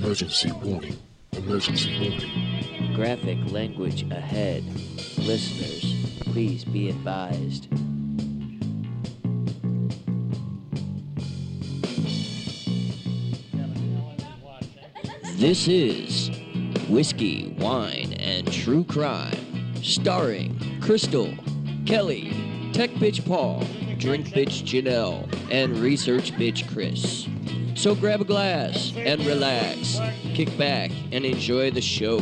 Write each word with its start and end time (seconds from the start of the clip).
Emergency 0.00 0.52
warning. 0.62 0.96
Emergency 1.32 1.90
warning. 1.98 2.94
Graphic 2.94 3.36
language 3.50 4.04
ahead. 4.12 4.62
Listeners, 5.18 6.20
please 6.20 6.64
be 6.64 6.88
advised. 6.88 7.66
This 15.36 15.66
is 15.66 16.30
Whiskey, 16.88 17.56
Wine, 17.58 18.12
and 18.20 18.50
True 18.52 18.84
Crime, 18.84 19.74
starring 19.82 20.56
Crystal, 20.80 21.34
Kelly, 21.86 22.32
Tech 22.72 22.90
Bitch 22.90 23.26
Paul, 23.26 23.64
Drink 23.98 24.28
Bitch 24.28 24.62
Janelle, 24.62 25.28
and 25.50 25.76
Research 25.78 26.30
Bitch 26.34 26.72
Chris. 26.72 27.26
So 27.78 27.94
grab 27.94 28.20
a 28.20 28.24
glass 28.24 28.92
and 28.96 29.24
relax, 29.24 30.00
kick 30.34 30.58
back, 30.58 30.90
and 31.12 31.24
enjoy 31.24 31.70
the 31.70 31.80
show. 31.80 32.16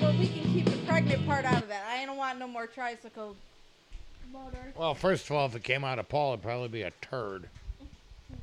Well, 0.00 0.14
we 0.18 0.28
can 0.28 0.54
keep 0.54 0.64
the 0.64 0.78
pregnant 0.86 1.26
part 1.26 1.44
out 1.44 1.62
of 1.62 1.68
that. 1.68 1.84
I 1.86 2.06
don't 2.06 2.16
want 2.16 2.38
no 2.38 2.48
more 2.48 2.66
tricycle 2.66 3.36
motor. 4.32 4.72
Well, 4.74 4.94
first 4.94 5.26
of 5.26 5.36
all, 5.36 5.44
if 5.44 5.54
it 5.54 5.62
came 5.62 5.84
out 5.84 5.98
of 5.98 6.08
Paul, 6.08 6.32
it'd 6.32 6.42
probably 6.42 6.68
be 6.68 6.80
a 6.80 6.92
turd. 7.02 7.46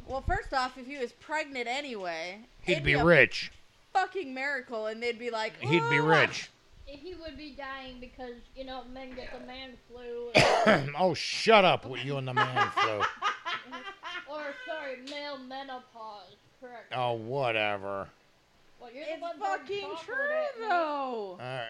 Well, 0.08 0.22
first 0.22 0.54
off, 0.54 0.78
if 0.78 0.86
he 0.86 1.00
was 1.00 1.12
pregnant 1.14 1.68
anyway, 1.68 2.38
He'd 2.62 2.74
it'd 2.74 2.84
be 2.84 2.94
a 2.94 3.04
rich. 3.04 3.52
Fucking 3.94 4.32
miracle, 4.32 4.86
and 4.86 5.02
they'd 5.02 5.18
be 5.18 5.32
like, 5.32 5.60
He'd 5.60 5.90
be 5.90 6.00
rich. 6.00 6.52
He 6.92 7.14
would 7.16 7.38
be 7.38 7.56
dying 7.58 7.98
because, 8.00 8.34
you 8.56 8.66
know, 8.66 8.84
men 8.94 9.12
get 9.16 9.30
the 9.38 9.46
man 9.46 9.72
flu. 9.88 10.92
oh, 10.98 11.14
shut 11.14 11.64
up 11.66 11.86
with 11.86 12.04
you 12.04 12.18
and 12.18 12.28
the 12.28 12.34
man 12.34 12.72
flu. 12.76 13.02
or, 14.30 14.42
sorry, 14.68 14.98
male 15.10 15.38
menopause. 15.38 16.36
Correct. 16.62 16.92
Oh, 16.96 17.14
whatever. 17.14 18.08
Well, 18.82 18.90
you're 18.94 19.04
It's 19.04 19.16
the 19.16 19.22
one 19.22 19.40
fucking 19.40 19.88
true, 20.06 20.16
at 20.16 20.60
me. 20.60 20.68
though. 20.68 20.72
All 20.72 21.38
right. 21.40 21.66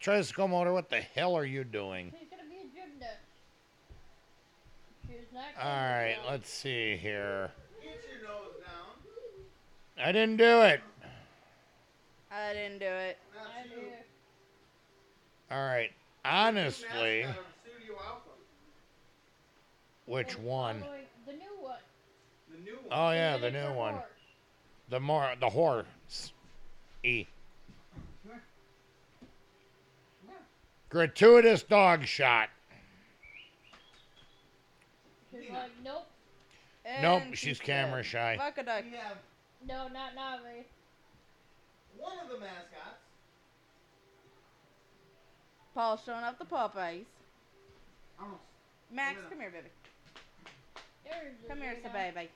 Tricycle 0.00 0.48
motor, 0.48 0.72
what 0.72 0.88
the 0.90 1.00
hell 1.00 1.36
are 1.36 1.44
you 1.44 1.62
doing? 1.64 2.12
He's 2.18 2.28
gonna 2.30 2.42
be 2.48 2.56
a 2.56 2.62
gymnast. 2.74 3.18
She's 5.06 5.26
not 5.32 5.44
All 5.58 5.64
gonna 5.64 5.92
right, 5.98 6.16
go. 6.24 6.30
let's 6.30 6.50
see 6.50 6.96
here. 6.96 7.50
Get 7.82 8.00
your 8.10 8.28
nose 8.28 8.52
down. 8.64 10.06
I 10.06 10.12
didn't 10.12 10.36
do 10.36 10.62
it. 10.62 10.80
I 12.32 12.52
didn't 12.52 12.78
do 12.78 12.86
it. 12.86 13.18
I 13.38 13.62
That's 13.62 13.68
do. 13.68 13.74
you. 13.80 13.86
All 15.50 15.58
right. 15.58 15.90
Honestly, 16.24 17.22
mascot 17.22 17.38
of 17.38 17.44
Studio 17.64 17.94
Alpha. 18.06 18.30
which 20.06 20.36
Oh, 20.36 20.42
one? 20.42 20.84
Oh, 20.86 20.90
wait, 20.92 21.08
The 21.26 21.32
new 21.32 21.62
one. 21.62 21.78
The 22.52 22.58
new 22.64 22.76
one. 22.76 22.84
Oh 22.90 23.10
yeah, 23.10 23.36
the 23.36 23.50
miniature 23.50 23.70
new 23.70 23.76
one. 23.76 23.94
horse. 23.94 24.04
The 24.90 25.00
more 25.00 25.32
the 25.40 25.48
horse. 25.50 26.32
E. 27.02 27.26
Gratuitous 30.90 31.62
dog 31.62 32.04
shot. 32.04 32.48
Like, 35.32 35.70
nope, 35.84 36.06
Nope, 37.00 37.22
And 37.26 37.38
she's 37.38 37.60
camera 37.60 38.02
shy. 38.02 38.36
Fuck 38.36 38.58
a 38.58 38.62
duck. 38.64 38.84
We 38.90 38.96
have 38.96 39.16
no, 39.66 39.88
not 39.88 40.16
Navi. 40.16 40.64
one 41.96 42.18
of 42.24 42.28
the 42.28 42.38
mascots. 42.38 42.99
Paul's 45.74 46.00
showing 46.04 46.24
off 46.24 46.38
the 46.38 46.44
puppies. 46.44 47.06
Almost. 48.20 48.40
Max, 48.90 49.18
Yeah. 49.22 49.28
come 49.28 49.40
here, 49.40 49.50
baby. 49.50 49.68
There's 51.04 51.34
Come 51.48 51.60
here, 51.60 51.74
Zena. 51.76 51.88
so 51.88 51.92
baby. 51.92 52.30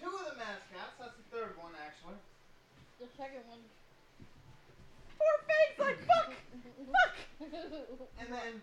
Two 0.00 0.06
of 0.08 0.24
the 0.30 0.36
mascots. 0.36 0.94
That's 0.98 1.16
the 1.16 1.36
third 1.36 1.56
one, 1.58 1.72
actually. 1.86 2.14
The 3.00 3.06
second 3.16 3.48
one. 3.48 3.58
Poor 5.18 5.38
face, 5.46 5.78
like 5.78 5.98
fuck, 6.06 6.32
fuck. 6.92 7.14
And 8.20 8.32
then 8.32 8.60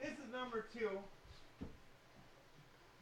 this 0.00 0.10
is 0.12 0.32
number 0.32 0.66
two. 0.72 0.90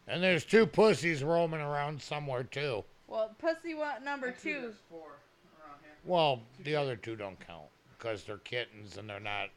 And 0.06 0.22
there's 0.22 0.44
two 0.44 0.66
pussies 0.66 1.24
roaming 1.24 1.60
around 1.60 2.00
somewhere 2.02 2.44
too. 2.44 2.84
Well, 3.08 3.34
pussy 3.38 3.74
what 3.74 4.02
number 4.04 4.28
Actually, 4.28 4.52
two. 4.52 4.60
there's 4.62 4.74
four 4.90 5.00
around 5.08 5.78
here. 5.82 5.92
Well, 6.04 6.42
the 6.60 6.76
other 6.76 6.96
two 6.96 7.16
don't 7.16 7.38
count 7.46 7.64
because 7.98 8.24
they're 8.24 8.38
kittens 8.38 8.96
and 8.96 9.08
they're 9.08 9.20
not 9.20 9.48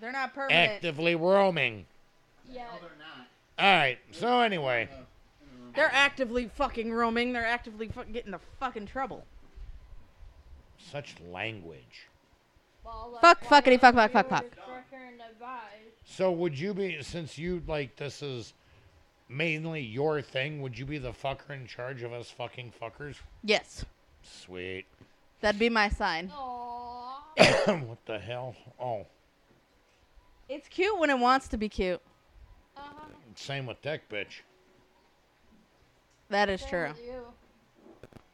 They're 0.00 0.12
not 0.12 0.34
permanent. 0.34 0.72
actively 0.72 1.14
roaming. 1.14 1.86
yeah. 2.50 2.64
No, 2.64 2.78
they're 2.80 2.90
not. 2.98 3.26
All 3.58 3.78
right. 3.78 3.98
So 4.12 4.40
anyway, 4.40 4.88
uh, 4.92 4.96
uh, 4.96 5.04
They're 5.74 5.90
actively 5.92 6.46
fucking 6.48 6.92
roaming. 6.92 7.32
They're 7.32 7.46
actively 7.46 7.88
fu- 7.88 8.04
getting 8.04 8.32
the 8.32 8.40
fucking 8.60 8.86
trouble. 8.86 9.24
such 10.78 11.14
language. 11.32 12.06
Well, 12.84 13.18
Fuck, 13.20 13.50
why 13.50 13.60
fuckity, 13.60 13.80
fuck, 13.80 13.94
not 13.94 14.12
fuck, 14.12 14.28
fuck, 14.28 14.42
were 14.44 14.48
discretion 14.50 15.08
and 15.12 15.20
advise? 15.32 15.60
So 16.04 16.30
would 16.30 16.56
you 16.56 16.72
be 16.72 17.02
since 17.02 17.36
you 17.36 17.60
like 17.66 17.96
this 17.96 18.22
is 18.22 18.52
mainly 19.28 19.80
your 19.80 20.22
thing? 20.22 20.62
Would 20.62 20.78
you 20.78 20.86
be 20.86 20.98
the 20.98 21.10
fucker 21.12 21.50
in 21.50 21.66
charge 21.66 22.02
of 22.04 22.12
us 22.12 22.30
fucking 22.30 22.72
fuckers? 22.80 23.16
Yes, 23.42 23.84
Sweet. 24.22 24.84
that'd 25.40 25.58
be 25.58 25.68
my 25.68 25.88
sign. 25.88 26.30
Aww. 27.38 27.82
what 27.88 27.98
the 28.06 28.18
hell? 28.18 28.54
Oh, 28.80 29.06
It's 30.48 30.68
cute 30.68 30.98
when 30.98 31.10
it 31.10 31.18
wants 31.18 31.48
to 31.48 31.56
be 31.56 31.68
cute. 31.68 32.00
Uh-huh. 32.76 33.06
same 33.34 33.66
with 33.66 33.80
Tech 33.82 34.08
Bitch. 34.08 34.40
That 36.28 36.48
is 36.48 36.60
Same 36.60 36.70
true. 36.70 36.88
with 36.88 37.00
you. 37.04 37.22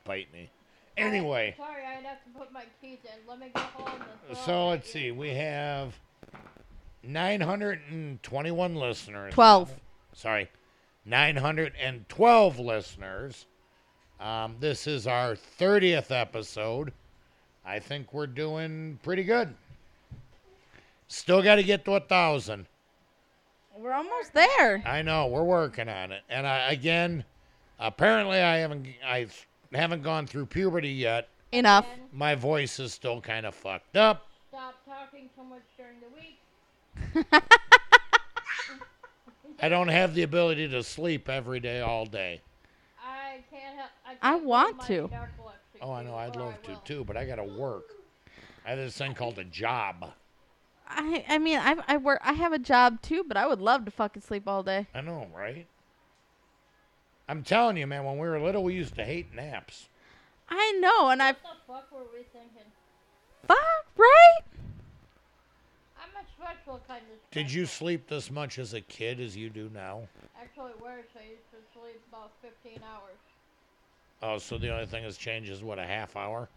Bite 0.04 0.32
me. 0.32 0.50
Anyway, 0.96 1.54
Sorry, 1.56 1.82
I'd 1.86 2.04
have 2.04 2.22
to 2.24 2.30
put 2.38 2.52
my 2.52 2.64
keys 2.80 2.98
in. 3.04 3.28
Let 3.28 3.38
me 3.38 3.50
go 3.54 3.60
home 3.60 4.00
and 4.28 4.36
so 4.38 4.68
let's 4.68 4.90
see. 4.90 5.06
you. 5.06 5.14
We 5.14 5.30
have 5.30 5.94
921 7.02 8.74
listeners. 8.76 9.32
Twelve. 9.34 9.70
Sorry, 10.12 10.48
912 11.06 12.58
listeners. 12.58 13.46
Um, 14.20 14.56
this 14.60 14.86
is 14.86 15.06
our 15.06 15.34
30th 15.34 16.10
episode. 16.10 16.92
I 17.64 17.78
think 17.78 18.12
we're 18.12 18.26
doing 18.26 18.98
pretty 19.02 19.24
good. 19.24 19.54
Still 21.08 21.42
got 21.42 21.56
to 21.56 21.62
get 21.62 21.84
to 21.84 21.92
a 21.94 22.00
thousand. 22.00 22.66
We're 23.76 23.92
almost 23.92 24.32
there. 24.34 24.82
I 24.86 25.02
know 25.02 25.26
we're 25.26 25.42
working 25.44 25.88
on 25.88 26.12
it, 26.12 26.22
and 26.28 26.46
I, 26.46 26.72
again, 26.72 27.24
apparently 27.78 28.38
I 28.38 28.58
haven't 28.58 28.86
I 29.04 29.26
haven't 29.72 30.02
gone 30.02 30.26
through 30.26 30.46
puberty 30.46 30.90
yet. 30.90 31.28
Enough. 31.52 31.86
My 32.12 32.34
voice 32.34 32.78
is 32.78 32.92
still 32.92 33.20
kind 33.20 33.44
of 33.46 33.54
fucked 33.54 33.96
up. 33.96 34.26
stop 34.48 34.74
talking 34.86 35.28
so 35.36 35.44
much 35.44 35.62
during 35.76 35.96
the 36.00 36.08
week. 36.16 37.42
I 39.60 39.68
don't 39.68 39.88
have 39.88 40.14
the 40.14 40.22
ability 40.22 40.68
to 40.68 40.82
sleep 40.82 41.28
every 41.28 41.60
day, 41.60 41.80
all 41.80 42.04
day. 42.06 42.40
I 43.04 43.40
can't 43.50 43.76
help. 43.76 43.90
I, 44.06 44.12
I 44.12 44.32
can't 44.32 44.44
want 44.44 44.78
my 44.78 44.86
to. 44.86 45.10
Narcolepsy 45.82 45.88
Oh, 45.88 45.92
I 45.92 46.02
know. 46.02 46.16
I'd 46.16 46.36
love 46.36 46.62
to 46.62 46.80
too, 46.84 47.04
but 47.04 47.16
I 47.16 47.24
gotta 47.24 47.44
work. 47.44 47.84
I 48.64 48.70
have 48.70 48.78
this 48.78 48.96
thing 48.96 49.14
called 49.14 49.38
a 49.38 49.44
job. 49.44 50.12
I 50.88 51.24
I 51.28 51.38
mean 51.38 51.58
I 51.58 51.76
I 51.88 51.96
work 51.96 52.20
I 52.22 52.32
have 52.34 52.52
a 52.52 52.58
job 52.58 53.02
too, 53.02 53.24
but 53.26 53.36
I 53.36 53.46
would 53.46 53.60
love 53.60 53.84
to 53.84 53.90
fucking 53.90 54.22
sleep 54.22 54.46
all 54.46 54.62
day. 54.62 54.86
I 54.94 55.00
know, 55.00 55.28
right? 55.34 55.66
I'm 57.28 57.42
telling 57.42 57.76
you, 57.76 57.86
man. 57.86 58.04
When 58.04 58.18
we 58.18 58.28
were 58.28 58.40
little, 58.40 58.64
we 58.64 58.74
used 58.74 58.94
to 58.96 59.04
hate 59.04 59.34
naps. 59.34 59.88
I 60.48 60.72
know, 60.80 61.08
and 61.10 61.22
I 61.22 61.28
What 61.28 61.38
the 61.42 61.72
fuck 61.72 61.92
were 61.92 62.06
we 62.12 62.24
thinking? 62.32 62.70
fuck 63.46 63.56
right. 63.96 64.40
I'm 65.96 66.10
a 66.16 66.26
special 66.36 66.80
kind 66.86 67.02
of. 67.12 67.30
Did 67.30 67.50
you 67.52 67.64
sleep 67.66 68.08
this 68.08 68.30
much 68.30 68.58
as 68.58 68.74
a 68.74 68.80
kid 68.80 69.18
as 69.20 69.36
you 69.36 69.48
do 69.50 69.70
now? 69.72 70.02
Actually, 70.40 70.72
worse. 70.80 71.06
I 71.16 71.30
used 71.30 71.48
to 71.52 71.58
sleep 71.72 72.00
about 72.10 72.32
15 72.42 72.80
hours. 72.82 73.16
Oh, 74.22 74.38
so 74.38 74.56
the 74.56 74.72
only 74.72 74.86
thing 74.86 75.02
that's 75.02 75.16
changed 75.16 75.50
is 75.50 75.62
what 75.62 75.78
a 75.78 75.84
half 75.84 76.16
hour. 76.16 76.48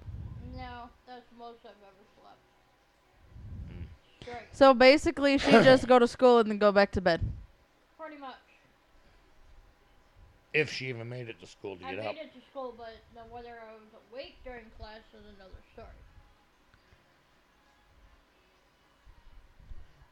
No, 0.55 0.89
that's 1.07 1.27
the 1.31 1.37
most 1.39 1.59
I've 1.65 1.71
ever 1.71 2.05
slept. 2.19 2.37
Hmm. 3.69 4.21
Straight, 4.21 4.47
So 4.51 4.73
basically, 4.73 5.37
she 5.39 5.51
just 5.51 5.87
go 5.87 5.97
to 5.97 6.07
school 6.07 6.37
and 6.39 6.49
then 6.49 6.57
go 6.59 6.71
back 6.71 6.91
to 6.91 7.01
bed. 7.01 7.21
pretty 7.99 8.17
much. 8.17 8.35
If 10.53 10.71
she 10.71 10.87
even 10.87 11.09
made 11.09 11.27
it 11.27 11.39
to 11.41 11.47
school 11.47 11.75
to 11.77 11.85
I 11.85 11.89
get 11.95 11.99
made 11.99 12.07
up. 12.07 12.15
it 12.15 12.33
to 12.33 12.41
school, 12.51 12.73
but 12.77 12.93
now 13.15 13.23
whether 13.29 13.49
I 13.49 13.73
was 13.73 14.01
awake 14.11 14.35
during 14.43 14.65
class 14.79 14.99
is 15.13 15.25
another 15.35 15.51
story. 15.73 15.87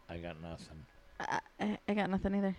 I 0.09 0.17
got 0.17 0.41
nothing. 0.41 0.85
I, 1.19 1.39
I, 1.59 1.77
I 1.87 1.93
got 1.93 2.09
nothing 2.09 2.35
either. 2.35 2.55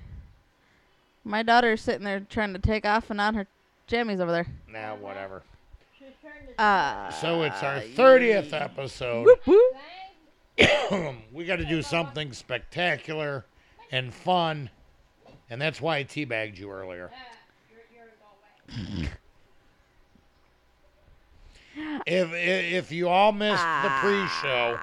My 1.25 1.43
daughter's 1.43 1.83
sitting 1.83 2.05
there 2.05 2.21
trying 2.21 2.53
to 2.55 2.59
take 2.59 2.87
off 2.87 3.11
and 3.11 3.21
on 3.21 3.35
her 3.35 3.47
jammies 3.89 4.21
over 4.21 4.33
there. 4.33 4.47
Nah, 4.69 4.95
whatever. 4.97 5.43
She's 5.99 6.09
turned 6.23 6.49
to 6.57 6.63
Uh, 6.63 7.11
So 7.11 7.43
it's 7.43 7.63
our 7.63 7.81
30th 7.81 8.53
episode. 8.53 9.27
whoop, 9.27 9.47
whoop. 9.47 11.15
we 11.33 11.45
got 11.45 11.57
to 11.57 11.65
do 11.65 11.83
something 11.83 12.33
spectacular 12.33 13.45
and 13.91 14.13
fun, 14.15 14.71
and 15.51 15.61
that's 15.61 15.81
why 15.81 15.97
I 15.99 16.05
teabagged 16.05 16.59
you 16.59 16.71
earlier. 16.71 17.11
If, 22.07 22.33
if 22.33 22.35
if 22.35 22.93
you 22.93 23.09
all 23.09 23.33
missed 23.33 23.63
the 23.83 23.89
pre-show, 24.01 24.79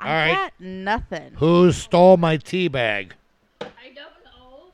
All 0.00 0.06
right. 0.06 0.32
got 0.34 0.52
nothing. 0.58 1.32
who 1.36 1.70
stole 1.70 2.16
my 2.16 2.36
tea 2.36 2.66
bag? 2.68 3.14
I 3.60 3.66
don't 3.94 4.10
know. 4.24 4.72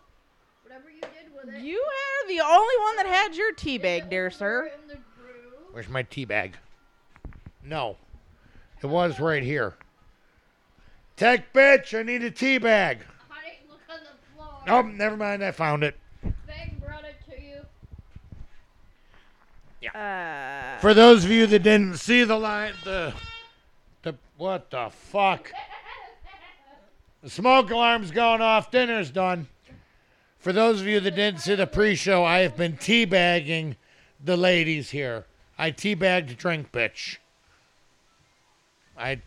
Whatever 0.63 0.89
you 0.91 1.01
did 1.01 1.35
with 1.35 1.55
it. 1.55 1.61
You 1.63 1.85
are 2.25 2.29
the 2.29 2.41
only 2.41 2.75
one 2.81 2.97
that 2.97 3.07
had 3.07 3.35
your 3.35 3.53
tea 3.53 3.79
bag, 3.79 4.09
dear 4.11 4.31
sir. 4.31 4.67
In 4.67 4.89
the 4.89 4.95
groove. 4.95 5.55
Where's 5.73 5.89
my 5.89 6.03
tea 6.03 6.25
bag? 6.25 6.57
No, 7.65 7.97
it 8.83 8.87
was 8.87 9.21
right 9.21 9.43
here. 9.43 9.75
Tech 11.17 11.53
bitch, 11.53 11.99
I 11.99 12.03
need 12.03 12.23
a 12.25 12.31
tea 12.31 12.59
bag. 12.59 12.99
Honey, 13.29 13.59
look 13.69 13.81
on 13.89 13.99
the 14.01 14.11
floor. 14.37 14.79
Oh, 14.79 14.83
never 14.83 15.17
mind. 15.17 15.45
I 15.45 15.53
found 15.53 15.85
it. 15.85 15.97
Bang 16.47 16.83
brought 16.85 17.05
it 17.05 17.17
to 17.31 17.41
you. 17.41 17.61
Uh, 19.99 20.79
For 20.81 20.93
those 20.93 21.25
of 21.25 21.31
you 21.31 21.47
that 21.47 21.61
didn't 21.61 21.97
see 21.99 22.25
the 22.25 22.37
line, 22.37 22.75
the 22.85 23.15
the 24.03 24.17
what 24.37 24.71
the 24.71 24.91
fuck? 24.91 25.53
The 27.23 27.31
smoke 27.31 27.71
alarm's 27.71 28.11
going 28.11 28.43
off. 28.43 28.71
Dinner's 28.71 29.11
done. 29.11 29.49
For 30.45 30.53
those 30.53 30.83
of 30.83 30.87
you 30.87 31.01
that 31.01 31.15
didn't 31.17 31.41
see 31.41 31.55
the 31.55 31.67
pre-show, 31.67 32.23
I 32.23 32.41
have 32.41 32.55
been 32.55 32.75
teabagging 32.77 33.77
the 34.23 34.37
ladies 34.37 34.91
here. 34.91 35.25
I 35.57 35.71
teabagged 35.71 36.37
Drink 36.37 36.71
Bitch. 36.71 37.17
I 38.95 39.23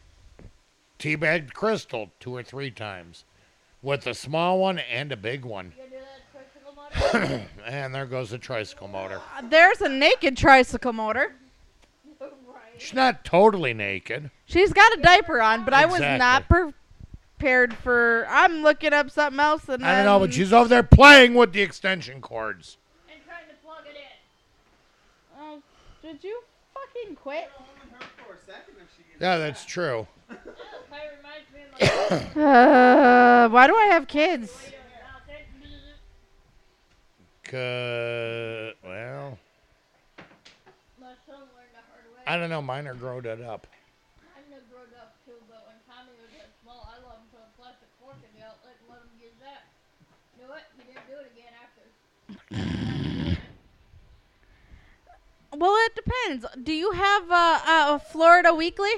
teabagged 1.00 1.54
Crystal 1.54 2.12
two 2.20 2.36
or 2.36 2.44
three 2.44 2.70
times, 2.70 3.26
with 3.82 4.06
a 4.06 4.14
small 4.14 4.60
one 4.60 4.78
and 4.78 5.12
a 5.12 5.18
big 5.18 5.44
one. 5.44 5.74
You 5.76 5.86
do 5.90 5.98
that 5.98 7.02
tricycle 7.02 7.32
motor? 7.32 7.48
And 7.66 7.96
there 7.96 8.06
goes 8.06 8.30
the 8.30 8.38
tricycle 8.38 8.88
motor. 8.88 9.20
Uh, 9.36 9.42
there's 9.50 9.82
a 9.82 9.90
naked 9.90 10.38
tricycle 10.38 10.94
motor. 10.94 11.34
She's 12.78 12.94
not 12.94 13.26
totally 13.26 13.74
naked. 13.74 14.30
She's 14.46 14.72
got 14.72 14.94
a 14.96 15.02
diaper 15.02 15.42
on, 15.42 15.66
but 15.66 15.74
I 15.74 15.86
was 15.86 15.96
Exactly. 15.96 16.20
not 16.20 16.48
prepared 17.38 17.74
for. 17.74 18.26
I'm 18.30 18.64
looking 18.64 18.94
up 18.94 19.12
something 19.12 19.40
else, 19.40 19.70
and 19.70 19.86
I 19.86 19.98
don't 19.98 20.06
know, 20.06 20.20
but 20.20 20.34
she's 20.34 20.54
over 20.54 20.68
there 20.68 20.84
playing 20.84 21.36
with 21.36 21.54
the 21.54 21.62
extension 21.62 22.22
cords. 22.22 22.78
And 23.12 23.20
trying 23.26 23.48
to 23.48 23.56
plug 23.64 23.86
it 23.90 23.96
in. 23.96 25.40
Oh, 25.40 25.62
did 26.02 26.24
you 26.24 26.42
fucking 26.74 27.16
quit? 27.16 27.50
Only 27.60 27.94
her 27.94 28.06
for 28.26 28.34
a 28.34 28.40
second 28.40 28.76
if 28.82 28.90
she 28.96 29.04
gets 29.04 29.22
Yeah, 29.22 29.38
that's 29.38 29.66
true. 29.66 30.08
This 30.30 30.38
kind 30.90 31.02
of 31.04 31.18
reminds 31.18 31.48
me 31.54 32.26
of 32.26 32.36
my 32.36 32.44
Uh, 33.46 33.50
why 33.50 33.68
do 33.68 33.76
I 33.76 33.86
have 33.88 34.08
kids? 34.08 34.52
Cause, 37.44 38.76
well, 38.84 39.40
My 41.00 41.16
son 41.24 41.48
learned 41.56 41.72
the 41.72 41.80
hard 41.88 42.04
way. 42.12 42.20
I 42.28 42.36
don't 42.36 42.50
know. 42.50 42.62
Mine 42.62 42.88
are 42.88 42.94
growed 42.94 43.26
it 43.26 43.40
up. 43.40 43.68
I 44.36 44.44
knew 44.52 44.60
growing 44.68 44.92
up 45.00 45.16
too, 45.24 45.40
but 45.48 45.64
when 45.64 45.80
Tommy 45.88 46.12
was 46.20 46.28
that 46.36 46.52
small, 46.60 46.84
I 46.92 47.00
let 47.08 47.24
him 47.24 47.32
put 47.32 47.40
a 47.40 47.52
plastic 47.56 47.88
fork 48.04 48.20
in 48.20 48.28
the 48.36 48.44
outlet 48.44 48.76
and 48.84 48.92
let 48.92 49.00
him 49.00 49.16
use 49.16 49.40
that. 49.40 49.64
You 50.36 50.44
know 50.44 50.52
what? 50.60 50.68
He 50.76 50.92
didn't 50.92 51.08
do 51.08 51.16
it 51.24 51.32
again 51.32 51.56
after. 51.56 51.88
Well, 52.52 53.36
it 55.86 55.96
depends. 55.96 56.46
Do 56.64 56.72
you 56.72 56.92
have 56.92 57.32
uh, 57.32 57.60
a 57.66 58.00
Florida 58.12 58.54
Weekly? 58.54 58.92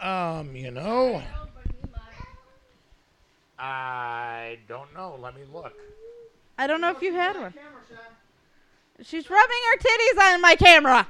Um, 0.00 0.54
you 0.54 0.70
know, 0.70 1.12
No, 1.12 1.22
but 1.54 1.64
he 1.66 1.74
might. 1.92 2.00
I 3.58 4.58
don't 4.68 4.92
know. 4.94 5.16
Let 5.20 5.34
me 5.34 5.42
look. 5.52 5.72
I 6.58 6.66
don't 6.66 6.80
know 6.80 6.90
if 6.90 7.00
you 7.00 7.14
had 7.14 7.36
one. 7.36 7.54
She's 9.02 9.28
rubbing 9.28 9.56
her 9.70 9.76
titties 9.78 10.18
on 10.34 10.40
my 10.40 10.56
camera, 10.56 11.06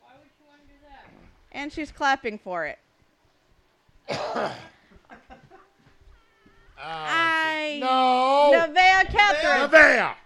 Why 0.00 0.10
would 0.18 0.28
you 0.38 0.46
want 0.48 0.60
to 0.62 0.68
do 0.68 0.74
that? 0.88 1.04
and 1.52 1.72
she's 1.72 1.92
clapping 1.92 2.38
for 2.38 2.66
it. 2.66 2.78
I 6.84 7.78
no. 7.80 8.50
Nevaeh 8.52 9.10
Catherine. 9.10 9.70
Nevaeh. 9.70 9.96
Catherine. 9.96 10.16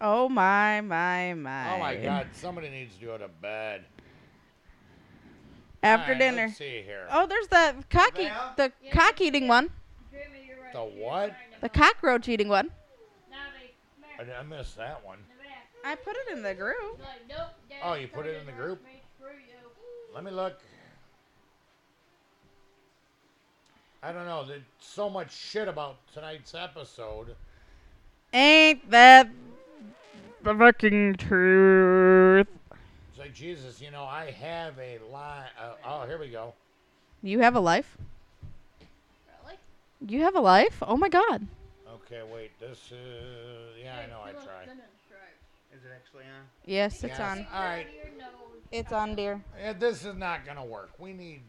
Oh 0.00 0.28
my 0.28 0.80
my 0.80 1.34
my. 1.34 1.74
Oh 1.74 1.78
my 1.78 1.96
God! 1.96 2.28
Somebody 2.34 2.68
needs 2.68 2.96
to 2.96 3.04
go 3.04 3.18
to 3.18 3.28
bed. 3.28 3.84
After 5.82 6.12
All 6.12 6.18
right, 6.18 6.18
dinner. 6.18 6.46
Let's 6.46 6.58
see 6.58 6.82
here. 6.82 7.06
Oh, 7.10 7.26
there's 7.26 7.48
the 7.48 7.74
cock 7.90 8.18
eat, 8.18 8.28
Nevaeh? 8.28 8.56
the 8.56 8.72
Yeah. 8.82 8.90
cock 8.92 9.20
eating 9.20 9.48
one, 9.48 9.70
Jimmy, 10.10 10.44
you're 10.46 10.60
right. 10.60 10.72
The 10.72 10.82
She 10.92 11.00
is 11.00 11.02
what? 11.02 11.28
trying 11.28 11.50
to 11.50 11.56
the 11.60 11.68
help. 11.68 11.72
cockroach 11.72 12.28
eating 12.28 12.48
one. 12.48 12.70
Navi, 13.30 13.70
I, 14.18 14.24
come. 14.24 14.30
I 14.40 14.42
missed 14.42 14.76
that 14.76 15.04
one. 15.04 15.18
Navi. 15.30 15.84
I 15.84 15.94
put 15.94 16.16
it 16.16 16.32
in 16.32 16.42
the 16.42 16.54
group. 16.54 16.98
Like, 16.98 17.26
nope, 17.28 17.50
Dad, 17.68 17.78
Oh, 17.84 17.94
you 17.94 18.08
put 18.08 18.26
it 18.26 18.36
in 18.40 18.46
the 18.46 18.52
group? 18.52 18.80
hurt 18.80 18.84
me, 18.84 19.02
Screw 19.14 19.36
you. 19.36 19.70
Let 20.14 20.24
me 20.24 20.30
look. 20.30 20.60
I 24.02 24.12
don't 24.12 24.26
know. 24.26 24.44
There's 24.46 24.62
so 24.80 25.10
much 25.10 25.32
shit 25.34 25.66
about 25.68 25.96
tonight's 26.12 26.54
episode. 26.54 27.34
Ain't 28.32 28.88
that 28.90 29.28
the 30.42 30.54
fucking 30.54 31.16
truth? 31.16 32.46
It's 33.10 33.18
like 33.18 33.34
Jesus, 33.34 33.80
you 33.80 33.90
know, 33.90 34.04
I 34.04 34.30
have 34.30 34.78
a 34.78 34.98
life. 35.12 35.48
Uh, 35.60 35.72
oh, 35.84 36.06
here 36.06 36.18
we 36.18 36.28
go. 36.28 36.54
You 37.22 37.40
have 37.40 37.56
a 37.56 37.60
life? 37.60 37.98
Really? 39.42 39.58
You 40.06 40.22
have 40.22 40.36
a 40.36 40.40
life? 40.40 40.76
Oh 40.82 40.96
my 40.96 41.08
god. 41.08 41.46
Okay, 41.94 42.22
wait. 42.32 42.52
This 42.60 42.78
is. 42.92 43.76
Yeah, 43.82 43.96
I 44.04 44.06
know. 44.08 44.20
I 44.24 44.32
try. 44.32 44.60
thin 44.62 44.70
and 44.70 44.80
stripes. 45.04 45.74
Is 45.74 45.84
it 45.84 45.90
actually 45.94 46.24
on? 46.24 46.44
Yes, 46.64 47.02
it's 47.02 47.18
Yes. 47.18 47.20
on. 47.20 47.46
All 47.52 47.60
right. 47.62 47.80
Out 47.80 47.88
of 47.88 47.94
your 47.94 48.18
nose. 48.18 48.62
It's 48.70 48.92
on, 48.92 49.16
dear. 49.16 49.42
Yeah, 49.58 49.72
this 49.72 50.04
is 50.04 50.14
not 50.14 50.46
gonna 50.46 50.64
work. 50.64 50.90
We 50.98 51.12
need. 51.12 51.40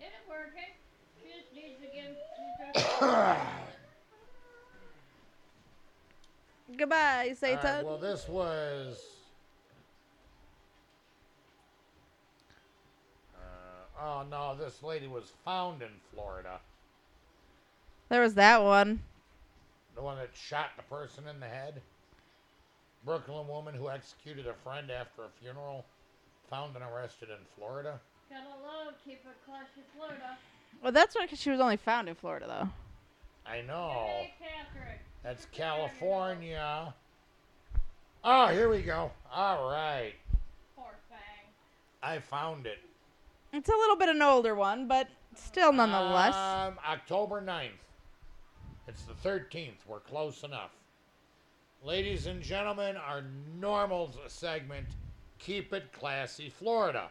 Did 0.00 0.06
it 0.06 0.28
work? 0.28 0.52
Hey, 0.56 0.72
she 1.22 1.28
just 1.28 1.36
needs 1.38 1.48
to 1.50 1.54
give. 1.54 1.55
Goodbye, 6.76 7.28
All 7.30 7.36
Satan. 7.36 7.64
right, 7.64 7.84
well, 7.84 7.98
this 7.98 8.28
was. 8.28 9.00
Uh, 13.36 14.02
oh 14.02 14.24
no, 14.30 14.56
this 14.58 14.82
lady 14.82 15.06
was 15.06 15.32
found 15.44 15.82
in 15.82 15.88
Florida. 16.12 16.58
there 18.08 18.20
was 18.20 18.34
that 18.34 18.62
one. 18.62 19.00
The 19.94 20.02
one 20.02 20.18
that 20.18 20.30
shot 20.34 20.70
the 20.76 20.82
person 20.84 21.24
in 21.28 21.40
the 21.40 21.46
head. 21.46 21.80
Brooklyn 23.04 23.46
woman 23.46 23.74
who 23.74 23.88
executed 23.88 24.46
a 24.48 24.54
friend 24.54 24.90
after 24.90 25.22
a 25.22 25.28
funeral, 25.40 25.84
found 26.50 26.74
and 26.74 26.84
arrested 26.84 27.28
in 27.30 27.36
Florida. 27.56 28.00
Gotta 28.28 28.48
love, 28.48 28.94
keep 29.04 29.20
it 29.24 29.36
classy, 29.46 29.82
Florida. 29.96 30.36
Well, 30.82 30.92
that's 30.92 31.14
why 31.14 31.26
she 31.26 31.50
was 31.50 31.60
only 31.60 31.76
found 31.76 32.08
in 32.08 32.14
Florida, 32.14 32.46
though. 32.46 33.50
I 33.50 33.62
know. 33.62 34.08
That's 35.22 35.46
California. 35.46 36.94
Oh, 38.24 38.46
here 38.48 38.68
we 38.68 38.82
go. 38.82 39.10
All 39.32 39.70
right. 39.70 40.14
Poor 40.76 40.94
thing. 41.08 41.48
I 42.02 42.18
found 42.18 42.66
it. 42.66 42.78
It's 43.52 43.68
a 43.68 43.72
little 43.72 43.96
bit 43.96 44.08
an 44.08 44.22
older 44.22 44.54
one, 44.54 44.86
but 44.86 45.08
still 45.34 45.72
nonetheless. 45.72 46.34
Um, 46.34 46.78
October 46.88 47.40
9th. 47.40 47.70
It's 48.88 49.02
the 49.02 49.14
13th. 49.28 49.86
We're 49.86 50.00
close 50.00 50.42
enough. 50.42 50.70
Ladies 51.82 52.26
and 52.26 52.42
gentlemen, 52.42 52.96
our 52.96 53.24
normal 53.60 54.12
segment, 54.28 54.86
Keep 55.38 55.72
It 55.72 55.92
Classy, 55.92 56.48
Florida. 56.48 57.08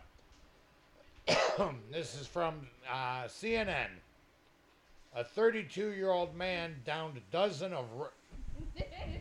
this 1.92 2.20
is 2.20 2.28
from 2.28 2.68
uh, 2.92 3.24
CNN. 3.24 3.88
A 5.16 5.24
32 5.24 5.92
year 5.92 6.12
old 6.12 6.36
man 6.36 6.76
downed 6.86 7.18
a 7.18 7.32
dozen 7.32 7.74
of 7.74 7.86
ro- 7.94 8.10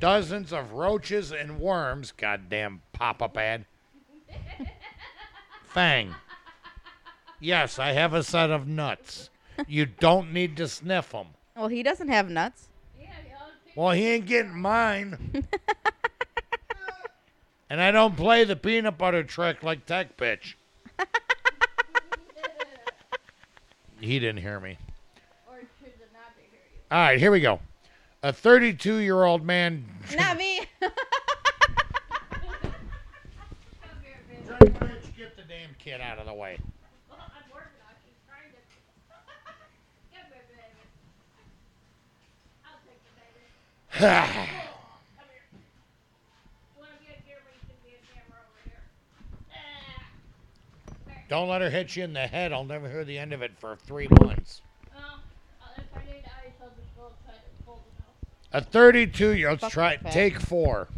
dozens 0.00 0.52
of 0.52 0.72
roaches 0.72 1.32
and 1.32 1.60
worms. 1.60 2.12
Goddamn 2.12 2.82
pop 2.92 3.22
up 3.22 3.36
ad. 3.38 3.64
Fang. 5.64 6.14
Yes, 7.40 7.78
I 7.78 7.92
have 7.92 8.12
a 8.12 8.22
set 8.22 8.50
of 8.50 8.66
nuts. 8.66 9.30
You 9.68 9.86
don't 9.86 10.32
need 10.32 10.56
to 10.56 10.66
sniff 10.66 11.10
them. 11.12 11.28
well, 11.56 11.68
he 11.68 11.82
doesn't 11.82 12.08
have 12.08 12.28
nuts. 12.28 12.68
Yeah, 12.98 13.06
y'all 13.28 13.48
keep 13.64 13.76
Well, 13.76 13.90
he 13.92 14.08
ain't 14.08 14.26
getting 14.26 14.58
mine. 14.58 15.44
and 17.70 17.80
I 17.80 17.90
don't 17.92 18.16
play 18.16 18.44
the 18.44 18.56
peanut 18.56 18.98
butter 18.98 19.22
trick 19.22 19.62
like 19.62 19.86
Tech 19.86 20.16
Bitch. 20.16 20.54
He 24.00 24.18
didn't 24.18 24.40
hear 24.42 24.60
me. 24.60 24.76
or 25.48 25.58
choose 25.58 25.92
not 26.12 26.34
to 26.36 26.42
hear 26.42 26.60
you. 26.72 26.80
All 26.90 26.98
right, 26.98 27.18
here 27.18 27.30
we 27.30 27.40
go. 27.40 27.60
A 28.22 28.32
32 28.32 28.96
year 28.96 29.24
old 29.24 29.44
man. 29.44 29.84
Not 30.16 30.36
me. 30.36 30.60
Come 30.80 30.90
here, 34.02 34.20
baby. 34.28 34.42
Drink 34.46 34.78
bitch, 34.78 35.16
get 35.16 35.36
the 35.36 35.42
damn 35.42 35.74
kid 35.78 36.00
out 36.00 36.18
of 36.18 36.26
the 36.26 36.34
way. 36.34 36.58
Well, 37.08 37.18
I'm 37.20 37.50
working 37.52 37.80
on 37.84 37.92
it. 37.92 38.00
She's 38.04 38.16
trying 38.26 38.50
to. 38.52 38.58
Come 40.12 40.24
here, 40.32 40.44
baby. 40.50 40.64
Wanna 46.76 46.96
be 47.00 47.08
a 47.12 47.20
camera, 47.22 47.52
you 47.54 47.60
can 47.68 47.78
be 47.84 47.92
a 47.94 48.02
camera 48.12 48.40
over 48.40 48.60
here. 48.64 48.84
Ah. 49.54 50.04
Don't 51.28 51.48
let 51.48 51.62
her 51.62 51.70
hit 51.70 51.96
you 51.96 52.04
in 52.04 52.12
the 52.12 52.26
head. 52.26 52.52
I'll 52.52 52.64
never 52.64 52.88
hear 52.88 53.04
the 53.04 53.18
end 53.18 53.32
of 53.32 53.42
it 53.42 53.52
for 53.58 53.76
three 53.76 54.08
months. 54.20 54.60
Um, 54.94 55.02
uh, 55.60 55.66
if 55.78 55.84
I 55.94 56.04
need 56.12 56.24
ice, 56.24 56.52
I'll 56.62 56.68
just 56.68 56.94
go 56.96 57.04
outside 57.04 57.40
and 57.44 57.66
pull 57.66 57.76
them 57.76 58.04
out. 58.52 58.62
A 58.62 58.64
32 58.64 59.30
year 59.34 59.50
old, 59.50 59.60
Fuck 59.60 59.72
try, 59.72 59.96
that. 59.96 60.12
take 60.12 60.38
four. 60.38 60.88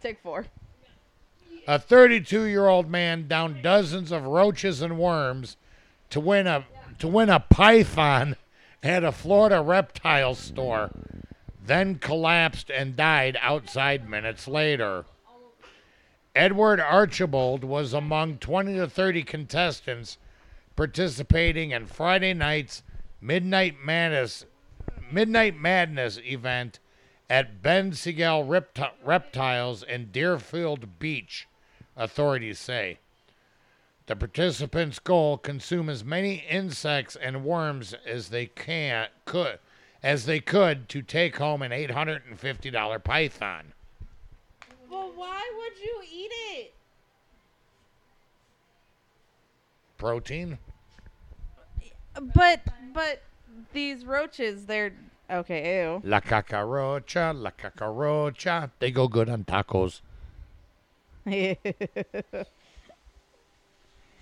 Take 0.00 0.20
four. 0.22 0.46
A 1.66 1.78
32 1.80 2.44
year 2.44 2.68
old 2.68 2.88
man 2.88 3.26
downed 3.26 3.62
dozens 3.62 4.12
of 4.12 4.24
roaches 4.24 4.82
and 4.82 4.98
worms 4.98 5.56
to 6.10 6.20
win 6.20 6.46
a 6.46 6.64
to 7.00 7.08
win 7.08 7.28
a 7.28 7.40
python 7.40 8.36
at 8.82 9.02
a 9.02 9.10
Florida 9.10 9.60
reptile 9.60 10.34
store, 10.36 10.90
then 11.64 11.96
collapsed 11.96 12.70
and 12.70 12.94
died 12.94 13.36
outside 13.40 14.08
minutes 14.08 14.46
later. 14.46 15.04
Edward 16.36 16.80
Archibald 16.80 17.64
was 17.64 17.94
among 17.94 18.36
20 18.36 18.74
to 18.74 18.86
30 18.90 19.22
contestants 19.22 20.18
participating 20.76 21.70
in 21.70 21.86
Friday 21.86 22.34
night's 22.34 22.82
Midnight 23.22 23.76
Madness 23.82 24.44
Midnight 25.10 25.56
Madness 25.56 26.18
event 26.18 26.78
at 27.30 27.62
Ben 27.62 27.92
Repti- 27.92 28.92
Reptiles 29.02 29.82
in 29.82 30.10
Deerfield 30.12 30.98
Beach, 30.98 31.48
authorities 31.96 32.58
say. 32.58 32.98
The 34.04 34.14
participants' 34.14 34.98
goal 34.98 35.38
consume 35.38 35.88
as 35.88 36.04
many 36.04 36.44
insects 36.50 37.16
and 37.16 37.46
worms 37.46 37.94
as 38.04 38.28
they 38.28 38.44
can 38.44 39.08
could 39.24 39.58
as 40.02 40.26
they 40.26 40.40
could 40.40 40.90
to 40.90 41.00
take 41.00 41.38
home 41.38 41.62
an 41.62 41.72
$850 41.72 43.02
python. 43.02 43.72
Well, 44.90 45.12
why 45.14 45.42
would 45.56 45.78
you 45.84 46.02
eat 46.10 46.30
it? 46.52 46.74
Protein? 49.98 50.58
But 52.34 52.60
but 52.92 53.22
these 53.72 54.04
roaches, 54.04 54.66
they're 54.66 54.92
okay. 55.30 55.82
Ew. 55.82 56.00
La 56.04 56.20
cacarocha, 56.20 57.32
la 57.34 57.50
cacarocha. 57.50 58.70
They 58.78 58.90
go 58.90 59.08
good 59.08 59.28
on 59.28 59.44
tacos. 59.44 60.00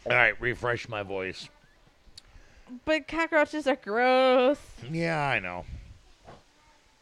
All 0.07 0.17
right, 0.17 0.41
refresh 0.41 0.89
my 0.89 1.03
voice. 1.03 1.49
but 2.85 3.07
cockroaches 3.07 3.67
are 3.67 3.77
gross. 3.77 4.59
Yeah, 4.91 5.21
I 5.21 5.39
know. 5.39 5.65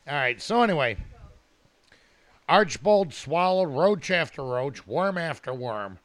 All 0.09 0.15
right, 0.15 0.41
so 0.43 0.63
anyway, 0.63 0.97
Archbold 2.49 3.15
swallowed 3.15 3.71
roach 3.71 4.11
after 4.11 4.45
roach, 4.45 4.87
worm 4.87 5.17
after 5.17 5.55
worm. 5.55 5.99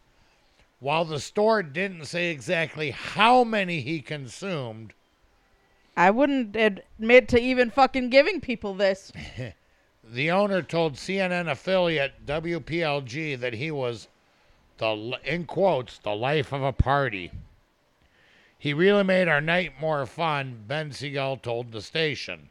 While 0.79 1.05
the 1.05 1.19
store 1.19 1.63
didn't 1.63 2.05
say 2.05 2.29
exactly 2.29 2.91
how 2.91 3.43
many 3.43 3.81
he 3.81 4.01
consumed, 4.01 4.93
I 5.95 6.11
wouldn't 6.11 6.55
admit 6.55 7.27
to 7.29 7.41
even 7.41 7.71
fucking 7.71 8.11
giving 8.11 8.39
people 8.39 8.75
this. 8.75 9.11
the 10.03 10.29
owner 10.29 10.61
told 10.61 10.93
CNN 10.93 11.49
affiliate 11.49 12.23
WPLG 12.25 13.39
that 13.39 13.53
he 13.53 13.71
was 13.71 14.07
the 14.77 15.19
in 15.25 15.45
quotes 15.45 15.97
the 15.97 16.15
life 16.15 16.53
of 16.53 16.61
a 16.61 16.71
party. 16.71 17.31
He 18.59 18.73
really 18.73 19.03
made 19.03 19.27
our 19.27 19.41
night 19.41 19.73
more 19.79 20.05
fun, 20.05 20.63
Ben 20.67 20.91
Siegel 20.91 21.37
told 21.37 21.71
the 21.71 21.81
station. 21.81 22.49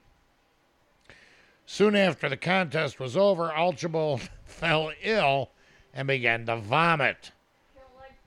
Soon 1.69 1.97
after 1.97 2.29
the 2.29 2.37
contest 2.37 3.01
was 3.01 3.17
over, 3.17 3.53
Archibald 3.53 4.31
fell 4.45 4.93
ill 5.03 5.51
and 5.93 6.07
began 6.07 6.47
to 6.47 6.57
vomit. 6.57 7.33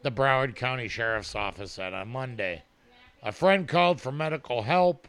The 0.01 0.11
Broward 0.11 0.55
County 0.55 0.89
Sheriff's 0.89 1.35
Office 1.35 1.71
said 1.71 1.93
on 1.93 2.09
Monday. 2.09 2.63
A 3.23 3.31
friend 3.31 3.67
called 3.67 4.01
for 4.01 4.11
medical 4.11 4.63
help. 4.63 5.07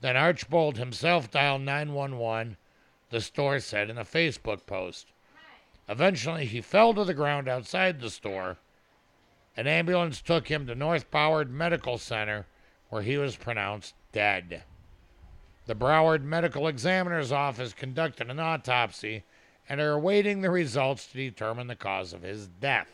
Then 0.00 0.16
Archibald 0.16 0.78
himself 0.78 1.30
dialed 1.30 1.62
911, 1.62 2.56
the 3.10 3.20
store 3.20 3.60
said 3.60 3.88
in 3.90 3.98
a 3.98 4.04
Facebook 4.04 4.66
post. 4.66 5.12
Eventually, 5.88 6.46
he 6.46 6.60
fell 6.60 6.92
to 6.94 7.04
the 7.04 7.14
ground 7.14 7.48
outside 7.48 8.00
the 8.00 8.10
store. 8.10 8.58
An 9.56 9.66
ambulance 9.66 10.20
took 10.20 10.48
him 10.48 10.66
to 10.66 10.74
North 10.74 11.10
Broward 11.10 11.50
Medical 11.50 11.98
Center, 11.98 12.46
where 12.88 13.02
he 13.02 13.16
was 13.16 13.36
pronounced 13.36 13.94
dead. 14.12 14.64
The 15.66 15.74
Broward 15.74 16.22
Medical 16.22 16.68
Examiner's 16.68 17.32
Office 17.32 17.72
conducted 17.72 18.30
an 18.30 18.38
autopsy 18.38 19.24
and 19.68 19.80
are 19.80 19.92
awaiting 19.92 20.40
the 20.40 20.50
results 20.50 21.06
to 21.08 21.18
determine 21.18 21.66
the 21.66 21.74
cause 21.74 22.12
of 22.12 22.22
his 22.22 22.46
death. 22.46 22.92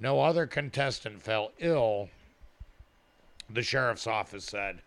No 0.00 0.20
other 0.20 0.46
contestant 0.46 1.22
fell 1.22 1.52
ill, 1.58 2.08
the 3.48 3.62
sheriff's 3.62 4.06
office 4.08 4.44
said. 4.44 4.82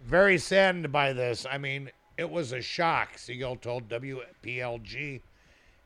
Very 0.00 0.38
saddened 0.38 0.90
by 0.90 1.12
this. 1.12 1.46
I 1.50 1.58
mean, 1.58 1.90
it 2.16 2.30
was 2.30 2.52
a 2.52 2.62
shock, 2.62 3.18
Siegel 3.18 3.56
told 3.56 3.88
WPLG. 3.88 5.20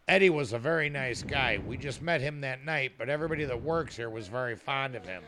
Eddie 0.07 0.31
was 0.31 0.53
a 0.53 0.59
very 0.59 0.89
nice 0.91 1.23
guy. 1.23 1.59
We 1.67 1.77
just 1.77 2.03
met 2.03 2.21
him 2.21 2.41
that 2.43 2.65
night, 2.65 2.93
but 2.99 3.09
everybody 3.09 3.45
that 3.45 3.61
works 3.61 3.97
here 3.97 4.11
was 4.11 4.29
very 4.29 4.55
fond 4.55 4.95
of 4.95 5.05
him. 5.07 5.23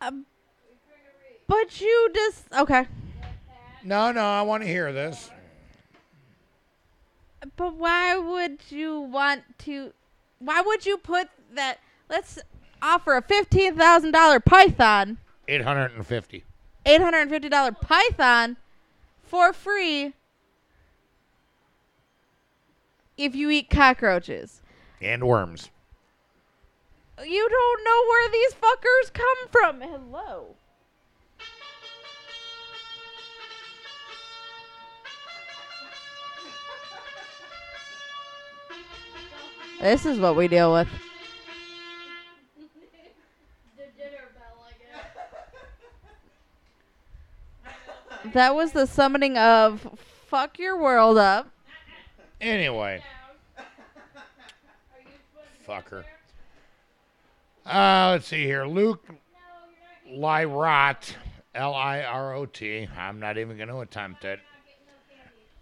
Um, 0.00 0.24
but 1.46 1.80
you 1.80 2.10
just 2.14 2.44
okay. 2.52 2.86
No, 3.84 4.12
no, 4.12 4.22
I 4.24 4.42
want 4.42 4.62
to 4.62 4.68
hear 4.68 4.92
this. 4.92 5.30
But 7.56 7.74
why 7.74 8.16
would 8.18 8.58
you 8.68 9.00
want 9.00 9.42
to? 9.60 9.92
Why 10.38 10.60
would 10.60 10.84
you 10.84 10.98
put 10.98 11.28
that? 11.54 11.78
Let's 12.08 12.38
offer 12.82 13.16
a 13.16 13.22
fifteen 13.22 13.76
thousand 13.76 14.12
dollar 14.12 14.40
python, 14.40 15.18
850. 15.48 16.44
eight 16.86 17.00
hundred 17.00 17.20
and 17.22 17.30
fifty 17.30 17.48
dollar 17.48 17.72
python, 17.72 18.56
for 19.22 19.52
free. 19.54 20.12
If 23.16 23.34
you 23.34 23.50
eat 23.50 23.68
cockroaches, 23.70 24.60
And 25.00 25.24
worms. 25.26 25.70
you 27.24 27.48
don't 27.48 27.84
know 27.84 28.04
where 28.08 28.30
these 28.30 28.54
fuckers 28.54 29.12
come 29.12 29.48
from. 29.50 29.80
Hello. 29.82 30.56
This 39.80 40.04
is 40.04 40.18
what 40.18 40.36
we 40.36 40.46
deal 40.46 40.72
with. 40.74 40.88
The 43.76 43.84
dinner 43.96 44.28
bell, 44.34 44.66
I 44.66 44.72
guess. 48.22 48.34
That 48.34 48.54
was 48.54 48.72
the 48.72 48.86
summoning 48.86 49.38
of 49.38 49.88
fuck 50.28 50.58
your 50.58 50.78
world 50.78 51.16
up. 51.16 51.48
Anyway, 52.42 53.02
fucker. 55.66 56.04
Uh, 57.64 58.10
let's 58.12 58.26
see 58.26 58.44
here. 58.44 58.66
Luke 58.66 59.06
Lirot, 60.10 61.14
L 61.54 61.74
I 61.74 62.02
R 62.02 62.34
O 62.34 62.44
T, 62.44 62.86
I'm 62.96 63.18
not 63.18 63.38
even 63.38 63.56
going 63.56 63.68
to 63.70 63.80
attempt 63.80 64.24
it, 64.24 64.40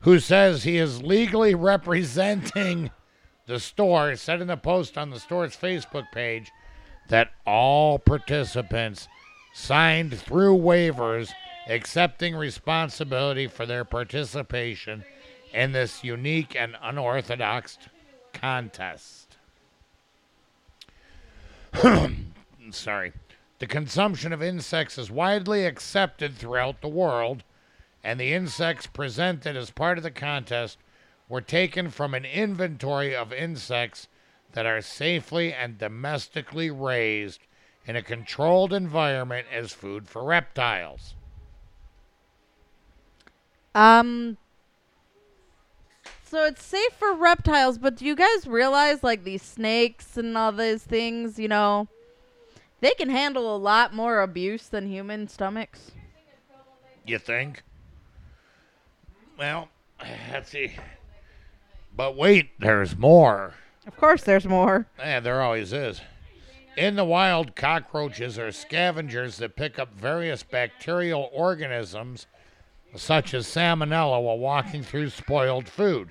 who 0.01 0.19
says 0.19 0.65
he 0.65 0.77
is 0.77 1.03
legally 1.03 1.55
representing 1.55 2.91
the 3.49 3.59
store, 3.59 4.15
said 4.15 4.41
in 4.43 4.47
the 4.47 4.57
post 4.57 4.99
on 4.99 5.11
the 5.11 5.19
store's 5.19 5.57
Facebook 5.57 6.13
page 6.13 6.53
that 7.09 7.33
all 7.47 7.99
participants 7.99 9.09
signed 9.55 10.17
through 10.19 10.57
waivers 10.57 11.33
accepting 11.67 12.37
responsibility 12.37 13.47
for 13.47 13.65
their 13.65 13.85
participation 13.87 15.03
in 15.53 15.73
this 15.73 16.05
unique 16.05 16.55
and 16.55 16.77
unorthodox 16.83 17.79
contest. 18.35 19.39
Sorry. 22.71 23.13
The 23.61 23.67
consumption 23.67 24.33
of 24.35 24.43
insects 24.43 24.99
is 24.99 25.11
widely 25.11 25.65
accepted 25.65 26.37
throughout 26.37 26.83
the 26.83 26.89
world, 26.89 27.43
and 28.05 28.21
the 28.21 28.35
insects 28.35 28.87
presented 28.87 29.57
as 29.57 29.71
part 29.71 29.97
of 29.97 30.05
the 30.05 30.11
contest 30.11 30.77
were 31.29 31.41
taken 31.41 31.91
from 31.91 32.15
an 32.15 32.25
inventory 32.25 33.15
of 33.15 33.33
insects 33.33 34.09
that 34.53 34.67
are 34.67 34.81
safely 34.81 35.53
and 35.53 35.79
domestically 35.79 36.71
raised 36.71 37.41
in 37.87 37.97
a 37.97 38.03
controlled 38.03 38.73
environment 38.73 39.47
as 39.53 39.73
food 39.73 40.09
for 40.09 40.25
reptiles. 40.25 41.15
Um. 43.75 44.37
So 46.25 46.45
it's 46.45 46.63
safe 46.63 46.93
for 46.93 47.15
reptiles, 47.15 47.79
but 47.79 47.97
do 47.97 48.05
you 48.05 48.15
guys 48.15 48.47
realize 48.47 49.03
like 49.03 49.25
these 49.25 49.43
snakes 49.43 50.19
and 50.19 50.37
all 50.37 50.53
those 50.53 50.83
things, 50.83 51.39
you 51.39 51.49
know, 51.49 51.89
they 52.81 52.91
can 52.91 53.09
handle 53.09 53.55
a 53.55 53.57
lot 53.57 53.95
more 53.95 54.21
abuse 54.21 54.69
than 54.69 54.87
human 54.87 55.29
stomachs. 55.29 55.93
You 57.07 57.19
think? 57.19 57.63
Well, 59.39 59.69
let's 60.33 60.51
see. 60.51 60.73
But 61.99 62.17
wait, 62.17 62.51
there's 62.61 62.97
more. 62.97 63.55
Of 63.85 63.97
course, 63.97 64.23
there's 64.23 64.47
more. 64.47 64.87
Yeah, 65.01 65.19
there 65.19 65.43
always 65.43 65.73
is. 65.73 66.01
In 66.77 66.95
the 66.95 67.05
wild, 67.05 67.57
cockroaches 67.57 68.39
are 68.39 68.53
scavengers 68.53 69.39
that 69.39 69.57
pick 69.57 69.81
up 69.81 69.93
various 69.95 70.45
bacterial 70.45 71.29
organisms, 71.33 72.29
such 72.95 73.35
as 73.35 73.49
salmonella, 73.49 74.23
while 74.23 74.39
walking 74.39 74.85
through 74.85 75.11
spoiled 75.11 75.69
food. 75.69 76.11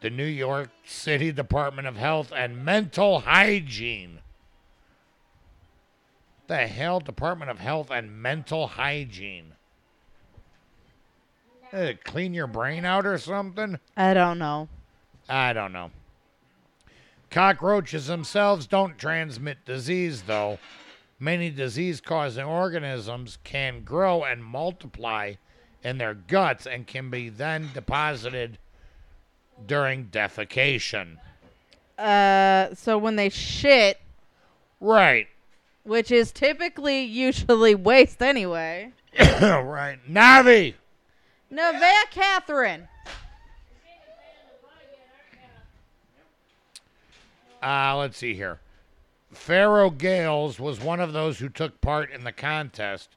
The 0.00 0.08
New 0.08 0.24
York 0.24 0.70
City 0.86 1.32
Department 1.32 1.86
of 1.86 1.98
Health 1.98 2.32
and 2.34 2.64
Mental 2.64 3.20
Hygiene. 3.20 4.20
The 6.46 6.66
hell, 6.66 7.00
Department 7.00 7.50
of 7.50 7.58
Health 7.58 7.90
and 7.90 8.22
Mental 8.22 8.68
Hygiene. 8.68 9.52
Eh, 11.74 11.92
clean 12.04 12.32
your 12.32 12.46
brain 12.46 12.86
out 12.86 13.04
or 13.04 13.18
something? 13.18 13.78
I 13.94 14.14
don't 14.14 14.38
know. 14.38 14.70
I 15.28 15.52
don't 15.52 15.72
know. 15.72 15.90
Cockroaches 17.30 18.06
themselves 18.06 18.66
don't 18.66 18.96
transmit 18.98 19.64
disease, 19.64 20.22
though. 20.22 20.58
Many 21.20 21.50
disease 21.50 22.00
causing 22.00 22.44
organisms 22.44 23.38
can 23.44 23.82
grow 23.82 24.24
and 24.24 24.42
multiply 24.44 25.34
in 25.82 25.98
their 25.98 26.14
guts 26.14 26.66
and 26.66 26.86
can 26.86 27.10
be 27.10 27.28
then 27.28 27.70
deposited 27.74 28.58
during 29.66 30.06
defecation. 30.06 31.16
Uh, 31.98 32.74
so 32.74 32.96
when 32.96 33.16
they 33.16 33.28
shit, 33.28 34.00
Right. 34.80 35.26
which 35.82 36.10
is 36.12 36.30
typically 36.30 37.02
usually 37.02 37.74
waste 37.74 38.22
anyway. 38.22 38.92
right. 39.18 39.98
Navi! 40.08 40.74
Nevaeh 41.52 42.10
Catherine. 42.10 42.88
Uh, 47.62 47.96
let's 47.96 48.18
see 48.18 48.34
here. 48.34 48.60
Pharaoh 49.32 49.90
Gales 49.90 50.58
was 50.58 50.80
one 50.80 51.00
of 51.00 51.12
those 51.12 51.38
who 51.38 51.48
took 51.48 51.80
part 51.80 52.10
in 52.10 52.24
the 52.24 52.32
contest. 52.32 53.10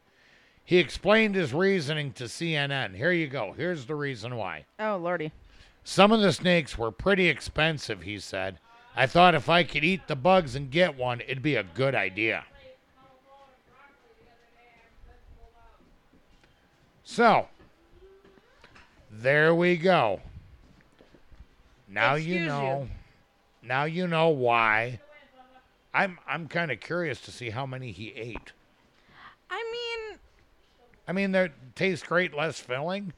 He 0.64 0.78
explained 0.78 1.36
his 1.36 1.54
reasoning 1.54 2.12
to 2.14 2.26
CNN. 2.26 2.96
Here 2.96 3.12
you 3.12 3.28
go. 3.28 3.54
Here's 3.56 3.86
the 3.86 3.96
reason 3.96 4.36
why. 4.36 4.66
Oh 4.80 4.98
lordy. 4.98 5.32
Some 5.84 6.12
of 6.12 6.22
the 6.22 6.32
snakes 6.34 6.78
were 6.78 6.92
pretty 6.92 7.28
expensive, 7.28 8.04
he 8.04 8.20
said. 8.20 8.60
I 8.96 9.08
thought 9.08 9.36
if 9.36 9.50
I 9.50 9.64
could 9.64 9.84
eat 9.84 10.08
the 10.08 10.16
bugs 10.16 10.56
and 10.56 10.70
get 10.70 10.98
one, 10.98 11.22
it'd 11.22 11.42
be 11.42 11.56
a 11.56 11.64
good 11.64 11.96
idea. 11.96 12.44
So, 17.04 17.48
there 19.10 19.56
we 19.56 19.76
go. 19.76 20.22
Now 21.88 22.16
Excuse 22.16 22.36
you. 22.42 22.46
know. 22.46 22.88
Now 23.62 23.84
you 23.86 24.08
know 24.08 24.30
why. 24.30 25.00
I'm 25.94 26.20
I'm 26.28 26.48
kind 26.48 26.72
of 26.72 26.80
curious 26.80 27.20
to 27.22 27.32
see 27.32 27.50
how 27.50 27.66
many 27.66 27.92
he 27.92 28.10
ate. 28.16 28.54
I 29.50 29.64
mean, 29.72 30.20
I 31.08 31.12
mean, 31.12 31.32
they 31.32 31.50
taste 31.76 32.08
great, 32.08 32.34
less 32.34 32.60
filling. 32.60 33.14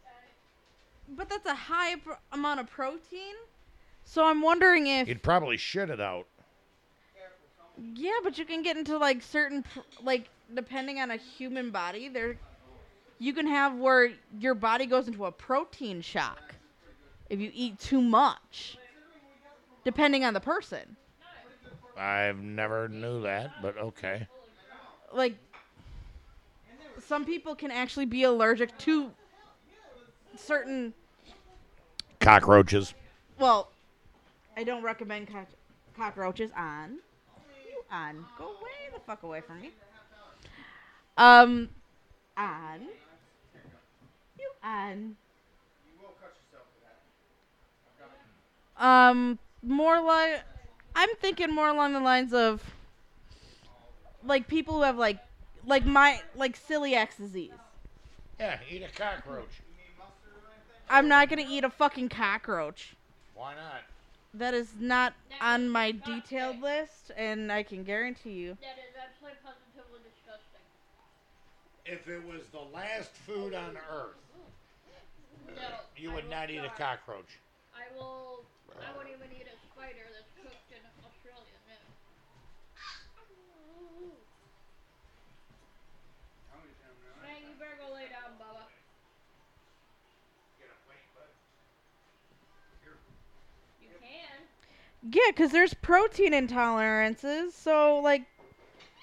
but 1.09 1.29
that's 1.29 1.45
a 1.45 1.53
high 1.53 1.95
amount 2.31 2.59
of 2.59 2.69
protein. 2.69 3.35
So 4.03 4.25
I'm 4.25 4.41
wondering 4.41 4.87
if 4.87 5.07
You'd 5.07 5.23
probably 5.23 5.57
shit 5.57 5.89
it 5.89 6.01
out. 6.01 6.27
yeah, 7.93 8.19
but 8.23 8.37
you 8.37 8.45
can 8.45 8.63
get 8.63 8.77
into 8.77 8.97
like 8.97 9.21
certain 9.21 9.63
pr- 9.63 9.79
like 10.01 10.29
depending 10.53 10.99
on 10.99 11.11
a 11.11 11.17
human 11.17 11.71
body, 11.71 12.09
there 12.09 12.37
you 13.19 13.33
can 13.33 13.47
have 13.47 13.75
where 13.75 14.11
your 14.39 14.55
body 14.55 14.85
goes 14.85 15.07
into 15.07 15.25
a 15.25 15.31
protein 15.31 16.01
shock 16.01 16.55
if 17.29 17.39
you 17.39 17.51
eat 17.53 17.79
too 17.79 18.01
much. 18.01 18.77
Depending 19.83 20.23
on 20.23 20.33
the 20.33 20.39
person. 20.39 20.95
I've 21.97 22.39
never 22.39 22.87
knew 22.87 23.21
that, 23.23 23.61
but 23.61 23.77
okay. 23.77 24.27
like 25.13 25.35
some 27.05 27.25
people 27.25 27.55
can 27.55 27.69
actually 27.71 28.05
be 28.05 28.23
allergic 28.23 28.75
to 28.79 29.11
certain 30.35 30.93
Cockroaches. 32.19 32.93
well 33.37 33.69
i 34.57 34.63
don't 34.63 34.81
recommend 34.81 35.27
cock- 35.27 35.47
cockroaches 35.95 36.49
on 36.57 36.97
you 37.67 37.83
on 37.91 38.25
go 38.37 38.45
way 38.63 38.89
the 38.93 38.99
fuck 39.01 39.21
away 39.23 39.41
from 39.41 39.61
me 39.61 39.71
um 41.17 41.69
on 42.37 42.87
you 44.39 44.49
on 44.63 45.15
um 48.77 49.37
more 49.63 50.01
like 50.01 50.41
i'm 50.95 51.09
thinking 51.21 51.49
more 51.53 51.69
along 51.69 51.93
the 51.93 51.99
lines 51.99 52.33
of 52.33 52.61
like 54.23 54.47
people 54.47 54.75
who 54.75 54.81
have 54.83 54.97
like 54.97 55.19
like 55.65 55.85
my 55.85 56.19
like 56.35 56.57
celiac 56.67 57.15
disease 57.17 57.51
Yeah, 58.39 58.57
eat 58.69 58.83
a 58.83 58.89
cockroach. 58.89 59.61
i'm 60.89 61.07
not 61.07 61.29
gonna 61.29 61.45
eat 61.47 61.63
a 61.63 61.69
fucking 61.69 62.09
cockroach 62.09 62.95
Why 63.33 63.53
not? 63.55 63.81
that 64.33 64.53
is 64.53 64.73
not 64.79 65.13
on 65.41 65.69
my 65.69 65.91
detailed 65.91 66.61
list 66.61 67.11
and 67.15 67.51
i 67.51 67.63
can 67.63 67.83
guarantee 67.83 68.31
you 68.31 68.57
That 68.61 68.77
is 68.79 68.93
absolutely 69.01 69.39
positively 69.43 69.99
disgusting. 70.03 70.59
If 71.85 72.07
it 72.07 72.23
was 72.25 72.41
the 72.51 72.75
last 72.75 73.11
food 73.25 73.53
on 73.53 73.77
earth, 73.91 74.15
No. 75.47 75.61
you 75.97 76.11
I 76.11 76.15
would 76.15 76.23
will 76.25 76.31
not 76.31 76.49
eat 76.49 76.59
a 76.59 76.63
not. 76.63 76.77
cockroach. 76.77 77.39
I 77.75 77.93
will. 77.97 78.45
I 78.81 78.89
won't 78.95 79.09
even 79.09 79.29
eat 79.37 79.45
a 79.45 79.57
spider 79.69 80.05
that's 80.09 80.31
cooked 80.41 80.71
in 80.71 80.81
Australia. 81.05 81.59
No. 83.69 84.17
Man, 87.21 87.39
you 87.45 87.53
better 87.59 87.77
go 87.77 87.93
lay 87.93 88.07
down, 88.09 88.33
Bubba. 88.39 88.65
You 93.81 93.89
can. 93.99 94.39
yeah 95.11 95.31
because 95.31 95.51
there's 95.51 95.73
protein 95.73 96.31
intolerances 96.33 97.51
so 97.51 97.99
like 97.99 98.23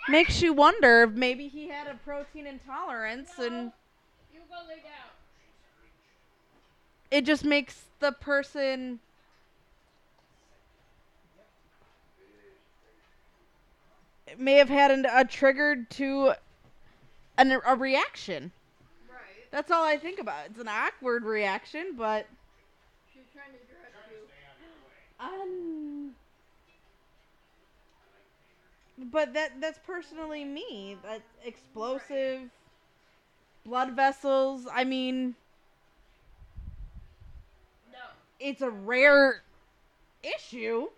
makes 0.09 0.41
you 0.43 0.53
wonder 0.53 1.03
if 1.03 1.11
maybe 1.11 1.49
he 1.49 1.69
had 1.69 1.87
a 1.87 1.95
protein 2.05 2.47
intolerance 2.47 3.31
and 3.39 3.73
You 4.33 4.41
go 4.49 4.57
lay 4.69 4.77
down. 4.77 5.11
it 7.11 7.25
just 7.25 7.45
makes 7.45 7.85
the 8.01 8.13
person 8.13 9.01
may 14.38 14.55
have 14.55 14.69
had 14.69 14.90
an, 14.90 15.07
a 15.11 15.25
triggered 15.25 15.90
to 15.90 16.33
an, 17.38 17.59
a 17.66 17.77
reaction. 17.77 18.53
Right. 19.09 19.51
that's 19.51 19.71
all 19.71 19.85
i 19.85 19.97
think 19.97 20.21
about. 20.21 20.47
It's 20.47 20.59
an 20.61 20.69
awkward 20.69 21.25
reaction 21.25 21.95
but 21.97 22.27
She's 23.12 23.23
trying 23.33 23.53
to 23.53 23.59
dress 23.66 23.90
you. 24.11 25.27
um 25.27 26.14
but 29.11 29.33
that 29.35 29.61
that's 29.61 29.79
personally 29.87 30.45
me. 30.45 30.97
That 31.03 31.23
explosive. 31.45 32.40
Blood 33.64 33.93
vessels. 33.93 34.66
I 34.73 34.85
mean 34.85 35.35
No. 37.93 37.99
it's 38.38 38.61
a 38.62 38.71
rare 38.71 39.43
issue 40.23 40.88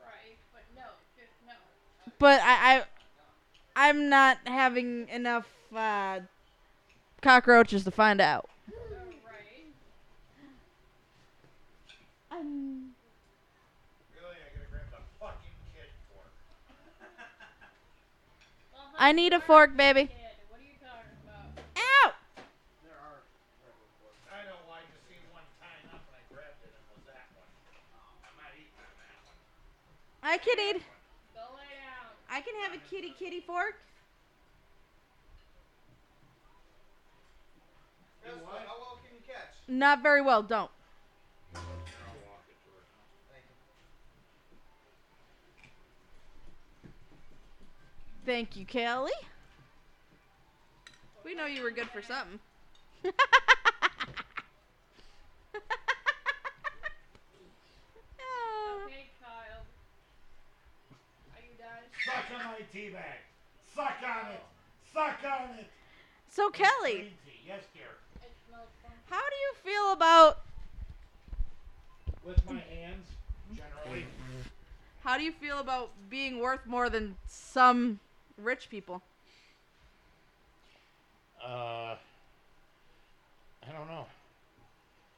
Right. 0.00 0.36
But 0.52 0.62
no. 0.76 0.82
Just 1.16 1.32
no. 1.46 2.05
But 2.18 2.40
I, 2.42 2.78
I 2.78 2.84
I'm 3.76 4.08
not 4.08 4.38
having 4.46 5.08
enough 5.08 5.46
uh, 5.74 6.20
cockroaches 7.20 7.84
to 7.84 7.90
find 7.90 8.20
out. 8.20 8.48
Um, 12.30 12.92
I 14.12 14.20
gotta 14.20 14.68
grab 14.70 14.82
the 14.90 15.00
fucking 15.20 15.56
kid 15.74 15.88
fork. 16.12 16.32
Well, 18.72 18.92
I 18.98 19.12
need 19.12 19.32
a 19.32 19.40
fork, 19.40 19.76
baby. 19.76 20.06
Kid, 20.06 20.16
what 20.48 20.60
are 20.60 20.64
you 20.64 20.76
talking 20.80 21.16
about? 21.24 21.52
Ow! 21.76 22.12
I 24.32 24.44
know, 24.44 24.56
I 24.68 24.80
just 24.92 25.04
seen 25.08 25.24
one 25.32 25.44
tying 25.60 25.88
up 25.92 26.00
and 26.08 26.16
I 26.16 26.22
grabbed 26.32 26.60
it 26.64 26.72
and 26.72 26.80
it 26.80 26.92
was 26.92 27.04
that 27.08 27.28
one. 27.36 27.48
I'm 28.24 28.36
not 28.36 28.52
eating 28.56 28.76
on 28.80 28.92
that 29.00 29.16
one. 29.24 29.36
I 30.20 30.36
can 30.36 30.76
eat. 30.76 30.95
Go 32.28 32.34
lay 32.34 32.38
down. 32.38 32.38
I 32.38 32.40
can 32.40 32.54
have 32.62 32.74
a 32.74 32.90
kitty 32.90 33.14
kitty 33.18 33.40
fork. 33.40 33.74
How 38.24 38.32
well 38.44 38.98
can 39.04 39.14
you 39.14 39.22
catch? 39.26 39.54
Not 39.68 40.02
very 40.02 40.22
well. 40.22 40.42
Don't. 40.42 40.70
Thank 48.24 48.56
you, 48.56 48.66
Kelly. 48.66 49.12
We 51.24 51.36
know 51.36 51.46
you 51.46 51.62
were 51.62 51.70
good 51.70 51.88
for 51.90 52.02
something. 52.02 52.40
my 62.74 62.78
tea 62.80 62.88
bag. 62.90 63.18
Suck 63.74 63.96
on 64.04 64.32
it. 64.32 64.42
Suck 64.92 65.18
on 65.24 65.58
it. 65.58 65.66
So 66.30 66.50
Kelly, 66.50 67.12
Yes, 67.46 67.62
dear. 67.74 67.84
It 68.22 68.32
smells 68.48 68.68
fun. 68.82 68.92
how 69.08 69.20
do 69.20 69.36
you 69.36 69.52
feel 69.72 69.92
about 69.92 70.40
With 72.24 72.44
my 72.46 72.58
hands, 72.58 73.06
generally. 73.54 74.06
how 75.04 75.16
do 75.16 75.22
you 75.22 75.32
feel 75.32 75.58
about 75.60 75.90
being 76.10 76.40
worth 76.40 76.66
more 76.66 76.90
than 76.90 77.16
some 77.28 78.00
rich 78.36 78.68
people? 78.68 79.00
Uh, 81.42 81.94
I 83.62 83.72
don't 83.72 83.86
know. 83.88 84.06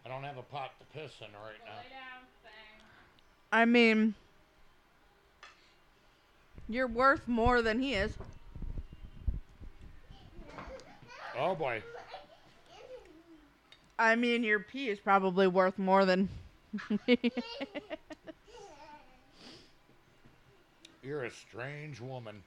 I 0.04 0.08
don't 0.10 0.22
have 0.22 0.36
a 0.36 0.42
pot 0.42 0.72
to 0.80 0.98
piss 0.98 1.12
in 1.20 1.26
right 1.32 1.58
now. 1.64 1.76
lay 1.78 1.88
down, 1.90 2.24
thing. 2.42 2.82
I 3.52 3.64
mean, 3.64 4.14
you're 6.68 6.86
worth 6.86 7.26
more 7.26 7.62
than 7.62 7.80
he 7.80 7.94
is. 7.94 8.12
Oh 11.36 11.54
boy. 11.54 11.82
I 13.98 14.14
mean, 14.14 14.44
your 14.44 14.60
pee 14.60 14.88
is 14.88 14.98
probably 15.00 15.46
worth 15.46 15.78
more 15.78 16.04
than. 16.04 16.28
You're 21.02 21.24
a 21.24 21.30
strange 21.30 22.00
woman. 22.00 22.42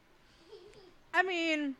I 1.14 1.24
mean, 1.24 1.76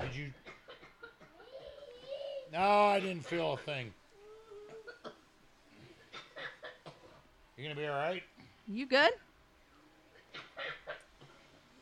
Did 0.00 0.14
you? 0.14 0.32
No, 2.52 2.58
I 2.58 3.00
didn't 3.00 3.24
feel 3.24 3.54
a 3.54 3.56
thing. 3.56 3.92
You 7.56 7.64
gonna 7.64 7.74
be 7.74 7.86
all 7.86 7.96
right? 7.96 8.22
you 8.68 8.86
good? 8.86 9.12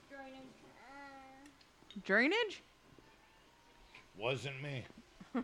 Draining. 0.08 0.42
Drainage? 2.04 2.62
Wasn't 4.16 4.62
me. 4.62 4.84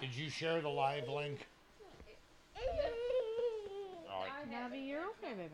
Did 0.00 0.14
you 0.14 0.30
share 0.30 0.60
the 0.60 0.68
live 0.68 1.08
link? 1.08 1.44
All 4.08 4.22
right. 4.22 4.30
I 4.72 4.76
you're 4.76 5.00
okay, 5.00 5.34
baby. 5.34 5.50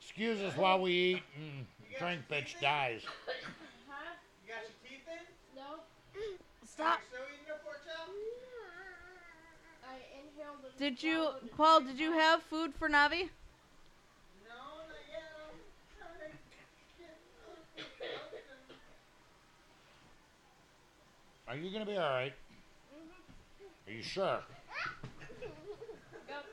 Excuse 0.00 0.40
us 0.40 0.56
while 0.56 0.80
we 0.80 0.90
eat 0.90 1.22
and 1.36 1.66
drink, 2.00 2.22
bitch 2.28 2.60
dies. 2.60 3.02
Huh? 3.88 4.14
You 4.44 4.52
got 4.52 4.62
your 4.62 4.72
teeth 4.82 5.06
in? 5.06 5.24
No. 5.54 5.84
Stop. 6.14 6.16
Still 6.16 6.24
eating 6.24 6.64
your 6.64 6.65
pork 6.65 6.65
chop? 6.65 6.65
I 6.65 6.65
inhaled 6.65 6.65
it. 6.78 6.84
Did 10.78 11.02
you. 11.02 11.28
Paul? 11.56 11.80
Did 11.80 11.98
you 11.98 12.12
have 12.12 12.42
food 12.42 12.74
for 12.78 12.88
Navi? 12.88 13.28
No, 14.44 14.58
not 14.84 15.06
yet. 15.10 15.22
I'm 15.40 15.56
trying 15.98 16.20
to 16.20 16.36
get 16.98 17.16
something. 17.76 18.76
Are 21.48 21.56
you 21.56 21.72
gonna 21.72 21.86
be 21.86 21.96
all 21.96 22.10
right? 22.10 22.32
Are 23.86 23.92
you 23.92 24.02
sure? 24.02 24.40
Yep. 26.28 26.44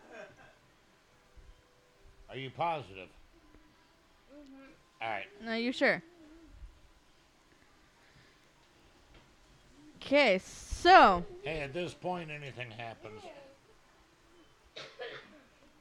Are 2.30 2.38
you 2.38 2.52
positive? 2.52 3.10
All 5.02 5.10
right. 5.10 5.26
Are 5.48 5.58
you 5.58 5.72
sure? 5.72 6.02
Okay, 10.06 10.40
so 10.44 11.24
Hey, 11.44 11.62
at 11.62 11.74
this 11.74 11.94
point, 11.94 12.30
anything 12.30 12.70
happens. 12.72 13.22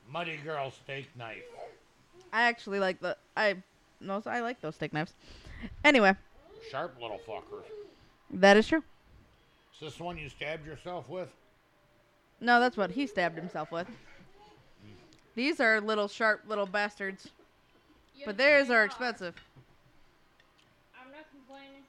Muddy 0.08 0.36
girl 0.44 0.70
steak 0.70 1.08
knife. 1.16 1.42
I 2.32 2.42
actually 2.42 2.78
like 2.78 3.00
the 3.00 3.16
I 3.36 3.56
no, 4.00 4.22
I 4.26 4.40
like 4.40 4.60
those 4.60 4.76
steak 4.76 4.92
knives. 4.92 5.14
Anyway, 5.84 6.14
Sharp 6.70 6.96
little 7.00 7.20
fucker. 7.26 7.62
that 8.30 8.56
is 8.56 8.68
true. 8.68 8.82
Is 9.74 9.80
this 9.80 9.96
the 9.96 10.04
one 10.04 10.18
you 10.18 10.28
stabbed 10.28 10.66
yourself 10.66 11.08
with? 11.08 11.28
No, 12.40 12.60
that's 12.60 12.76
what 12.76 12.92
he 12.92 13.06
stabbed 13.06 13.36
himself 13.36 13.72
with. 13.72 13.88
These 15.34 15.60
are 15.60 15.80
little 15.80 16.08
sharp 16.08 16.42
little 16.46 16.66
bastards, 16.66 17.30
but 18.24 18.36
theirs 18.36 18.70
are 18.70 18.84
expensive. 18.84 19.34
I'm 20.94 21.10
not 21.10 21.24
complaining. 21.30 21.82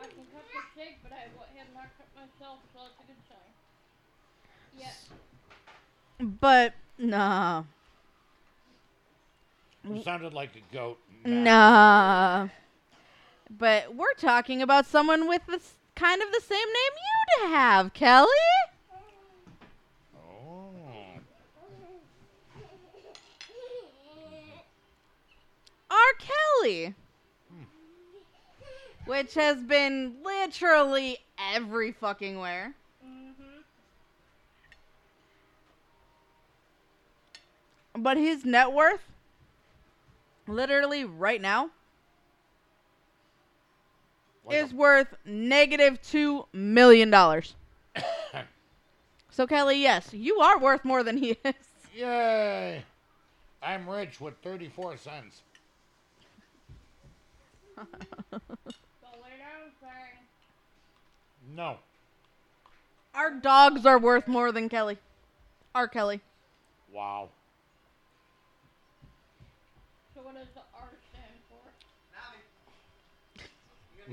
I 0.00 0.04
can 0.06 0.24
cut 0.32 0.44
the 0.48 0.60
steak, 0.72 0.98
but 1.02 1.12
I 1.12 1.26
wa- 1.36 1.44
have 1.56 1.66
not 1.74 1.90
cut 1.98 2.08
myself, 2.22 2.58
so 2.72 2.80
it's 2.86 3.00
a 3.00 3.06
good 3.06 3.22
sign. 3.28 4.78
Yeah. 4.78 6.26
But 6.40 6.74
nah, 6.98 7.64
You 9.88 10.02
sounded 10.02 10.32
like 10.32 10.50
a 10.56 10.74
goat. 10.74 10.98
nah. 11.24 12.48
But 13.50 13.94
we're 13.94 14.14
talking 14.14 14.62
about 14.62 14.86
someone 14.86 15.26
with 15.28 15.42
this 15.46 15.74
kind 15.94 16.22
of 16.22 16.30
the 16.32 16.40
same 16.40 16.58
name 16.58 16.92
you 16.96 17.42
to 17.42 17.48
have, 17.54 17.92
Kelly. 17.92 18.28
Oh. 20.16 20.70
R. 25.90 25.96
Kelly. 26.18 26.94
Hmm. 27.50 27.64
Which 29.06 29.34
has 29.34 29.62
been 29.62 30.16
literally 30.24 31.18
every 31.50 31.92
fucking 31.92 32.38
where. 32.38 32.74
Mm-hmm. 33.04 33.42
But 38.02 38.16
his 38.16 38.44
net 38.44 38.72
worth, 38.72 39.02
literally 40.46 41.04
right 41.04 41.40
now, 41.40 41.70
Like 44.44 44.56
is 44.56 44.72
a- 44.72 44.76
worth 44.76 45.14
negative 45.24 46.00
$2 46.02 46.46
million. 46.52 47.10
so, 49.30 49.46
Kelly, 49.46 49.80
yes, 49.80 50.10
you 50.12 50.38
are 50.40 50.58
worth 50.58 50.84
more 50.84 51.02
than 51.02 51.16
he 51.16 51.36
is. 51.44 51.54
Yay! 51.94 52.82
I'm 53.62 53.88
rich 53.88 54.20
with 54.20 54.34
34 54.42 54.96
cents. 54.96 55.42
So 58.32 59.08
lay 59.22 59.36
down, 59.38 59.70
thing. 59.80 60.18
No. 61.54 61.76
Our 63.14 63.30
dogs 63.30 63.84
are 63.84 63.98
worth 63.98 64.26
more 64.26 64.52
than 64.52 64.68
Kelly. 64.68 64.98
Our 65.74 65.88
Kelly. 65.88 66.20
Wow. 66.92 67.28
So 70.14 70.20
what 70.22 70.34
does 70.34 70.48
the 70.54 70.60
R 70.74 70.88
stand 71.10 71.34
for? 71.48 71.56
Navi. 72.14 73.44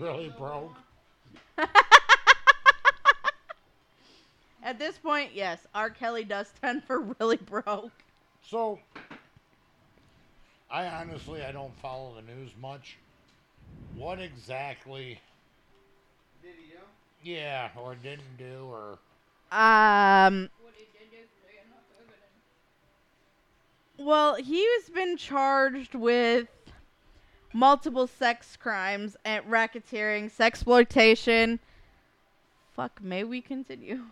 Really 0.02 0.28
get 0.28 0.38
broke? 0.38 0.76
At 4.63 4.78
this 4.78 4.98
point, 4.98 5.32
yes, 5.34 5.65
R. 5.74 5.89
Kelly 5.89 6.24
does 6.24 6.48
stand 6.58 6.84
for 6.84 7.00
really 7.20 7.38
broke. 7.38 7.92
So, 8.44 8.80
I 10.70 10.86
honestly 10.86 11.44
I 11.44 11.52
don't 11.52 11.76
follow 11.80 12.13
the 12.15 12.22
news 12.22 12.52
much. 12.62 12.98
What 13.96 14.20
exactly? 14.20 15.20
Did 17.23 17.29
he 17.29 17.34
do? 17.36 17.39
Yeah, 17.39 17.69
or 17.75 17.95
didn't 17.95 18.38
do, 18.38 18.69
or 18.71 18.97
Um, 19.51 20.49
What 20.62 20.73
he 20.75 20.86
did 20.86 21.12
yesterday, 21.12 21.60
enough 21.65 21.84
evidence. 21.99 22.19
well, 23.97 24.36
he's 24.36 24.89
been 24.89 25.17
charged 25.17 25.95
with 25.95 26.47
multiple 27.53 28.05
sex 28.08 28.55
crimes 28.55 29.17
and 29.25 29.43
racketeering, 29.45 30.32
sexploitation. 30.32 31.60
Fuck, 32.75 33.01
may 33.01 33.23
we 33.23 33.41
continue? 33.41 34.03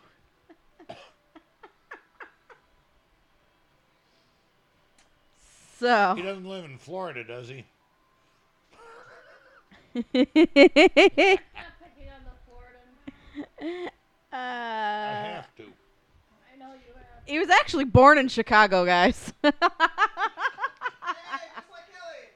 so, 5.79 6.13
he 6.15 6.21
doesn't 6.23 6.45
live 6.47 6.65
in 6.65 6.77
Florida, 6.77 7.23
does 7.23 7.49
he? 7.49 7.63
Not 9.95 10.03
picking 10.13 10.33
on 10.53 12.21
the 12.23 12.35
Floridan. 12.45 12.89
uh, 13.07 13.11
I 13.62 13.89
uh, 14.32 15.26
have 15.36 15.56
to. 15.58 15.63
I 15.63 16.58
know 16.58 16.73
you 16.73 16.93
have. 16.95 17.06
he 17.26 17.39
was 17.39 17.50
actually 17.50 17.86
born 17.86 18.17
in 18.17 18.28
Chicago, 18.28 18.86
guys. 18.86 19.34
Hey, 19.43 19.52
just 21.56 21.69
like 21.71 21.88
Kelly. 21.93 22.28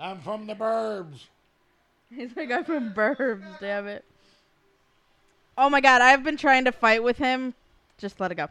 I'm 0.00 0.20
from 0.20 0.46
the 0.46 0.54
burbs. 0.54 1.26
He's 2.14 2.34
the 2.34 2.46
guy 2.46 2.62
from 2.64 2.92
Burbs, 2.92 3.60
damn 3.60 3.86
it. 3.86 4.04
Oh 5.56 5.70
my 5.70 5.80
god, 5.80 6.02
I've 6.02 6.24
been 6.24 6.36
trying 6.36 6.64
to 6.64 6.72
fight 6.72 7.02
with 7.02 7.18
him. 7.18 7.54
Just 7.98 8.18
let 8.18 8.32
it 8.32 8.36
go. 8.36 8.48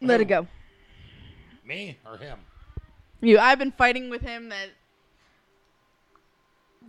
Let 0.00 0.20
it 0.20 0.24
go. 0.26 0.46
Me 1.64 1.96
or 2.06 2.16
him? 2.16 2.38
You, 3.20 3.38
I've 3.38 3.58
been 3.58 3.72
fighting 3.72 4.10
with 4.10 4.22
him 4.22 4.48
that 4.48 4.68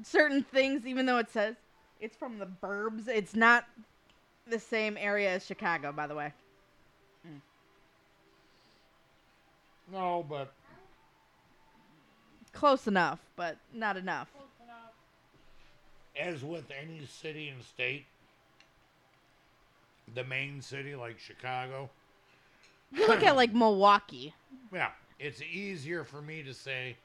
certain 0.04 0.44
things, 0.44 0.86
even 0.86 1.06
though 1.06 1.18
it 1.18 1.30
says 1.30 1.56
it's 2.00 2.16
from 2.16 2.40
the 2.40 2.46
burbs, 2.48 3.08
it's 3.08 3.36
not 3.36 3.66
the 4.48 4.60
same 4.60 4.98
area 4.98 5.32
as 5.32 5.46
Chicago, 5.46 5.92
by 5.92 6.08
the 6.08 6.16
way. 6.16 6.34
Mm. 7.28 7.42
No, 9.92 10.26
but 10.28 10.54
Close 12.52 12.88
enough, 12.88 13.20
but 13.36 13.58
not 13.74 13.96
enough. 13.96 14.28
Enough. 14.64 14.94
as 16.20 16.44
with 16.44 16.66
any 16.72 17.06
city 17.06 17.50
and 17.50 17.64
state, 17.64 18.06
the 20.16 20.24
main 20.24 20.62
city 20.62 20.96
like 20.96 21.20
Chicago, 21.20 21.90
You 22.92 23.08
look 23.08 23.24
at 23.24 23.36
like 23.36 23.54
Milwaukee. 23.54 24.34
yeah, 24.74 24.90
it's 25.20 25.42
easier 25.44 26.04
for 26.04 26.22
me 26.22 26.42
to 26.44 26.54
say 26.54 26.96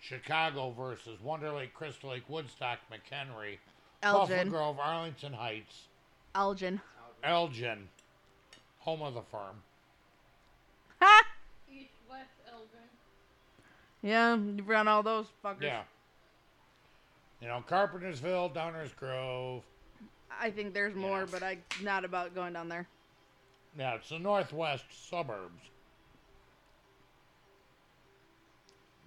Chicago 0.00 0.70
versus 0.76 1.18
Wonder 1.22 1.52
Lake, 1.52 1.72
Crystal 1.74 2.10
Lake, 2.10 2.24
Woodstock, 2.28 2.78
McHenry, 2.92 3.58
Buffalo 4.02 4.22
Elgin. 4.22 4.48
Grove, 4.50 4.78
Arlington 4.78 5.32
Heights, 5.32 5.88
Elgin. 6.34 6.80
Elgin, 7.22 7.88
home 8.80 9.02
of 9.02 9.14
the 9.14 9.22
firm. 9.22 9.62
Ha! 11.00 11.22
East, 11.72 11.90
west, 12.10 12.28
Elgin. 12.52 12.68
Yeah, 14.02 14.36
you've 14.36 14.68
run 14.68 14.88
all 14.88 15.02
those 15.02 15.26
fuckers. 15.42 15.62
Yeah. 15.62 15.82
You 17.40 17.48
know, 17.48 17.64
Carpentersville, 17.68 18.54
Downers 18.54 18.94
Grove. 18.96 19.62
I 20.40 20.50
think 20.50 20.74
there's 20.74 20.94
more, 20.94 21.20
Yeah. 21.20 21.26
but 21.30 21.42
I'm 21.42 21.62
not 21.82 22.04
about 22.04 22.34
going 22.34 22.52
down 22.52 22.68
there. 22.68 22.86
Yeah, 23.78 23.94
it's 23.94 24.08
the 24.08 24.18
northwest 24.18 24.84
suburbs. 25.08 25.62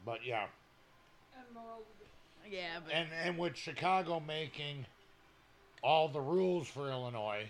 But 0.05 0.25
yeah, 0.25 0.47
Emerald. 1.57 1.83
Yeah, 2.49 2.79
but 2.83 2.93
and 2.93 3.07
and 3.23 3.37
with 3.37 3.55
Chicago 3.55 4.19
making 4.25 4.85
all 5.83 6.07
the 6.07 6.21
rules 6.21 6.67
for 6.67 6.89
Illinois, 6.89 7.49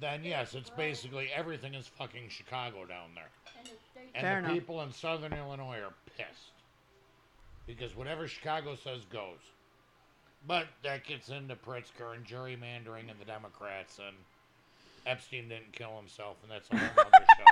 then 0.00 0.22
yes, 0.24 0.54
it's 0.54 0.70
basically 0.70 1.28
everything 1.34 1.74
is 1.74 1.86
fucking 1.86 2.28
Chicago 2.28 2.84
down 2.86 3.10
there. 3.14 3.30
And 3.58 3.66
the. 3.66 3.72
And 4.14 4.22
Fair 4.22 4.34
the 4.34 4.38
enough. 4.46 4.52
people 4.52 4.82
in 4.82 4.92
southern 4.92 5.32
Illinois 5.32 5.78
are 5.78 5.92
pissed. 6.16 6.52
Because 7.66 7.96
whatever 7.96 8.26
Chicago 8.26 8.76
says 8.76 9.04
goes. 9.12 9.38
But 10.46 10.66
that 10.84 11.04
gets 11.04 11.28
into 11.28 11.56
Pritzker 11.56 12.14
and 12.14 12.24
gerrymandering 12.24 13.10
and 13.10 13.18
the 13.20 13.24
Democrats 13.26 13.98
and 13.98 14.16
Epstein 15.04 15.48
didn't 15.48 15.72
kill 15.72 15.96
himself 15.96 16.36
and 16.42 16.50
that's 16.50 16.68
a 16.70 16.76
whole 16.76 17.04
other 17.12 17.26
show. 17.36 17.44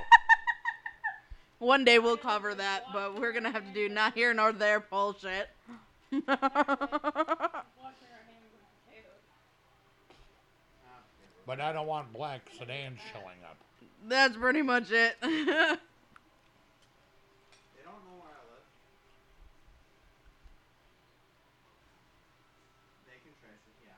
One 1.58 1.84
day 1.84 1.98
we'll 1.98 2.16
cover 2.16 2.54
that, 2.54 2.84
but 2.92 3.18
we're 3.18 3.32
gonna 3.32 3.50
have 3.50 3.64
to 3.66 3.72
do 3.72 3.88
not 3.88 4.14
here 4.14 4.32
nor 4.34 4.52
there 4.52 4.80
bullshit. 4.80 5.48
Washing 6.10 6.24
our 6.28 6.36
hands 6.38 6.48
with 8.52 8.62
potatoes. 8.86 9.22
But 11.46 11.60
I 11.60 11.72
don't 11.72 11.86
want 11.86 12.12
black 12.12 12.48
sedans 12.58 12.98
showing 13.12 13.38
up. 13.44 13.56
That's 14.08 14.36
pretty 14.36 14.62
much 14.62 14.90
it. 14.90 15.16
They 15.22 15.46
don't 17.84 18.02
know 18.04 18.18
where 18.20 18.30
I 18.30 18.42
live. 18.50 18.64
They 23.06 23.18
can 23.22 23.32
trace 23.40 23.64
it, 23.66 23.84
yeah. 23.84 23.92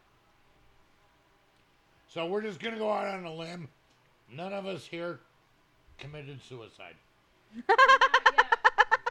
So 2.08 2.26
we're 2.26 2.42
just 2.42 2.60
gonna 2.60 2.78
go 2.78 2.90
out 2.92 3.06
on 3.06 3.24
a 3.24 3.32
limb. 3.32 3.68
None 4.30 4.52
of 4.52 4.66
us 4.66 4.86
here 4.86 5.20
committed 5.98 6.42
suicide. 6.42 6.94
Not 7.54 7.64
yet. 7.68 8.46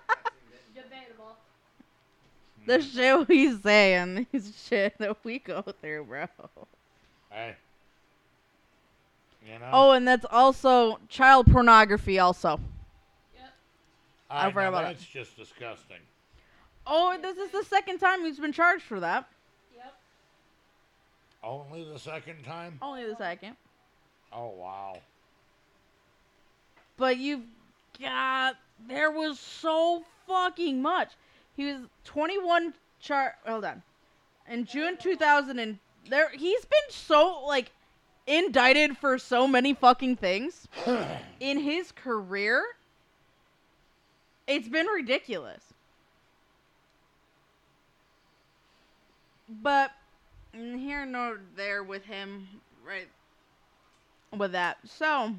That 0.07 0.33
seemed 0.65 0.75
it. 0.75 0.83
Debatable. 0.83 1.37
the 2.65 2.81
shit 2.81 3.27
we 3.27 3.53
saying, 3.57 4.27
these 4.31 4.53
shit 4.67 4.97
that 4.99 5.17
we 5.23 5.39
go 5.39 5.63
through, 5.81 6.03
bro. 6.05 6.27
Hey. 7.29 7.55
You 9.45 9.59
know? 9.59 9.69
Oh, 9.71 9.91
and 9.91 10.07
that's 10.07 10.25
also 10.29 10.99
child 11.07 11.51
pornography, 11.51 12.19
also. 12.19 12.59
Yep. 13.35 13.53
Right, 14.29 14.45
I 14.47 14.51
forgot 14.51 14.67
about 14.69 14.83
it. 14.83 14.87
that's 14.87 15.05
just 15.05 15.37
disgusting. 15.37 15.97
Oh, 16.85 17.17
this 17.21 17.37
is 17.37 17.51
the 17.51 17.63
second 17.63 17.99
time 17.99 18.23
he's 18.23 18.39
been 18.39 18.53
charged 18.53 18.83
for 18.83 18.99
that. 18.99 19.27
Yep. 19.75 19.93
Only 21.43 21.83
the 21.83 21.99
second 21.99 22.43
time? 22.43 22.77
Only 22.81 23.05
the 23.05 23.15
second. 23.15 23.55
Oh 24.33 24.49
wow. 24.49 24.97
But 26.97 27.17
you've 27.17 27.43
got 27.99 28.55
there 28.87 29.11
was 29.11 29.39
so 29.39 30.03
fucking 30.27 30.81
much. 30.81 31.11
He 31.55 31.65
was 31.65 31.81
21 32.05 32.73
char 32.99 33.35
hold 33.45 33.65
on. 33.65 33.81
In 34.49 34.65
June 34.65 34.97
2000 34.97 35.59
and 35.59 35.79
there 36.09 36.29
he's 36.29 36.65
been 36.65 36.89
so 36.89 37.43
like 37.45 37.71
indicted 38.25 38.97
for 38.97 39.17
so 39.17 39.47
many 39.47 39.73
fucking 39.73 40.17
things 40.17 40.67
in 41.39 41.59
his 41.59 41.91
career. 41.91 42.63
It's 44.47 44.67
been 44.67 44.87
ridiculous. 44.87 45.61
But 49.49 49.91
here 50.53 51.05
nor 51.05 51.39
there 51.55 51.83
with 51.83 52.03
him 52.03 52.47
right 52.85 53.07
with 54.37 54.51
that. 54.51 54.77
So 54.85 55.33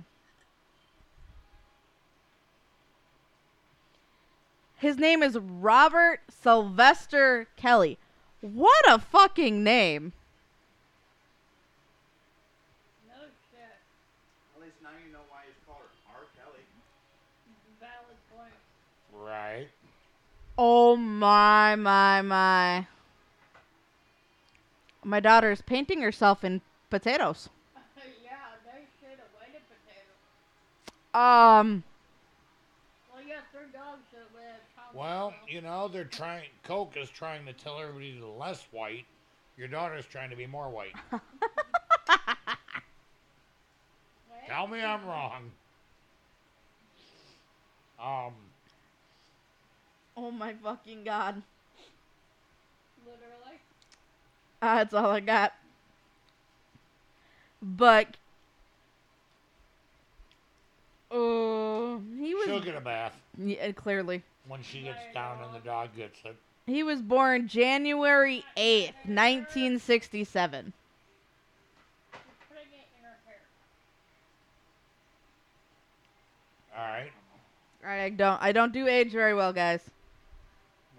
His 4.79 4.97
name 4.97 5.23
is 5.23 5.37
Robert 5.37 6.21
Sylvester 6.31 7.49
Kelly. 7.57 7.99
What 8.41 8.89
a 8.89 8.99
fucking 8.99 9.65
name. 9.65 10.13
No 13.09 13.15
shit. 13.51 13.61
At 14.57 14.63
least 14.63 14.77
now 14.83 14.91
you 15.05 15.13
know 15.13 15.19
why 15.29 15.41
he's 15.47 15.57
called 15.67 15.83
R. 16.15 16.23
Kelly. 16.37 16.63
Valid 17.81 18.19
point. 18.33 18.55
Right. 19.13 19.69
Oh 20.57 20.97
my, 20.97 21.75
my, 21.77 22.23
my. 22.23 22.87
My 25.05 25.21
daughter 25.21 25.51
is 25.51 25.63
painting 25.63 26.03
herself 26.03 26.45
in 26.45 26.61
potatoes. 26.91 27.49
yeah, 28.23 28.31
they 28.65 28.83
should 29.01 29.19
have 29.19 29.31
waited 29.41 29.63
potato. 29.67 31.19
Um, 31.19 31.83
Well, 33.13 33.23
you 33.23 33.29
got 33.33 33.45
three 33.53 33.73
dogs 33.73 34.03
that 34.13 34.29
live. 34.35 34.61
How 34.77 34.88
Well, 34.99 35.33
you 35.47 35.61
know, 35.61 35.87
they're 35.87 36.03
trying 36.03 36.49
Coke 36.65 36.97
is 36.97 37.09
trying 37.09 37.47
to 37.47 37.53
tell 37.53 37.79
everybody 37.81 38.19
to 38.19 38.27
less 38.27 38.67
white. 38.73 39.05
Your 39.57 39.69
daughter's 39.69 40.05
trying 40.07 40.29
to 40.31 40.37
be 40.37 40.49
more 40.49 40.69
white. 40.71 40.93
Tell 44.49 44.67
me 44.67 44.83
I'm 44.83 45.07
wrong. 45.07 45.53
Um 48.03 48.33
oh 50.17 50.33
my 50.33 50.55
fucking 50.55 51.05
god. 51.05 51.43
Literally. 53.05 53.61
Uh, 54.61 54.75
that's 54.79 54.95
all 54.95 55.11
I 55.11 55.21
got. 55.21 55.53
But, 57.63 58.17
oh, 61.11 62.01
he 62.19 62.35
was. 62.35 62.47
she'll 62.47 62.57
was 62.57 62.65
get 62.65 62.75
a 62.75 62.81
bath 62.81 63.13
yeah, 63.39 63.73
clearly. 63.73 64.23
When 64.49 64.63
she 64.63 64.83
gets 64.83 65.05
down 65.15 65.39
and 65.45 65.55
the 65.55 65.61
dog 65.61 65.95
gets 65.97 66.19
it. 66.25 66.37
He 66.67 66.83
was 66.83 67.01
born 67.01 67.49
January 67.49 68.45
8th, 68.57 68.95
1967. 69.05 70.73
Just 72.13 72.25
putting 72.49 72.65
it 72.73 72.89
in 72.99 73.05
her 73.05 73.17
hair. 73.27 73.41
Alright. 76.77 77.13
I 77.85 78.11
don't 78.11 78.43
I 78.43 78.53
don't 78.53 78.73
do 78.73 78.87
age 78.87 79.13
very 79.13 79.35
well, 79.35 79.53
guys. 79.53 79.81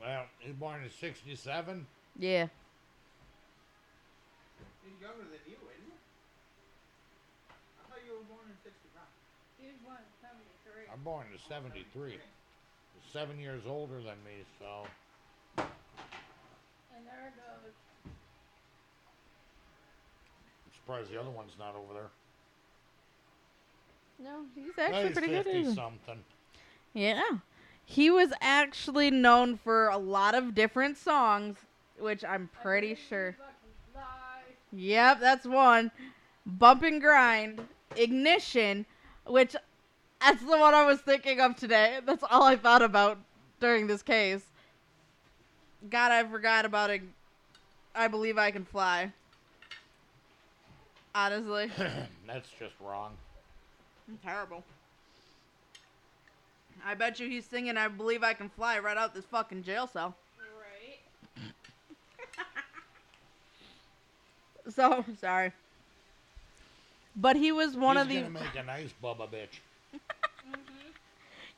Well, 0.01 0.25
he's 0.39 0.55
born 0.55 0.81
in 0.83 0.89
sixty 0.89 1.35
seven. 1.35 1.85
Yeah. 2.17 2.47
He's 4.83 4.99
younger 5.01 5.23
than 5.23 5.39
you, 5.45 5.53
isn't 5.53 5.85
he? 5.85 5.93
I 7.77 7.83
thought 7.89 7.99
you 8.07 8.13
were 8.13 8.25
born 8.25 8.47
in 8.49 8.57
65. 8.63 9.03
She 9.59 9.67
was 9.67 9.75
born 9.85 9.97
in 10.01 10.09
73. 10.17 10.87
I'm 10.91 11.03
born 11.03 11.27
in 11.31 11.37
seventy 11.47 11.85
three. 11.93 12.17
He's 12.17 12.38
seven 13.11 13.39
years 13.39 13.63
older 13.67 13.95
than 13.95 14.17
me, 14.23 14.43
so 14.59 14.85
And 15.57 17.05
there 17.05 17.27
it 17.27 17.35
goes. 17.35 17.73
I'm 20.65 20.73
surprised 20.73 21.11
the 21.11 21.19
other 21.19 21.29
one's 21.29 21.53
not 21.57 21.75
over 21.75 21.93
there. 21.93 22.09
No, 24.21 24.43
he's 24.53 24.77
actually 24.77 25.07
he's 25.07 25.13
pretty 25.13 25.27
good. 25.27 25.45
fifty 25.45 25.59
isn't 25.59 25.71
he? 25.71 25.75
something. 25.75 26.23
Yeah. 26.93 27.21
He 27.85 28.11
was 28.11 28.31
actually 28.41 29.09
known 29.09 29.57
for 29.57 29.87
a 29.87 29.97
lot 29.97 30.35
of 30.35 30.53
different 30.53 30.97
songs, 30.97 31.57
which 31.97 32.23
I'm 32.23 32.49
pretty 32.61 32.95
sure. 32.95 33.35
Yep, 34.71 35.19
that's 35.19 35.47
one. 35.47 35.89
Bump 36.45 36.83
and 36.83 37.01
Grind, 37.01 37.67
Ignition, 37.95 38.85
which 39.25 39.55
that's 40.21 40.41
the 40.41 40.57
one 40.57 40.73
I 40.73 40.85
was 40.85 40.99
thinking 40.99 41.39
of 41.39 41.55
today. 41.55 41.99
That's 42.05 42.23
all 42.29 42.43
I 42.43 42.55
thought 42.55 42.81
about 42.81 43.17
during 43.59 43.87
this 43.87 44.01
case. 44.01 44.41
God, 45.89 46.11
I 46.11 46.23
forgot 46.23 46.65
about 46.65 46.89
it. 46.89 47.01
I 47.95 48.07
believe 48.07 48.37
I 48.37 48.51
can 48.51 48.65
fly. 48.65 49.11
Honestly, 51.15 51.71
That's 52.27 52.49
just 52.59 52.73
wrong. 52.79 53.13
terrible. 54.23 54.63
I 56.85 56.93
bet 56.93 57.19
you 57.19 57.27
he's 57.27 57.45
singing 57.45 57.75
"I 57.77 57.87
Believe 57.89 58.23
I 58.23 58.33
Can 58.33 58.47
Fly" 58.49 58.79
right 58.79 58.95
out 58.95 59.13
this 59.13 59.25
fucking 59.25 59.63
jail 59.63 59.87
cell. 59.87 60.15
Right. 60.39 61.43
So 64.69 65.03
sorry, 65.19 65.51
but 67.15 67.35
he 67.35 67.51
was 67.51 67.75
one 67.75 67.95
He's 67.95 68.03
of 68.03 68.09
the. 68.09 68.15
gonna 68.21 68.29
make 68.29 68.55
a 68.55 68.63
nice 68.63 68.93
Bubba 69.03 69.27
bitch. 69.27 69.59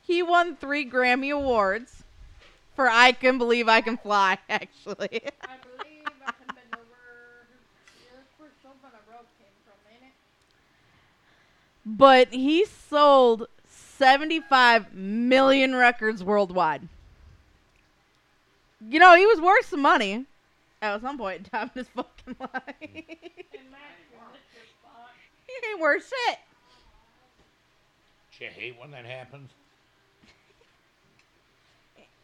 He 0.04 0.22
won 0.22 0.56
three 0.56 0.88
Grammy 0.88 1.34
awards 1.34 2.02
for 2.74 2.88
"I 2.88 3.12
Can 3.12 3.38
Believe 3.38 3.68
I 3.68 3.80
Can 3.80 3.96
Fly." 3.96 4.38
Actually, 4.48 5.22
I 5.42 5.56
believe 5.62 6.06
I 6.26 6.32
can 6.32 6.46
bend 6.48 6.74
over. 6.74 7.46
That's 8.14 8.38
where 8.38 8.50
something 8.62 8.90
I 8.90 9.12
wrote 9.12 9.26
came 9.38 9.54
from, 9.64 9.74
ain't 9.92 10.02
it? 10.02 10.12
but 11.84 12.28
he 12.28 12.64
sold 12.64 13.46
75 13.68 14.94
million 14.94 15.74
records 15.74 16.22
worldwide. 16.24 16.88
You 18.88 18.98
know, 18.98 19.14
he 19.16 19.26
was 19.26 19.40
worth 19.40 19.66
some 19.66 19.80
money 19.80 20.26
at 20.80 21.00
some 21.00 21.16
point 21.16 21.38
in 21.38 21.44
time 21.44 21.70
in 21.74 21.80
his 21.80 21.88
fucking 21.88 22.36
life. 22.40 22.52
And 22.80 22.90
Max, 23.70 23.94
you 24.10 24.18
missed 24.32 24.50
your 24.52 24.66
spot. 24.66 25.10
he 25.46 25.52
ain't 25.70 25.80
worth 25.80 26.02
shit. 26.02 26.38
You 28.40 28.48
hate 28.48 28.76
when 28.80 28.90
that 28.90 29.04
happens. 29.04 29.50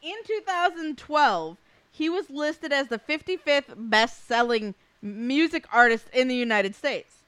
In 0.03 0.17
2012, 0.25 1.57
he 1.91 2.09
was 2.09 2.31
listed 2.31 2.73
as 2.73 2.89
the 2.89 2.99
55th 2.99 3.75
best 3.77 4.27
selling 4.27 4.75
music 5.03 5.65
artist 5.73 6.07
in 6.13 6.29
the 6.29 6.35
United 6.35 6.75
States. 6.75 7.25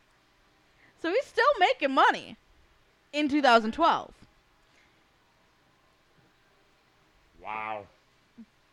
So 1.02 1.10
he's 1.10 1.24
still 1.24 1.44
making 1.58 1.92
money 1.92 2.36
in 3.12 3.28
2012. 3.28 4.14
Wow. 7.42 7.86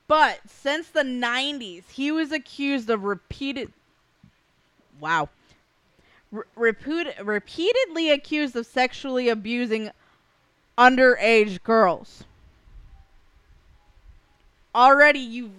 But 0.07 0.39
since 0.47 0.89
the 0.89 1.03
90s, 1.03 1.89
he 1.91 2.11
was 2.11 2.31
accused 2.31 2.89
of 2.89 3.03
repeated. 3.03 3.71
Wow. 4.99 5.29
Re- 6.31 6.43
reputed, 6.55 7.15
repeatedly 7.23 8.11
accused 8.11 8.55
of 8.55 8.65
sexually 8.65 9.29
abusing 9.29 9.91
underage 10.77 11.63
girls. 11.63 12.23
Already, 14.77 15.19
you. 15.19 15.51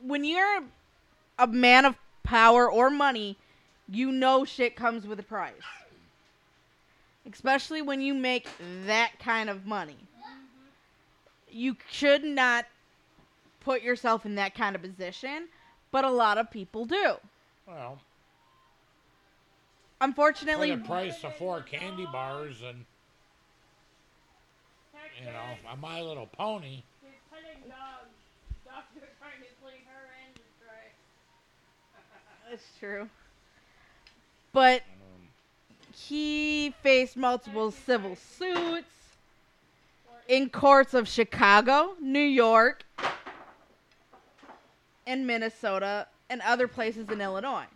When 0.00 0.22
you're 0.22 0.60
a 1.38 1.46
man 1.46 1.86
of 1.86 1.96
power 2.22 2.70
or 2.70 2.90
money, 2.90 3.38
you 3.88 4.12
know 4.12 4.44
shit 4.44 4.76
comes 4.76 5.06
with 5.06 5.18
a 5.18 5.22
price. 5.22 5.54
Especially 7.30 7.80
when 7.80 8.02
you 8.02 8.12
make 8.12 8.48
that 8.86 9.12
kind 9.18 9.48
of 9.48 9.64
money. 9.64 9.96
You 11.50 11.76
should 11.90 12.22
not 12.22 12.66
put 13.60 13.82
yourself 13.82 14.26
in 14.26 14.34
that 14.34 14.54
kind 14.54 14.76
of 14.76 14.82
position, 14.82 15.48
but 15.90 16.04
a 16.04 16.10
lot 16.10 16.36
of 16.36 16.50
people 16.50 16.84
do. 16.84 17.14
Well, 17.66 17.98
Unfortunately, 20.04 20.70
for 20.70 20.76
the 20.76 20.84
price 20.84 21.24
of 21.24 21.34
four 21.36 21.62
candy 21.62 22.04
bars 22.04 22.60
and 22.60 22.84
you 25.18 25.24
know 25.24 25.72
a 25.72 25.76
My 25.76 26.02
Little 26.02 26.26
Pony. 26.26 26.82
She's 27.00 27.10
petting 27.32 27.62
dogs. 27.70 28.12
Dogs 28.66 28.92
are 29.00 29.14
trying 29.16 29.40
to 29.40 29.48
clean 29.62 29.80
her 29.88 30.04
and 30.26 30.34
destroy. 30.34 30.84
It's 32.54 32.78
true. 32.78 33.08
But 34.52 34.82
he 35.92 36.72
faced 36.82 37.16
multiple 37.16 37.70
civil 37.72 38.16
suits 38.16 38.86
in 40.28 40.48
courts 40.48 40.94
of 40.94 41.08
Chicago, 41.08 41.96
New 42.00 42.20
York, 42.20 42.84
and 45.06 45.26
Minnesota, 45.26 46.06
and 46.30 46.40
other 46.42 46.66
places 46.68 47.10
in 47.10 47.20
Illinois. 47.20 47.66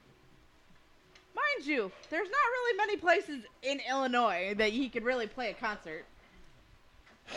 Mind 1.35 1.67
you, 1.67 1.91
there's 2.09 2.29
not 2.29 2.37
really 2.53 2.77
many 2.77 2.97
places 2.97 3.43
in 3.63 3.81
Illinois 3.89 4.55
that 4.57 4.71
he 4.71 4.89
could 4.89 5.05
really 5.05 5.27
play 5.27 5.51
a 5.51 5.55
concert. 5.55 6.05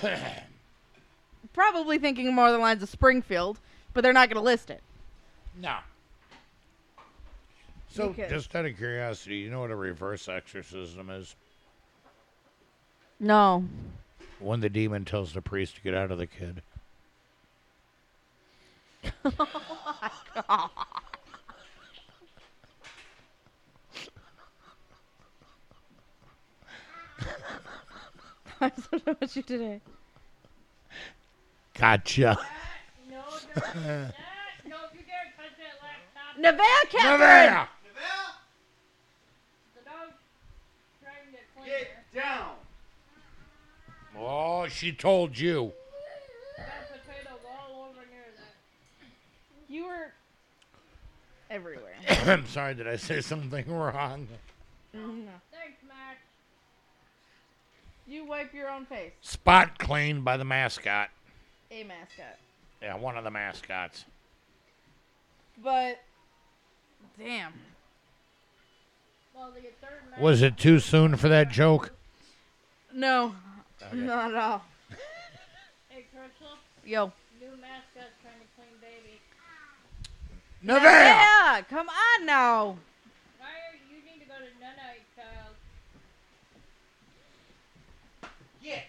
Probably 1.54 1.98
thinking 1.98 2.34
more 2.34 2.52
the 2.52 2.58
lines 2.58 2.82
of 2.84 2.90
Springfield, 2.90 3.60
but 3.94 4.02
they're 4.02 4.14
not 4.14 4.30
going 4.30 4.42
to 4.42 4.46
list 4.46 4.70
it. 4.70 4.82
No. 5.60 5.78
So, 7.92 8.10
Because- 8.14 8.32
just 8.32 8.56
out 8.56 8.66
of 8.66 8.78
curiosity, 8.78 9.38
you 9.38 9.50
know 9.50 9.60
what 9.60 9.72
a 9.72 9.76
reverse 9.76 10.30
exorcism 10.30 11.10
is? 11.10 11.36
No. 13.20 13.66
When 14.40 14.62
the 14.62 14.70
demon 14.70 15.04
tells 15.06 15.34
the 15.34 15.42
priest 15.42 15.76
to 15.76 15.82
get 15.82 15.94
out 15.94 16.10
of 16.10 16.18
the 16.18 16.26
kid. 16.28 16.62
I 28.62 28.70
don't 28.92 29.08
know 29.08 29.16
what 29.18 29.36
you 29.36 29.42
did. 29.44 29.82
Gotcha. 31.78 32.38
No, 33.10 33.18
don't. 33.56 33.76
No, 33.84 34.78
you 34.94 35.04
dare 35.04 35.28
touch 35.36 35.56
that 35.60 35.76
laptop, 35.84 36.38
Nevaeh 36.40 36.84
Catherine! 36.90 37.20
Nevaeh! 37.20 37.68
Neville, 37.84 38.32
the 39.76 39.82
dog's 39.84 40.16
trying 41.04 41.28
to 41.34 41.40
clean 41.51 41.51
get 41.66 41.88
down. 42.14 42.56
Oh, 44.18 44.68
she 44.68 44.92
told 44.92 45.38
you. 45.38 45.72
Got 46.58 46.68
potatoes 46.90 47.40
all 47.50 47.90
over 47.90 48.00
near 48.12 48.26
that. 48.36 48.54
You 49.70 49.86
were 49.86 50.12
everywhere. 51.50 51.96
I'm 52.26 52.46
sorry, 52.48 52.76
did 52.76 52.88
I 52.88 52.98
say 52.98 53.22
something 53.22 53.66
wrong? 53.74 54.28
no. 54.94 55.00
Thanks, 55.52 55.82
Max. 55.88 56.18
You 58.08 58.26
wipe 58.26 58.54
your 58.54 58.70
own 58.70 58.86
face. 58.86 59.12
Spot 59.22 59.78
cleaned 59.80 60.26
by 60.26 60.38
the 60.38 60.46
mascot. 60.46 61.10
A 61.72 61.84
mascot. 61.84 62.38
Yeah, 62.82 62.96
one 62.98 63.18
of 63.18 63.24
the 63.24 63.32
mascots. 63.32 64.06
But 65.64 66.00
damn. 67.18 67.54
Well, 69.31 69.31
the 69.31 69.31
third 69.31 69.31
Max. 69.31 69.31
Was 70.20 70.42
it 70.42 70.58
too 70.58 70.80
soon 70.80 71.16
for 71.18 71.30
that 71.30 71.50
joke? 71.50 71.94
No. 72.94 73.36
Okay. 73.82 73.98
Not 73.98 74.32
at 74.32 74.38
all. 74.38 74.66
Hey, 75.90 76.06
Crystal, 76.14 76.58
Yo. 76.86 77.12
new 77.40 77.48
mascot's 77.60 78.14
trying 78.22 78.40
to 78.40 78.48
clean 78.56 78.78
baby. 78.80 79.20
Nevaeh! 80.64 80.84
Yeah, 80.84 81.62
come 81.70 81.90
on 81.90 82.26
now. 82.26 82.78
Why 83.40 83.48
are 83.48 83.78
you 83.90 83.98
need 84.06 84.20
to 84.22 84.28
go 84.28 84.36
to 84.36 84.46
Nunite, 84.62 85.06
child? 85.16 85.56
Get. 88.64 88.84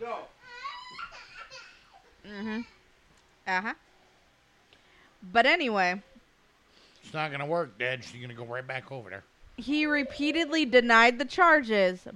Go. 0.00 0.16
Mm-hmm. 2.26 2.60
Uh-huh. 3.46 3.74
But 5.32 5.46
anyway, 5.46 6.02
It's 7.08 7.14
not 7.14 7.30
gonna 7.32 7.46
work, 7.46 7.78
Dad. 7.78 8.04
She's 8.04 8.20
gonna 8.20 8.34
go 8.34 8.44
right 8.44 8.66
back 8.66 8.92
over 8.92 9.08
there. 9.08 9.24
he 9.56 9.86
repeatedly 9.86 10.66
denied 10.66 11.18
the 11.18 11.24
charges. 11.24 12.06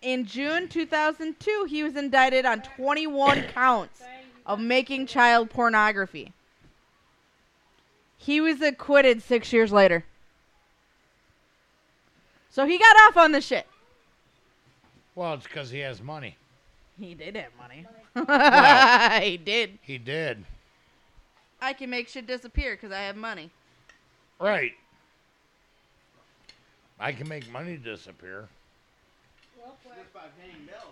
In 0.00 0.24
June 0.24 0.68
2002, 0.68 1.66
he 1.68 1.82
was 1.82 1.96
indicted 1.96 2.46
on 2.46 2.62
21 2.62 3.42
counts 3.52 4.00
of 4.46 4.60
making 4.60 5.08
child 5.08 5.50
pornography. 5.50 6.32
He 8.16 8.40
was 8.40 8.62
acquitted 8.62 9.24
six 9.24 9.52
years 9.52 9.72
later. 9.72 10.04
So 12.48 12.64
he 12.64 12.78
got 12.78 12.96
off 13.08 13.16
on 13.16 13.32
the 13.32 13.40
shit. 13.40 13.66
Well, 15.16 15.34
it's 15.34 15.48
because 15.48 15.70
he 15.70 15.80
has 15.80 16.00
money. 16.00 16.36
He 16.96 17.14
did 17.14 17.34
have 17.34 17.50
money. 17.58 17.84
Well- 18.14 19.20
he 19.20 19.36
did. 19.36 19.80
He 19.82 19.98
did. 19.98 20.44
I 21.60 21.72
can 21.72 21.90
make 21.90 22.06
shit 22.08 22.28
disappear 22.28 22.76
because 22.76 22.92
I 22.92 23.00
have 23.00 23.16
money. 23.16 23.50
Right. 24.40 24.72
I 26.98 27.12
can 27.12 27.28
make 27.28 27.50
money 27.50 27.76
disappear. 27.76 28.48
real 29.56 29.76
quick. 29.84 30.12
By 30.12 30.20
paying 30.40 30.66
bills. 30.66 30.82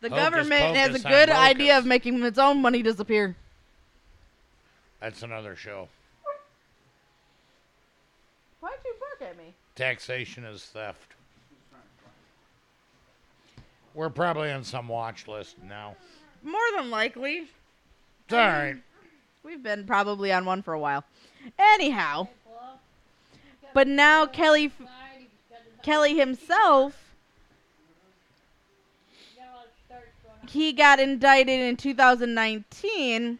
The 0.00 0.10
Hocus 0.10 0.24
government 0.24 0.76
has 0.76 0.88
a 0.88 0.92
pocus, 0.92 1.04
I'm 1.06 1.12
good 1.12 1.30
idea 1.30 1.78
of 1.78 1.86
making 1.86 2.22
its 2.22 2.38
own 2.38 2.60
money 2.60 2.82
disappear. 2.82 3.36
That's 5.00 5.22
another 5.22 5.56
show. 5.56 5.88
Why'd 8.60 8.72
you 8.84 8.94
bark 8.98 9.30
at 9.30 9.36
me? 9.36 9.54
Taxation 9.74 10.44
is 10.44 10.64
theft. 10.64 11.12
We're 13.94 14.10
probably 14.10 14.50
on 14.50 14.64
some 14.64 14.88
watch 14.88 15.28
list 15.28 15.56
now. 15.62 15.96
More 16.42 16.60
than 16.76 16.90
likely. 16.90 17.48
It's 18.24 18.32
all 18.32 18.38
right. 18.38 18.76
We've 19.42 19.62
been 19.62 19.84
probably 19.86 20.32
on 20.32 20.46
one 20.46 20.62
for 20.62 20.72
a 20.72 20.78
while. 20.78 21.04
Anyhow, 21.58 22.28
but 23.72 23.86
now 23.86 24.26
Kelly 24.26 24.72
Kelly 25.82 26.16
himself 26.16 27.00
he 30.48 30.72
got 30.72 31.00
indicted 31.00 31.60
in 31.60 31.76
2019 31.76 33.38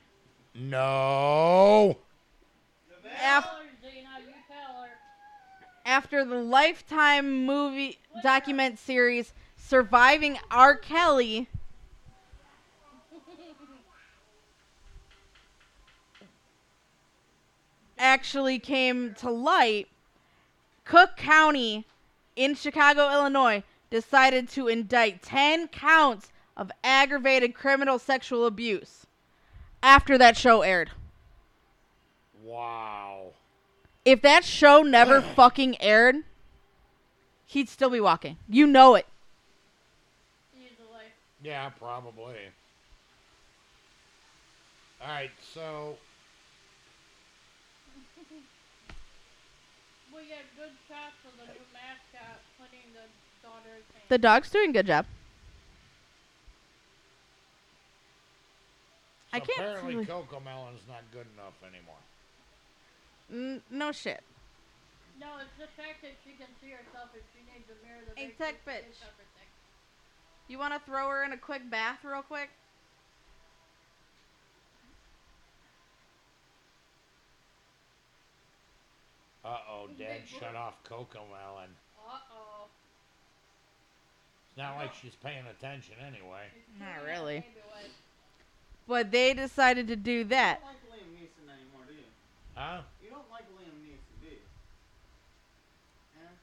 No. 0.55 1.99
af- 3.23 3.47
after 5.87 6.25
the 6.25 6.35
Lifetime 6.37 7.45
movie 7.47 7.99
document 8.23 8.79
series 8.79 9.33
Surviving 9.57 10.39
R. 10.51 10.77
Kelly 10.77 11.49
actually 18.05 18.59
came 18.59 19.15
to 19.15 19.31
light. 19.31 19.89
Cook 20.85 21.17
County 21.17 21.87
in 22.37 22.55
Chicago, 22.55 23.11
Illinois 23.11 23.63
decided 23.89 24.49
to 24.51 24.69
indict 24.69 25.23
10 25.23 25.69
counts 25.69 26.31
of 26.57 26.71
aggravated 26.85 27.55
criminal 27.55 27.99
sexual 27.99 28.47
abuse 28.47 29.07
after 29.83 30.19
that 30.19 30.37
show 30.37 30.61
aired. 30.61 30.91
Wow. 32.45 33.29
If 34.05 34.21
that 34.21 34.45
show 34.45 34.83
never 34.83 35.23
fucking 35.23 35.81
aired, 35.81 36.17
he'd 37.47 37.71
still 37.71 37.91
be 37.91 38.01
walking. 38.01 38.37
You 38.49 38.67
know 38.67 38.97
it. 38.97 39.07
Yeah, 41.43 41.71
probably. 41.71 42.37
All 45.01 45.09
right, 45.09 45.31
so 45.53 45.97
We 50.25 50.31
get 50.31 50.57
good 50.57 50.73
shots 50.89 51.21
of 51.29 51.37
the 51.37 51.53
new 51.53 51.61
mascot 51.77 52.41
putting 52.57 52.81
the 52.97 53.05
daughter's 53.47 53.85
hand. 53.93 54.09
The 54.09 54.17
dog's 54.17 54.49
doing 54.49 54.71
a 54.71 54.73
good 54.73 54.87
job. 54.87 55.05
I 59.35 59.41
can't 59.41 59.51
apparently 59.59 59.95
really- 59.97 60.07
Coco 60.07 60.41
Melon's 60.41 60.81
not 60.89 61.03
good 61.13 61.27
enough 61.35 61.53
anymore. 61.63 62.01
N- 63.31 63.63
no 63.69 63.93
shit. 63.93 64.25
No, 65.21 65.37
it's 65.45 65.53
the 65.59 65.67
fact 65.77 66.01
that 66.01 66.17
she 66.25 66.33
can 66.33 66.49
see 66.59 66.71
herself 66.71 67.11
if 67.15 67.23
she 67.37 67.43
needs 67.53 67.69
a 67.69 67.75
mirror. 67.87 68.01
that 68.07 68.17
Hey, 68.17 68.29
makes 68.29 68.39
tech 68.39 68.55
it- 68.67 68.97
bitch. 68.97 69.05
You 70.49 70.59
want 70.59 70.73
to 70.73 70.81
throw 70.81 71.07
her 71.11 71.23
in 71.25 71.33
a 71.33 71.39
quick 71.39 71.69
bath, 71.69 72.03
real 72.03 72.23
quick? 72.23 72.49
Uh 79.45 79.59
oh, 79.69 79.89
Dad 79.99 80.23
shut 80.27 80.55
off 80.57 80.83
Coco 80.85 81.27
Melon. 81.31 81.71
Uh-oh. 81.97 82.69
It's 84.51 84.59
not 84.59 84.77
like 84.77 84.93
she's 85.03 85.17
paying 85.17 85.47
attention 85.47 85.97
anyway. 86.01 86.47
Not 86.79 87.05
really. 87.07 87.45
But 88.87 89.11
they 89.11 89.35
decided 89.35 89.89
to 89.89 89.97
do 89.97 90.25
that. 90.25 90.61
You 90.61 90.61
don't 90.61 90.63
like 90.63 90.81
Liam 90.83 91.11
Neeson 91.13 91.49
anymore, 91.49 91.85
do 91.85 91.93
you? 91.93 92.07
Huh? 92.55 92.83
You 92.99 93.09
don't 93.09 93.29
like 93.29 93.47
Liam 93.49 93.81
Neeson, 93.83 94.19
do 94.21 94.27
you? 94.27 94.43
Yeah? 96.15 96.35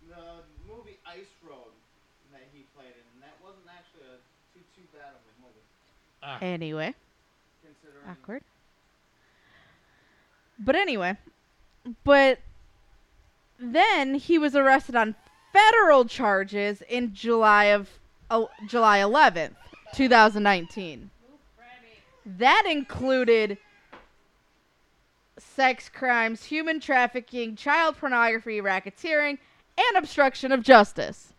The 0.00 0.42
movie 0.64 0.98
Ice 1.04 1.34
Road 1.40 1.72
that 2.30 2.46
he 2.52 2.62
played 2.74 2.94
in, 2.96 3.20
that 3.20 3.38
wasn't 3.40 3.66
actually 3.66 4.02
a 4.02 4.18
too 4.52 4.64
too 4.74 4.86
bad 4.92 5.14
of 5.14 5.20
a 5.26 5.32
movie, 5.40 5.64
Ah, 6.22 6.38
Anyway, 6.40 6.94
considering. 7.60 8.06
awkward. 8.08 8.42
But 10.58 10.74
anyway, 10.76 11.16
but 12.04 12.38
then 13.58 14.14
he 14.14 14.38
was 14.38 14.54
arrested 14.54 14.94
on 14.94 15.14
federal 15.52 16.04
charges 16.04 16.82
in 16.88 17.14
July 17.14 17.66
of 17.66 17.88
oh, 18.30 18.50
July 18.66 18.98
11th, 18.98 19.54
2019. 19.94 21.10
That 22.38 22.64
included 22.68 23.58
sex 25.38 25.88
crimes, 25.88 26.44
human 26.44 26.80
trafficking, 26.80 27.56
child 27.56 27.96
pornography, 27.96 28.60
racketeering, 28.60 29.38
and 29.78 29.96
obstruction 29.96 30.52
of 30.52 30.62
justice. 30.62 31.32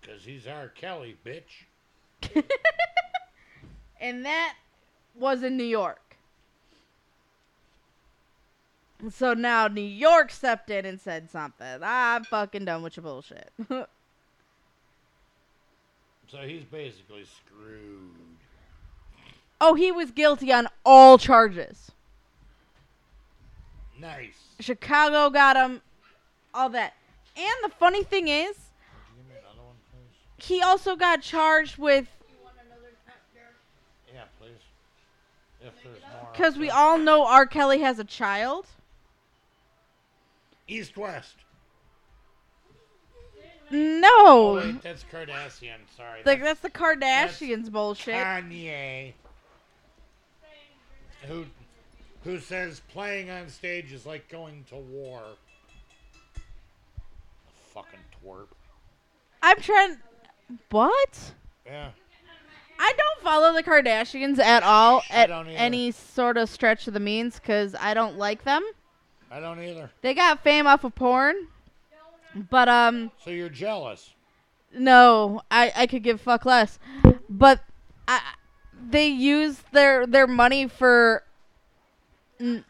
Because 0.00 0.24
he's 0.24 0.46
R. 0.46 0.68
Kelly, 0.68 1.16
bitch. 1.24 1.64
and 4.00 4.24
that 4.24 4.54
was 5.14 5.42
in 5.42 5.56
New 5.56 5.64
York. 5.64 6.09
So 9.10 9.32
now 9.34 9.66
New 9.68 9.80
York 9.80 10.30
stepped 10.30 10.68
in 10.70 10.84
and 10.84 11.00
said 11.00 11.30
something. 11.30 11.66
I'm 11.82 12.24
fucking 12.24 12.64
done 12.66 12.82
with 12.82 12.96
your 12.96 13.04
bullshit. 13.04 13.50
So 16.30 16.36
he's 16.46 16.62
basically 16.62 17.24
screwed. 17.24 18.12
oh, 19.60 19.74
he 19.74 19.90
was 19.90 20.12
guilty 20.12 20.52
on 20.52 20.68
all 20.86 21.18
charges. 21.18 21.90
Nice. 23.98 24.38
Chicago 24.60 25.28
got 25.30 25.56
him, 25.56 25.80
all 26.54 26.68
that. 26.68 26.94
And 27.36 27.52
the 27.64 27.68
funny 27.68 28.04
thing 28.04 28.28
is, 28.28 28.46
Would 28.46 29.16
you 29.16 29.24
give 29.24 29.28
me 29.28 29.34
another 29.40 29.66
one, 29.66 29.74
he 30.36 30.62
also 30.62 30.94
got 30.94 31.20
charged 31.20 31.78
with 31.78 32.06
You 32.28 32.36
want 32.44 32.54
another 32.64 32.92
cup 33.04 33.16
there? 33.34 33.50
Yeah, 34.14 34.22
please. 34.40 34.52
If 35.60 35.72
there's 35.82 36.00
more. 36.12 36.28
because 36.32 36.56
we 36.58 36.70
all 36.70 36.96
know 36.96 37.26
R. 37.26 37.44
Kelly 37.44 37.80
has 37.80 37.98
a 37.98 38.04
child. 38.04 38.66
East 40.70 40.96
West. 40.96 41.36
Oh, 43.72 43.76
No, 43.76 44.62
wait, 44.64 44.82
that's 44.82 45.04
Kardashian. 45.12 45.78
Sorry. 45.96 46.20
like 46.24 46.40
that's 46.42 46.60
the 46.60 46.70
Kardashians 46.70 47.70
bullshit. 47.70 48.14
Kanye. 48.14 49.12
Who, 51.26 51.44
who 52.24 52.38
says 52.38 52.80
playing 52.88 53.30
on 53.30 53.48
stage 53.48 53.92
is 53.92 54.06
like 54.06 54.28
going 54.28 54.64
to 54.70 54.76
war. 54.76 55.22
Fucking 57.74 58.00
twerp. 58.24 58.46
I'm 59.42 59.60
trying. 59.60 59.96
What? 60.70 61.32
Yeah. 61.66 61.90
I 62.78 62.92
don't 62.96 63.22
follow 63.22 63.52
the 63.52 63.62
Kardashians 63.62 64.38
at 64.38 64.62
all 64.62 65.02
I 65.10 65.24
at 65.24 65.30
any 65.48 65.90
sort 65.90 66.38
of 66.38 66.48
stretch 66.48 66.88
of 66.88 66.94
the 66.94 67.00
means 67.00 67.38
because 67.38 67.74
I 67.78 67.92
don't 67.92 68.16
like 68.16 68.44
them. 68.44 68.62
I 69.30 69.40
don't 69.40 69.60
either. 69.62 69.90
They 70.02 70.14
got 70.14 70.42
fame 70.42 70.66
off 70.66 70.82
of 70.84 70.94
porn, 70.94 71.36
but 72.50 72.68
um, 72.68 73.10
So 73.24 73.30
you're 73.30 73.48
jealous. 73.48 74.10
no, 74.74 75.42
I 75.50 75.72
I 75.76 75.86
could 75.86 76.02
give 76.02 76.20
fuck 76.20 76.44
less. 76.44 76.78
But 77.28 77.60
I, 78.08 78.20
they 78.88 79.06
use 79.06 79.58
their 79.72 80.06
their 80.06 80.26
money 80.26 80.66
for. 80.68 81.22
n- 82.40 82.64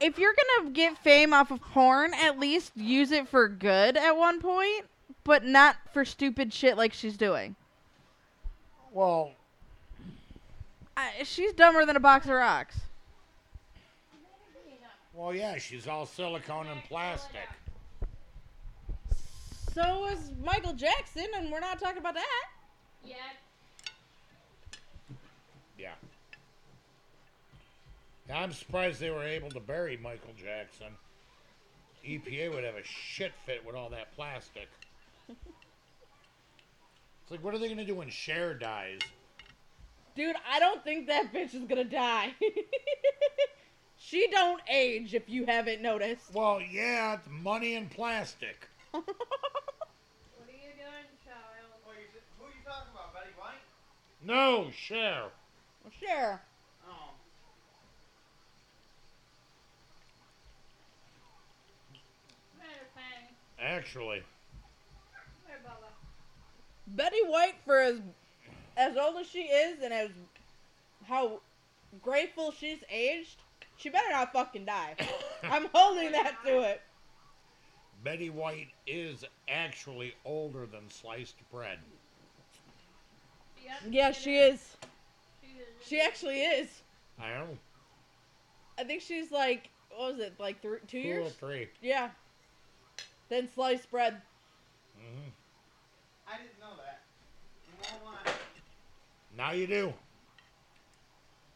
If 0.00 0.18
you're 0.18 0.34
gonna 0.58 0.70
get 0.70 0.98
fame 0.98 1.32
off 1.32 1.50
of 1.50 1.60
porn, 1.62 2.12
at 2.12 2.38
least 2.38 2.72
use 2.76 3.10
it 3.12 3.28
for 3.28 3.48
good 3.48 3.96
at 3.96 4.16
one 4.16 4.40
point, 4.40 4.86
but 5.24 5.44
not 5.46 5.76
for 5.94 6.04
stupid 6.04 6.52
shit 6.52 6.76
like 6.76 6.92
she's 6.92 7.16
doing. 7.16 7.56
Well, 8.92 9.30
I, 10.94 11.22
she's 11.24 11.54
dumber 11.54 11.86
than 11.86 11.96
a 11.96 12.00
box 12.00 12.26
of 12.26 12.32
rocks. 12.32 12.76
Well, 15.22 15.32
yeah, 15.32 15.56
she's 15.56 15.86
all 15.86 16.04
silicone 16.04 16.66
and 16.66 16.82
plastic. 16.82 17.48
So 19.72 20.00
was 20.00 20.32
Michael 20.44 20.72
Jackson, 20.72 21.26
and 21.36 21.52
we're 21.52 21.60
not 21.60 21.78
talking 21.78 21.98
about 21.98 22.14
that. 22.14 22.44
Yeah. 23.04 23.14
Yeah. 25.78 25.92
I'm 28.34 28.52
surprised 28.52 28.98
they 28.98 29.10
were 29.10 29.22
able 29.22 29.50
to 29.50 29.60
bury 29.60 29.96
Michael 29.96 30.32
Jackson. 30.36 30.88
EPA 32.04 32.52
would 32.52 32.64
have 32.64 32.74
a 32.74 32.82
shit 32.82 33.30
fit 33.46 33.64
with 33.64 33.76
all 33.76 33.90
that 33.90 34.12
plastic. 34.16 34.68
It's 35.28 35.38
like, 37.30 37.44
what 37.44 37.54
are 37.54 37.58
they 37.58 37.66
going 37.66 37.78
to 37.78 37.84
do 37.84 37.94
when 37.94 38.10
Cher 38.10 38.54
dies? 38.54 38.98
Dude, 40.16 40.34
I 40.50 40.58
don't 40.58 40.82
think 40.82 41.06
that 41.06 41.32
bitch 41.32 41.54
is 41.54 41.64
gonna 41.64 41.84
die. 41.84 42.34
she 44.04 44.26
don't 44.30 44.60
age, 44.68 45.14
if 45.14 45.28
you 45.28 45.46
haven't 45.46 45.80
noticed. 45.80 46.34
Well, 46.34 46.60
yeah, 46.60 47.14
it's 47.14 47.28
money 47.30 47.76
and 47.76 47.90
plastic. 47.90 48.68
What 48.92 49.04
are 49.06 50.52
you 50.52 50.72
doing, 50.76 51.08
child? 51.24 51.38
Oh, 51.86 51.92
you, 51.92 52.20
who 52.38 52.44
are 52.44 52.48
you 52.48 52.54
talking 52.64 52.90
about, 52.92 53.14
Betty 53.14 53.32
White? 53.38 53.62
No, 54.22 54.70
Cher. 54.76 55.28
sure. 55.98 56.40
Oh. 56.86 57.10
Come 62.58 62.68
here, 62.68 63.66
Actually, 63.66 64.18
Come 64.18 65.46
here, 65.46 65.56
Bubba. 65.64 65.88
Betty 66.88 67.22
White, 67.26 67.54
for 67.64 67.78
as 67.80 68.00
as 68.76 68.96
old 68.96 69.16
as 69.16 69.26
she 69.26 69.42
is 69.42 69.82
and 69.82 69.92
as 69.92 70.10
how 71.06 71.40
grateful 72.02 72.52
she's 72.52 72.78
aged, 72.90 73.36
she 73.82 73.88
better 73.88 74.10
not 74.10 74.32
fucking 74.32 74.64
die. 74.64 74.94
I'm 75.42 75.66
holding 75.74 76.12
that 76.12 76.36
to 76.46 76.60
it. 76.60 76.80
Betty 78.04 78.30
White 78.30 78.68
is 78.86 79.24
actually 79.48 80.14
older 80.24 80.66
than 80.66 80.88
sliced 80.88 81.36
bread. 81.50 81.78
Yep, 83.64 83.74
Yeah, 83.90 84.12
she 84.12 84.36
is. 84.38 84.76
She 85.40 85.48
is. 85.58 85.66
She 85.88 86.00
actually 86.00 86.42
is. 86.42 86.68
I 87.20 87.30
don't 87.30 87.48
know. 87.50 87.58
I 88.78 88.84
think 88.84 89.02
she's 89.02 89.30
like, 89.32 89.68
what 89.90 90.12
was 90.14 90.20
it, 90.20 90.34
like 90.38 90.62
three, 90.62 90.78
two 90.86 91.02
Two 91.02 91.08
or 91.08 91.12
years? 91.22 91.32
three. 91.32 91.68
Yeah. 91.80 92.10
Then 93.28 93.48
sliced 93.52 93.90
bread. 93.90 94.14
Mm-hmm. 94.98 95.28
I 96.28 96.36
didn't 96.38 96.58
know 96.60 96.76
that. 96.76 97.00
You 97.66 97.74
won't 98.04 98.04
lie. 98.26 98.32
Now 99.36 99.52
you 99.52 99.66
do. 99.66 99.92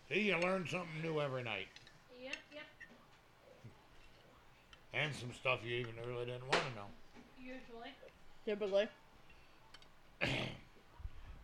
See, 0.08 0.20
you 0.20 0.36
learn 0.38 0.66
something 0.68 1.02
new 1.02 1.20
every 1.20 1.42
night. 1.42 1.66
Yep, 2.22 2.36
yep. 2.54 2.64
And 4.96 5.14
some 5.14 5.32
stuff 5.32 5.60
you 5.62 5.76
even 5.76 5.94
really 6.08 6.24
didn't 6.24 6.42
want 6.42 6.54
to 6.54 6.74
know. 6.74 6.86
Usually. 7.38 7.92
Typically. 8.46 8.88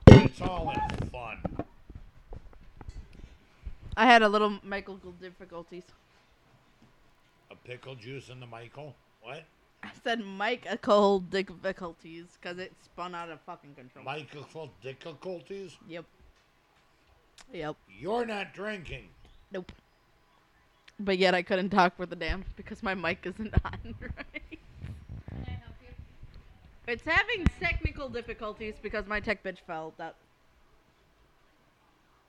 It's 0.06 0.40
all 0.40 0.70
in 0.70 1.08
fun. 1.08 1.36
I 3.94 4.06
had 4.06 4.22
a 4.22 4.28
little 4.28 4.58
Michael 4.62 4.98
difficulties. 5.20 5.84
A 7.50 7.54
pickle 7.56 7.94
juice 7.94 8.30
in 8.30 8.40
the 8.40 8.46
Michael. 8.46 8.94
What? 9.20 9.42
I 9.82 9.90
said 10.02 10.24
Michael 10.24 11.20
difficulties 11.20 12.38
because 12.40 12.58
it 12.58 12.72
spun 12.82 13.14
out 13.14 13.30
of 13.30 13.40
fucking 13.42 13.74
control. 13.74 14.04
Michael 14.04 14.70
difficulties? 14.82 15.76
Yep. 15.88 16.06
Yep. 17.52 17.76
You're 18.00 18.24
not 18.24 18.54
drinking. 18.54 19.08
Nope. 19.52 19.72
But 21.04 21.18
yet 21.18 21.34
I 21.34 21.42
couldn't 21.42 21.70
talk 21.70 21.96
for 21.96 22.06
the 22.06 22.14
damn 22.14 22.44
because 22.56 22.82
my 22.82 22.94
mic 22.94 23.18
isn't 23.24 23.52
on 23.64 23.94
right. 24.00 24.58
Can 25.28 25.46
I 25.46 25.50
help 25.50 25.74
you? 25.82 25.88
It's 26.86 27.02
having 27.04 27.44
technical 27.60 28.08
difficulties 28.08 28.74
because 28.80 29.06
my 29.06 29.18
tech 29.18 29.42
bitch 29.42 29.58
fell. 29.66 29.94
That 29.98 30.14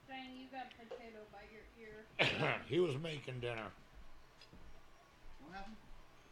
Jane, 0.07 0.17
you 0.39 0.47
got 0.51 0.65
a 0.71 0.85
potato 0.85 1.19
by 1.31 1.39
your 1.51 2.41
ear. 2.49 2.55
he 2.67 2.79
was 2.79 2.95
making 3.01 3.39
dinner. 3.41 3.67
What 5.45 5.55
happened? 5.55 5.75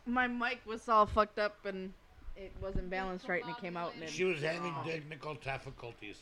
my 0.08 0.28
mic 0.28 0.62
was 0.66 0.90
all 0.90 1.06
fucked 1.06 1.38
up 1.38 1.64
and 1.66 1.94
it 2.36 2.52
wasn't 2.60 2.90
balanced 2.90 3.28
right 3.28 3.44
and 3.44 3.52
it 3.52 3.62
came 3.62 3.78
out 3.78 3.94
and, 4.00 4.10
She 4.10 4.24
was 4.24 4.42
having 4.42 4.74
technical 4.84 5.36
difficulties. 5.36 6.18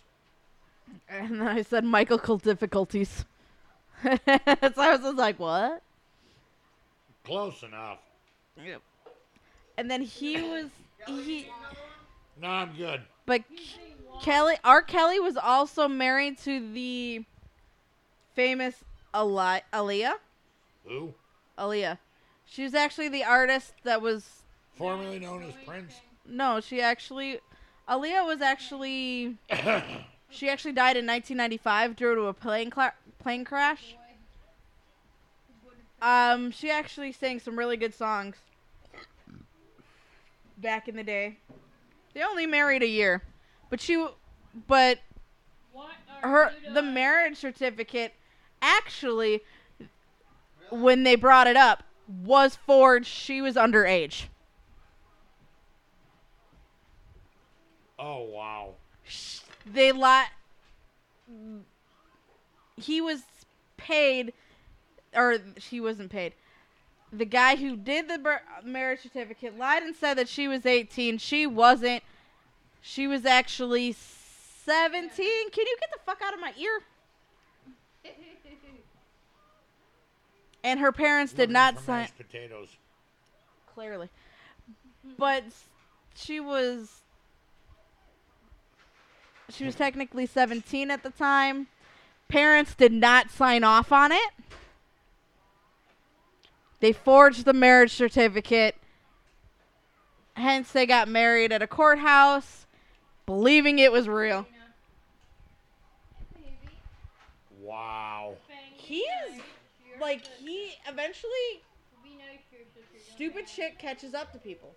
and 1.07 1.39
then 1.39 1.47
I 1.47 1.61
said 1.61 1.85
mechanical 1.85 2.37
difficulties. 2.37 3.23
so 4.03 4.17
I 4.25 4.67
was 4.91 4.99
just 5.01 5.17
like, 5.17 5.39
what? 5.39 5.81
Close 7.23 7.63
enough. 7.63 7.99
Yep. 8.63 8.81
And 9.77 9.89
then 9.89 10.01
he 10.01 10.41
was 10.41 10.65
he 11.07 11.47
No, 12.39 12.47
I'm 12.47 12.73
good. 12.75 13.01
but 13.25 13.43
Kelly 14.21 14.55
R. 14.63 14.81
Kelly 14.81 15.19
was 15.19 15.37
also 15.37 15.87
married 15.87 16.37
to 16.39 16.73
the 16.73 17.23
famous 18.35 18.83
Ali- 19.13 19.61
Aaliyah. 19.73 20.15
Who? 20.85 21.13
Aaliyah. 21.57 21.97
She 22.45 22.63
was 22.63 22.73
actually 22.73 23.09
the 23.09 23.23
artist 23.23 23.73
that 23.83 24.01
was 24.01 24.43
Formerly 24.75 25.19
known 25.19 25.43
as 25.43 25.53
Prince. 25.65 25.93
no, 26.25 26.59
she 26.61 26.81
actually 26.81 27.39
Aaliyah 27.87 28.25
was 28.25 28.41
actually 28.41 29.37
she 30.29 30.49
actually 30.49 30.73
died 30.73 30.97
in 30.97 31.05
1995 31.05 31.95
due 31.95 32.15
to 32.15 32.21
a 32.23 32.33
plane 32.33 32.69
cla- 32.69 32.93
plane 33.19 33.45
crash. 33.45 33.95
Um, 36.01 36.51
she 36.51 36.71
actually 36.71 37.11
sang 37.11 37.39
some 37.39 37.57
really 37.57 37.77
good 37.77 37.93
songs 37.93 38.37
back 40.57 40.87
in 40.87 40.95
the 40.95 41.03
day. 41.03 41.37
They 42.13 42.23
only 42.23 42.45
married 42.47 42.83
a 42.83 42.87
year, 42.87 43.21
but 43.69 43.81
she, 43.81 44.05
but 44.67 44.99
What 45.71 45.91
her 46.21 46.51
the 46.73 46.81
marriage 46.81 47.37
certificate 47.37 48.13
actually, 48.61 49.41
when 50.69 51.03
they 51.03 51.15
brought 51.15 51.47
it 51.47 51.57
up, 51.57 51.83
was 52.07 52.55
forged. 52.55 53.07
She 53.07 53.41
was 53.41 53.55
underage. 53.55 54.25
Oh, 57.97 58.23
wow. 58.23 58.75
They 59.65 59.91
li 59.91 60.23
He 62.77 63.01
was 63.01 63.23
paid, 63.75 64.33
or 65.15 65.37
she 65.57 65.79
wasn't 65.79 66.09
paid. 66.11 66.33
The 67.11 67.25
guy 67.25 67.55
who 67.55 67.75
did 67.75 68.07
the 68.07 68.39
marriage 68.63 69.01
certificate 69.01 69.57
lied 69.57 69.81
and 69.81 69.95
said 69.95 70.15
that 70.15 70.29
she 70.29 70.47
was 70.47 70.65
18. 70.65 71.17
She 71.17 71.47
wasn't. 71.47 72.03
She 72.81 73.07
was 73.07 73.25
actually 73.25 73.93
17. 73.93 75.09
Can 75.17 75.65
you 75.65 75.77
get 75.79 75.89
the 75.91 75.99
fuck 76.05 76.21
out 76.23 76.33
of 76.33 76.39
my 76.39 76.53
ear? 76.57 76.81
And 80.63 80.79
her 80.79 80.91
parents 80.91 81.31
did 81.31 81.49
Looking 81.49 81.53
not 81.53 81.79
sign. 81.79 82.07
potatoes. 82.17 82.69
Clearly. 83.73 84.09
But 85.17 85.45
she 86.15 86.39
was. 86.39 87.01
She 89.49 89.63
was 89.65 89.75
technically 89.75 90.25
17 90.25 90.91
at 90.91 91.01
the 91.01 91.09
time. 91.09 91.67
Parents 92.27 92.75
did 92.75 92.91
not 92.91 93.31
sign 93.31 93.63
off 93.63 93.91
on 93.91 94.11
it. 94.11 94.31
They 96.79 96.93
forged 96.93 97.45
the 97.45 97.53
marriage 97.53 97.91
certificate. 97.93 98.75
Hence, 100.35 100.71
they 100.71 100.85
got 100.85 101.07
married 101.09 101.51
at 101.51 101.61
a 101.61 101.67
courthouse, 101.67 102.65
believing 103.25 103.79
it 103.79 103.91
was 103.91 104.07
real. 104.07 104.45
Wow. 107.61 108.35
He 108.75 108.99
is, 108.99 109.41
Like, 109.99 110.25
he 110.25 110.71
eventually, 110.87 111.61
Be 112.03 112.11
nice 112.15 112.39
to 112.51 112.55
your 112.57 112.65
sister. 112.73 112.95
young 112.95 113.15
stupid 113.15 113.35
man. 113.35 113.45
shit 113.45 113.77
catches 113.79 114.13
up 114.13 114.31
to 114.31 114.39
people. 114.39 114.73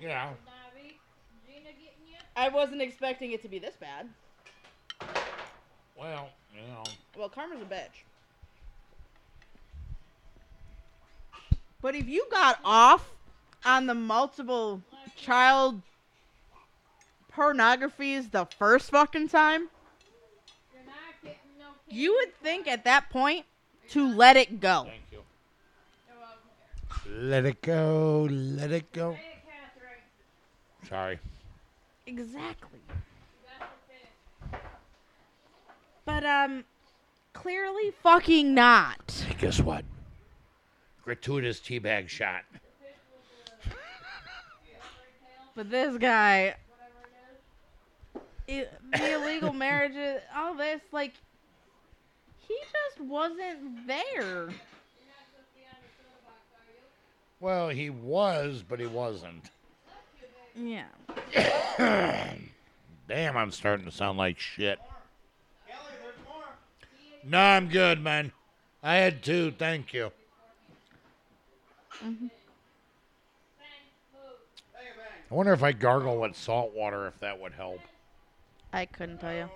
Yeah. 0.00 0.28
Uncle 0.28 0.38
Dobby. 0.46 0.98
Gina 1.46 1.64
getting 1.64 2.06
you? 2.08 2.14
I 2.36 2.48
wasn't 2.48 2.80
expecting 2.80 3.32
it 3.32 3.42
to 3.42 3.48
be 3.48 3.58
this 3.58 3.74
bad. 3.76 4.08
Well, 5.98 6.30
you 6.54 6.62
know. 6.62 6.84
Well, 7.18 7.28
Karma's 7.28 7.60
a 7.60 7.64
bitch. 7.66 8.04
But 11.82 11.94
if 11.94 12.08
you 12.08 12.26
got 12.30 12.58
off 12.64 13.10
on 13.64 13.86
the 13.86 13.94
multiple 13.94 14.82
child 15.16 15.80
pornographies 17.32 18.30
the 18.30 18.44
first 18.44 18.90
fucking 18.90 19.28
time, 19.28 19.68
You're 20.72 20.84
not 20.84 20.94
getting 21.22 21.38
no 21.58 21.66
you 21.88 22.14
would 22.14 22.34
think 22.42 22.68
at 22.68 22.84
that 22.84 23.08
point 23.10 23.46
to 23.90 24.06
let 24.06 24.36
it 24.36 24.60
go. 24.60 24.84
Thank 24.84 25.02
you. 25.12 25.18
Let 27.12 27.44
it 27.44 27.60
go. 27.62 28.28
Let 28.30 28.70
it 28.70 28.92
go. 28.92 29.12
Say 29.12 29.18
it, 29.18 29.42
Catherine. 29.48 30.88
Sorry. 30.88 31.18
Exactly. 32.06 32.78
You 32.88 32.94
got 33.58 33.70
the 34.50 34.56
fish. 34.58 34.60
But 36.04 36.24
um 36.24 36.64
clearly 37.32 37.90
fucking 38.02 38.52
not. 38.54 39.24
Guess 39.38 39.60
what? 39.60 39.84
Gratuitous 41.04 41.60
teabag 41.60 42.08
shot. 42.08 42.42
Fish 42.52 42.60
with 43.12 43.64
the 43.64 43.70
rubber 43.70 43.80
tail, 44.64 45.52
But 45.54 45.70
this 45.70 45.96
guy 45.96 46.56
it 48.50 48.72
the 48.92 49.14
illegal 49.14 49.52
marriages, 49.52 50.22
all 50.36 50.54
this 50.54 50.80
like 50.92 51.14
he 52.46 52.56
just 52.72 53.00
wasn't 53.00 53.86
there. 53.86 54.02
You're 54.16 54.46
not 54.46 54.52
supposed 55.30 55.46
to 55.46 55.54
be 55.54 55.64
on 55.64 55.76
the 55.80 55.90
soda 55.96 56.18
box, 56.24 56.36
are 56.56 56.66
you? 56.68 56.82
Well, 57.38 57.68
he 57.68 57.90
was, 57.90 58.64
but 58.68 58.80
he 58.80 58.86
wasn't. 58.86 59.50
Yeah. 60.56 60.86
Damn, 63.08 63.36
I'm 63.36 63.52
starting 63.52 63.86
to 63.86 63.92
sound 63.92 64.18
like 64.18 64.38
shit. 64.38 64.78
Kelly. 65.68 65.78
No, 67.24 67.38
I'm 67.38 67.68
good, 67.68 68.02
man. 68.02 68.32
I 68.82 68.96
had 68.96 69.22
two, 69.22 69.52
thank 69.52 69.92
you. 69.92 70.10
Bang, 72.00 72.10
move. 72.12 72.30
Bang, 73.58 74.82
bang. 74.96 75.06
I 75.30 75.34
wonder 75.34 75.52
if 75.52 75.62
I 75.62 75.72
gargle 75.72 76.18
with 76.20 76.36
salt 76.36 76.72
water, 76.74 77.06
if 77.06 77.18
that 77.20 77.38
would 77.40 77.52
help. 77.52 77.80
I 78.72 78.86
couldn't 78.86 79.18
tell 79.18 79.34
you. 79.34 79.48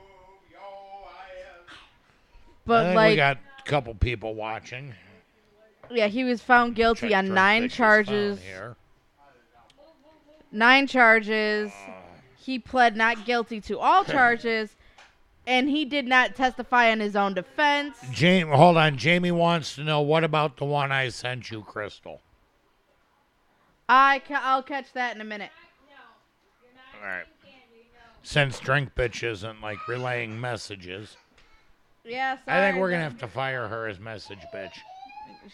But 2.67 2.95
think 2.95 3.11
we 3.11 3.17
got 3.17 3.37
a 3.59 3.69
couple 3.69 3.95
people 3.95 4.35
watching. 4.35 4.95
yeah, 5.91 6.07
he 6.07 6.25
was 6.25 6.41
found 6.41 6.75
guilty 6.75 7.09
Check 7.11 7.19
on 7.19 7.35
nine 7.35 7.69
charges. 7.69 8.41
Nine 10.51 10.87
charges. 10.87 11.73
He 12.39 12.59
pled 12.59 12.97
not 12.97 13.25
guilty 13.27 13.61
to 13.63 13.79
all 13.79 14.05
charges. 14.07 14.71
and 15.47 15.69
he 15.69 15.85
did 15.85 16.07
not 16.07 16.35
testify 16.35 16.87
in 16.87 17.01
his 17.01 17.15
own 17.17 17.35
defense. 17.35 17.99
Jamie, 18.11 18.51
hold 18.51 18.79
on. 18.79 18.97
Jamie 18.97 19.31
wants 19.33 19.75
to 19.75 19.85
know 19.85 20.01
what 20.01 20.25
about 20.25 20.57
the 20.57 20.65
one 20.65 20.91
I 20.91 21.11
sent 21.11 21.51
you, 21.51 21.61
Crystal? 21.63 22.23
I 23.89 24.21
ca- 24.27 24.41
I'll 24.43 24.63
catch 24.63 24.93
that 24.95 25.15
in 25.15 25.21
a 25.21 25.25
minute. 25.25 25.51
No, 25.89 25.95
you're 26.63 26.75
not 26.75 27.03
All 27.03 27.17
right. 27.17 27.27
eating 27.43 27.53
candy. 27.61 27.87
No. 27.93 28.01
Since 28.23 28.61
Drink 28.61 28.95
Bitch 28.95 29.23
isn't 29.29 29.61
like 29.61 29.87
relaying 29.89 30.41
messages, 30.41 31.17
Yeah, 32.05 32.39
I 32.47 32.61
think 32.61 32.79
we're 32.79 32.91
gonna 32.91 33.03
have 33.03 33.19
to 33.19 33.29
fire 33.29 33.69
her 33.69 33.87
as 33.89 33.99
message 33.99 34.41
bitch. 34.53 34.79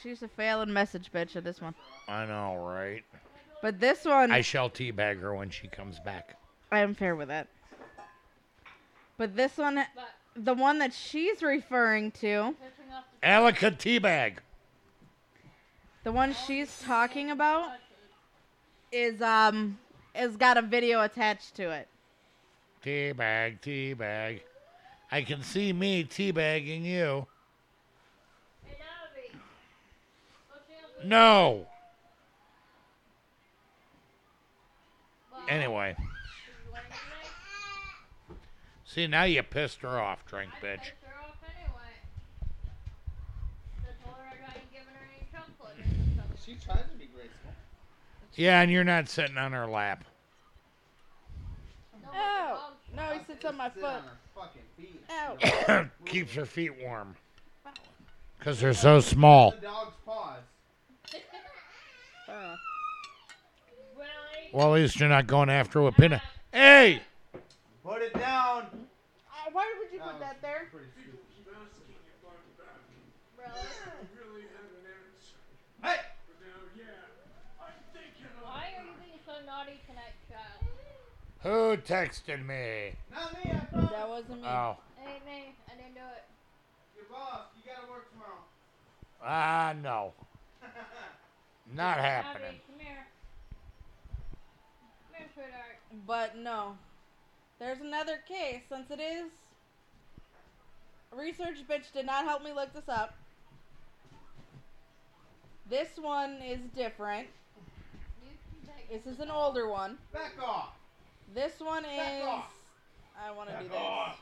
She's 0.03 0.23
a 0.23 0.29
failing 0.29 0.73
message 0.73 1.11
bitch 1.13 1.35
at 1.37 1.45
this 1.45 1.61
one. 1.61 1.75
I 2.09 2.25
know, 2.27 2.57
right? 2.57 3.03
But 3.63 3.79
this 3.81 4.05
one, 4.05 4.31
I 4.31 4.41
shall 4.41 4.71
teabag 4.71 5.21
her 5.21 5.35
when 5.35 5.51
she 5.51 5.67
comes 5.69 5.99
back. 6.01 6.37
I 6.73 6.79
am 6.81 6.95
fair 6.95 7.15
with 7.17 7.29
that. 7.29 7.49
But 9.19 9.37
this 9.37 9.59
one, 9.59 9.85
the 10.35 10.55
one 10.55 10.79
that 10.79 10.95
she's 10.95 11.43
referring 11.43 12.11
to, 12.13 12.27
pissing 12.27 12.95
off 12.97 13.05
the 13.21 13.29
Alaka 13.29 13.71
teabag. 13.73 14.37
the 16.05 16.13
one 16.13 16.33
she's 16.47 16.81
talking 16.81 17.31
about, 17.31 17.69
is 18.93 19.21
um, 19.23 19.79
has 20.15 20.37
got 20.37 20.57
a 20.57 20.63
video 20.63 21.03
attached 21.03 21.55
to 21.57 21.71
it. 21.71 21.89
Teabag, 22.85 23.61
teabag. 23.61 24.41
I 25.13 25.23
can 25.23 25.43
see 25.43 25.73
me 25.73 26.05
teabagging 26.05 26.85
you. 26.85 27.27
Hey, 28.65 28.79
Dobby. 28.79 29.39
What's 30.49 30.67
the 30.69 30.99
other- 31.01 31.09
No. 31.09 31.67
Well, 35.33 35.43
Anyway, 35.49 35.91
is 35.99 36.05
you 36.07 36.73
learning 36.73 36.91
tonight? 36.91 38.39
see 38.85 39.07
now 39.07 39.25
you 39.25 39.43
pissed 39.43 39.81
her 39.83 39.99
off, 40.01 40.25
Drink 40.27 40.51
I 40.63 40.65
Bitch. 40.65 40.79
pissed 40.81 40.93
her 41.07 41.21
off 41.23 41.37
anyway. 41.45 41.93
I 43.83 44.05
told 44.05 44.17
her 44.17 44.23
I 44.25 44.55
ain't 44.59 44.73
giving 44.73 44.87
her 44.95 45.07
any 45.15 45.27
chocolate. 45.33 45.77
or 45.79 45.83
something. 46.17 46.39
She 46.45 46.55
tries 46.65 46.79
to 46.91 46.97
be 46.97 47.00
graceful. 47.00 47.00
Yeah, 48.37 48.61
and 48.63 48.71
you're 48.71 48.85
not 48.85 49.09
sitting 49.09 49.37
on 49.37 49.53
her 49.53 49.67
lap. 49.67 50.05
No, 51.93 51.99
but 52.03 52.13
the 52.13 52.19
Oh, 52.19 52.55
dog's 52.55 52.97
no, 52.97 53.19
he 53.19 53.25
sits 53.25 53.45
on 53.45 53.57
my 53.57 53.69
Sit 53.71 53.75
foot. 53.83 53.85
on 53.85 54.03
her 54.03 54.19
fucking 54.35 54.63
feet. 54.77 55.05
Ow. 55.11 55.87
Keeps 56.07 56.35
her 56.35 56.47
feet 56.47 56.73
warm. 56.81 57.15
Because 58.39 58.61
they're 58.61 58.73
so 58.75 59.01
small. 59.01 59.55
The. 59.61 59.69
Uh, 62.33 62.57
Well, 64.53 64.75
at 64.75 64.81
least 64.83 64.99
you're 64.99 65.09
not 65.09 65.27
going 65.27 65.49
after 65.51 65.79
her 65.81 65.85
with 65.85 65.95
pin. 65.97 66.21
Hey! 66.53 67.03
Put 67.85 68.03
it 68.03 68.15
down. 68.15 68.63
uh, 68.65 69.51
why 69.53 69.73
would 69.79 69.93
you 69.93 69.99
put 70.01 70.19
that 70.21 70.41
there? 70.43 70.69
Pretty 70.73 70.87
stupid. 70.93 71.19
Really? 73.37 73.51
Hey! 75.83 75.97
Why 78.43 78.67
are 78.79 78.83
you 78.85 78.91
being 79.05 79.19
so 79.27 79.33
naughty 79.47 79.79
tonight, 79.87 80.15
child? 80.29 80.67
Who 81.43 81.77
texted 81.79 82.47
me? 82.47 82.93
Not 83.11 83.33
me, 83.33 83.51
I 83.51 83.65
promise. 83.73 83.91
That 83.91 84.09
wasn't 84.09 84.43
me. 84.43 84.47
Oh. 84.47 84.77
It 84.99 85.09
ain't 85.09 85.25
me. 85.25 85.55
I 85.69 85.75
didn't 85.75 85.95
do 85.95 86.01
it. 86.01 86.25
Your 86.95 87.07
boss, 87.11 87.47
you 87.57 87.63
gotta 87.71 87.91
work 87.91 88.13
tomorrow. 88.13 88.45
Ah, 89.25 89.75
no. 89.83 90.13
Not 91.75 91.97
happening. 91.97 92.47
Abby, 92.49 92.61
come 92.69 92.79
here. 92.79 93.07
Come 95.13 95.19
here, 95.19 95.29
sweetheart. 95.35 96.07
But 96.07 96.37
no. 96.37 96.77
There's 97.59 97.81
another 97.81 98.19
case 98.29 98.63
since 98.69 98.91
it 98.91 99.01
is. 99.01 99.31
Research 101.17 101.59
bitch 101.69 101.93
did 101.93 102.07
not 102.07 102.25
help 102.25 102.45
me 102.45 102.53
look 102.53 102.73
this 102.73 102.89
up. 102.89 103.15
This 105.69 105.89
one 106.01 106.41
is 106.43 106.61
different. 106.75 107.27
You 108.23 108.31
can 108.31 108.75
take 108.75 109.05
This 109.05 109.13
is 109.13 109.21
an 109.21 109.31
older 109.31 109.69
one. 109.69 109.99
Back 110.13 110.35
off. 110.41 110.80
This 111.35 111.61
one 111.61 111.83
Back 111.85 112.23
is. 112.23 112.27
off. 112.27 112.55
I 113.17 113.31
want 113.31 113.51
to 113.51 113.57
do 113.63 113.69
this. 113.69 113.77
off. 113.77 114.21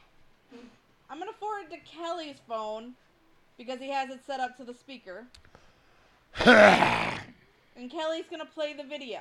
I'm 1.11 1.19
gonna 1.19 1.33
forward 1.33 1.67
it 1.71 1.77
to 1.77 1.79
Kelly's 1.91 2.37
phone 2.47 2.93
because 3.57 3.81
he 3.81 3.89
has 3.91 4.11
it 4.11 4.21
set 4.27 4.41
up 4.41 4.57
to 4.59 4.65
the 4.65 4.75
speaker, 4.75 5.25
and 6.45 7.91
Kelly's 7.91 8.27
gonna 8.31 8.45
play 8.45 8.75
the 8.75 8.85
video. 8.85 9.21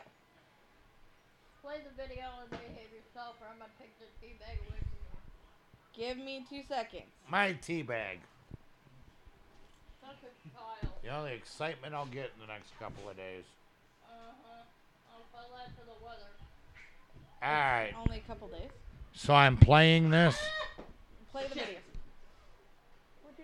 Play 1.63 1.77
the 1.83 2.01
video 2.01 2.25
and 2.41 2.49
behave 2.49 2.91
yourself, 2.91 3.35
or 3.41 3.47
I'm 3.51 3.59
gonna 3.59 3.71
take 3.79 3.97
this 3.99 4.09
tea 4.21 4.35
bag 4.39 4.57
away 4.67 4.79
from 4.79 4.99
you. 4.99 6.05
Give 6.07 6.17
me 6.17 6.45
two 6.49 6.63
seconds. 6.67 7.07
My 7.29 7.53
tea 7.53 7.83
bag. 7.83 8.19
Such 10.01 10.23
a 10.23 10.49
child. 10.49 10.93
You 11.03 11.09
know 11.09 11.23
the 11.23 11.31
excitement 11.33 11.93
I'll 11.93 12.05
get 12.05 12.31
in 12.35 12.41
the 12.41 12.51
next 12.51 12.77
couple 12.79 13.09
of 13.09 13.15
days. 13.15 13.45
Uh 14.03 14.11
huh. 14.43 14.63
I'll 15.13 15.25
tell 15.31 15.49
that 15.57 15.71
to 15.79 15.85
the 15.85 16.05
weather. 16.05 16.36
Alright. 17.43 17.93
Only 17.99 18.17
a 18.17 18.21
couple 18.21 18.47
days. 18.47 18.69
So 19.13 19.33
I'm 19.33 19.57
playing 19.57 20.09
this. 20.09 20.37
Play 21.31 21.43
the 21.43 21.55
video. 21.55 21.77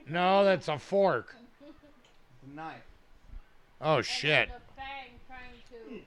No, 0.10 0.44
that's 0.44 0.68
a 0.68 0.78
fork. 0.78 1.36
the 1.62 2.56
knife. 2.56 2.76
Oh 3.82 3.98
and 3.98 4.06
shit. 4.06 4.50
The 4.50 4.82
fang 4.82 5.12
trying 5.28 5.52
to 5.70 6.04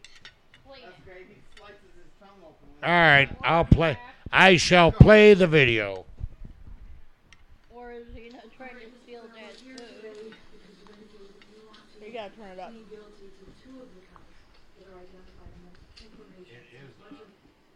that's 0.86 1.00
great. 1.04 1.26
He 1.28 1.36
slices 1.56 1.78
his 1.96 2.12
tongue 2.20 2.38
open. 2.42 2.68
With 2.74 2.84
All 2.84 2.90
right, 2.90 3.30
or 3.30 3.46
I'll 3.46 3.64
play. 3.64 3.98
I 4.32 4.56
shall 4.56 4.92
play 4.92 5.34
the 5.34 5.46
video. 5.46 6.04
Or 7.74 7.92
is 7.92 8.06
he 8.14 8.30
not 8.30 8.44
trying 8.56 8.76
to 8.76 8.86
steal 9.02 9.22
Dad's 9.34 9.60
food? 9.60 10.34
You 12.04 12.12
gotta 12.12 12.30
turn 12.30 12.48
it 12.50 12.60
up. 12.60 12.72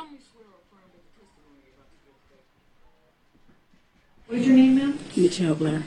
What 4.26 4.38
is 4.38 4.46
your 4.46 4.56
name, 4.56 4.74
ma'am? 4.76 4.98
Mitchelle 5.16 5.56
Blair, 5.56 5.82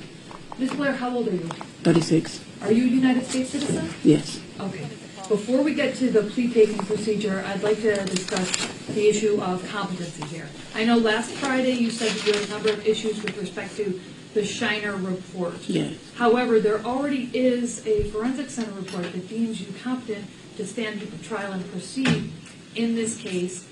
Miss 0.58 0.74
Blair, 0.74 0.94
how 0.94 1.16
old 1.16 1.28
are 1.28 1.36
you? 1.36 1.48
36. 1.84 2.44
Are 2.64 2.72
you 2.72 2.86
a 2.86 2.88
United 2.88 3.26
States 3.26 3.52
citizen? 3.52 3.90
Yes. 4.04 4.42
Okay. 4.60 4.88
Before 5.30 5.62
we 5.62 5.74
get 5.74 5.96
to 5.96 6.10
the 6.10 6.24
plea 6.24 6.52
taking 6.52 6.80
procedure, 6.80 7.44
I'd 7.48 7.64
like 7.64 7.82
to 7.82 7.96
discuss 8.06 8.52
the 8.88 9.08
issue 9.08 9.40
of 9.42 9.66
competency 9.70 10.26
here. 10.26 10.50
I 10.76 10.84
know 10.84 10.98
last 10.98 11.32
Friday 11.32 11.74
you 11.74 11.90
said 11.90 12.10
that 12.10 12.26
you 12.26 12.34
had 12.34 12.50
a 12.50 12.52
number 12.52 12.70
of 12.70 12.86
issues 12.86 13.22
with 13.24 13.38
respect 13.38 13.78
to 13.78 14.00
the 14.34 14.44
Shiner 14.44 14.96
report. 14.96 15.70
Yes. 15.70 15.96
However, 16.16 16.60
there 16.60 16.84
already 16.84 17.30
is 17.34 17.86
a 17.86 18.06
forensic 18.06 18.50
center 18.50 18.72
report 18.74 19.04
that 19.04 19.30
deems 19.30 19.62
you 19.62 19.74
competent 19.84 20.26
to 20.58 20.66
stand 20.66 21.02
trial 21.24 21.54
and 21.54 21.72
proceed 21.72 22.32
in 22.76 22.96
this 22.96 23.18
case. 23.22 23.68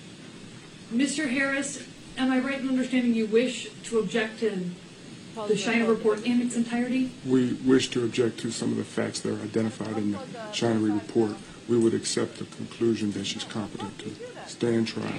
Mr. 0.93 1.29
Harris, 1.29 1.83
am 2.17 2.31
I 2.31 2.39
right 2.39 2.59
in 2.59 2.67
understanding 2.67 3.13
you 3.13 3.27
wish 3.27 3.69
to 3.83 3.99
object 3.99 4.39
to 4.39 4.69
the 5.47 5.55
Shiner 5.55 5.85
report 5.85 6.25
in 6.25 6.41
its 6.41 6.55
entirety? 6.55 7.11
We 7.25 7.53
wish 7.53 7.89
to 7.89 8.03
object 8.03 8.39
to 8.39 8.51
some 8.51 8.71
of 8.71 8.77
the 8.77 8.83
facts 8.83 9.19
that 9.21 9.33
are 9.33 9.43
identified 9.43 9.97
in 9.97 10.11
the 10.13 10.17
Shinery 10.51 10.93
report. 10.93 11.37
We 11.67 11.77
would 11.77 11.93
accept 11.93 12.39
the 12.39 12.45
conclusion 12.45 13.11
that 13.11 13.25
she's 13.27 13.43
competent 13.43 13.99
to 13.99 14.15
stand 14.47 14.87
trial 14.87 15.13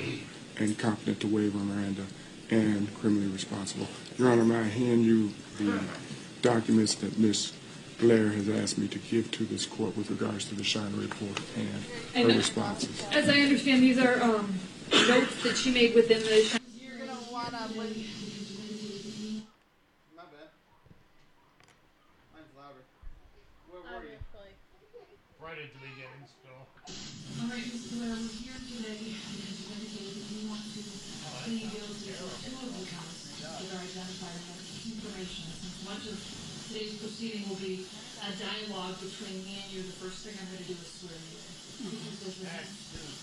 and 0.58 0.76
competent 0.76 1.20
to 1.20 1.28
waive 1.28 1.52
her 1.52 1.60
Miranda 1.60 2.02
and 2.50 2.92
criminally 2.96 3.28
responsible. 3.28 3.86
Your 4.18 4.30
Honor, 4.32 4.44
may 4.44 4.58
I 4.58 4.62
hand 4.64 5.04
you 5.04 5.30
the 5.58 5.80
documents 6.42 6.96
that 6.96 7.16
Ms. 7.16 7.52
Blair 8.00 8.30
has 8.30 8.48
asked 8.48 8.78
me 8.78 8.88
to 8.88 8.98
give 8.98 9.30
to 9.30 9.44
this 9.44 9.66
court 9.66 9.96
with 9.96 10.10
regards 10.10 10.46
to 10.46 10.56
the 10.56 10.62
Shinery 10.62 11.02
report 11.02 11.38
and 11.56 11.68
And- 12.14 12.32
her 12.32 12.36
responses? 12.38 13.04
As 13.12 13.28
I 13.28 13.40
understand, 13.40 13.82
these 13.82 13.98
are 13.98 14.20
um, 14.20 14.58
notes 14.91 15.43
that 15.43 15.57
she 15.57 15.70
made 15.70 15.95
within 15.95 16.18
the 16.22 16.43
Shiner 16.43 16.64
You're 16.74 16.99
gonna 17.07 17.18
wanna. 17.30 17.70
My 20.14 20.26
bad. 20.26 20.51
Mine's 22.34 22.53
louder. 22.59 22.84
Where 23.70 23.82
were 23.82 24.03
you? 24.07 24.18
Obviously. 24.18 24.51
Right 25.38 25.59
at 25.59 25.70
the 25.74 25.80
beginning 25.80 26.26
still. 26.26 26.62
All 26.62 27.49
right, 27.49 27.64
Mr. 27.64 28.03
Blair, 28.03 28.18
we're 28.18 28.34
here 28.43 28.59
today 28.59 28.99
because 28.99 29.57
you 29.57 29.66
indicated 29.72 30.14
that 30.20 30.28
you 30.30 30.43
want 30.51 30.64
to 30.74 30.82
plead 31.47 31.66
guilty 31.70 32.11
to 32.11 32.26
two 32.26 32.55
of 32.59 32.70
the 32.74 32.84
counts 32.91 33.41
that 33.41 33.70
are 33.72 33.82
identified 33.82 34.36
in 34.36 34.55
the 34.55 35.01
information. 35.01 35.47
Since 35.55 35.78
much 35.86 36.05
of 36.11 36.18
today's 36.68 36.99
proceeding 36.99 37.49
will 37.49 37.62
be 37.62 37.86
a 38.26 38.30
dialogue 38.36 38.99
between 39.01 39.43
me 39.47 39.64
and 39.64 39.68
you, 39.72 39.80
the 39.86 39.97
first 40.03 40.26
thing 40.26 40.34
I'm 40.36 40.51
gonna 40.51 40.66
do 40.66 40.76
is 40.76 40.91
swear 40.99 41.14
you 41.14 41.38
in. 41.38 43.19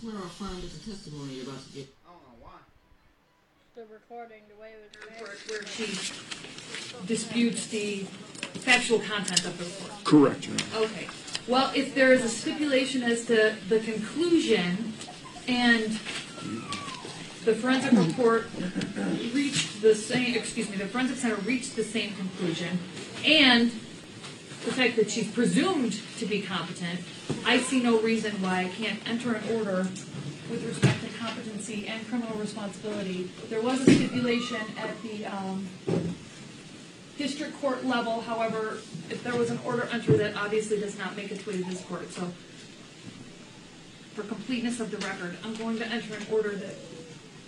Do 0.00 0.06
you 0.06 0.12
solemnly 0.12 0.22
swear 0.22 0.22
or 0.22 0.26
affirm 0.26 0.60
that 0.60 0.72
the 0.72 0.90
testimony 0.90 1.34
you're 1.34 1.44
about 1.44 1.66
to 1.66 1.72
give 1.72 1.88
I 2.06 2.12
don't 2.12 2.22
know 2.22 2.46
why. 2.46 2.58
The 3.74 3.84
recording, 3.92 4.42
the 4.48 4.60
way 4.60 4.72
it 4.72 4.80
was 4.82 4.92
made. 5.10 5.50
where 5.50 5.66
she 5.66 7.06
disputes 7.06 7.66
the 7.68 8.04
factual 8.60 8.98
content 9.00 9.44
of 9.44 9.58
the 9.58 9.64
report. 9.64 10.04
Correct, 10.04 10.46
Your 10.46 10.56
Honor. 10.74 10.86
Okay. 10.86 11.08
Well, 11.46 11.72
if 11.74 11.94
there 11.94 12.12
is 12.12 12.24
a 12.24 12.28
stipulation 12.28 13.02
as 13.02 13.24
to 13.26 13.56
the 13.68 13.80
conclusion 13.80 14.92
and 15.46 15.98
the 17.44 17.54
forensic 17.54 17.92
report 17.92 18.48
reached 19.32 19.80
the 19.80 19.94
same, 19.94 20.34
excuse 20.34 20.68
me, 20.68 20.76
the 20.76 20.86
forensic 20.86 21.16
center 21.16 21.36
reached 21.36 21.76
the 21.76 21.84
same 21.84 22.14
conclusion, 22.14 22.78
and 23.24 23.72
the 24.64 24.72
fact 24.72 24.96
that 24.96 25.10
she's 25.10 25.30
presumed 25.30 26.00
to 26.18 26.26
be 26.26 26.42
competent, 26.42 27.00
I 27.44 27.58
see 27.58 27.80
no 27.80 28.00
reason 28.00 28.42
why 28.42 28.64
I 28.64 28.68
can't 28.68 28.98
enter 29.08 29.34
an 29.34 29.56
order 29.56 29.88
with 30.50 30.64
respect 30.66 31.02
to 31.02 31.18
competency 31.18 31.86
and 31.86 32.06
criminal 32.08 32.36
responsibility. 32.38 33.30
There 33.48 33.60
was 33.60 33.86
a 33.86 33.94
stipulation 33.94 34.60
at 34.78 35.00
the, 35.02 35.26
um, 35.26 35.68
district 37.18 37.60
court 37.60 37.84
level, 37.84 38.20
however, 38.20 38.78
if 39.10 39.22
there 39.24 39.36
was 39.36 39.50
an 39.50 39.58
order 39.64 39.88
entered 39.92 40.18
that 40.18 40.36
obviously 40.36 40.78
does 40.78 40.96
not 40.96 41.16
make 41.16 41.32
its 41.32 41.44
way 41.46 41.56
to 41.56 41.64
this 41.64 41.82
court, 41.82 42.10
so 42.12 42.32
for 44.14 44.22
completeness 44.22 44.78
of 44.80 44.90
the 44.90 44.98
record, 44.98 45.36
I'm 45.44 45.54
going 45.54 45.78
to 45.78 45.86
enter 45.86 46.14
an 46.14 46.26
order 46.32 46.50
that 46.50 46.74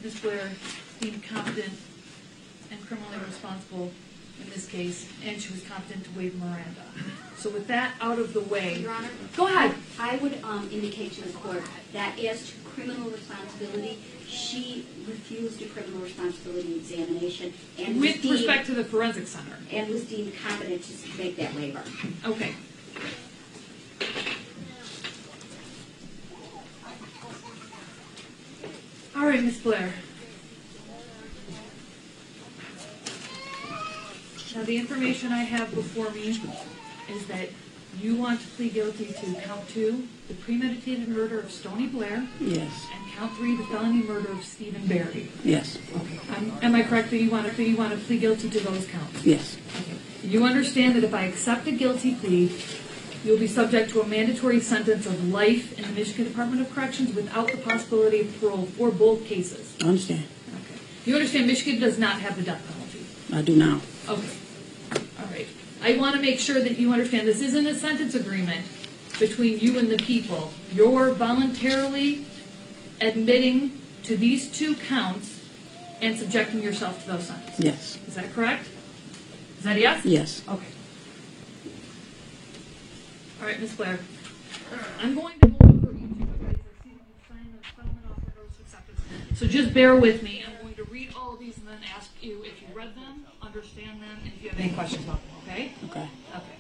Ms. 0.03 0.21
Blair 0.21 0.51
deemed 1.01 1.23
competent 1.23 1.73
and 2.71 2.87
criminally 2.87 3.19
responsible 3.27 3.93
in 4.43 4.51
this 4.51 4.67
case, 4.69 5.09
and 5.25 5.41
she 5.41 5.53
was 5.53 5.63
competent 5.65 6.05
to 6.05 6.11
waive 6.19 6.35
Miranda. 6.39 6.83
So 7.37 7.51
with 7.51 7.67
that 7.69 7.95
out 8.01 8.19
of 8.19 8.33
the 8.35 8.41
way, 8.41 8.79
Your 8.81 8.91
Honor? 8.93 9.09
go 9.37 9.47
ahead. 9.47 9.75
I 9.99 10.17
would 10.17 10.43
um, 10.45 10.69
indicate 10.73 11.13
to 11.13 11.23
the 11.23 11.33
court 11.33 11.63
that 11.93 12.19
as 12.19 12.51
to 12.51 12.55
criminal 12.75 13.11
responsibility, 13.11 13.99
she 14.27 14.87
refused 15.09 15.61
a 15.63 15.67
criminal 15.67 16.01
responsibility 16.03 16.77
examination 16.77 17.53
and 17.79 17.97
was 18.01 18.13
With 18.13 18.23
deemed, 18.23 18.35
respect 18.35 18.67
to 18.67 18.75
the 18.75 18.85
forensic 18.85 19.27
center. 19.27 19.57
and 19.73 19.89
was 19.89 20.05
deemed 20.05 20.33
competent 20.47 20.83
to 20.83 21.19
make 21.19 21.37
that 21.37 21.55
waiver. 21.55 21.83
Okay. 22.27 22.55
All 29.17 29.27
right, 29.27 29.43
Ms. 29.43 29.59
Blair. 29.59 29.93
Now, 34.55 34.63
the 34.65 34.77
information 34.77 35.33
I 35.33 35.45
have 35.45 35.73
before 35.75 36.11
me 36.11 36.41
is 37.09 37.27
that 37.27 37.51
you 38.01 38.15
want 38.17 38.41
to 38.41 38.47
plead 38.49 38.75
guilty 38.75 39.07
to 39.07 39.41
count 39.43 39.69
two, 39.69 40.07
the 40.29 40.35
premeditated 40.35 41.09
murder 41.09 41.39
of 41.39 41.47
Stoni 41.47 41.91
Blair, 41.91 42.27
Yes, 42.41 42.87
and 42.95 43.13
count 43.13 43.37
three, 43.37 43.57
the 43.57 43.65
felony 43.65 44.03
murder 44.03 44.31
of 44.33 44.45
Stephen 44.45 44.87
Berry. 44.87 45.29
yes, 45.45 45.79
Um, 46.37 46.53
Am 46.63 46.75
I 46.75 46.83
correct 46.83 47.11
that 47.11 47.19
you 47.19 47.31
want 47.31 47.53
to, 47.55 47.63
you 47.63 47.77
want 47.77 47.93
to 47.93 47.99
plead 47.99 48.21
guilty 48.21 48.49
to 48.51 48.61
those 48.61 48.87
counts? 48.87 49.25
yes, 49.25 49.57
You 50.25 50.45
understand 50.45 50.95
that 50.97 51.05
if 51.05 51.15
I 51.15 51.25
accept 51.25 51.67
a 51.67 51.73
guilty 51.73 52.15
plea, 52.15 52.51
you'll 53.25 53.39
be 53.39 53.47
subject 53.49 53.91
to 53.91 54.01
a 54.03 54.07
mandatory 54.07 54.61
sentence 54.61 55.07
of 55.07 55.29
life 55.33 55.77
in 55.79 55.85
the 55.85 55.93
Michigan 55.93 56.25
Department 56.27 56.61
of 56.63 56.73
Corrections 56.75 57.15
without 57.15 57.51
the 57.51 57.59
possibility 57.59 58.21
of 58.21 58.41
parole 58.41 58.67
for 58.67 58.91
both 58.91 59.25
cases. 59.27 59.75
I 59.83 59.87
understand. 59.89 60.25
Okay. 60.55 60.81
You 61.07 61.15
understand 61.17 61.47
Michigan 61.47 61.81
does 61.81 61.99
not 61.99 62.21
have 62.21 62.37
the 62.37 62.43
death 62.43 62.63
penalty? 62.67 63.05
I 63.33 63.43
do 63.43 63.57
now. 63.57 63.81
Okay. 64.09 64.29
All 65.21 65.27
right. 65.33 65.47
I 65.83 65.97
want 65.97 66.15
to 66.17 66.21
make 66.23 66.39
sure 66.39 66.61
that 66.61 66.79
you 66.79 66.93
understand 66.93 67.27
this 67.27 67.41
isn't 67.41 67.67
a 67.67 67.75
sentence 67.75 68.15
agreement 68.15 68.65
between 69.19 69.59
you 69.59 69.79
and 69.79 69.91
the 69.91 69.97
people. 69.97 70.51
You're 70.73 71.13
voluntarily 71.13 72.25
admitting 73.01 73.81
to 74.05 74.17
these 74.17 74.51
two 74.51 74.75
counts 74.77 75.41
and 76.01 76.19
subjecting 76.19 76.63
yourself 76.63 77.03
to 77.05 77.13
those 77.13 77.25
sentences. 77.29 77.65
Yes, 77.65 77.99
Is 78.07 78.15
that 78.15 78.33
correct? 78.33 78.69
Is 79.59 79.65
that 79.65 79.77
a 79.77 79.81
yes? 79.81 80.05
yes, 80.05 80.43
Okay. 80.49 80.67
All 83.41 83.47
right, 83.47 83.61
Ms. 83.61 83.75
Blair. 83.75 83.99
I'm 85.01 85.15
going 85.15 85.39
to 85.41 85.49
go 85.49 85.57
over 85.67 85.73
each 85.73 85.85
of 85.87 86.01
you 86.01 86.27
guys. 86.27 86.57
I 86.57 86.85
see 86.85 86.91
that 86.91 87.05
you 87.09 87.21
signed 87.29 87.49
the 87.59 87.67
settlement 87.75 88.07
offer 88.11 88.33
notice 88.37 88.55
of 88.55 88.61
acceptance. 88.61 89.39
So 89.39 89.47
just 89.47 89.73
bear 89.75 89.97
with 89.97 90.23
me. 90.23 90.45
I'm 90.47 90.63
going 90.63 90.75
to 90.77 90.85
read 90.85 91.15
all 91.17 91.35
of 91.35 91.41
these 91.41 91.57
and 91.59 91.69
then 91.69 91.79
ask 91.97 92.11
you 92.23 92.43
if 92.45 92.61
you 92.61 92.69
read 92.75 92.95
them, 92.95 93.25
understand 93.43 94.03
them, 94.03 94.19
and 94.25 94.33
if 94.35 94.43
you 94.43 94.50
have 94.50 94.50
any 94.61 94.73
questions 94.73 95.05
about 95.05 95.21
them, 95.25 95.33
okay? 95.43 95.73
okay, 95.89 96.09
Okay. 96.37 96.59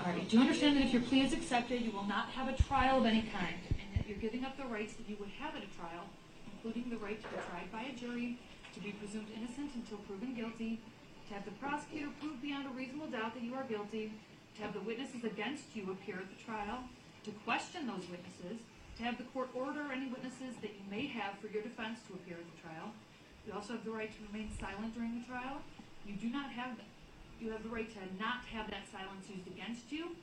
All 0.00 0.12
right, 0.12 0.28
do 0.28 0.36
you 0.36 0.42
understand 0.42 0.76
that 0.76 0.84
if 0.84 0.92
your 0.92 1.02
plea 1.02 1.22
is 1.22 1.32
accepted, 1.32 1.80
you 1.80 1.90
will 1.90 2.04
not 2.04 2.28
have 2.36 2.48
a 2.48 2.56
trial 2.68 2.98
of 2.98 3.06
any 3.06 3.22
kind, 3.32 3.56
and 3.70 3.88
that 3.96 4.08
you're 4.08 4.18
giving 4.18 4.44
up 4.44 4.56
the 4.58 4.66
rights 4.66 4.92
that 4.94 5.08
you 5.08 5.16
would 5.20 5.30
have 5.40 5.54
at 5.56 5.62
a 5.62 5.70
trial, 5.78 6.04
including 6.52 6.90
the 6.90 6.98
right 6.98 7.16
to 7.16 7.28
be 7.28 7.38
tried 7.48 7.70
by 7.72 7.82
a 7.88 7.94
jury, 7.96 8.36
to 8.74 8.80
be 8.80 8.92
presumed 8.92 9.28
innocent 9.32 9.70
until 9.74 9.98
proven 10.04 10.34
guilty, 10.34 10.80
to 11.28 11.34
have 11.34 11.44
the 11.44 11.54
prosecutor 11.62 12.10
prove 12.20 12.42
beyond 12.42 12.66
a 12.66 12.74
reasonable 12.76 13.06
doubt 13.06 13.32
that 13.32 13.42
you 13.42 13.54
are 13.54 13.64
guilty, 13.64 14.12
to 14.56 14.62
have 14.62 14.74
the 14.74 14.80
witnesses 14.80 15.24
against 15.24 15.64
you 15.74 15.88
appear 15.92 16.18
at 16.18 16.28
the 16.28 16.40
trial, 16.44 16.84
to 17.24 17.30
question 17.46 17.86
those 17.86 18.04
witnesses, 18.10 18.58
to 18.98 19.02
have 19.02 19.16
the 19.16 19.24
court 19.32 19.48
order 19.54 19.88
any 19.94 20.10
witnesses 20.10 20.58
that 20.60 20.74
you 20.76 20.84
may 20.90 21.06
have 21.06 21.38
for 21.38 21.46
your 21.48 21.62
defense 21.62 22.00
to 22.10 22.14
appear 22.14 22.36
at 22.36 22.48
the 22.52 22.58
trial. 22.60 22.92
You 23.46 23.54
also 23.54 23.74
have 23.78 23.84
the 23.84 23.94
right 23.94 24.10
to 24.12 24.20
remain 24.28 24.50
silent 24.60 24.94
during 24.94 25.22
the 25.22 25.26
trial. 25.26 25.62
You 26.06 26.14
do 26.14 26.28
not 26.28 26.50
have 26.52 26.78
you 27.40 27.50
have 27.50 27.62
the 27.66 27.68
right 27.74 27.90
to 27.90 27.98
not 28.22 28.46
have 28.54 28.70
that 28.70 28.86
silence 28.86 29.26
used 29.26 29.46
against 29.50 29.90
you, 29.90 30.14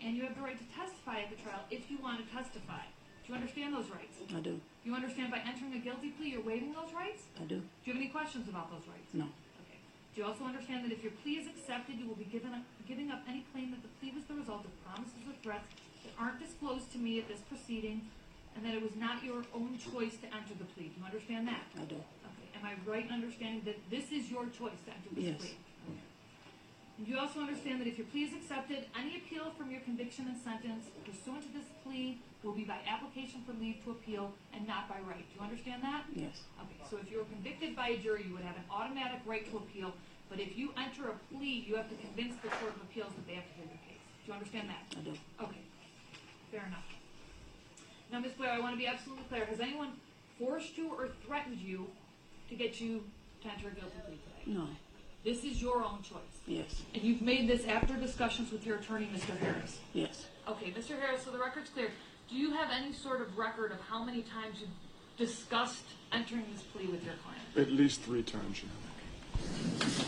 and 0.00 0.16
you 0.16 0.24
have 0.24 0.34
the 0.34 0.40
right 0.40 0.56
to 0.56 0.68
testify 0.72 1.20
at 1.20 1.28
the 1.28 1.36
trial 1.36 1.60
if 1.70 1.90
you 1.90 1.98
want 2.00 2.24
to 2.24 2.26
testify. 2.32 2.80
Do 3.26 3.32
you 3.32 3.34
understand 3.36 3.74
those 3.76 3.90
rights? 3.92 4.16
I 4.34 4.40
do, 4.40 4.58
You 4.82 4.94
understand 4.96 5.30
by 5.30 5.44
entering 5.44 5.74
a 5.74 5.78
guilty 5.78 6.10
plea, 6.16 6.32
you're 6.32 6.42
waiving 6.42 6.72
those 6.72 6.90
rights? 6.96 7.28
I 7.36 7.44
do. 7.44 7.60
Do 7.60 7.84
you 7.84 7.92
have 7.92 8.00
any 8.00 8.08
questions 8.08 8.48
about 8.48 8.72
those 8.72 8.88
rights? 8.88 9.12
No, 9.12 9.28
Okay. 9.62 9.78
Do 10.14 10.20
you 10.22 10.26
also 10.26 10.44
understand 10.48 10.84
that 10.88 10.92
if 10.92 11.02
your 11.04 11.12
plea 11.22 11.44
is 11.44 11.46
accepted, 11.46 12.00
you 12.00 12.08
will 12.08 12.16
be 12.18 12.24
given 12.32 12.52
up, 12.56 12.64
giving 12.88 13.10
up 13.12 13.20
any 13.28 13.44
claim 13.52 13.70
that 13.76 13.82
the 13.84 13.92
plea 14.00 14.10
was 14.16 14.24
the 14.24 14.34
result 14.34 14.64
of 14.64 14.72
promises 14.82 15.22
or 15.28 15.36
threats 15.44 15.68
that 16.02 16.12
aren't 16.18 16.40
disclosed 16.40 16.90
to 16.92 16.98
me 16.98 17.20
at 17.20 17.28
this 17.28 17.40
proceeding, 17.52 18.00
and 18.56 18.64
that 18.64 18.74
it 18.74 18.82
was 18.82 18.96
not 18.96 19.22
your 19.22 19.44
own 19.54 19.76
choice 19.78 20.16
to 20.24 20.26
enter 20.32 20.56
the 20.58 20.66
plea? 20.72 20.88
Do 20.90 20.98
you 20.98 21.04
understand 21.06 21.46
that? 21.46 21.62
I 21.78 21.84
do. 21.84 22.00
Am 22.62 22.68
I 22.70 22.90
right 22.90 23.04
in 23.04 23.10
understanding 23.10 23.62
that 23.66 23.78
this 23.90 24.12
is 24.12 24.30
your 24.30 24.46
choice 24.46 24.78
to 24.86 24.90
enter 24.94 25.10
this 25.12 25.24
Yes. 25.24 25.40
plea? 25.40 25.56
And 26.98 27.08
you 27.08 27.18
also 27.18 27.40
understand 27.40 27.80
that 27.80 27.88
if 27.88 27.98
your 27.98 28.06
plea 28.06 28.24
is 28.24 28.34
accepted, 28.34 28.86
any 28.94 29.16
appeal 29.16 29.50
from 29.58 29.72
your 29.72 29.80
conviction 29.80 30.28
and 30.28 30.36
sentence 30.38 30.86
pursuant 31.04 31.42
to 31.42 31.48
this 31.58 31.66
plea 31.82 32.20
will 32.44 32.52
be 32.52 32.62
by 32.62 32.78
application 32.86 33.42
for 33.42 33.52
leave 33.54 33.82
to 33.82 33.90
appeal 33.90 34.32
and 34.52 34.66
not 34.68 34.88
by 34.88 35.00
right. 35.00 35.26
Do 35.30 35.34
you 35.34 35.40
understand 35.42 35.82
that? 35.82 36.04
yes, 36.14 36.42
Okay, 36.60 36.78
so 36.88 36.98
if 36.98 37.10
you 37.10 37.18
were 37.18 37.24
convicted 37.24 37.74
by 37.74 37.88
a 37.88 37.98
jury, 37.98 38.24
you 38.28 38.34
would 38.34 38.44
have 38.44 38.56
an 38.56 38.64
automatic 38.70 39.20
right 39.26 39.48
to 39.50 39.56
appeal, 39.56 39.94
but 40.30 40.38
if 40.38 40.56
you 40.56 40.72
enter 40.76 41.08
a 41.10 41.34
plea, 41.34 41.64
you 41.66 41.74
have 41.74 41.88
to 41.88 41.96
convince 41.96 42.36
the 42.42 42.48
Court 42.48 42.76
of 42.76 42.82
Appeals 42.82 43.12
that 43.14 43.26
they 43.26 43.34
have 43.34 43.48
to 43.48 43.54
hear 43.54 43.64
your 43.66 43.82
case. 43.88 43.98
Do 44.24 44.28
you 44.28 44.34
understand 44.34 44.68
that? 44.68 44.84
I 44.96 45.00
do. 45.02 45.10
Okay, 45.42 45.62
fair 46.52 46.66
enough. 46.66 46.86
Now, 48.12 48.20
Ms. 48.20 48.32
Blair, 48.34 48.52
I 48.52 48.60
want 48.60 48.74
to 48.74 48.78
be 48.78 48.86
absolutely 48.86 49.24
clear. 49.28 49.46
Has 49.46 49.58
anyone 49.58 49.94
forced 50.38 50.76
you 50.76 50.92
or 50.92 51.08
threatened 51.26 51.58
you 51.58 51.86
to 52.52 52.58
get 52.58 52.80
you 52.80 53.02
to 53.42 53.48
enter 53.48 53.68
a 53.68 53.70
guilty 53.74 53.96
plea 54.06 54.18
today? 54.44 54.58
No, 54.58 54.66
This 55.24 55.44
is 55.44 55.60
your 55.62 55.82
own 55.82 56.02
choice. 56.02 56.20
yes, 56.46 56.82
And 56.94 57.02
you've 57.02 57.22
made 57.22 57.48
this 57.48 57.66
after 57.66 57.94
discussions 57.94 58.52
with 58.52 58.66
your 58.66 58.76
attorney, 58.76 59.08
Mr. 59.14 59.36
Harris. 59.38 59.78
yes. 59.94 60.26
Okay, 60.48 60.72
Mr. 60.72 60.98
Harris, 61.00 61.22
so 61.24 61.30
the 61.30 61.38
record's 61.38 61.70
clear. 61.70 61.90
Do 62.28 62.36
you 62.36 62.52
have 62.52 62.70
any 62.70 62.92
sort 62.92 63.20
of 63.20 63.36
record 63.38 63.72
of 63.72 63.78
how 63.88 64.04
many 64.04 64.22
times 64.22 64.56
you've 64.60 64.70
discussed 65.28 65.84
entering 66.12 66.44
this 66.52 66.62
plea 66.62 66.86
with 66.86 67.04
your 67.04 67.14
client? 67.24 67.42
At 67.56 67.70
least 67.72 68.00
three 68.02 68.22
times, 68.22 68.62
Your 68.62 68.70
Honor. 69.80 70.04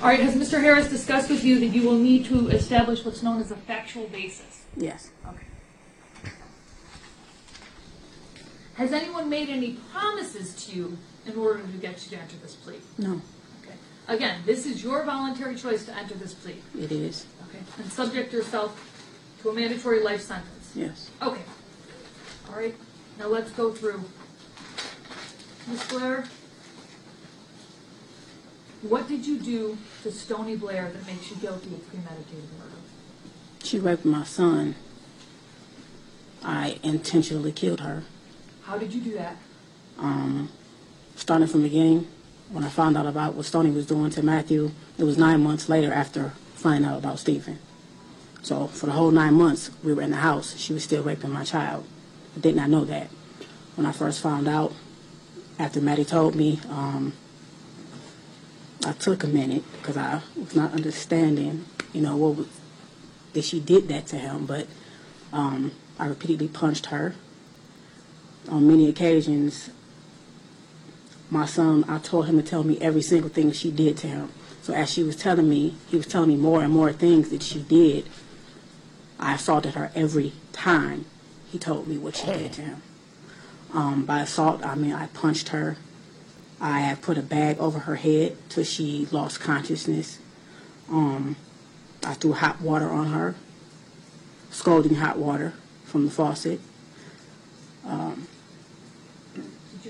All 0.00 0.08
right, 0.08 0.18
has 0.20 0.34
Mr. 0.34 0.60
Harris 0.60 0.88
discussed 0.88 1.30
with 1.30 1.44
you 1.44 1.60
that 1.60 1.66
you 1.68 1.82
will 1.88 1.98
need 1.98 2.24
to 2.26 2.48
establish 2.48 3.04
what's 3.04 3.22
known 3.22 3.40
as 3.40 3.50
a 3.52 3.56
factual 3.56 4.06
basis? 4.08 4.64
Yes, 4.76 5.10
Okay. 5.28 5.46
Has 8.74 8.92
anyone 8.92 9.28
made 9.28 9.48
any 9.48 9.72
promises 9.92 10.54
to 10.66 10.72
you 10.76 10.98
in 11.26 11.36
order 11.36 11.60
to 11.60 11.78
get 11.78 12.02
you 12.04 12.16
to 12.16 12.22
enter 12.22 12.36
this 12.42 12.54
plea? 12.54 12.76
no, 12.98 13.20
Okay. 13.62 13.74
Again, 14.08 14.40
this 14.46 14.66
is 14.66 14.82
your 14.82 15.04
voluntary 15.04 15.54
choice 15.56 15.84
to 15.86 15.96
enter 15.96 16.14
this 16.14 16.34
plea. 16.34 16.56
it 16.78 16.90
is, 16.92 17.26
Okay. 17.48 17.62
And 17.78 17.92
subject 17.92 18.32
yourself 18.32 18.72
to 19.42 19.50
a 19.50 19.52
mandatory 19.52 20.02
life 20.02 20.20
sentence. 20.22 20.72
yes. 20.74 21.10
Okay. 21.20 21.42
All 22.48 22.56
right. 22.56 22.74
Now 23.18 23.26
let's 23.28 23.50
go 23.52 23.72
through. 23.72 24.02
Ms. 25.68 25.84
Blair, 25.90 26.24
what 28.82 29.06
did 29.06 29.24
you 29.26 29.38
do 29.38 29.78
to 30.02 30.08
Stoni 30.08 30.58
Blair 30.58 30.90
that 30.92 31.06
makes 31.06 31.30
you 31.30 31.36
guilty 31.36 31.72
of 31.74 31.86
premeditated 31.88 32.48
murder? 32.58 32.76
She 33.62 33.78
raped 33.78 34.04
my 34.04 34.24
son. 34.24 34.74
I 36.42 36.80
intentionally 36.82 37.52
killed 37.52 37.80
her. 37.80 38.02
How 38.72 38.78
did 38.78 38.94
you 38.94 39.02
do 39.02 39.12
that? 39.18 39.36
Um, 39.98 40.48
starting 41.14 41.46
from 41.46 41.60
the 41.60 41.68
beginning, 41.68 42.08
when 42.48 42.64
I 42.64 42.70
found 42.70 42.96
out 42.96 43.04
about 43.04 43.34
what 43.34 43.44
Stoni 43.44 43.70
was 43.74 43.84
doing 43.84 44.08
to 44.12 44.22
Matthew, 44.22 44.70
it 44.96 45.04
was 45.04 45.18
nine 45.18 45.42
months 45.42 45.68
later 45.68 45.92
after 45.92 46.32
finding 46.54 46.90
out 46.90 46.96
about 46.96 47.18
Stephen. 47.18 47.58
So 48.40 48.68
for 48.68 48.86
the 48.86 48.92
whole 48.92 49.10
nine 49.10 49.34
months 49.34 49.70
we 49.84 49.92
were 49.92 50.00
in 50.00 50.10
the 50.10 50.16
house, 50.16 50.56
she 50.56 50.72
was 50.72 50.84
still 50.84 51.02
raping 51.02 51.32
my 51.32 51.44
child. 51.44 51.84
I 52.34 52.40
did 52.40 52.56
not 52.56 52.70
know 52.70 52.86
that. 52.86 53.08
When 53.74 53.84
I 53.84 53.92
first 53.92 54.22
found 54.22 54.48
out, 54.48 54.72
after 55.58 55.82
Maddie 55.82 56.06
told 56.06 56.34
me, 56.34 56.58
um, 56.70 57.12
I 58.86 58.92
took 58.92 59.22
a 59.22 59.28
minute 59.28 59.64
because 59.72 59.98
I 59.98 60.22
was 60.34 60.56
not 60.56 60.72
understanding, 60.72 61.66
you 61.92 62.00
know, 62.00 62.16
what 62.16 62.36
was, 62.36 62.46
that 63.34 63.44
she 63.44 63.60
did 63.60 63.88
that 63.88 64.06
to 64.06 64.16
him. 64.16 64.46
But 64.46 64.66
um, 65.30 65.72
I 65.98 66.06
repeatedly 66.06 66.48
punched 66.48 66.86
her. 66.86 67.14
On 68.48 68.66
many 68.66 68.88
occasions, 68.88 69.70
my 71.30 71.46
son, 71.46 71.84
I 71.88 71.98
told 71.98 72.26
him 72.26 72.36
to 72.36 72.42
tell 72.42 72.64
me 72.64 72.78
every 72.80 73.02
single 73.02 73.30
thing 73.30 73.52
she 73.52 73.70
did 73.70 73.96
to 73.98 74.06
him. 74.06 74.30
So 74.62 74.74
as 74.74 74.90
she 74.92 75.02
was 75.02 75.16
telling 75.16 75.48
me, 75.48 75.76
he 75.88 75.96
was 75.96 76.06
telling 76.06 76.28
me 76.28 76.36
more 76.36 76.62
and 76.62 76.72
more 76.72 76.92
things 76.92 77.30
that 77.30 77.42
she 77.42 77.62
did. 77.62 78.06
I 79.18 79.34
assaulted 79.34 79.74
her 79.74 79.90
every 79.94 80.32
time 80.52 81.06
he 81.50 81.58
told 81.58 81.86
me 81.88 81.98
what 81.98 82.16
she 82.16 82.26
did 82.26 82.52
to 82.54 82.62
him. 82.62 82.82
Um, 83.72 84.04
by 84.04 84.20
assault, 84.20 84.64
I 84.64 84.74
mean 84.74 84.92
I 84.92 85.06
punched 85.06 85.48
her. 85.48 85.76
I 86.60 86.80
have 86.80 87.00
put 87.00 87.18
a 87.18 87.22
bag 87.22 87.58
over 87.58 87.80
her 87.80 87.96
head 87.96 88.36
till 88.48 88.64
she 88.64 89.06
lost 89.10 89.40
consciousness. 89.40 90.18
Um, 90.88 91.36
I 92.04 92.14
threw 92.14 92.32
hot 92.32 92.60
water 92.60 92.90
on 92.90 93.06
her, 93.06 93.34
scalding 94.50 94.96
hot 94.96 95.18
water 95.18 95.54
from 95.84 96.04
the 96.04 96.10
faucet. 96.10 96.60
Did 97.84 98.31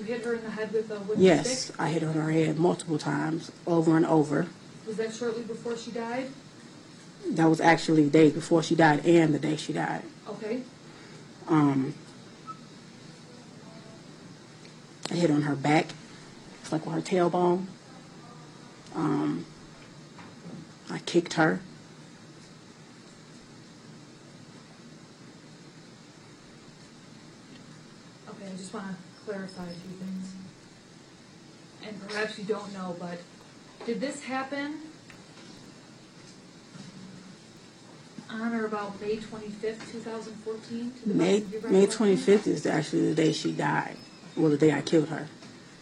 you 0.07 0.13
hit 0.13 0.25
her 0.25 0.33
in 0.35 0.43
the 0.43 0.49
head 0.49 0.71
with 0.71 0.91
a 0.91 0.99
wooden 0.99 1.23
Yes, 1.23 1.65
stick? 1.65 1.75
I 1.79 1.89
hit 1.89 2.01
her 2.01 2.09
on 2.09 2.15
her 2.15 2.31
head 2.31 2.57
multiple 2.57 2.97
times, 2.97 3.51
over 3.65 3.95
and 3.95 4.05
over. 4.05 4.47
Was 4.87 4.97
that 4.97 5.13
shortly 5.13 5.43
before 5.43 5.77
she 5.77 5.91
died? 5.91 6.29
That 7.29 7.45
was 7.49 7.61
actually 7.61 8.03
the 8.05 8.09
day 8.09 8.29
before 8.29 8.61
she 8.63 8.75
died 8.75 9.05
and 9.05 9.33
the 9.33 9.39
day 9.39 9.55
she 9.55 9.71
died. 9.73 10.03
Okay. 10.27 10.61
Um, 11.47 11.93
I 15.09 15.15
hit 15.15 15.31
on 15.31 15.43
her 15.43 15.55
back. 15.55 15.87
It's 16.61 16.71
like 16.71 16.85
with 16.85 16.95
her 16.95 17.01
tailbone. 17.01 17.65
Um, 18.95 19.45
I 20.89 20.99
kicked 20.99 21.33
her. 21.33 21.61
Okay, 28.29 28.47
I 28.47 28.55
just 28.57 28.73
want 28.73 28.87
to 28.87 29.02
clarify 29.33 29.63
a 29.63 29.73
few 29.73 29.97
things. 29.97 30.33
And 31.87 32.07
perhaps 32.07 32.37
you 32.37 32.43
don't 32.45 32.71
know, 32.73 32.95
but 32.99 33.19
did 33.85 33.99
this 33.99 34.23
happen 34.23 34.77
on 38.29 38.53
or 38.53 38.65
about 38.65 39.01
May 39.01 39.17
25th, 39.17 39.91
2014? 39.91 40.93
May 41.05 41.39
best 41.39 41.45
of 41.45 41.63
your 41.63 41.71
May 41.71 41.87
25th 41.87 42.47
is 42.47 42.65
actually 42.65 43.09
the 43.09 43.15
day 43.15 43.33
she 43.33 43.51
died. 43.51 43.97
Well, 44.37 44.49
the 44.49 44.57
day 44.57 44.71
I 44.71 44.81
killed 44.81 45.09
her. 45.09 45.27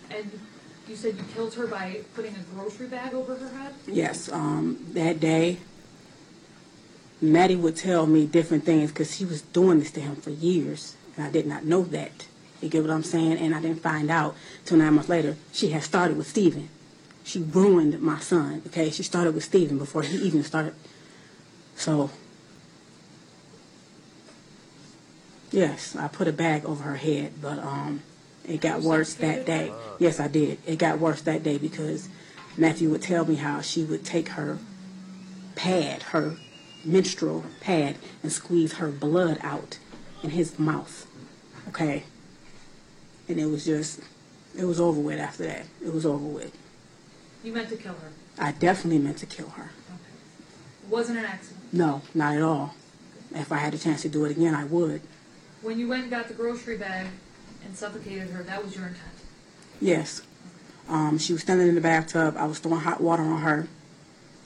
And 0.09 0.39
you 0.87 0.95
said 0.95 1.15
you 1.15 1.23
killed 1.33 1.53
her 1.55 1.67
by 1.67 2.01
putting 2.15 2.35
a 2.35 2.55
grocery 2.55 2.87
bag 2.87 3.13
over 3.13 3.35
her 3.35 3.49
head? 3.49 3.73
Yes, 3.85 4.31
um, 4.31 4.85
that 4.93 5.19
day, 5.19 5.57
Maddie 7.21 7.55
would 7.57 7.75
tell 7.75 8.07
me 8.07 8.25
different 8.25 8.63
things 8.63 8.91
because 8.91 9.15
she 9.15 9.25
was 9.25 9.41
doing 9.41 9.79
this 9.79 9.91
to 9.91 9.99
him 10.01 10.15
for 10.15 10.31
years, 10.31 10.95
and 11.15 11.25
I 11.25 11.29
did 11.29 11.45
not 11.45 11.65
know 11.65 11.83
that. 11.83 12.27
You 12.61 12.69
get 12.69 12.83
what 12.83 12.91
I'm 12.91 13.03
saying? 13.03 13.37
And 13.37 13.55
I 13.55 13.61
didn't 13.61 13.81
find 13.81 14.09
out 14.11 14.35
till 14.65 14.77
nine 14.77 14.93
months 14.93 15.09
later. 15.09 15.35
She 15.51 15.69
had 15.69 15.83
started 15.83 16.17
with 16.17 16.27
Stephen. 16.27 16.69
She 17.23 17.39
ruined 17.39 18.01
my 18.01 18.19
son, 18.19 18.61
okay? 18.67 18.89
She 18.89 19.03
started 19.03 19.33
with 19.33 19.43
Stephen 19.43 19.77
before 19.77 20.03
he 20.03 20.17
even 20.17 20.43
started. 20.43 20.73
So, 21.75 22.11
yes, 25.51 25.95
I 25.95 26.07
put 26.07 26.27
a 26.27 26.33
bag 26.33 26.65
over 26.65 26.83
her 26.83 26.95
head, 26.95 27.33
but 27.41 27.59
um, 27.59 28.01
it 28.47 28.61
got 28.61 28.81
worse 28.81 29.13
that 29.15 29.45
day. 29.45 29.71
Yes, 29.99 30.19
I 30.19 30.27
did. 30.27 30.59
It 30.65 30.77
got 30.77 30.99
worse 30.99 31.21
that 31.21 31.43
day 31.43 31.57
because 31.57 32.09
Matthew 32.57 32.89
would 32.89 33.01
tell 33.01 33.25
me 33.25 33.35
how 33.35 33.61
she 33.61 33.83
would 33.83 34.03
take 34.05 34.29
her 34.29 34.57
pad, 35.55 36.03
her 36.03 36.37
menstrual 36.83 37.45
pad, 37.59 37.97
and 38.23 38.31
squeeze 38.31 38.73
her 38.73 38.89
blood 38.89 39.37
out 39.41 39.77
in 40.23 40.31
his 40.31 40.57
mouth. 40.57 41.07
Okay? 41.67 42.03
And 43.31 43.39
it 43.39 43.45
was 43.45 43.65
just, 43.65 44.01
it 44.57 44.65
was 44.65 44.79
over 44.81 44.99
with 44.99 45.19
after 45.19 45.43
that. 45.45 45.65
It 45.83 45.93
was 45.93 46.05
over 46.05 46.25
with. 46.25 46.55
You 47.43 47.53
meant 47.53 47.69
to 47.69 47.77
kill 47.77 47.93
her. 47.93 48.11
I 48.37 48.51
definitely 48.51 48.99
meant 48.99 49.17
to 49.19 49.25
kill 49.25 49.49
her. 49.49 49.71
It 50.83 50.89
wasn't 50.89 51.19
an 51.19 51.25
accident. 51.25 51.73
No, 51.73 52.01
not 52.13 52.35
at 52.35 52.41
all. 52.41 52.75
If 53.33 53.51
I 53.51 53.57
had 53.57 53.73
a 53.73 53.77
chance 53.77 54.01
to 54.01 54.09
do 54.09 54.25
it 54.25 54.31
again, 54.31 54.53
I 54.53 54.65
would. 54.65 55.01
When 55.61 55.79
you 55.79 55.87
went 55.87 56.03
and 56.03 56.11
got 56.11 56.27
the 56.27 56.33
grocery 56.33 56.77
bag 56.77 57.07
and 57.63 57.75
suffocated 57.75 58.29
her, 58.31 58.43
that 58.43 58.63
was 58.63 58.75
your 58.75 58.87
intent. 58.87 59.07
Yes. 59.79 60.21
Um, 60.89 61.17
she 61.17 61.31
was 61.31 61.41
standing 61.43 61.69
in 61.69 61.75
the 61.75 61.81
bathtub. 61.81 62.35
I 62.37 62.45
was 62.45 62.59
throwing 62.59 62.81
hot 62.81 62.99
water 62.99 63.23
on 63.23 63.41
her. 63.41 63.67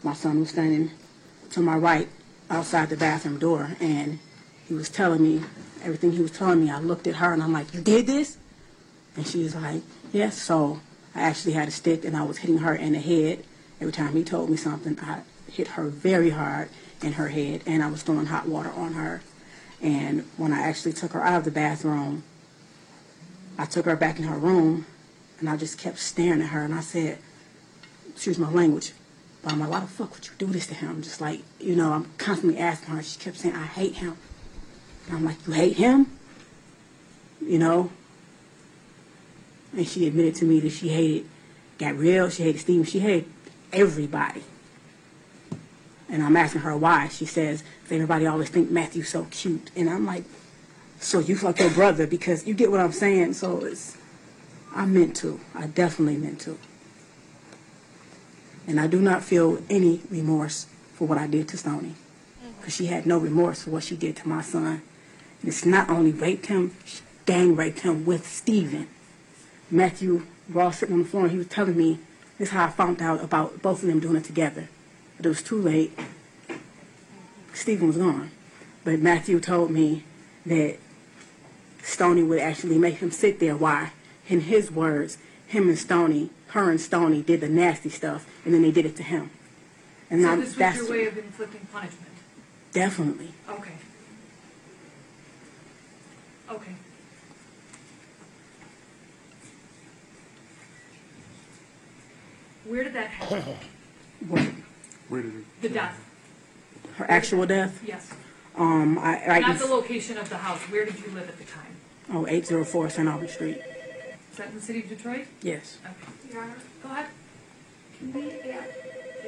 My 0.03 0.13
son 0.13 0.41
was 0.41 0.49
standing 0.49 0.91
to 1.51 1.61
my 1.61 1.75
right 1.75 2.07
outside 2.51 2.89
the 2.89 2.97
bathroom 2.97 3.39
door, 3.39 3.75
and 3.79 4.19
he 4.67 4.75
was 4.75 4.89
telling 4.89 5.23
me 5.23 5.43
everything 5.81 6.11
he 6.11 6.21
was 6.21 6.31
telling 6.31 6.63
me. 6.63 6.69
I 6.69 6.79
looked 6.79 7.07
at 7.07 7.15
her, 7.15 7.33
and 7.33 7.41
I'm 7.41 7.53
like, 7.53 7.73
"You 7.73 7.81
did 7.81 8.05
this?" 8.05 8.38
And 9.16 9.26
she 9.26 9.43
was 9.43 9.55
like, 9.55 9.82
"Yes." 10.11 10.41
So 10.41 10.82
I 11.13 11.22
actually 11.22 11.53
had 11.53 11.68
a 11.68 11.72
stick, 11.72 12.03
and 12.05 12.16
I 12.16 12.24
was 12.24 12.39
hitting 12.39 12.59
her 12.59 12.76
in 12.76 12.93
the 12.93 12.99
head. 12.99 13.43
Every 13.80 13.93
time 13.93 14.13
he 14.13 14.24
told 14.24 14.49
me 14.49 14.57
something, 14.57 14.97
I 15.01 15.22
hit 15.51 15.70
her 15.70 15.86
very 15.86 16.32
hard 16.32 16.70
in 17.01 17.13
her 17.13 17.30
head, 17.30 17.61
and 17.66 17.84
I 17.84 17.89
was 17.89 18.03
throwing 18.03 18.28
hot 18.28 18.47
water 18.47 18.72
on 18.72 18.93
her. 18.93 19.22
And 19.82 20.26
when 20.38 20.53
I 20.53 20.61
actually 20.61 20.93
took 20.93 21.11
her 21.11 21.24
out 21.24 21.39
of 21.39 21.45
the 21.45 21.51
bathroom, 21.51 22.24
I 23.57 23.66
took 23.66 23.86
her 23.86 23.95
back 23.95 24.18
in 24.18 24.26
her 24.26 24.38
room, 24.38 24.86
and 25.39 25.49
I 25.49 25.57
just 25.57 25.78
kept 25.78 25.99
staring 25.99 26.41
at 26.41 26.49
her, 26.49 26.63
and 26.63 26.74
I 26.74 26.82
said, 26.82 27.20
excuse 28.09 28.39
my 28.39 28.49
language, 28.49 28.93
but 29.43 29.51
I'm 29.51 29.59
like, 29.59 29.70
why 29.70 29.82
the 29.82 29.88
fuck 29.88 30.13
would 30.13 30.26
you 30.26 30.34
do 30.38 30.47
this 30.47 30.68
to 30.68 30.74
him? 30.74 30.89
I'm 30.89 31.01
just 31.01 31.22
like, 31.22 31.41
you 31.59 31.76
know, 31.76 31.91
I'm 31.91 32.05
constantly 32.18 32.57
asking 32.57 32.95
her. 32.95 33.03
She 33.03 33.20
kept 33.20 33.38
saying, 33.38 33.55
I 33.55 33.66
hate 33.66 33.95
him. 33.95 34.18
And 35.07 35.18
I'm 35.18 35.26
like, 35.26 35.38
you 35.45 35.53
hate 35.53 35.78
him? 35.78 36.18
You 37.41 37.59
know? 37.59 37.91
And 39.76 39.88
she 39.88 40.07
admitted 40.07 40.36
to 40.36 40.45
me 40.45 40.59
that 40.61 40.71
she 40.71 40.89
hated 40.89 41.30
Gabrielle, 41.78 42.30
she 42.30 42.43
hated 42.43 42.61
Stephen, 42.61 42.86
she 42.86 42.99
hated 42.99 43.30
everybody. 43.73 44.43
And 46.09 46.23
I'm 46.23 46.38
asking 46.38 46.61
her 46.61 46.78
why. 46.78 47.07
She 47.09 47.26
says, 47.26 47.63
everybody 47.89 48.26
always 48.26 48.49
think 48.49 48.69
Matthew's 48.69 49.09
so 49.09 49.28
cute. 49.32 49.71
And 49.76 49.89
I'm 49.89 50.05
like, 50.05 50.23
so 50.99 51.19
you 51.19 51.36
fuck 51.36 51.59
your 51.59 51.71
brother 51.71 52.07
because 52.07 52.47
you 52.47 52.53
get 52.53 52.71
what 52.71 52.80
I'm 52.80 52.91
saying. 52.91 53.34
So 53.34 53.65
it's, 53.65 53.97
I 54.73 54.86
meant 54.86 55.15
to. 55.17 55.39
I 55.53 55.67
definitely 55.67 56.17
meant 56.17 56.39
to. 56.41 56.57
And 58.67 58.80
I 58.80 58.88
do 58.88 59.01
not 59.01 59.23
feel 59.23 59.61
any 59.69 60.01
remorse 60.09 60.67
for 60.93 61.07
what 61.07 61.17
I 61.17 61.28
did 61.28 61.47
to 61.49 61.57
Stoni. 61.57 61.93
Because 62.59 62.73
mm. 62.73 62.78
she 62.78 62.86
had 62.88 63.05
no 63.05 63.17
remorse 63.17 63.63
for 63.63 63.71
what 63.71 63.84
she 63.84 63.95
did 63.95 64.15
to 64.17 64.28
my 64.28 64.41
son. 64.41 64.82
And 65.41 65.49
it's 65.49 65.65
not 65.65 65.89
only 65.89 66.11
raped 66.11 66.47
him, 66.47 66.76
she 66.86 67.01
gang 67.26 67.55
raped 67.55 67.80
him 67.80 68.05
with 68.05 68.28
Stephen. 68.28 68.88
Matthew 69.72 70.26
Ross 70.49 70.80
sitting 70.80 70.93
on 70.93 71.03
the 71.03 71.07
floor 71.09 71.24
and 71.24 71.32
he 71.32 71.38
was 71.38 71.47
telling 71.47 71.76
me 71.78 71.99
this 72.38 72.49
is 72.49 72.53
how 72.53 72.66
I 72.66 72.70
found 72.70 73.01
out 73.01 73.24
about 73.24 73.61
both 73.61 73.82
of 73.82 73.88
them 73.89 73.99
doing 73.99 74.18
it 74.18 74.24
together. 74.24 74.68
But 75.18 75.26
it 75.26 75.30
was 75.30 75.41
too 75.41 75.59
late. 75.61 75.97
Stephen 77.53 77.88
was 77.88 77.97
gone. 77.97 78.32
But 78.84 78.99
Matthew 78.99 79.39
told 79.39 79.72
me 79.72 80.03
that 80.45 80.78
Stoni 81.82 82.28
would 82.28 82.39
actually 82.39 82.78
make 82.78 82.95
him 82.97 83.11
sit 83.11 83.39
there 83.39 83.55
Why? 83.55 83.91
in 84.28 84.41
his 84.41 84.72
words, 84.72 85.18
him 85.47 85.70
and 85.70 85.78
Stoni, 85.78 86.30
her 86.49 86.70
and 86.70 86.80
Stoni 86.80 87.26
did 87.26 87.41
the 87.41 87.49
nasty 87.49 87.89
stuff, 87.89 88.26
and 88.43 88.53
then 88.53 88.61
they 88.61 88.72
did 88.72 88.86
it 88.86 88.95
to 88.97 89.03
him. 89.03 89.30
And 90.09 90.22
So 90.22 90.30
I'm- 90.30 90.39
this 90.39 90.49
was 90.49 90.55
that's 90.57 90.78
your 90.78 90.89
way 90.89 91.05
of 91.07 91.18
inflicting 91.18 91.68
punishment. 91.72 92.11
definitely. 92.74 93.34
Okay. 93.49 93.72
Okay. 96.49 96.76
Where 102.66 102.84
did 102.84 102.93
that 102.93 103.07
happen? 103.07 103.43
What, 104.30 104.41
Where 105.09 105.22
did 105.22 105.36
it? 105.36 105.61
The 105.61 105.70
death. 105.70 105.99
her 106.95 107.11
actual 107.11 107.45
death? 107.45 107.84
Yes. 107.86 108.11
Um, 108.55 108.97
I, 108.97 109.22
I 109.26 109.39
Not 109.41 109.59
the 109.59 109.66
location 109.68 110.18
of 110.18 110.30
the 110.30 110.38
house. 110.38 110.59
Where 110.72 110.86
did 110.86 110.97
you 110.99 111.07
live 111.11 111.28
at 111.28 111.38
the 111.38 111.43
time? 111.43 111.76
oh, 112.13 112.26
804 112.26 112.89
St. 112.89 113.07
Albert 113.07 113.30
Street. 113.30 113.57
Is 114.32 114.38
that 114.38 114.47
in 114.49 114.55
the 114.55 114.61
city 114.61 114.80
of 114.80 114.89
Detroit? 114.89 115.26
Yes. 115.41 115.80
Okay. 115.84 116.34
Your 116.34 116.43
Honor, 116.43 116.55
Go 116.82 116.89
ahead. 116.89 117.07
can 117.99 118.13
we 118.13 118.32
ask, 118.51 118.70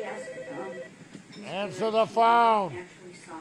ask, 0.05 0.29
um, 0.57 1.45
Answer 1.45 1.91
the 1.91 2.05
phone. 2.05 2.71
actually 2.77 3.13
saw 3.25 3.33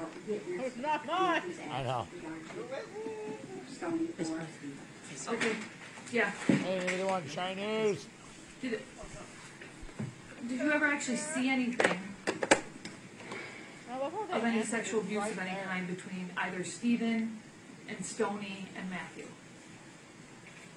or 0.00 0.06
witnessed 0.28 0.66
It's 0.66 0.76
not 0.78 1.06
mine. 1.06 1.42
I 1.72 1.82
know. 1.82 2.06
acts 2.24 3.78
Stoni 3.78 5.28
or 5.28 5.34
Okay. 5.34 5.56
Yeah. 6.12 6.30
Hey, 6.46 6.98
you 6.98 7.06
want 7.06 7.28
Chinese? 7.28 8.06
Did, 8.62 8.74
it, 8.74 8.86
did 10.48 10.60
you 10.60 10.70
ever 10.70 10.86
actually 10.86 11.16
see 11.16 11.50
anything 11.50 11.98
of 13.90 14.44
any 14.44 14.62
sexual 14.62 15.00
abuse 15.00 15.30
of 15.32 15.38
any 15.40 15.56
kind 15.64 15.88
between 15.88 16.30
either 16.36 16.62
Stephen 16.62 17.40
and 17.88 17.98
Stoni 17.98 18.66
and 18.76 18.88
Matthew? 18.88 19.24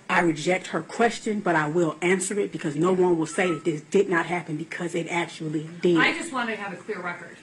I 0.09 0.21
reject 0.21 0.67
her 0.67 0.81
question, 0.81 1.41
but 1.41 1.55
I 1.55 1.67
will 1.67 1.95
answer 2.01 2.39
it 2.39 2.51
because 2.51 2.75
no 2.75 2.91
one 2.91 3.19
will 3.19 3.27
say 3.27 3.51
that 3.51 3.65
this 3.65 3.81
did 3.81 4.09
not 4.09 4.25
happen 4.25 4.57
because 4.57 4.95
it 4.95 5.07
actually 5.07 5.69
did. 5.81 5.97
I 5.97 6.11
just 6.13 6.33
want 6.33 6.49
to 6.49 6.55
have 6.55 6.73
a 6.73 6.77
clear 6.77 6.99
record. 6.99 7.37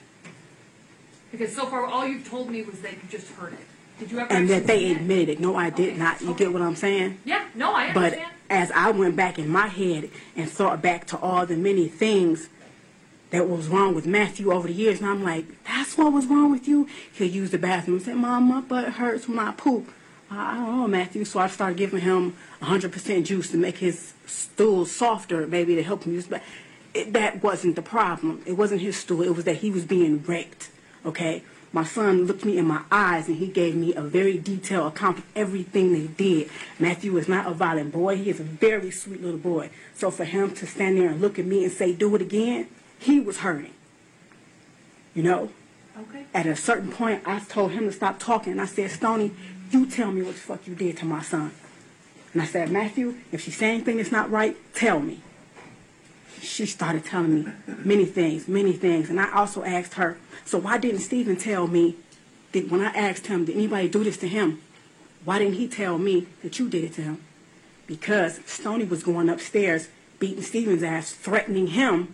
Because 1.31 1.55
so 1.55 1.67
far, 1.67 1.85
all 1.85 2.05
you've 2.05 2.27
told 2.27 2.49
me 2.49 2.63
was 2.63 2.81
that 2.81 2.91
you 2.91 3.09
just 3.09 3.29
heard 3.31 3.53
it. 3.53 3.59
Did 4.03 4.11
you 4.11 4.19
ever 4.19 4.33
and 4.33 4.49
that 4.49 4.67
they 4.67 4.85
it? 4.87 4.97
admitted 4.97 5.29
it. 5.29 5.39
No, 5.39 5.55
I 5.55 5.69
did 5.69 5.89
Okay, 5.89 5.97
not. 5.97 6.21
You 6.21 6.31
okay. 6.31 6.45
get 6.45 6.53
what 6.53 6.61
I'm 6.61 6.75
saying? 6.75 7.19
Yeah, 7.25 7.45
no, 7.55 7.73
I 7.73 7.93
But 7.93 8.19
as 8.49 8.69
I 8.71 8.91
went 8.91 9.15
back 9.15 9.39
in 9.39 9.49
my 9.49 9.67
head 9.67 10.09
and 10.35 10.49
thought 10.49 10.81
back 10.81 11.07
to 11.07 11.17
all 11.17 11.45
the 11.45 11.55
many 11.55 11.87
things 11.87 12.49
that 13.31 13.47
was 13.49 13.67
wrong 13.67 13.95
with 13.95 14.05
Matthew 14.05 14.51
over 14.51 14.67
the 14.67 14.73
years, 14.73 14.99
and 14.99 15.09
I'm 15.09 15.23
like, 15.23 15.45
that's 15.63 15.97
what 15.97 16.11
was 16.13 16.27
wrong 16.27 16.51
with 16.51 16.67
you? 16.67 16.87
He'll 17.13 17.27
use 17.29 17.51
the 17.51 17.57
bathroom 17.57 17.97
and 17.97 18.05
say, 18.05 18.13
Mom, 18.13 18.43
my 18.43 18.61
butt 18.61 18.89
hurts 18.93 19.27
when 19.27 19.39
I 19.39 19.51
poop. 19.53 19.89
I 20.29 20.55
don't 20.55 20.77
know, 20.81 20.87
Matthew. 20.87 21.25
So 21.25 21.39
I 21.39 21.47
started 21.47 21.77
giving 21.77 22.01
him 22.01 22.35
100% 22.61 23.23
juice 23.23 23.51
to 23.51 23.57
make 23.57 23.77
his 23.77 24.13
stool 24.25 24.85
softer, 24.85 25.47
maybe 25.47 25.75
to 25.75 25.83
help 25.83 26.03
him 26.03 26.13
use. 26.13 26.27
But 26.27 26.41
it, 26.93 27.13
that 27.13 27.41
wasn't 27.43 27.75
the 27.75 27.81
problem. 27.81 28.41
It 28.45 28.53
wasn't 28.53 28.81
his 28.81 28.97
stool. 28.97 29.21
It 29.21 29.35
was 29.35 29.45
that 29.45 29.57
he 29.57 29.71
was 29.71 29.85
being 29.85 30.23
wrecked. 30.23 30.69
Okay. 31.05 31.43
My 31.73 31.83
son 31.83 32.25
looked 32.27 32.45
me 32.45 32.59
in 32.59 32.67
my 32.67 32.83
eyes 32.91 33.27
and 33.27 33.37
he 33.37 33.47
gave 33.47 33.75
me 33.75 33.95
a 33.95 34.01
very 34.01 34.37
detailed 34.37 34.93
account 34.93 35.17
of 35.17 35.25
everything 35.35 35.91
they 35.91 36.05
did. 36.05 36.51
Matthew 36.77 37.17
is 37.17 37.27
not 37.27 37.47
a 37.47 37.53
violent 37.53 37.91
boy. 37.91 38.15
He 38.15 38.29
is 38.29 38.39
a 38.39 38.43
very 38.43 38.91
sweet 38.91 39.23
little 39.23 39.39
boy. 39.39 39.71
So 39.95 40.11
for 40.11 40.23
him 40.23 40.53
to 40.53 40.67
stand 40.67 40.99
there 40.99 41.09
and 41.09 41.19
look 41.19 41.39
at 41.39 41.45
me 41.45 41.63
and 41.63 41.73
say, 41.73 41.91
do 41.91 42.15
it 42.15 42.21
again, 42.21 42.67
he 42.99 43.19
was 43.19 43.39
hurting. 43.39 43.73
You 45.15 45.23
know? 45.23 45.49
Okay. 45.99 46.25
At 46.31 46.45
a 46.45 46.55
certain 46.55 46.91
point, 46.91 47.23
I 47.25 47.39
told 47.39 47.71
him 47.71 47.85
to 47.85 47.91
stop 47.91 48.19
talking. 48.19 48.51
And 48.51 48.61
I 48.61 48.65
said, 48.65 48.91
Stoni, 48.91 49.31
you 49.71 49.87
tell 49.87 50.11
me 50.11 50.21
what 50.21 50.35
the 50.35 50.41
fuck 50.41 50.67
you 50.67 50.75
did 50.75 50.97
to 50.97 51.05
my 51.05 51.23
son. 51.23 51.51
And 52.33 52.41
I 52.41 52.45
said, 52.45 52.71
Matthew, 52.71 53.15
if 53.31 53.41
she 53.41 53.49
say 53.51 53.71
anything 53.71 53.97
that's 53.97 54.11
not 54.11 54.29
right, 54.29 54.55
tell 54.75 54.99
me. 54.99 55.21
She 56.43 56.65
started 56.65 57.05
telling 57.05 57.45
me 57.45 57.51
many 57.67 58.05
things, 58.05 58.47
many 58.47 58.73
things. 58.73 59.09
And 59.09 59.19
I 59.19 59.31
also 59.31 59.63
asked 59.63 59.95
her, 59.95 60.17
so 60.45 60.57
why 60.57 60.77
didn't 60.77 60.99
Stephen 60.99 61.37
tell 61.37 61.67
me 61.67 61.95
that 62.51 62.69
when 62.69 62.81
I 62.81 62.89
asked 62.89 63.27
him, 63.27 63.45
did 63.45 63.55
anybody 63.55 63.87
do 63.87 64.03
this 64.03 64.17
to 64.17 64.27
him? 64.27 64.61
Why 65.25 65.39
didn't 65.39 65.55
he 65.55 65.67
tell 65.67 65.97
me 65.97 66.27
that 66.41 66.59
you 66.59 66.69
did 66.69 66.83
it 66.83 66.93
to 66.93 67.01
him? 67.01 67.23
Because 67.87 68.39
Stoni 68.39 68.87
was 68.87 69.03
going 69.03 69.29
upstairs, 69.29 69.87
beating 70.19 70.43
Stephen's 70.43 70.83
ass, 70.83 71.13
threatening 71.13 71.67
him. 71.67 72.13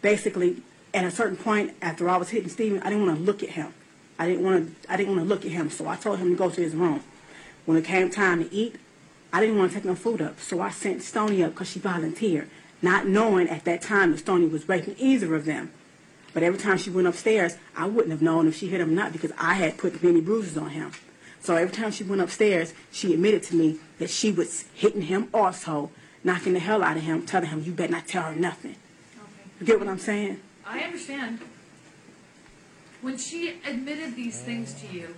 Basically, 0.00 0.62
at 0.94 1.04
a 1.04 1.10
certain 1.10 1.36
point, 1.36 1.74
after 1.82 2.08
I 2.08 2.16
was 2.16 2.30
hitting 2.30 2.48
Stephen, 2.48 2.80
I 2.80 2.90
didn't 2.90 3.06
want 3.06 3.18
to 3.18 3.24
look 3.24 3.42
at 3.42 3.50
him. 3.50 3.74
I 4.18 4.26
didn't 4.26 4.44
want 4.44 4.82
to. 4.82 4.92
I 4.92 4.96
didn't 4.96 5.14
want 5.14 5.28
to 5.28 5.34
look 5.34 5.44
at 5.44 5.52
him. 5.52 5.70
So 5.70 5.86
I 5.86 5.96
told 5.96 6.18
him 6.18 6.30
to 6.30 6.36
go 6.36 6.50
to 6.50 6.60
his 6.60 6.74
room. 6.74 7.02
When 7.66 7.76
it 7.76 7.84
came 7.84 8.10
time 8.10 8.42
to 8.42 8.52
eat, 8.54 8.76
I 9.32 9.40
didn't 9.40 9.58
want 9.58 9.70
to 9.70 9.76
take 9.76 9.84
no 9.84 9.94
food 9.94 10.22
up. 10.22 10.40
So 10.40 10.60
I 10.60 10.70
sent 10.70 11.00
Stoni 11.00 11.44
up 11.44 11.52
because 11.52 11.70
she 11.70 11.78
volunteered, 11.78 12.48
not 12.82 13.06
knowing 13.06 13.48
at 13.48 13.64
that 13.64 13.82
time 13.82 14.12
that 14.12 14.24
Stoni 14.24 14.50
was 14.50 14.68
raping 14.68 14.94
either 14.98 15.34
of 15.34 15.44
them. 15.44 15.72
But 16.34 16.42
every 16.42 16.58
time 16.58 16.78
she 16.78 16.90
went 16.90 17.08
upstairs, 17.08 17.56
I 17.76 17.86
wouldn't 17.86 18.10
have 18.10 18.22
known 18.22 18.46
if 18.46 18.56
she 18.56 18.68
hit 18.68 18.80
him 18.80 18.90
or 18.90 18.94
not 18.94 19.12
because 19.12 19.32
I 19.38 19.54
had 19.54 19.78
put 19.78 20.02
many 20.02 20.20
bruises 20.20 20.56
on 20.56 20.70
him. 20.70 20.92
So 21.40 21.56
every 21.56 21.74
time 21.74 21.90
she 21.90 22.04
went 22.04 22.20
upstairs, 22.20 22.74
she 22.92 23.14
admitted 23.14 23.42
to 23.44 23.56
me 23.56 23.78
that 23.98 24.10
she 24.10 24.30
was 24.30 24.64
hitting 24.74 25.02
him 25.02 25.28
also, 25.32 25.90
knocking 26.22 26.52
the 26.52 26.60
hell 26.60 26.82
out 26.82 26.96
of 26.96 27.02
him, 27.02 27.24
telling 27.24 27.48
him, 27.48 27.62
you 27.62 27.72
better 27.72 27.92
not 27.92 28.06
tell 28.06 28.24
her 28.24 28.34
nothing. 28.34 28.76
Okay. 29.16 29.50
You 29.60 29.66
get 29.66 29.78
what 29.80 29.88
I'm 29.88 29.98
saying? 29.98 30.40
I 30.66 30.80
understand. 30.80 31.40
When 33.00 33.16
she 33.16 33.54
admitted 33.66 34.16
these 34.16 34.42
things 34.42 34.74
to 34.74 34.86
you, 34.88 35.14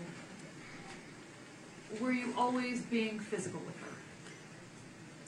were 2.00 2.12
you 2.12 2.32
always 2.36 2.82
being 2.82 3.18
physical 3.18 3.60
with 3.66 3.76
her? 3.80 3.88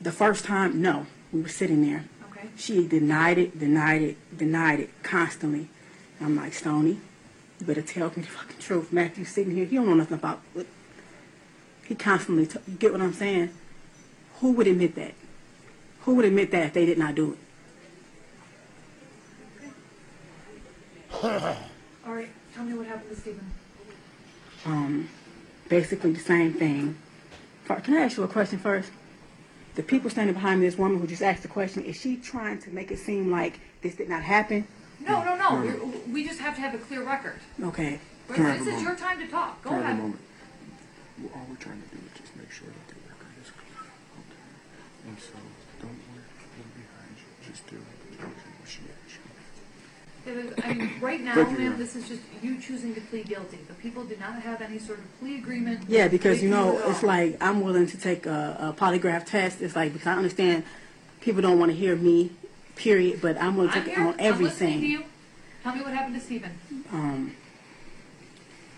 The 0.00 0.12
first 0.12 0.44
time, 0.44 0.80
no. 0.80 1.06
We 1.32 1.40
were 1.40 1.48
sitting 1.48 1.82
there. 1.82 2.04
Okay. 2.42 2.50
She 2.56 2.86
denied 2.86 3.38
it, 3.38 3.58
denied 3.58 4.02
it, 4.02 4.36
denied 4.36 4.80
it 4.80 4.90
constantly. 5.02 5.68
I'm 6.20 6.36
like, 6.36 6.52
Stoni, 6.52 6.98
you 7.60 7.66
better 7.66 7.82
tell 7.82 8.08
me 8.08 8.22
the 8.22 8.28
fucking 8.28 8.58
truth. 8.58 8.92
Matthew's 8.92 9.28
sitting 9.28 9.54
here, 9.54 9.64
he 9.64 9.76
don't 9.76 9.86
know 9.86 9.94
nothing 9.94 10.18
about 10.18 10.40
it. 10.56 10.66
He 11.86 11.94
constantly, 11.94 12.46
t- 12.46 12.58
you 12.66 12.74
get 12.74 12.92
what 12.92 13.00
I'm 13.00 13.12
saying? 13.12 13.50
Who 14.40 14.52
would 14.52 14.66
admit 14.66 14.94
that? 14.96 15.14
Who 16.00 16.14
would 16.16 16.24
admit 16.24 16.50
that 16.50 16.66
if 16.66 16.72
they 16.72 16.86
did 16.86 16.98
not 16.98 17.14
do 17.14 17.32
it? 17.32 17.38
All 21.22 22.14
right. 22.14 22.28
Tell 22.54 22.64
me 22.64 22.74
what 22.74 22.86
happened 22.86 23.10
to 23.10 23.16
Stephen. 23.20 23.50
Um, 24.64 25.08
basically 25.68 26.12
the 26.12 26.20
same 26.20 26.54
thing. 26.54 26.96
Can 27.66 27.94
I 27.94 28.02
ask 28.02 28.16
you 28.16 28.24
a 28.24 28.28
question 28.28 28.58
first? 28.58 28.90
The 29.74 29.82
people 29.82 30.10
standing 30.10 30.34
behind 30.34 30.60
me 30.60 30.66
this 30.66 30.76
woman 30.76 31.00
who 31.00 31.06
just 31.06 31.22
asked 31.22 31.42
the 31.42 31.48
question, 31.48 31.82
is 31.84 31.98
she 31.98 32.16
trying 32.16 32.58
to 32.60 32.70
make 32.70 32.90
it 32.90 32.98
seem 32.98 33.30
like 33.30 33.58
this 33.80 33.94
did 33.94 34.08
not 34.08 34.22
happen? 34.22 34.66
No, 35.00 35.24
no, 35.24 35.34
no. 35.36 35.54
We're, 35.60 36.12
we 36.12 36.26
just 36.26 36.40
have 36.40 36.54
to 36.56 36.60
have 36.60 36.74
a 36.74 36.78
clear 36.78 37.02
record. 37.02 37.40
Okay. 37.62 37.98
Can 38.32 38.44
This 38.44 38.60
is 38.60 38.66
moment? 38.66 38.82
your 38.82 38.96
time 38.96 39.18
to 39.18 39.26
talk. 39.26 39.62
Go 39.62 39.70
Can 39.70 39.78
I 39.78 39.82
ahead. 39.82 39.96
moment? 39.98 40.20
Well, 41.20 41.30
All 41.34 41.46
we're 41.48 41.56
trying 41.56 41.80
to 41.82 41.88
do 41.88 42.00
is 42.04 42.20
just 42.20 42.36
make 42.36 42.50
sure 42.52 42.68
that 42.68 42.86
the 42.88 43.00
record 43.08 43.32
is 43.42 43.48
clear. 43.50 43.80
Okay. 43.82 45.08
And 45.08 45.18
so 45.18 45.34
don't 45.80 45.90
worry, 46.12 46.28
we're 46.52 46.72
behind 46.76 47.16
you. 47.16 47.28
Just 47.50 47.66
do 47.66 47.76
it. 47.76 48.18
Tell 48.20 48.28
her 48.28 48.52
what 48.60 48.68
she 48.68 48.80
asked 48.92 49.16
you. 49.16 49.24
It 50.24 50.36
is- 50.36 50.54
I 50.64 50.72
mean, 50.74 50.90
right 51.00 51.20
now, 51.20 51.34
Thank 51.34 51.50
you, 51.52 51.58
ma'am, 51.58 51.68
ma'am. 51.70 51.78
this 51.78 51.96
is 51.96 52.08
just 52.08 52.22
you 52.42 52.58
choosing 52.60 52.94
to 52.94 53.00
plead 53.00 53.26
guilty. 53.26 53.58
The 53.66 53.74
people 53.74 54.04
did 54.04 54.20
not 54.20 54.40
have 54.42 54.60
any 54.62 54.78
sort 54.78 54.98
of 55.00 55.18
plea 55.18 55.36
agreement. 55.38 55.84
Yeah, 55.88 56.06
because 56.08 56.42
you 56.42 56.50
with 56.50 56.58
know, 56.58 56.78
at 56.78 56.90
it's 56.90 57.02
all. 57.02 57.08
like 57.08 57.36
I'm 57.40 57.60
willing 57.60 57.86
to 57.88 57.98
take 57.98 58.26
a, 58.26 58.56
a 58.76 58.80
polygraph 58.80 59.26
test. 59.26 59.60
It's 59.60 59.74
like 59.74 59.92
because 59.92 60.06
I 60.06 60.14
understand 60.16 60.62
people 61.20 61.42
don't 61.42 61.58
want 61.58 61.72
to 61.72 61.76
hear 61.76 61.96
me, 61.96 62.30
period. 62.76 63.20
But 63.20 63.36
I'm 63.40 63.56
willing 63.56 63.72
to 63.72 63.78
I'm 63.78 63.84
take 63.84 63.94
here. 63.96 64.04
it 64.04 64.06
on 64.06 64.14
I'm 64.20 64.42
listening 64.42 64.48
to 64.48 64.54
everything. 64.76 64.82
you. 64.82 65.04
Tell 65.64 65.74
me 65.74 65.82
what 65.82 65.92
happened 65.92 66.14
to 66.14 66.20
Stephen. 66.20 66.52
Um, 66.92 67.34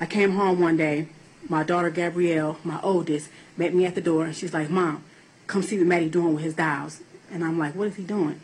I 0.01 0.07
came 0.07 0.33
home 0.33 0.61
one 0.61 0.77
day. 0.77 1.09
My 1.49 1.63
daughter 1.63 1.91
Gabrielle, 1.91 2.57
my 2.65 2.81
oldest, 2.83 3.29
met 3.59 3.75
me 3.75 3.85
at 3.85 3.95
the 3.95 4.01
door, 4.01 4.25
and 4.25 4.35
she's 4.35 4.55
like, 4.55 4.71
"Mom, 4.71 5.05
come 5.47 5.63
see 5.63 5.77
what 5.77 5.87
Maddie 5.87 6.09
doing 6.09 6.35
with 6.35 6.43
his 6.43 6.55
dials." 6.55 7.01
And 7.31 7.45
I'm 7.45 7.59
like, 7.59 7.75
"What 7.75 7.89
is 7.89 7.97
he 7.97 8.03
doing?" 8.03 8.41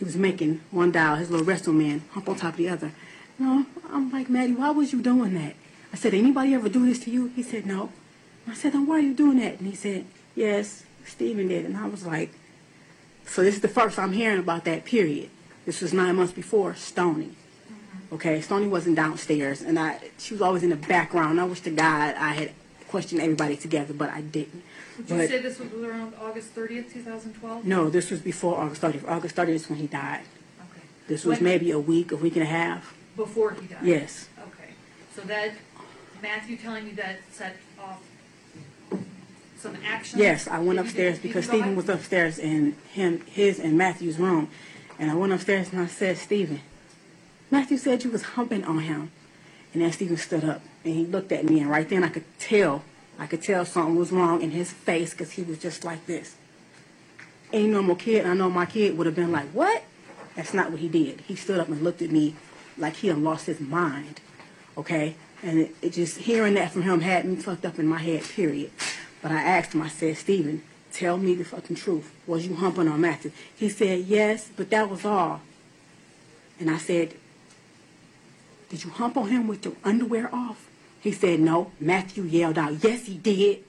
He 0.00 0.04
was 0.04 0.16
making 0.16 0.62
one 0.70 0.90
dial, 0.90 1.16
his 1.16 1.30
little 1.30 1.46
wrestle 1.46 1.74
man, 1.74 2.02
hump 2.12 2.28
on 2.28 2.34
top 2.34 2.54
of 2.54 2.56
the 2.56 2.70
other. 2.70 2.90
No, 3.38 3.66
I'm 3.92 4.10
like, 4.10 4.30
Maddie, 4.30 4.54
why 4.54 4.70
was 4.70 4.92
you 4.92 5.02
doing 5.02 5.34
that? 5.34 5.54
I 5.92 5.96
said, 5.96 6.14
anybody 6.14 6.54
ever 6.54 6.70
do 6.70 6.86
this 6.86 6.98
to 7.00 7.10
you? 7.10 7.26
He 7.36 7.42
said, 7.42 7.66
no. 7.66 7.92
I 8.48 8.54
said, 8.54 8.72
then 8.72 8.86
why 8.86 8.96
are 8.96 9.00
you 9.00 9.14
doing 9.14 9.38
that? 9.40 9.58
And 9.58 9.68
he 9.68 9.76
said, 9.76 10.06
yes, 10.34 10.84
Stephen 11.04 11.48
did. 11.48 11.66
And 11.66 11.76
I 11.76 11.86
was 11.86 12.06
like, 12.06 12.32
so 13.26 13.42
this 13.42 13.56
is 13.56 13.60
the 13.60 13.68
first 13.68 13.98
I'm 13.98 14.12
hearing 14.12 14.38
about 14.38 14.64
that 14.64 14.86
period. 14.86 15.28
This 15.66 15.82
was 15.82 15.92
nine 15.92 16.16
months 16.16 16.32
before 16.32 16.72
Stoni. 16.72 17.32
Okay, 18.10 18.40
Stoni 18.40 18.68
wasn't 18.68 18.96
downstairs, 18.96 19.62
and 19.62 19.78
I 19.78 20.00
she 20.18 20.34
was 20.34 20.42
always 20.42 20.64
in 20.64 20.70
the 20.70 20.76
background. 20.76 21.40
I 21.40 21.44
wish 21.44 21.60
to 21.60 21.70
God 21.70 22.16
I 22.16 22.32
had 22.32 22.52
questioned 22.88 23.20
everybody 23.20 23.56
together, 23.56 23.94
but 23.94 24.10
I 24.10 24.22
didn't. 24.22 24.64
Would 25.00 25.08
you 25.08 25.16
But 25.16 25.28
say 25.30 25.38
this 25.38 25.58
was 25.58 25.72
around 25.72 26.12
August 26.20 26.54
30th, 26.54 26.92
2012? 26.92 27.64
no, 27.64 27.88
this 27.88 28.10
was 28.10 28.20
before 28.20 28.58
August 28.58 28.82
30th. 28.82 29.08
August 29.08 29.34
30th 29.34 29.48
is 29.54 29.70
when 29.70 29.78
he 29.78 29.86
died. 29.86 30.20
Okay. 30.70 30.82
This 31.08 31.24
was 31.24 31.38
When- 31.38 31.44
maybe 31.44 31.70
a 31.70 31.78
week, 31.78 32.12
a 32.12 32.16
week 32.16 32.34
and 32.36 32.42
a 32.42 32.46
half. 32.46 32.92
Before 33.16 33.52
he 33.52 33.66
died? 33.66 33.78
Yes. 33.82 34.28
Okay. 34.38 34.72
So 35.16 35.22
that, 35.22 35.52
Matthew 36.22 36.58
telling 36.58 36.86
you 36.86 36.92
that 36.96 37.20
set 37.32 37.56
off 37.80 38.00
some 39.58 39.74
action? 39.86 40.18
Yes, 40.18 40.46
I 40.46 40.58
went 40.58 40.68
Did 40.68 40.74
you- 40.74 40.80
upstairs 40.82 41.14
did 41.16 41.24
you 41.24 41.28
because 41.30 41.46
go 41.46 41.50
Stephen 41.52 41.64
ahead? 41.68 41.76
was 41.78 41.88
upstairs 41.88 42.38
in 42.38 42.76
him, 42.92 43.22
his 43.24 43.58
and 43.58 43.78
Matthew's 43.78 44.18
room. 44.18 44.48
And 44.98 45.10
I 45.10 45.14
went 45.14 45.32
upstairs 45.32 45.68
and 45.72 45.80
I 45.80 45.86
said, 45.86 46.18
Stephen, 46.18 46.60
Matthew 47.50 47.78
said 47.78 48.04
you 48.04 48.10
was 48.10 48.22
humping 48.22 48.64
on 48.64 48.80
him. 48.80 49.10
And 49.72 49.80
then 49.82 49.92
Stephen 49.92 50.18
stood 50.18 50.44
up 50.44 50.60
and 50.84 50.92
he 50.94 51.06
looked 51.06 51.32
at 51.32 51.46
me 51.46 51.58
and 51.60 51.70
right 51.70 51.88
then 51.88 52.04
I 52.04 52.08
could 52.10 52.24
tell, 52.38 52.84
I 53.20 53.26
could 53.26 53.42
tell 53.42 53.66
something 53.66 53.96
was 53.96 54.12
wrong 54.12 54.40
in 54.40 54.50
his 54.50 54.72
face 54.72 55.10
because 55.10 55.32
he 55.32 55.42
was 55.42 55.58
just 55.58 55.84
like 55.84 56.06
this. 56.06 56.36
Any 57.52 57.66
normal 57.66 57.94
kid, 57.94 58.24
I 58.24 58.32
know 58.32 58.48
my 58.48 58.64
kid 58.64 58.96
would 58.96 59.06
have 59.06 59.14
been 59.14 59.30
like, 59.30 59.48
what? 59.50 59.82
That's 60.34 60.54
not 60.54 60.70
what 60.70 60.80
he 60.80 60.88
did. 60.88 61.20
He 61.28 61.36
stood 61.36 61.60
up 61.60 61.68
and 61.68 61.82
looked 61.82 62.00
at 62.00 62.10
me 62.10 62.34
like 62.78 62.96
he 62.96 63.08
had 63.08 63.18
lost 63.18 63.44
his 63.44 63.60
mind. 63.60 64.22
Okay? 64.78 65.16
And 65.42 65.58
it, 65.58 65.76
it 65.82 65.92
just, 65.92 66.16
hearing 66.16 66.54
that 66.54 66.72
from 66.72 66.82
him 66.82 67.02
had 67.02 67.26
me 67.26 67.36
fucked 67.36 67.66
up 67.66 67.78
in 67.78 67.86
my 67.86 67.98
head, 67.98 68.22
period. 68.22 68.70
But 69.20 69.32
I 69.32 69.42
asked 69.42 69.74
him, 69.74 69.82
I 69.82 69.88
said, 69.88 70.16
Stephen, 70.16 70.62
tell 70.90 71.18
me 71.18 71.34
the 71.34 71.44
fucking 71.44 71.76
truth. 71.76 72.10
Was 72.26 72.46
you 72.46 72.54
humping 72.54 72.88
on 72.88 73.02
Matthew? 73.02 73.32
He 73.54 73.68
said, 73.68 74.06
yes, 74.06 74.50
but 74.56 74.70
that 74.70 74.88
was 74.88 75.04
all. 75.04 75.42
And 76.58 76.70
I 76.70 76.78
said, 76.78 77.12
did 78.70 78.82
you 78.82 78.90
hump 78.90 79.18
on 79.18 79.28
him 79.28 79.46
with 79.46 79.62
your 79.62 79.74
underwear 79.84 80.34
off? 80.34 80.69
He 81.00 81.12
said, 81.12 81.40
no. 81.40 81.72
Matthew 81.80 82.24
yelled 82.24 82.58
out, 82.58 82.82
yes, 82.84 83.06
he 83.06 83.16
did. 83.16 83.64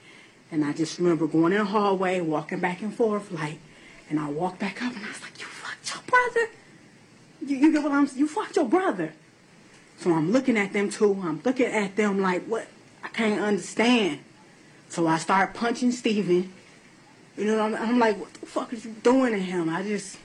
And 0.52 0.66
I 0.66 0.74
just 0.74 1.00
remember 1.00 1.28
going 1.28 1.54
in 1.54 1.60
the 1.60 1.66
hallway, 1.66 2.20
walking 2.20 2.60
back 2.60 2.82
and 2.82 2.94
forth, 2.94 3.32
like, 3.32 3.58
and 4.10 4.20
I 4.20 4.30
walked 4.30 4.60
back 4.60 4.82
up 4.84 4.94
and 4.94 5.06
I 5.06 5.08
was 5.08 5.22
like, 5.22 5.40
you 5.40 5.46
fucked 5.46 5.94
your 5.94 6.04
brother? 6.06 6.52
You, 7.46 7.58
you 7.58 7.72
get 7.72 7.84
what 7.84 7.94
I'm 7.94 8.06
saying? 8.08 8.20
You 8.20 8.28
fucked 8.28 8.58
your 8.58 8.66
brother. 8.66 9.14
So 9.98 10.12
I'm 10.12 10.32
looking 10.32 10.58
at 10.58 10.74
them 10.74 10.90
too. 10.90 11.22
I'm 11.24 11.42
looking 11.46 11.68
at 11.68 11.96
them 11.96 12.22
like, 12.22 12.44
what? 12.46 12.68
I 13.04 13.08
can't 13.08 13.40
understand. 13.40 14.20
So 14.90 15.08
I 15.08 15.18
start 15.18 15.54
punching 15.54 15.94
Stephen. 15.94 16.52
You 17.38 17.46
know, 17.46 17.70
what 17.70 17.80
I'm, 17.80 17.90
I'm 17.90 18.00
like, 18.00 18.20
what 18.20 18.34
the 18.34 18.46
fuck 18.46 18.74
is 18.74 18.84
you 18.84 18.92
doing 19.04 19.32
to 19.32 19.40
him? 19.40 19.70
I 19.70 19.84
just, 19.84 20.18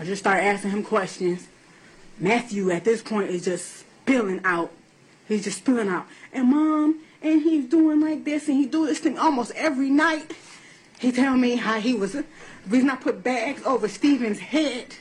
I 0.00 0.04
just 0.04 0.20
start 0.22 0.42
asking 0.42 0.72
him 0.72 0.82
questions. 0.82 1.46
Matthew 2.18 2.70
at 2.70 2.84
this 2.84 3.02
point 3.02 3.30
is 3.30 3.44
just 3.44 3.84
spilling 4.02 4.40
out. 4.44 4.72
He's 5.32 5.44
just 5.44 5.58
spilling 5.58 5.88
out. 5.88 6.06
And 6.32 6.48
mom, 6.48 7.00
and 7.22 7.42
he's 7.42 7.66
doing 7.66 8.00
like 8.00 8.24
this, 8.24 8.48
and 8.48 8.56
he 8.56 8.66
do 8.66 8.86
this 8.86 8.98
thing 8.98 9.18
almost 9.18 9.52
every 9.54 9.90
night. 9.90 10.34
He 10.98 11.12
tell 11.12 11.36
me 11.36 11.56
how 11.56 11.80
he 11.80 11.94
was. 11.94 12.12
The 12.12 12.24
reason 12.68 12.90
I 12.90 12.96
put 12.96 13.22
bags 13.22 13.62
over 13.64 13.88
Stephen's 13.88 14.38
head 14.38 14.94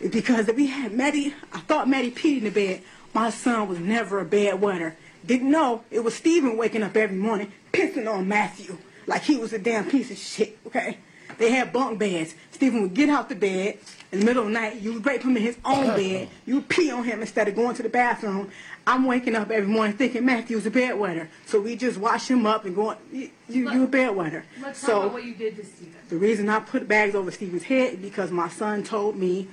because 0.00 0.48
if 0.48 0.56
we 0.56 0.68
had 0.68 0.92
Maddie, 0.92 1.34
I 1.52 1.60
thought 1.60 1.88
Maddie 1.88 2.10
peed 2.10 2.38
in 2.38 2.44
the 2.44 2.50
bed. 2.50 2.82
My 3.14 3.30
son 3.30 3.68
was 3.68 3.78
never 3.78 4.20
a 4.20 4.24
bad 4.24 4.60
wetter. 4.60 4.96
Didn't 5.26 5.50
know 5.50 5.82
it 5.90 6.00
was 6.00 6.14
Stephen 6.14 6.56
waking 6.56 6.82
up 6.82 6.96
every 6.96 7.16
morning 7.16 7.52
pissing 7.72 8.10
on 8.10 8.28
Matthew 8.28 8.78
like 9.06 9.22
he 9.22 9.36
was 9.36 9.52
a 9.52 9.58
damn 9.58 9.90
piece 9.90 10.10
of 10.10 10.18
shit. 10.18 10.58
Okay, 10.66 10.98
they 11.38 11.50
had 11.50 11.72
bunk 11.72 11.98
beds. 11.98 12.34
Stephen 12.52 12.82
would 12.82 12.94
get 12.94 13.08
out 13.08 13.28
the 13.28 13.34
bed 13.34 13.78
in 14.12 14.20
the 14.20 14.26
middle 14.26 14.44
of 14.44 14.48
the 14.48 14.54
night. 14.54 14.80
You 14.80 14.94
would 14.94 15.06
rape 15.06 15.22
him 15.22 15.36
in 15.36 15.42
his 15.42 15.58
own 15.64 15.86
uh-huh. 15.86 15.96
bed. 15.96 16.28
You 16.46 16.56
would 16.56 16.68
pee 16.68 16.90
on 16.90 17.04
him 17.04 17.20
instead 17.20 17.48
of 17.48 17.56
going 17.56 17.74
to 17.76 17.82
the 17.82 17.88
bathroom. 17.88 18.50
I'm 18.88 19.04
waking 19.04 19.36
up 19.36 19.50
every 19.50 19.68
morning 19.68 19.94
thinking 19.98 20.24
Matthew's 20.24 20.64
a 20.64 20.70
bed 20.70 20.98
wetter. 20.98 21.28
So 21.44 21.60
we 21.60 21.76
just 21.76 21.98
wash 21.98 22.30
him 22.30 22.46
up 22.46 22.64
and 22.64 22.74
go. 22.74 22.96
You, 23.12 23.28
you, 23.46 23.70
you 23.70 23.84
a 23.84 23.86
bed 23.86 24.16
wetter. 24.16 24.46
Let's 24.62 24.78
so, 24.78 24.86
talk 24.86 25.02
about 25.02 25.12
what 25.12 25.24
you 25.24 25.34
did 25.34 25.56
to 25.56 25.64
Stephen. 25.66 25.94
the 26.08 26.16
reason 26.16 26.48
I 26.48 26.60
put 26.60 26.88
bags 26.88 27.14
over 27.14 27.30
Stephen's 27.30 27.64
head 27.64 28.00
because 28.00 28.30
my 28.30 28.48
son 28.48 28.82
told 28.82 29.16
me 29.16 29.46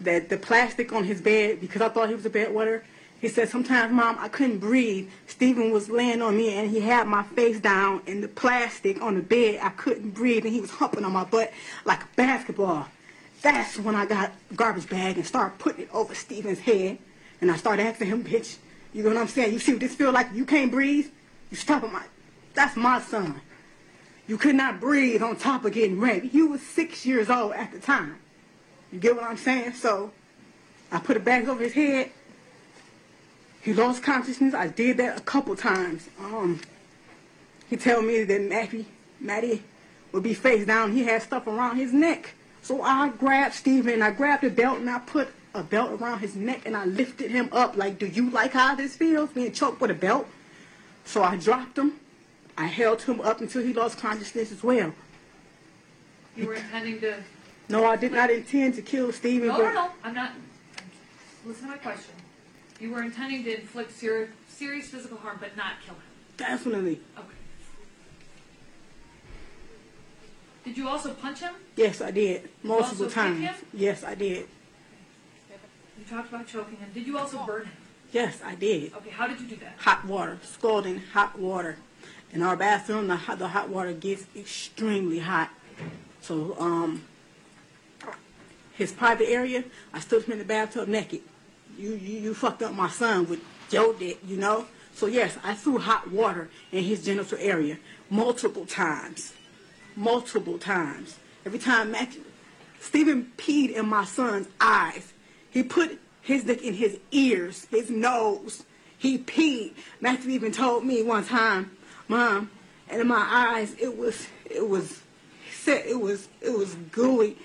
that 0.00 0.30
the 0.30 0.36
plastic 0.36 0.92
on 0.92 1.04
his 1.04 1.20
bed, 1.20 1.60
because 1.60 1.80
I 1.80 1.88
thought 1.88 2.08
he 2.08 2.16
was 2.16 2.26
a 2.26 2.30
bedwetter, 2.30 2.82
he 3.20 3.28
said, 3.28 3.48
sometimes, 3.48 3.92
Mom, 3.92 4.16
I 4.18 4.26
couldn't 4.26 4.58
breathe. 4.58 5.10
Stephen 5.28 5.70
was 5.70 5.88
laying 5.88 6.20
on 6.20 6.36
me 6.36 6.52
and 6.54 6.68
he 6.68 6.80
had 6.80 7.06
my 7.06 7.22
face 7.22 7.60
down 7.60 8.02
in 8.06 8.20
the 8.20 8.28
plastic 8.28 9.00
on 9.00 9.14
the 9.14 9.22
bed. 9.22 9.60
I 9.62 9.68
couldn't 9.68 10.10
breathe 10.10 10.44
and 10.44 10.52
he 10.52 10.60
was 10.60 10.70
humping 10.70 11.04
on 11.04 11.12
my 11.12 11.24
butt 11.24 11.52
like 11.84 12.02
a 12.02 12.08
basketball. 12.16 12.88
That's 13.42 13.78
when 13.78 13.94
I 13.94 14.06
got 14.06 14.32
a 14.50 14.54
garbage 14.54 14.88
bag 14.88 15.18
and 15.18 15.24
started 15.24 15.56
putting 15.60 15.84
it 15.84 15.94
over 15.94 16.16
Stephen's 16.16 16.58
head. 16.58 16.98
And 17.40 17.50
I 17.50 17.56
started 17.56 17.84
asking 17.84 18.08
him, 18.08 18.24
bitch, 18.24 18.56
you 18.92 19.02
know 19.02 19.10
what 19.10 19.18
I'm 19.18 19.28
saying? 19.28 19.52
You 19.52 19.58
see 19.58 19.72
what 19.72 19.80
this 19.80 19.94
feel 19.94 20.12
like? 20.12 20.28
You 20.32 20.44
can't 20.44 20.70
breathe? 20.70 21.08
You 21.50 21.56
stop 21.56 21.82
my, 21.82 22.04
that's 22.54 22.76
my 22.76 23.00
son. 23.00 23.40
You 24.26 24.38
could 24.38 24.56
not 24.56 24.80
breathe 24.80 25.22
on 25.22 25.36
top 25.36 25.64
of 25.64 25.72
getting 25.72 26.00
raped. 26.00 26.34
You 26.34 26.48
was 26.48 26.62
six 26.62 27.06
years 27.06 27.30
old 27.30 27.52
at 27.52 27.72
the 27.72 27.78
time. 27.78 28.16
You 28.90 28.98
get 28.98 29.14
what 29.14 29.24
I'm 29.24 29.36
saying? 29.36 29.74
So 29.74 30.12
I 30.90 30.98
put 30.98 31.16
a 31.16 31.20
bag 31.20 31.48
over 31.48 31.62
his 31.62 31.74
head. 31.74 32.10
He 33.62 33.72
lost 33.72 34.02
consciousness. 34.02 34.54
I 34.54 34.68
did 34.68 34.96
that 34.96 35.18
a 35.18 35.20
couple 35.20 35.54
times. 35.56 36.08
Um, 36.18 36.60
he 37.68 37.76
told 37.76 38.04
me 38.04 38.24
that 38.24 38.40
Matty, 38.42 38.86
Matty 39.20 39.62
would 40.12 40.22
be 40.22 40.34
face 40.34 40.66
down. 40.66 40.92
He 40.92 41.04
had 41.04 41.22
stuff 41.22 41.46
around 41.46 41.76
his 41.76 41.92
neck. 41.92 42.34
So 42.62 42.82
I 42.82 43.10
grabbed 43.10 43.54
Stephen, 43.54 44.02
I 44.02 44.10
grabbed 44.10 44.42
the 44.42 44.50
belt 44.50 44.78
and 44.78 44.90
I 44.90 44.98
put 44.98 45.28
a 45.56 45.62
belt 45.62 46.00
around 46.00 46.20
his 46.20 46.36
neck 46.36 46.62
and 46.66 46.76
I 46.76 46.84
lifted 46.84 47.30
him 47.30 47.48
up 47.52 47.76
like, 47.76 47.98
do 47.98 48.06
you 48.06 48.30
like 48.30 48.52
how 48.52 48.74
this 48.74 48.94
feels 48.96 49.30
being 49.30 49.52
choked 49.52 49.80
with 49.80 49.90
a 49.90 49.94
belt? 49.94 50.26
So 51.04 51.22
I 51.22 51.36
dropped 51.36 51.78
him. 51.78 51.94
I 52.58 52.66
held 52.66 53.02
him 53.02 53.20
up 53.20 53.40
until 53.40 53.62
he 53.62 53.72
lost 53.72 53.98
consciousness 53.98 54.52
as 54.52 54.62
well. 54.62 54.92
You 56.36 56.46
were 56.46 56.54
intending 56.54 57.00
to. 57.00 57.16
No, 57.68 57.84
I 57.84 57.96
did 57.96 58.12
not 58.12 58.30
intend 58.30 58.74
to 58.74 58.82
kill 58.82 59.12
Stephen, 59.12 59.48
No, 59.48 59.56
but 59.56 59.62
no, 59.64 59.72
no. 59.72 59.90
I'm 60.04 60.14
not. 60.14 60.32
Listen 61.44 61.64
to 61.64 61.70
my 61.70 61.76
question. 61.78 62.14
You 62.80 62.90
were 62.92 63.02
intending 63.02 63.44
to 63.44 63.60
inflict 63.60 63.92
ser- 63.98 64.30
serious 64.48 64.88
physical 64.88 65.16
harm, 65.18 65.38
but 65.40 65.56
not 65.56 65.74
kill 65.84 65.94
him. 65.94 66.02
definitely. 66.36 67.00
Okay. 67.18 67.26
Did 70.64 70.76
you 70.76 70.88
also 70.88 71.14
punch 71.14 71.40
him? 71.40 71.54
Yes, 71.76 72.00
I 72.00 72.10
did. 72.10 72.48
Multiple 72.62 73.08
times. 73.08 73.38
him? 73.40 73.54
Yes, 73.72 74.02
I 74.04 74.14
did. 74.14 74.48
You 76.06 76.16
talked 76.16 76.28
about 76.28 76.46
choking 76.46 76.76
him. 76.76 76.88
Did 76.94 77.06
you 77.06 77.18
also 77.18 77.44
burn 77.44 77.64
him? 77.64 77.72
Yes, 78.12 78.40
I 78.44 78.54
did. 78.54 78.94
Okay, 78.94 79.10
how 79.10 79.26
did 79.26 79.40
you 79.40 79.48
do 79.48 79.56
that? 79.56 79.74
Hot 79.78 80.04
water, 80.04 80.38
scalding 80.42 81.00
hot 81.12 81.36
water. 81.36 81.76
In 82.32 82.42
our 82.42 82.56
bathroom, 82.56 83.08
the 83.08 83.16
hot, 83.16 83.40
the 83.40 83.48
hot 83.48 83.68
water 83.68 83.92
gets 83.92 84.24
extremely 84.36 85.18
hot. 85.18 85.50
So, 86.20 86.56
um, 86.60 87.04
his 88.74 88.92
private 88.92 89.28
area, 89.28 89.64
I 89.92 89.98
stood 89.98 90.24
him 90.24 90.32
in 90.32 90.38
the 90.38 90.44
bathtub 90.44 90.86
naked. 90.86 91.22
You, 91.76 91.94
you, 91.94 92.20
you 92.20 92.34
fucked 92.34 92.62
up 92.62 92.72
my 92.72 92.88
son 92.88 93.28
with 93.28 93.40
your 93.70 93.92
dick, 93.94 94.18
you 94.24 94.36
know? 94.36 94.66
So 94.94 95.06
yes, 95.06 95.36
I 95.42 95.54
threw 95.54 95.78
hot 95.78 96.10
water 96.10 96.48
in 96.70 96.84
his 96.84 97.04
genital 97.04 97.38
area 97.40 97.78
multiple 98.10 98.64
times. 98.64 99.32
Multiple 99.96 100.58
times. 100.58 101.18
Every 101.44 101.58
time 101.58 101.90
Matthew, 101.90 102.22
Stephen 102.80 103.32
peed 103.36 103.74
in 103.74 103.88
my 103.88 104.04
son's 104.04 104.48
eyes. 104.60 105.12
He 105.56 105.62
put 105.62 105.98
his 106.20 106.44
dick 106.44 106.60
in 106.60 106.74
his 106.74 106.98
ears, 107.12 107.66
his 107.70 107.88
nose. 107.88 108.64
He 108.98 109.16
peed. 109.16 109.72
Matthew 110.02 110.32
even 110.32 110.52
told 110.52 110.84
me 110.84 111.02
one 111.02 111.24
time, 111.24 111.70
Mom, 112.08 112.50
and 112.90 113.00
in 113.00 113.08
my 113.08 113.26
eyes 113.26 113.74
it 113.80 113.96
was 113.96 114.26
it 114.44 114.68
was 114.68 115.00
it 115.66 115.98
was 115.98 116.28
it 116.42 116.50
was 116.50 116.74
gooey, 116.92 117.38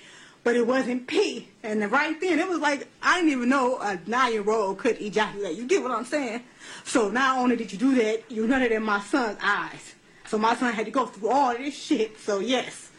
but 0.44 0.56
it 0.56 0.66
wasn't 0.66 1.06
pee. 1.06 1.48
And 1.62 1.90
right 1.90 2.20
then 2.20 2.38
it 2.38 2.46
was 2.46 2.58
like 2.58 2.86
I 3.02 3.16
didn't 3.16 3.32
even 3.32 3.48
know 3.48 3.78
a 3.80 3.98
nine 4.06 4.34
year 4.34 4.50
old 4.50 4.76
could 4.76 5.00
ejaculate. 5.00 5.56
You 5.56 5.66
get 5.66 5.82
what 5.82 5.92
I'm 5.92 6.04
saying? 6.04 6.42
So 6.84 7.08
not 7.08 7.38
only 7.38 7.56
did 7.56 7.72
you 7.72 7.78
do 7.78 7.94
that, 7.94 8.30
you 8.30 8.44
it 8.44 8.72
in 8.72 8.82
my 8.82 9.00
son's 9.00 9.38
eyes. 9.42 9.94
So 10.26 10.36
my 10.36 10.54
son 10.54 10.74
had 10.74 10.84
to 10.84 10.92
go 10.92 11.06
through 11.06 11.30
all 11.30 11.56
this 11.56 11.74
shit. 11.74 12.20
So 12.20 12.40
yes, 12.40 12.90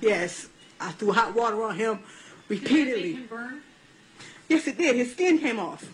yes, 0.00 0.48
I 0.80 0.92
threw 0.92 1.12
hot 1.12 1.34
water 1.34 1.62
on 1.64 1.76
him 1.76 1.98
Did 2.48 2.62
repeatedly. 2.62 3.12
him 3.12 3.26
burn? 3.26 3.60
Yes, 4.48 4.66
it 4.66 4.76
did. 4.78 4.96
His 4.96 5.12
skin 5.12 5.38
came 5.38 5.58
off. 5.58 5.88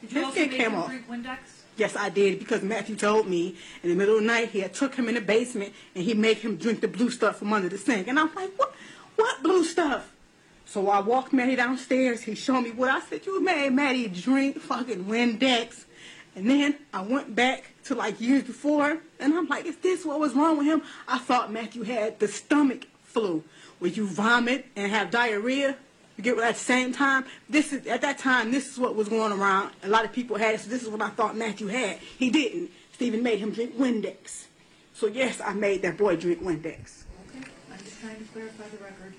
Did 0.00 0.12
you 0.12 0.18
His 0.18 0.24
also 0.24 0.36
skin 0.38 0.50
make 0.50 0.58
came 0.58 0.70
him 0.72 0.78
off. 0.78 0.88
drink 0.88 1.08
Windex? 1.08 1.38
Yes, 1.76 1.96
I 1.96 2.10
did 2.10 2.38
because 2.38 2.62
Matthew 2.62 2.96
told 2.96 3.26
me 3.26 3.56
in 3.82 3.88
the 3.88 3.94
middle 3.94 4.16
of 4.16 4.20
the 4.20 4.26
night 4.26 4.50
he 4.50 4.60
had 4.60 4.74
took 4.74 4.94
him 4.94 5.08
in 5.08 5.14
the 5.14 5.20
basement 5.20 5.72
and 5.94 6.04
he 6.04 6.12
made 6.14 6.38
him 6.38 6.56
drink 6.56 6.80
the 6.82 6.88
blue 6.88 7.10
stuff 7.10 7.38
from 7.38 7.52
under 7.52 7.68
the 7.68 7.78
sink. 7.78 8.06
And 8.08 8.18
I'm 8.18 8.34
like, 8.34 8.50
what? 8.56 8.74
What 9.16 9.42
blue 9.42 9.64
stuff? 9.64 10.10
So 10.66 10.88
I 10.88 11.00
walked 11.00 11.32
Maddie 11.32 11.56
downstairs. 11.56 12.22
He 12.22 12.34
showed 12.34 12.60
me 12.62 12.70
what 12.70 12.90
I 12.90 13.00
said. 13.00 13.26
You 13.26 13.42
made 13.42 13.70
Maddie 13.72 14.08
drink 14.08 14.58
fucking 14.60 15.04
Windex. 15.06 15.84
And 16.36 16.48
then 16.48 16.76
I 16.94 17.02
went 17.02 17.34
back 17.34 17.64
to 17.84 17.94
like 17.94 18.20
years 18.20 18.44
before, 18.44 18.98
and 19.18 19.34
I'm 19.34 19.48
like, 19.48 19.66
is 19.66 19.76
this 19.78 20.04
what 20.06 20.20
was 20.20 20.32
wrong 20.34 20.58
with 20.58 20.66
him? 20.66 20.82
I 21.08 21.18
thought 21.18 21.52
Matthew 21.52 21.82
had 21.82 22.20
the 22.20 22.28
stomach 22.28 22.86
flu, 23.02 23.42
where 23.80 23.90
you 23.90 24.06
vomit 24.06 24.66
and 24.76 24.90
have 24.92 25.10
diarrhea. 25.10 25.76
You 26.20 26.34
get 26.34 26.44
at 26.44 26.54
the 26.54 26.60
same 26.60 26.92
time. 26.92 27.24
This 27.48 27.72
is 27.72 27.86
at 27.86 28.02
that 28.02 28.18
time. 28.18 28.52
This 28.52 28.70
is 28.70 28.78
what 28.78 28.94
was 28.94 29.08
going 29.08 29.32
around. 29.32 29.72
A 29.82 29.88
lot 29.88 30.04
of 30.04 30.12
people 30.12 30.36
had 30.36 30.54
it. 30.54 30.60
So 30.60 30.68
this 30.68 30.82
is 30.82 30.88
what 30.90 31.00
I 31.00 31.08
thought 31.08 31.34
Matthew 31.34 31.68
had. 31.68 31.98
He 32.18 32.28
didn't. 32.28 32.70
Stephen 32.92 33.22
made 33.22 33.38
him 33.38 33.52
drink 33.52 33.74
Windex. 33.78 34.44
So 34.92 35.06
yes, 35.06 35.40
I 35.40 35.54
made 35.54 35.80
that 35.80 35.96
boy 35.96 36.16
drink 36.16 36.42
Windex. 36.42 37.04
Okay, 37.30 37.48
I'm 37.72 37.78
just 37.78 38.00
trying 38.02 38.18
to 38.18 38.24
clarify 38.34 38.68
the 38.68 38.84
record. 38.84 39.14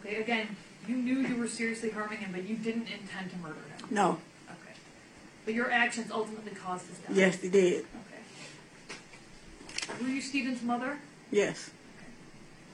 Okay, 0.00 0.16
again, 0.16 0.54
you 0.86 0.96
knew 0.96 1.20
you 1.20 1.36
were 1.36 1.48
seriously 1.48 1.88
harming 1.88 2.18
him, 2.18 2.32
but 2.32 2.46
you 2.46 2.56
didn't 2.56 2.88
intend 2.88 3.30
to 3.30 3.36
murder 3.38 3.54
him. 3.78 3.88
No. 3.90 4.18
Okay. 4.46 4.74
But 5.46 5.54
your 5.54 5.70
actions 5.70 6.10
ultimately 6.10 6.52
caused 6.52 6.86
his 6.86 6.98
death. 6.98 7.16
Yes, 7.16 7.40
he 7.40 7.48
did. 7.48 7.86
Okay. 8.90 10.04
Were 10.04 10.10
you 10.10 10.20
Stephen's 10.20 10.60
mother? 10.60 10.98
Yes. 11.30 11.70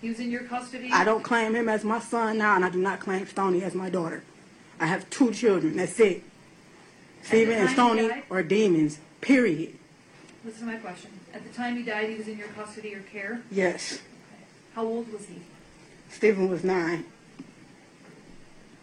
He 0.06 0.10
was 0.10 0.20
in 0.20 0.30
your 0.30 0.44
custody? 0.44 0.88
I 0.92 1.02
don't 1.02 1.24
claim 1.24 1.56
him 1.56 1.68
as 1.68 1.82
my 1.82 1.98
son 1.98 2.38
now, 2.38 2.54
and 2.54 2.64
I 2.64 2.70
do 2.70 2.78
not 2.78 3.00
claim 3.00 3.26
Stoni 3.26 3.62
as 3.62 3.74
my 3.74 3.90
daughter. 3.90 4.22
I 4.78 4.86
have 4.86 5.10
two 5.10 5.32
children. 5.32 5.78
That's 5.78 5.98
it. 5.98 6.22
Stephen 7.24 7.58
and 7.58 7.68
time 7.68 7.96
he 7.98 8.04
Stoni 8.04 8.08
died? 8.10 8.22
are 8.30 8.42
demons. 8.44 9.00
Period. 9.20 9.74
Listen 10.44 10.68
to 10.68 10.74
my 10.74 10.78
question. 10.78 11.10
At 11.34 11.42
the 11.42 11.52
time 11.52 11.76
he 11.76 11.82
died, 11.82 12.08
he 12.08 12.14
was 12.14 12.28
in 12.28 12.38
your 12.38 12.46
custody 12.46 12.94
or 12.94 13.00
care? 13.00 13.42
Yes. 13.50 13.98
How 14.76 14.84
old 14.84 15.12
was 15.12 15.26
he? 15.26 15.42
Stephen 16.08 16.48
was 16.48 16.62
nine. 16.62 17.04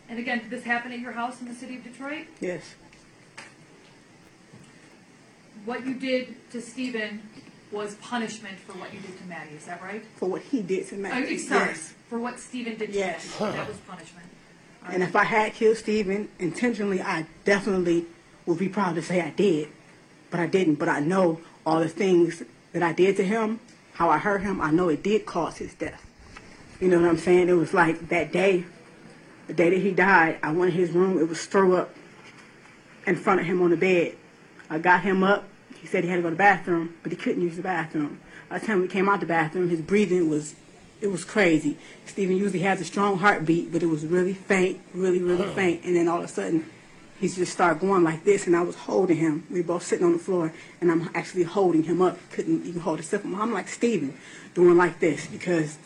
And 0.10 0.20
again, 0.20 0.40
did 0.40 0.50
this 0.50 0.66
happen 0.66 0.91
at 0.91 1.00
your 1.00 1.14
house 1.14 1.40
in 1.40 1.48
the 1.48 1.56
city 1.56 1.78
of 1.78 1.86
Detroit? 1.86 2.26
Yes. 2.41 2.76
What 5.64 5.86
you 5.86 5.94
did 5.94 6.36
to 6.52 6.62
Stephen 6.62 7.22
was 7.74 7.95
punishment 7.95 8.58
for 8.60 8.74
what 8.78 8.94
you 8.94 9.00
did 9.00 9.18
to 9.18 9.24
Maddie, 9.26 9.56
is 9.56 9.66
that 9.66 9.82
right? 9.82 10.04
For 10.18 10.30
what 10.30 10.41
he 10.44 10.62
did 10.62 10.88
to 10.90 10.95
Uh, 10.95 11.00
Matthew. 11.00 11.38
sorry, 11.40 11.70
Yes. 11.70 11.94
for 12.10 12.20
what 12.20 12.40
Stephen 12.40 12.78
did 12.78 12.94
to 12.94 12.98
Yes. 12.98 13.28
Maddie. 13.40 13.58
That 13.58 13.68
was 13.68 13.78
punishment. 13.78 14.28
And 14.90 15.02
if 15.02 15.16
I 15.16 15.24
had 15.24 15.54
killed 15.54 15.78
Stephen 15.78 16.30
intentionally, 16.40 17.02
I 17.02 17.26
definitely 17.45 18.06
would 18.45 18.60
be 18.60 18.70
proud 18.70 18.95
to 18.95 19.02
say 19.02 19.22
I 19.22 19.30
did. 19.32 19.70
But 20.30 20.40
I 20.40 20.45
didn't. 20.48 20.76
But 20.76 20.90
I 20.90 21.00
know 21.00 21.40
all 21.66 21.80
the 21.80 21.88
things 21.90 22.44
that 22.74 22.84
I 22.84 22.91
did 22.91 23.16
to 23.18 23.24
him, 23.24 23.60
how 23.94 24.10
I 24.10 24.18
hurt 24.18 24.41
him, 24.41 24.60
I 24.62 24.72
know 24.72 24.90
it 24.90 25.02
did 25.04 25.26
cause 25.26 25.58
his 25.58 25.74
death. 25.74 26.06
You 26.82 26.90
know 26.90 27.00
what 27.00 27.10
I'm 27.10 27.18
saying? 27.18 27.48
It 27.50 27.54
was 27.54 27.74
like 27.74 28.10
that 28.10 28.32
day, 28.34 28.66
the 29.48 29.54
day 29.54 29.70
that 29.70 29.80
he 29.80 29.91
died, 29.91 30.38
I 30.44 30.52
went 30.52 30.74
in 30.74 30.78
his 30.78 30.91
room, 30.91 31.18
it 31.18 31.30
was 31.30 31.45
throw 31.45 31.74
up 31.74 31.95
in 33.08 33.16
front 33.16 33.40
of 33.40 33.45
him 33.45 33.62
on 33.62 33.70
the 33.70 33.78
bed. 33.78 34.16
I 34.70 34.80
got 34.80 35.02
him 35.02 35.24
up. 35.24 35.45
He 35.84 35.89
said 35.89 36.05
he 36.05 36.10
had 36.10 36.15
to 36.15 36.22
go 36.22 36.30
to 36.30 36.35
the 36.35 36.38
bathroom, 36.38 36.95
but 37.03 37.11
he 37.11 37.18
couldn't 37.18 37.41
use 37.41 37.57
the 37.57 37.61
bathroom. 37.61 38.22
By 38.47 38.60
the 38.60 38.65
time 38.65 38.80
we 38.80 38.88
came 38.88 39.10
out 39.10 39.19
the 39.19 39.26
bathroom, 39.26 39.69
his 39.69 39.81
breathing 39.81 40.30
was, 40.30 40.55
it 41.01 41.07
was 41.07 41.26
crazy. 41.26 41.77
Stephen 42.05 42.38
usually 42.38 42.60
has 42.61 42.80
a 42.80 42.85
strong 42.85 43.18
heartbeat, 43.18 43.69
but 43.69 43.84
it 43.84 43.88
was 43.88 44.05
really 44.05 44.34
faint, 44.34 44.80
really, 44.93 45.22
really 45.22 45.43
oh. 45.43 45.53
faint. 45.53 45.84
And 45.84 45.97
then 45.97 46.07
all 46.07 46.19
of 46.19 46.23
a 46.23 46.27
sudden, 46.30 46.65
he 47.19 47.27
just 47.27 47.51
started 47.51 47.81
going 47.81 48.01
like 48.01 48.23
this, 48.23 48.47
and 48.47 48.55
I 48.55 48.61
was 48.61 48.77
holding 48.77 49.18
him. 49.18 49.45
We 49.51 49.60
were 49.60 49.68
both 49.68 49.84
sitting 49.84 50.05
on 50.05 50.14
the 50.14 50.19
floor, 50.19 50.53
and 50.80 50.89
I'm 50.89 51.10
actually 51.14 51.43
holding 51.43 51.84
him 51.84 52.01
up. 52.01 52.18
Couldn't 52.31 52.65
even 52.65 52.80
hold 52.80 52.99
himself. 52.99 53.26
I'm 53.26 53.51
like 53.51 53.68
Stephen, 53.68 54.18
doing 54.53 54.77
like 54.77 55.01
this 55.01 55.27
because 55.27 55.77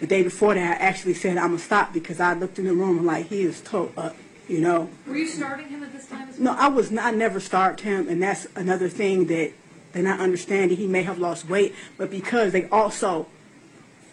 the 0.00 0.06
day 0.06 0.22
before 0.22 0.54
that, 0.54 0.80
I 0.80 0.82
actually 0.82 1.14
said 1.14 1.36
I'm 1.36 1.48
gonna 1.48 1.58
stop 1.58 1.92
because 1.92 2.18
I 2.18 2.32
looked 2.32 2.58
in 2.58 2.64
the 2.64 2.72
room 2.72 2.96
and 2.96 3.06
like 3.06 3.26
he 3.26 3.42
is 3.42 3.60
toe 3.60 3.92
up, 3.94 4.16
you 4.48 4.60
know. 4.60 4.88
Were 5.06 5.16
you 5.16 5.26
starting 5.26 5.68
him 5.68 5.82
at 5.82 5.92
this 5.92 6.06
time 6.06 6.28
as 6.28 6.38
No. 6.38 6.52
I 6.52 6.68
was 6.68 6.90
not, 6.90 7.06
I 7.06 7.10
never 7.10 7.40
starved 7.40 7.80
him, 7.80 8.08
and 8.08 8.22
that's 8.22 8.46
another 8.56 8.88
thing 8.88 9.26
that 9.26 9.52
they're 9.92 10.02
not 10.02 10.20
understanding. 10.20 10.76
He 10.76 10.86
may 10.86 11.02
have 11.02 11.18
lost 11.18 11.48
weight, 11.48 11.74
but 11.96 12.10
because 12.10 12.52
they 12.52 12.68
also 12.68 13.26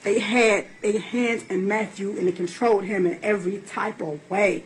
they 0.03 0.19
had 0.19 0.65
a 0.83 0.97
hand 0.97 1.43
in 1.49 1.67
Matthew 1.67 2.17
and 2.17 2.27
they 2.27 2.31
controlled 2.31 2.85
him 2.85 3.05
in 3.05 3.19
every 3.21 3.59
type 3.59 4.01
of 4.01 4.19
way, 4.29 4.63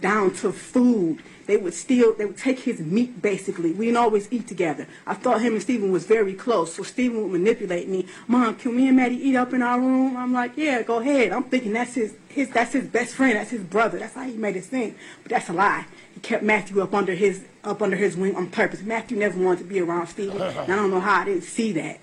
down 0.00 0.34
to 0.36 0.52
food. 0.52 1.22
They 1.46 1.56
would 1.56 1.74
steal, 1.74 2.14
they 2.14 2.24
would 2.24 2.38
take 2.38 2.60
his 2.60 2.80
meat 2.80 3.20
basically. 3.20 3.72
We 3.72 3.86
didn't 3.86 3.98
always 3.98 4.28
eat 4.30 4.48
together. 4.48 4.86
I 5.06 5.14
thought 5.14 5.42
him 5.42 5.54
and 5.54 5.62
Stephen 5.62 5.92
was 5.92 6.06
very 6.06 6.34
close, 6.34 6.74
so 6.74 6.82
Stephen 6.82 7.22
would 7.22 7.32
manipulate 7.32 7.88
me. 7.88 8.06
Mom, 8.26 8.56
can 8.56 8.74
me 8.76 8.88
and 8.88 8.96
Maddie 8.96 9.16
eat 9.16 9.36
up 9.36 9.52
in 9.52 9.62
our 9.62 9.78
room? 9.78 10.16
I'm 10.16 10.32
like, 10.32 10.56
yeah, 10.56 10.82
go 10.82 11.00
ahead. 11.00 11.32
I'm 11.32 11.44
thinking 11.44 11.72
that's 11.72 11.94
his, 11.94 12.14
his 12.28 12.48
that's 12.50 12.72
his 12.72 12.86
best 12.86 13.14
friend, 13.14 13.36
that's 13.36 13.50
his 13.50 13.62
brother. 13.62 13.98
That's 13.98 14.14
how 14.14 14.24
he 14.24 14.34
made 14.34 14.56
it 14.56 14.64
seem. 14.64 14.94
But 15.22 15.30
that's 15.30 15.48
a 15.48 15.52
lie. 15.52 15.86
He 16.14 16.20
kept 16.20 16.42
Matthew 16.42 16.80
up 16.80 16.94
under 16.94 17.14
his 17.14 17.44
up 17.62 17.82
under 17.82 17.96
his 17.96 18.16
wing 18.16 18.36
on 18.36 18.48
purpose. 18.50 18.82
Matthew 18.82 19.18
never 19.18 19.38
wanted 19.38 19.58
to 19.60 19.64
be 19.64 19.80
around 19.80 20.06
Stephen. 20.06 20.40
I 20.40 20.66
don't 20.66 20.90
know 20.90 21.00
how 21.00 21.22
I 21.22 21.24
didn't 21.24 21.42
see 21.42 21.72
that. 21.72 22.00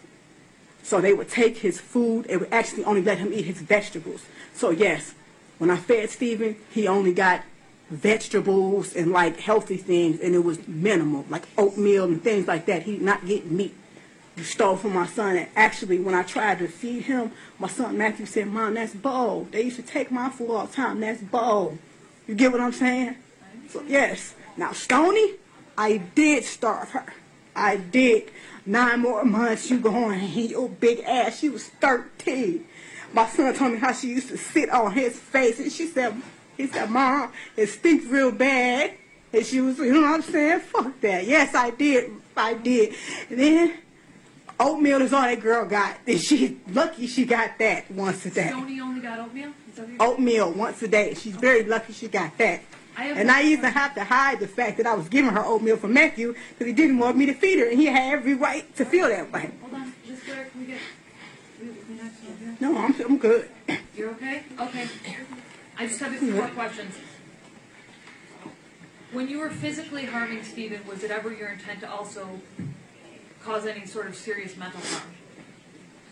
So 0.83 0.99
they 0.99 1.13
would 1.13 1.29
take 1.29 1.57
his 1.57 1.79
food. 1.79 2.25
They 2.25 2.37
would 2.37 2.51
actually 2.51 2.83
only 2.83 3.01
let 3.01 3.19
him 3.19 3.31
eat 3.33 3.45
his 3.45 3.61
vegetables. 3.61 4.25
So 4.53 4.71
yes, 4.71 5.13
when 5.57 5.69
I 5.69 5.77
fed 5.77 6.09
Stephen, 6.09 6.55
he 6.71 6.87
only 6.87 7.13
got 7.13 7.43
vegetables 7.91 8.95
and 8.95 9.11
like 9.11 9.39
healthy 9.39 9.77
things, 9.77 10.19
and 10.19 10.33
it 10.33 10.43
was 10.43 10.67
minimal, 10.67 11.25
like 11.29 11.43
oatmeal 11.57 12.05
and 12.05 12.23
things 12.23 12.47
like 12.47 12.65
that. 12.65 12.83
He 12.83 12.97
not 12.97 13.25
get 13.25 13.51
meat. 13.51 13.75
You 14.37 14.43
stole 14.43 14.77
from 14.77 14.93
my 14.93 15.05
son, 15.05 15.35
and 15.35 15.49
actually, 15.55 15.99
when 15.99 16.15
I 16.15 16.23
tried 16.23 16.59
to 16.59 16.67
feed 16.67 17.03
him, 17.03 17.31
my 17.59 17.67
son 17.67 17.97
Matthew 17.97 18.25
said, 18.25 18.47
"Mom, 18.47 18.73
that's 18.73 18.93
bold. 18.93 19.51
They 19.51 19.63
used 19.63 19.75
to 19.75 19.83
take 19.83 20.09
my 20.09 20.29
food 20.29 20.49
all 20.49 20.65
the 20.65 20.73
time. 20.73 21.01
That's 21.01 21.21
bold." 21.21 21.77
You 22.27 22.35
get 22.35 22.51
what 22.51 22.61
I'm 22.61 22.71
saying? 22.71 23.17
So 23.69 23.83
yes. 23.87 24.35
Now 24.57 24.69
Stoni, 24.69 25.35
I 25.77 25.97
did 25.97 26.45
starve 26.45 26.89
her. 26.91 27.13
I 27.55 27.77
did. 27.77 28.31
Nine 28.65 28.99
more 29.01 29.25
months, 29.25 29.69
you 29.69 29.79
going, 29.79 30.23
your 30.29 30.69
big 30.69 30.99
ass. 31.01 31.39
She 31.39 31.49
was 31.49 31.67
13. 31.67 32.65
My 33.13 33.27
son 33.27 33.53
told 33.53 33.73
me 33.73 33.79
how 33.79 33.91
she 33.91 34.07
used 34.07 34.29
to 34.29 34.37
sit 34.37 34.69
on 34.69 34.93
his 34.93 35.17
face, 35.17 35.59
and 35.59 35.71
she 35.71 35.87
said, 35.87 36.15
he 36.57 36.67
said, 36.67 36.89
Mom, 36.89 37.31
it 37.57 37.67
stinks 37.67 38.05
real 38.05 38.31
bad. 38.31 38.93
And 39.33 39.45
she 39.45 39.61
was, 39.61 39.77
you 39.79 39.93
know 39.93 40.01
what 40.01 40.15
I'm 40.15 40.21
saying? 40.21 40.59
Fuck 40.61 40.99
that. 41.01 41.25
Yes, 41.25 41.55
I 41.55 41.69
did. 41.71 42.11
I 42.35 42.53
did. 42.55 42.93
And 43.29 43.39
then 43.39 43.73
oatmeal 44.59 45.01
is 45.01 45.13
all 45.13 45.21
that 45.21 45.39
girl 45.39 45.65
got. 45.65 45.97
And 46.05 46.19
she 46.19 46.59
lucky 46.69 47.07
she 47.07 47.25
got 47.25 47.57
that 47.59 47.89
once 47.91 48.25
a 48.25 48.29
day. 48.31 48.51
Stoni 48.53 48.81
only 48.81 49.01
got 49.01 49.19
oatmeal? 49.19 49.51
Is 49.69 49.75
that 49.75 49.87
what 49.87 49.91
you're 49.91 50.03
Oatmeal 50.03 50.51
once 50.51 50.81
a 50.81 50.87
day. 50.87 51.13
She's 51.13 51.35
very 51.35 51.63
lucky 51.63 51.93
she 51.93 52.07
got 52.09 52.37
that. 52.37 52.61
I 52.97 53.05
And 53.07 53.31
I 53.31 53.39
used 53.39 53.61
to 53.61 53.69
have 53.69 53.95
to 53.95 54.03
hide 54.03 54.41
the 54.41 54.47
fact 54.49 54.75
that 54.77 54.85
I 54.85 54.93
was 54.95 55.07
giving 55.07 55.31
her 55.31 55.45
oatmeal 55.45 55.77
for 55.77 55.87
Matthew 55.87 56.35
because 56.49 56.67
he 56.67 56.73
didn't 56.73 56.99
want 56.99 57.15
me 57.15 57.25
to 57.27 57.33
feed 57.33 57.59
her, 57.59 57.69
and 57.69 57.79
he 57.79 57.85
had 57.85 58.11
every 58.11 58.33
right 58.33 58.75
to 58.75 58.83
feel 58.83 59.07
that 59.07 59.31
way. 59.31 59.49
Hold 59.61 59.73
on, 59.75 59.93
just 60.05 60.27
where 60.27 60.43
can 60.43 60.59
we 60.59 60.65
get? 60.67 60.79
we- 61.61 61.67
we 61.69 61.97
have 62.01 62.19
to- 62.19 62.43
yeah. 62.43 62.55
No, 62.59 62.77
I'm, 62.77 62.93
I'm 63.01 63.17
good. 63.17 63.49
You're 63.95 64.09
okay? 64.11 64.43
Okay. 64.59 64.89
I 65.81 65.87
just 65.87 65.99
have 65.99 66.13
a 66.13 66.17
few 66.17 66.33
more 66.33 66.47
questions. 66.49 66.95
When 69.11 69.27
you 69.27 69.39
were 69.39 69.49
physically 69.49 70.05
harming 70.05 70.43
Stephen, 70.43 70.85
was 70.85 71.03
it 71.03 71.09
ever 71.09 71.33
your 71.33 71.49
intent 71.49 71.79
to 71.79 71.91
also 71.91 72.39
cause 73.41 73.65
any 73.65 73.87
sort 73.87 74.05
of 74.05 74.15
serious 74.15 74.55
mental 74.55 74.79
harm? 74.79 75.09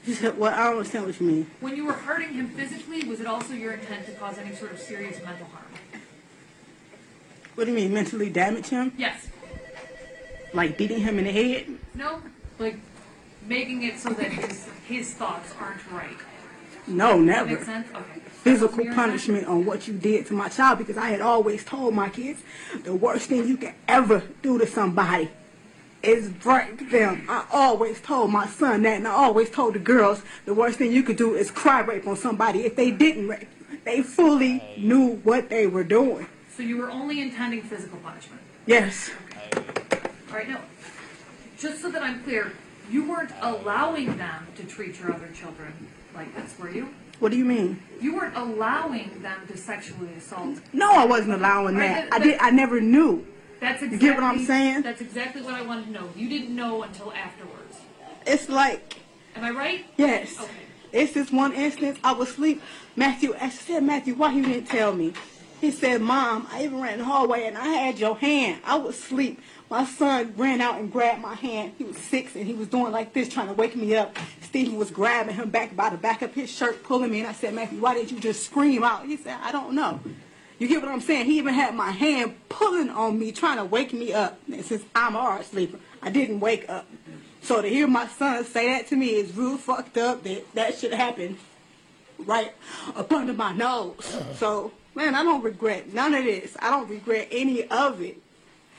well, 0.40 0.52
I 0.52 0.64
don't 0.64 0.78
understand 0.78 1.06
what 1.06 1.22
you 1.22 1.28
mean. 1.28 1.52
When 1.60 1.76
you 1.76 1.86
were 1.86 1.94
hurting 1.94 2.34
him 2.34 2.50
physically, 2.50 3.08
was 3.08 3.20
it 3.20 3.28
also 3.28 3.54
your 3.54 3.74
intent 3.74 4.08
to 4.08 4.12
cause 4.14 4.40
any 4.40 4.56
sort 4.56 4.72
of 4.72 4.80
serious 4.80 5.24
mental 5.24 5.46
harm? 5.46 6.02
What 7.54 7.66
do 7.66 7.70
you 7.70 7.78
mean, 7.78 7.94
mentally 7.94 8.32
damage 8.32 8.70
him? 8.70 8.92
Yes. 8.98 9.28
Like 10.52 10.80
beating 10.80 11.02
him 11.02 11.20
in 11.20 11.26
the 11.26 11.32
head? 11.32 11.68
No? 11.94 12.24
Like 12.58 12.80
making 13.46 13.84
it 13.84 14.00
so 14.00 14.10
that 14.10 14.32
his 14.32 14.68
his 14.88 15.14
thoughts 15.14 15.54
aren't 15.60 15.92
right. 15.92 16.18
No, 16.90 17.20
never. 17.20 17.52
make 17.52 17.64
sense? 17.64 17.88
Okay. 17.90 18.20
Physical 18.44 18.86
punishment 18.94 19.48
on 19.48 19.66
what 19.66 19.88
you 19.88 19.94
did 19.94 20.26
to 20.28 20.34
my 20.34 20.50
child 20.50 20.80
because 20.80 20.98
I 20.98 21.10
had 21.10 21.22
always 21.22 21.64
told 21.64 21.94
my 21.94 22.10
kids 22.10 22.42
the 22.84 22.96
worst 22.96 23.30
thing 23.30 23.48
you 23.48 23.58
can 23.58 23.76
ever 23.88 24.24
do 24.42 24.58
to 24.58 24.66
somebody 24.66 25.30
is 26.02 26.30
break 26.30 26.90
them. 26.90 27.26
I 27.28 27.46
always 27.52 28.00
told 28.00 28.32
my 28.32 28.48
son 28.48 28.84
that, 28.84 28.98
and 28.98 29.08
I 29.08 29.12
always 29.12 29.50
told 29.50 29.76
the 29.76 29.80
girls 29.80 30.22
the 30.46 30.54
worst 30.54 30.78
thing 30.78 30.92
you 30.92 31.04
could 31.04 31.18
do 31.18 31.36
is 31.36 31.52
cry 31.52 31.82
rape 31.82 32.08
on 32.08 32.16
somebody 32.16 32.62
if 32.62 32.76
they 32.76 32.92
didn't 32.92 33.28
rape. 33.28 33.48
They 33.84 34.02
fully 34.02 34.64
knew 34.78 35.16
what 35.24 35.50
they 35.50 35.68
were 35.68 35.84
doing. 35.84 36.28
So 36.56 36.64
you 36.64 36.78
were 36.78 36.90
only 36.90 37.22
intending 37.22 37.62
physical 37.62 37.98
punishment. 38.00 38.42
Yes. 38.66 39.12
All 39.56 40.36
right, 40.36 40.48
now, 40.48 40.62
just 41.58 41.82
so 41.82 41.90
that 41.92 42.02
I'm 42.02 42.24
clear, 42.24 42.54
you 42.90 43.10
weren't 43.10 43.32
allowing 43.42 44.18
them 44.18 44.48
to 44.56 44.64
treat 44.64 45.00
your 45.00 45.14
other 45.14 45.30
children 45.34 45.74
like 46.14 46.36
this, 46.36 46.58
were 46.60 46.70
you? 46.70 46.94
What 47.20 47.32
do 47.32 47.38
you 47.38 47.46
mean? 47.46 47.82
You 48.00 48.16
weren't 48.16 48.36
allowing 48.38 49.22
them 49.22 49.46
to 49.48 49.58
sexually 49.58 50.14
assault. 50.14 50.60
No, 50.72 50.92
I 50.92 51.06
wasn't 51.06 51.34
allowing 51.34 51.78
that. 51.78 52.14
I 52.14 52.20
did. 52.20 52.40
I 52.40 52.50
never 52.50 52.80
knew. 52.80 53.28
That's 53.60 53.84
exactly. 53.84 54.08
You 54.08 54.14
get 54.14 54.22
what 54.22 54.24
I'm 54.24 54.46
saying? 54.46 54.82
That's 54.84 55.02
exactly 55.02 55.42
what 55.42 55.54
I 55.54 55.62
wanted 55.64 55.86
to 55.86 55.92
know. 55.92 56.10
You 56.16 56.30
didn't 56.30 56.56
know 56.56 56.84
until 56.84 57.12
afterwards. 57.12 57.78
It's 58.26 58.48
like 58.48 59.00
Am 59.36 59.44
I 59.44 59.52
right? 59.52 59.86
Yes. 59.98 60.40
Okay. 60.40 60.52
It's 60.92 61.14
this 61.14 61.32
one 61.32 61.54
instance. 61.54 62.00
I 62.04 62.14
was 62.14 62.30
asleep. 62.30 62.62
Matthew, 62.96 63.36
I 63.40 63.50
said, 63.50 63.84
Matthew, 63.84 64.16
why 64.16 64.34
you 64.34 64.44
didn't 64.44 64.66
tell 64.66 64.94
me? 64.94 65.14
He 65.62 65.72
said, 65.72 66.02
Mom, 66.02 66.48
I 66.52 66.64
even 66.64 66.82
ran 66.82 66.94
in 66.94 67.00
the 67.00 67.06
hallway 67.06 67.46
and 67.46 67.58
I 67.58 67.68
had 67.68 68.00
your 68.00 68.18
hand. 68.18 68.62
I 68.66 68.78
was 68.78 68.98
asleep. 68.98 69.40
My 69.70 69.86
son 69.86 70.34
ran 70.36 70.62
out 70.62 70.80
and 70.80 70.92
grabbed 70.92 71.22
my 71.22 71.36
hand. 71.36 71.74
He 71.78 71.84
was 71.84 71.98
six 71.98 72.36
and 72.36 72.46
he 72.46 72.54
was 72.54 72.68
doing 72.70 72.92
like 72.92 73.14
this, 73.14 73.30
trying 73.30 73.48
to 73.48 73.54
wake 73.54 73.76
me 73.76 73.96
up. 73.96 74.18
Stephen 74.50 74.78
was 74.78 74.90
grabbing 74.90 75.36
him 75.36 75.52
back 75.52 75.76
by 75.76 75.92
the 75.92 75.98
back 75.98 76.24
of 76.24 76.34
his 76.34 76.50
shirt, 76.50 76.82
pulling 76.84 77.12
me. 77.12 77.20
And 77.20 77.28
I 77.28 77.34
said, 77.34 77.54
Matthew, 77.54 77.80
why 77.80 77.94
didn't 77.94 78.12
you 78.12 78.20
just 78.20 78.44
scream 78.44 78.84
out? 78.84 79.06
He 79.06 79.16
said, 79.16 79.38
I 79.44 79.52
don't 79.52 79.76
know. 79.76 80.00
You 80.58 80.68
get 80.68 80.82
what 80.82 80.90
I'm 80.90 81.02
saying? 81.02 81.28
He 81.28 81.38
even 81.38 81.54
had 81.54 81.76
my 81.76 81.92
hand 81.92 82.36
pulling 82.50 82.90
on 82.90 83.20
me, 83.20 83.32
trying 83.32 83.58
to 83.58 83.66
wake 83.66 83.94
me 83.94 84.12
up. 84.12 84.40
And 84.52 84.66
since 84.66 84.84
I'm 84.96 85.16
a 85.16 85.22
hard 85.22 85.46
sleeper, 85.46 85.78
I 86.02 86.10
didn't 86.10 86.40
wake 86.40 86.68
up. 86.68 86.88
So 87.44 87.62
to 87.62 87.68
hear 87.68 87.86
my 87.86 88.08
son 88.08 88.44
say 88.44 88.70
that 88.70 88.88
to 88.88 88.96
me 88.96 89.10
is 89.10 89.38
real 89.38 89.58
fucked 89.58 90.00
up 90.00 90.24
that 90.24 90.52
that 90.56 90.80
should 90.80 90.94
happen 90.94 91.38
right 92.18 92.52
up 92.96 93.12
under 93.14 93.34
my 93.34 93.54
nose. 93.54 94.20
So, 94.34 94.72
man, 94.96 95.14
I 95.14 95.22
don't 95.22 95.44
regret 95.44 95.94
none 95.94 96.16
of 96.16 96.24
this. 96.24 96.58
I 96.60 96.72
don't 96.72 96.90
regret 96.90 97.28
any 97.30 97.66
of 97.66 98.02
it. 98.02 98.18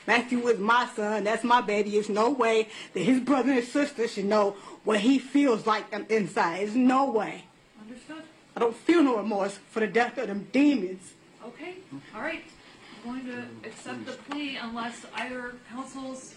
Matthew 0.07 0.47
is 0.47 0.59
my 0.59 0.87
son. 0.95 1.23
That's 1.23 1.43
my 1.43 1.61
baby. 1.61 1.97
It's 1.97 2.09
no 2.09 2.31
way 2.31 2.67
that 2.93 2.99
his 3.01 3.19
brother 3.19 3.51
and 3.51 3.63
sister 3.63 4.07
should 4.07 4.25
know 4.25 4.55
what 4.83 4.99
he 5.01 5.19
feels 5.19 5.65
like 5.67 5.85
inside. 6.09 6.59
There's 6.61 6.75
no 6.75 7.11
way. 7.11 7.45
Understood. 7.81 8.23
I 8.55 8.59
don't 8.59 8.75
feel 8.75 9.03
no 9.03 9.17
remorse 9.17 9.59
for 9.69 9.79
the 9.79 9.87
death 9.87 10.17
of 10.17 10.27
them 10.27 10.47
demons. 10.51 11.13
Okay. 11.45 11.75
All 12.15 12.21
right. 12.21 12.43
I'm 13.05 13.23
going 13.23 13.25
to 13.25 13.67
accept 13.67 14.05
the 14.05 14.11
plea 14.13 14.57
unless 14.57 15.05
either 15.15 15.55
counsel's 15.69 16.35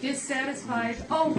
dissatisfied. 0.00 0.96
Oh, 1.10 1.36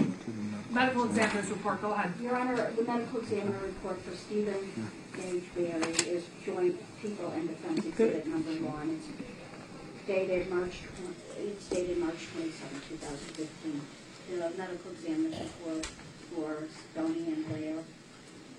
medical 0.70 1.06
examiner's 1.06 1.50
report. 1.50 1.82
Go 1.82 1.92
ahead. 1.92 2.14
Your 2.22 2.36
Honor, 2.36 2.72
the 2.72 2.84
medical 2.84 3.20
examiner 3.22 3.58
report 3.64 4.02
for 4.02 4.16
Stephen 4.16 4.92
Gage 5.16 5.44
Berry 5.56 5.92
is 6.08 6.26
joint 6.46 6.76
people 7.02 7.32
and 7.36 7.48
defense 7.50 7.86
exhibit 7.86 8.28
number 8.28 8.52
one. 8.66 9.00
It's 9.00 10.08
dated 10.08 10.50
March, 10.52 10.72
tw- 10.82 11.27
it's 11.40 11.68
dated 11.70 11.98
March 11.98 12.28
twenty-seven, 12.34 12.82
two 12.90 12.96
thousand 12.98 13.28
fifteen. 13.36 13.82
The 14.30 14.50
medical 14.58 14.92
examiner's 14.92 15.40
report 15.40 15.86
for 16.34 16.68
Stoni 16.94 17.28
Ann 17.28 17.44
Blair 17.44 17.76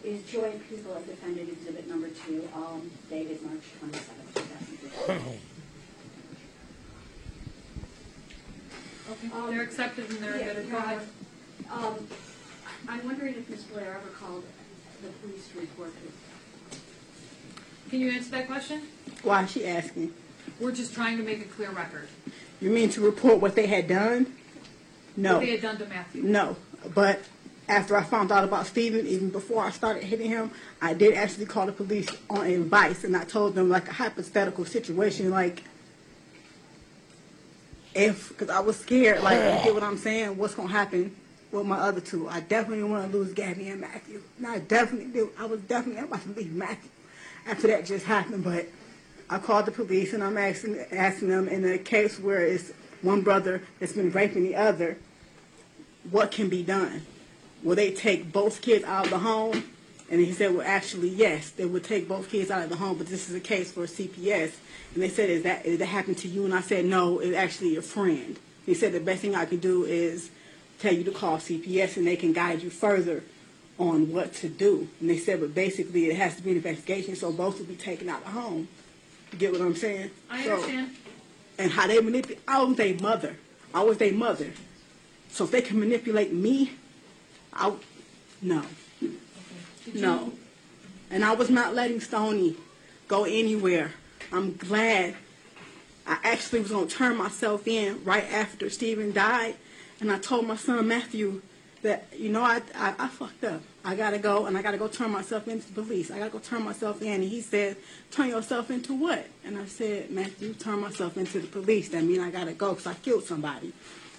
is 0.05 0.23
joint 0.31 0.67
people 0.69 0.95
and 0.95 1.07
defendant 1.07 1.49
exhibit 1.51 1.89
number 1.89 2.09
two, 2.09 2.49
all 2.55 2.81
dated 3.11 3.43
March 3.43 3.63
twenty-seven, 3.79 4.25
two 4.35 4.41
thousand 4.41 4.77
fifteen. 4.79 5.41
Okay. 9.11 9.51
They're 9.51 9.63
accepted 9.63 10.11
and 10.11 10.19
they're 10.19 10.37
Yeah, 10.37 10.47
admitted. 10.49 10.71
Go 10.71 10.77
Your 10.77 10.85
ahead. 10.87 11.01
Honor, 11.71 11.87
Um, 11.89 12.07
I'm 12.89 13.05
wondering 13.05 13.35
if 13.35 13.49
Ms. 13.49 13.63
Blair 13.65 13.99
ever 14.01 14.11
called 14.11 14.45
the 15.03 15.09
police 15.27 15.49
to 15.53 15.61
report 15.61 15.93
this. 16.05 16.79
Can 17.91 18.01
you 18.01 18.11
answer 18.11 18.31
that 18.33 18.47
question? 18.47 18.83
Why 19.23 19.45
is 19.45 19.51
she 19.51 19.67
asking? 19.67 20.13
We're 20.61 20.73
just 20.73 20.93
trying 20.95 21.17
to 21.17 21.23
make 21.23 21.41
a 21.41 21.47
clear 21.47 21.71
record. 21.71 22.09
You 22.61 22.71
mean 22.71 22.91
to 22.91 23.01
report 23.01 23.41
what 23.41 23.55
they 23.55 23.67
had 23.67 23.89
done? 23.89 24.35
No. 25.17 25.35
What 25.35 25.41
they 25.41 25.53
had 25.53 25.63
done 25.63 25.79
to 25.79 25.87
Matthew. 25.87 26.23
No, 26.23 26.57
but 26.95 27.21
after 27.69 27.97
I 27.97 28.03
found 28.03 28.33
out 28.33 28.45
about 28.45 28.67
Stephen, 28.67 29.07
even 29.07 29.31
before 29.31 29.65
I 29.65 29.71
started 29.71 30.03
hitting 30.03 30.31
him, 30.31 30.51
I 30.81 30.95
did 30.95 31.15
actually 31.15 31.47
call 31.47 31.67
the 31.67 31.73
police 31.73 32.09
on 32.31 32.47
advice, 32.47 33.05
and 33.05 33.17
I 33.17 33.25
told 33.25 33.55
them 33.55 33.69
like 33.69 33.89
a 33.89 33.93
hypothetical 33.93 34.65
situation, 34.65 35.31
like 35.31 35.63
if, 37.95 38.29
because 38.31 38.49
I 38.49 38.61
was 38.61 38.79
scared, 38.79 39.23
like 39.23 39.37
you 39.39 39.65
get 39.65 39.75
what 39.75 39.83
I'm 39.83 39.99
saying, 39.99 40.37
what's 40.37 40.55
gonna 40.55 40.69
happen 40.69 41.15
with 41.53 41.67
my 41.67 41.79
other 41.79 42.01
two? 42.01 42.29
I 42.29 42.41
definitely 42.41 42.85
want 42.85 43.11
to 43.11 43.19
lose 43.19 43.33
Gabby 43.35 43.69
and 43.69 43.81
Matthew, 43.81 44.23
and 44.39 44.47
I 44.47 44.61
definitely 44.61 45.13
do. 45.13 45.31
I 45.39 45.47
was 45.47 45.61
definitely 45.63 46.03
about 46.03 46.23
to 46.23 46.29
leave 46.31 46.53
Matthew 46.53 46.91
after 47.47 47.67
that 47.69 47.87
just 47.87 48.07
happened, 48.07 48.45
but 48.45 48.67
I 49.31 49.39
called 49.39 49.67
the 49.67 49.73
police 49.73 50.13
and 50.15 50.25
I'm 50.25 50.39
asking 50.39 50.79
asking 50.91 51.29
them 51.29 51.49
in 51.49 51.65
a 51.65 51.79
case 51.79 52.19
where 52.19 52.41
it's 52.41 52.73
one 53.03 53.23
brother 53.23 53.63
that's 53.79 53.93
been 53.93 54.11
raping 54.11 54.43
the 54.43 54.57
other, 54.57 54.97
what 56.11 56.31
can 56.31 56.49
be 56.49 56.63
done? 56.63 57.03
Will 57.63 57.77
they 57.77 57.91
take 57.91 58.33
both 58.33 58.63
kids 58.63 58.85
out 58.85 59.05
of 59.05 59.11
the 59.11 59.19
home? 59.19 59.65
And 60.11 60.21
he 60.21 60.33
said, 60.33 60.55
well, 60.55 60.67
actually, 60.67 61.11
yes, 61.11 61.51
they 61.51 61.67
would 61.67 61.85
take 61.85 62.09
both 62.09 62.31
kids 62.31 62.51
out 62.51 62.63
of 62.63 62.71
the 62.71 62.77
home, 62.77 62.97
but 62.97 63.09
this 63.09 63.29
is 63.29 63.35
a 63.35 63.41
case 63.41 63.71
for 63.71 63.83
CPS. 63.83 64.53
And 64.95 65.03
they 65.03 65.11
said, 65.11 65.29
is 65.29 65.43
that, 65.43 65.65
did 65.65 65.81
that 65.81 65.87
happen 65.87 66.15
to 66.17 66.29
you? 66.29 66.47
And 66.47 66.55
I 66.55 66.63
said, 66.63 66.87
no, 66.87 67.19
it's 67.19 67.37
actually 67.37 67.77
a 67.77 67.83
friend. 67.83 68.39
He 68.65 68.73
said, 68.73 68.93
the 68.93 69.01
best 69.01 69.21
thing 69.21 69.35
I 69.35 69.45
can 69.45 69.59
do 69.59 69.85
is 69.85 70.31
tell 70.79 70.95
you 70.95 71.05
to 71.05 71.11
call 71.11 71.37
CPS 71.37 71.99
and 71.99 72.07
they 72.07 72.17
can 72.17 72.33
guide 72.33 72.63
you 72.63 72.71
further 72.71 73.23
on 73.79 74.11
what 74.11 74.33
to 74.35 74.49
do. 74.49 74.89
And 75.01 75.11
they 75.11 75.19
said, 75.19 75.41
but 75.41 75.55
basically 75.55 76.07
it 76.07 76.17
has 76.17 76.37
to 76.37 76.43
be 76.43 76.53
an 76.53 76.57
investigation, 76.57 77.15
so 77.15 77.31
both 77.31 77.59
will 77.59 77.67
be 77.67 77.77
taken 77.77 78.09
out 78.09 78.21
of 78.21 78.25
the 78.25 78.41
home. 78.41 78.69
You 79.33 79.39
get 79.39 79.53
what 79.53 79.61
I'm 79.61 79.77
saying? 79.77 80.11
I 80.31 80.45
So- 80.45 80.55
understand. 80.55 80.97
and 81.59 81.71
how 81.73 81.87
they 81.87 82.01
manipulate. 82.01 82.41
I 82.47 82.63
was 82.63 82.77
their 82.77 82.95
mother. 82.95 83.37
I 83.75 83.83
was 83.83 83.99
their 83.99 84.13
mother. 84.13 84.53
So 85.31 85.45
if 85.45 85.51
they 85.51 85.61
can 85.61 85.79
manipulate 85.81 86.33
me, 86.33 86.73
I 87.53 87.73
no, 88.41 88.63
you- 89.01 89.19
no. 89.95 90.33
And 91.11 91.25
I 91.25 91.33
was 91.33 91.51
not 91.51 91.75
letting 91.75 92.01
Stoni 92.01 92.57
go 93.09 93.25
anywhere. 93.25 93.93
I'm 94.33 94.55
glad. 94.57 95.17
I 96.07 96.19
actually 96.23 96.61
was 96.61 96.71
gonna 96.71 96.87
turn 96.87 97.17
myself 97.17 97.67
in 97.69 98.03
right 98.05 98.25
after 98.25 98.71
Stephen 98.71 99.13
died, 99.13 99.57
and 100.01 100.11
I 100.13 100.19
told 100.19 100.47
my 100.47 100.57
son 100.57 100.87
Matthew 100.89 101.43
that 101.83 102.07
you 102.17 102.29
know 102.31 102.43
I, 102.43 102.61
I 102.75 102.95
I 102.99 103.09
fucked 103.09 103.45
up. 103.45 103.63
I 103.85 103.95
gotta 103.95 104.19
go 104.19 104.47
and 104.47 104.57
I 104.57 104.63
gotta 104.63 104.79
go 104.79 104.89
turn 104.89 105.11
myself 105.11 105.49
into 105.49 105.73
the 105.73 105.83
police. 105.83 106.11
I 106.11 106.19
gotta 106.19 106.31
go 106.31 106.39
turn 106.39 106.65
myself 106.65 107.03
in. 107.03 107.15
And 107.15 107.25
he 107.25 107.41
said, 107.41 107.77
"Turn 108.11 108.29
yourself 108.29 108.71
into 108.71 108.95
what?" 108.95 109.27
And 109.45 109.59
I 109.59 109.67
said, 109.67 110.11
"Matthew, 110.11 110.55
turn 110.55 110.81
myself 110.81 111.17
into 111.17 111.41
the 111.41 111.47
police. 111.47 111.89
That 111.91 112.05
means 112.05 112.21
I 112.21 112.31
gotta 112.31 112.53
go 112.53 112.71
because 112.71 112.87
I 112.87 112.95
killed 112.95 113.25
somebody." 113.25 113.73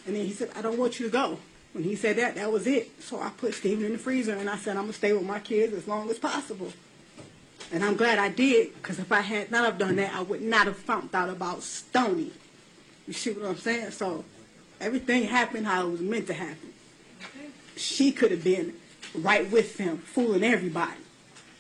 And 0.06 0.16
then 0.16 0.26
he 0.26 0.34
said, 0.34 0.52
"I 0.56 0.62
don't 0.62 0.78
want 0.78 1.00
you 1.00 1.08
to 1.08 1.12
go." 1.12 1.40
When 1.74 1.84
he 1.84 1.96
said 1.96 2.16
that, 2.18 2.36
that 2.36 2.52
was 2.52 2.66
it. 2.66 3.02
So 3.02 3.22
I 3.22 3.30
put 3.30 3.54
Stephen 3.54 3.86
in 3.86 3.92
the 3.94 4.00
freezer 4.00 4.34
and 4.36 4.50
I 4.50 4.58
said, 4.58 4.76
"I'm 4.76 4.84
gonna 4.84 4.94
stay 4.94 5.14
with 5.14 5.26
my 5.26 5.40
kids 5.40 5.74
as 5.74 5.88
long 5.88 6.10
as 6.10 6.18
possible." 6.18 6.72
And 7.72 7.84
I'm 7.84 7.96
glad 7.96 8.18
I 8.18 8.30
did 8.30 8.74
because 8.76 8.98
if 8.98 9.12
I 9.12 9.22
had 9.22 9.52
not 9.52 9.66
have 9.66 9.78
done 9.78 9.98
that, 9.98 10.14
I 10.16 10.22
would 10.22 10.42
not 10.42 10.66
have 10.66 10.78
found 10.78 11.14
out 11.14 11.30
about 11.30 11.60
Stoni. 11.60 12.32
You 13.06 13.14
see 13.14 13.32
what 13.32 13.46
I'm 13.46 13.58
saying? 13.58 13.92
So 13.92 14.26
everything 14.80 15.24
happened 15.24 15.68
how 15.68 15.88
it 15.88 15.92
was 15.92 16.02
meant 16.02 16.28
to 16.28 16.34
happen. 16.34 16.74
She 17.80 18.12
could 18.12 18.32
have 18.32 18.44
been 18.44 18.74
right 19.16 19.50
with 19.50 19.78
him, 19.78 20.00
fooling 20.00 20.44
everybody. 20.44 21.00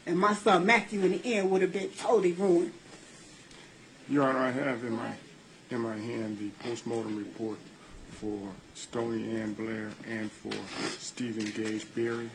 And 0.05 0.19
my 0.19 0.33
son 0.33 0.65
Matthew 0.65 1.01
in 1.01 1.13
the 1.13 1.35
end 1.35 1.49
would 1.49 1.61
have 1.61 1.71
been 1.71 1.89
totally 1.91 2.33
ruined. 2.33 2.73
Your 4.09 4.27
Honor, 4.27 4.39
I 4.39 4.51
have 4.51 4.83
in 4.83 4.93
my, 4.93 5.13
in 5.69 5.79
my 5.79 5.95
hand 5.95 6.37
the 6.39 6.49
postmortem 6.67 7.17
report 7.17 7.57
for 8.11 8.37
Stoni 8.75 9.33
Ann 9.41 9.53
Blair 9.53 9.91
and 10.09 10.29
for 10.29 10.51
Stephen 10.99 11.45
Gage 11.45 11.85
Berry. 11.95 12.29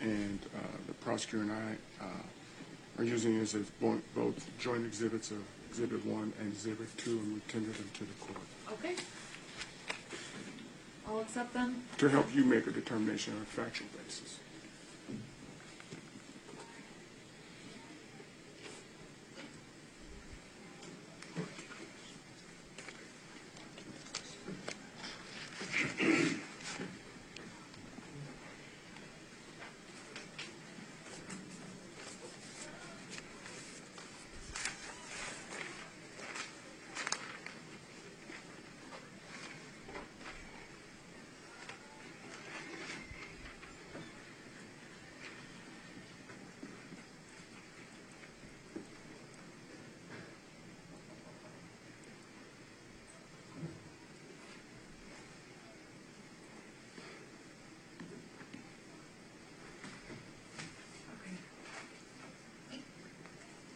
And 0.00 0.38
uh, 0.54 0.60
the 0.86 0.94
prosecutor 0.94 1.42
and 1.42 1.52
I 1.52 2.04
uh, 2.04 2.98
are 2.98 3.04
using 3.04 3.36
it 3.38 3.42
as 3.42 3.54
both 3.80 4.00
both 4.14 4.48
joint 4.58 4.86
exhibits 4.86 5.32
of 5.32 5.42
Exhibit 5.70 6.06
1 6.06 6.32
and 6.38 6.52
Exhibit 6.52 6.96
2, 6.98 7.10
and 7.10 7.34
we 7.34 7.40
tender 7.48 7.72
them 7.72 7.90
to 7.94 8.04
the 8.04 8.12
court 8.20 8.38
Okay. 8.74 8.94
I'll 11.06 11.20
accept 11.20 11.52
them. 11.54 11.82
to 11.98 12.08
help 12.08 12.34
you 12.34 12.44
make 12.44 12.66
a 12.66 12.70
determination 12.70 13.34
on 13.36 13.42
a 13.42 13.44
factual 13.44 13.88
basis. 14.04 14.38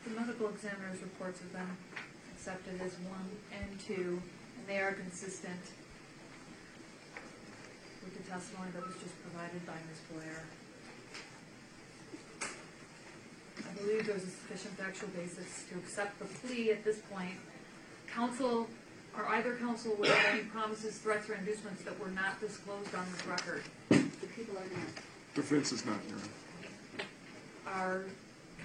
The 0.08 0.14
medical 0.38 0.54
examiner's 0.54 1.00
reports 1.02 1.40
have 1.40 1.52
been 1.52 1.76
accepted 2.32 2.80
as 2.80 2.92
one 3.10 3.28
and 3.58 3.80
two, 3.80 4.22
and 4.56 4.68
they 4.68 4.78
are 4.78 4.92
consistent 4.92 5.58
with 8.04 8.16
the 8.16 8.30
testimony 8.30 8.70
that 8.72 8.86
was 8.86 8.94
just 9.02 9.14
provided 9.22 9.66
by 9.66 9.72
Ms. 9.88 10.00
Blair. 10.12 10.44
I 13.58 13.82
believe 13.82 14.06
there's 14.06 14.22
a 14.22 14.30
sufficient 14.30 14.78
factual 14.78 15.08
basis 15.10 15.64
to 15.70 15.78
accept 15.78 16.18
the 16.20 16.26
plea 16.26 16.70
at 16.70 16.84
this 16.84 17.00
point. 17.12 17.34
Counsel, 18.06 18.68
or 19.16 19.26
either 19.30 19.56
counsel 19.56 19.96
would 19.98 20.08
have 20.08 20.34
any 20.34 20.44
promises, 20.44 20.98
threats, 20.98 21.28
or 21.28 21.34
inducements 21.34 21.82
that 21.82 21.98
were 21.98 22.10
not 22.10 22.40
disclosed 22.40 22.94
on 22.94 23.04
this 23.12 23.26
record. 23.26 23.62
The 23.88 24.26
people 24.36 24.56
are 24.56 24.70
not. 24.78 24.88
Defense 25.34 25.72
is 25.72 25.84
not, 25.84 25.98
Your 26.08 26.18
Honor. 27.66 27.80
Are 27.80 28.04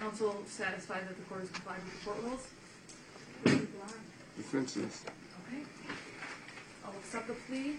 counsel 0.04 0.36
satisfied 0.46 1.08
that 1.08 1.16
the 1.16 1.24
court 1.24 1.42
has 1.42 1.50
complied 1.52 1.80
with 1.86 2.00
the 2.00 2.06
court 2.06 2.24
rules? 2.24 2.48
The. 3.44 3.68
Defense 4.36 4.76
is. 4.76 5.04
Okay. 5.48 5.64
I'll 6.86 6.92
accept 6.92 7.28
the 7.28 7.34
plea. 7.34 7.76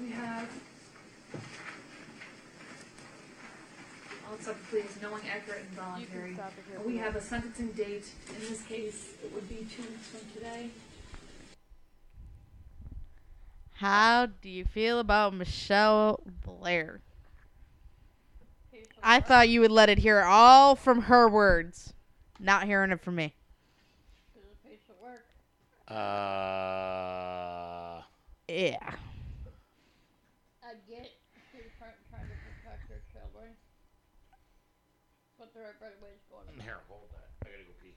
We 0.00 0.10
have. 0.12 0.48
I'll 4.26 4.34
accept 4.34 4.58
the 4.58 4.66
plea 4.70 4.82
as 4.88 5.02
knowing, 5.02 5.22
accurate, 5.30 5.64
and 5.68 5.70
voluntary. 5.70 6.34
stop 6.34 6.52
it 6.56 6.64
here 6.70 6.78
And 6.78 6.86
we 6.86 6.96
have 6.96 7.16
a 7.16 7.20
sentencing 7.20 7.72
date. 7.72 8.06
In 8.34 8.40
this 8.48 8.62
case, 8.62 9.10
it 9.22 9.34
would 9.34 9.48
be 9.48 9.66
two 9.76 9.82
weeks 9.82 10.08
from 10.08 10.20
today. 10.32 10.70
How 13.74 14.26
do 14.26 14.48
you 14.48 14.64
feel 14.64 14.98
about 14.98 15.34
Mitchelle 15.34 16.20
Blair? 16.44 17.00
I 19.02 19.20
thought 19.20 19.48
you 19.48 19.60
would 19.60 19.70
let 19.70 19.88
it 19.88 19.98
hear 19.98 20.22
all 20.22 20.74
from 20.76 21.02
her 21.02 21.28
words, 21.28 21.92
not 22.38 22.64
hearing 22.64 22.90
it 22.90 23.00
from 23.02 23.14
me. 23.16 23.34
There's 24.34 24.46
a 24.52 24.56
piece 24.68 24.88
of 24.90 24.96
work. 25.02 25.24
Uh, 25.88 28.02
Yeah. 28.48 28.94
I 30.62 30.74
get 30.88 31.10
she's 31.52 31.70
trying, 31.78 31.92
trying 32.10 32.28
to 32.28 32.34
protect 32.44 32.88
her 32.90 33.00
children. 33.12 33.56
But 35.38 35.52
the 35.54 35.60
right 35.60 35.80
way 36.02 36.10
is 36.14 36.20
going 36.30 36.46
here, 36.62 36.78
hold 36.88 37.08
that. 37.12 37.28
I 37.44 37.46
gotta 37.50 37.64
go 37.64 37.72
pee. 37.80 37.96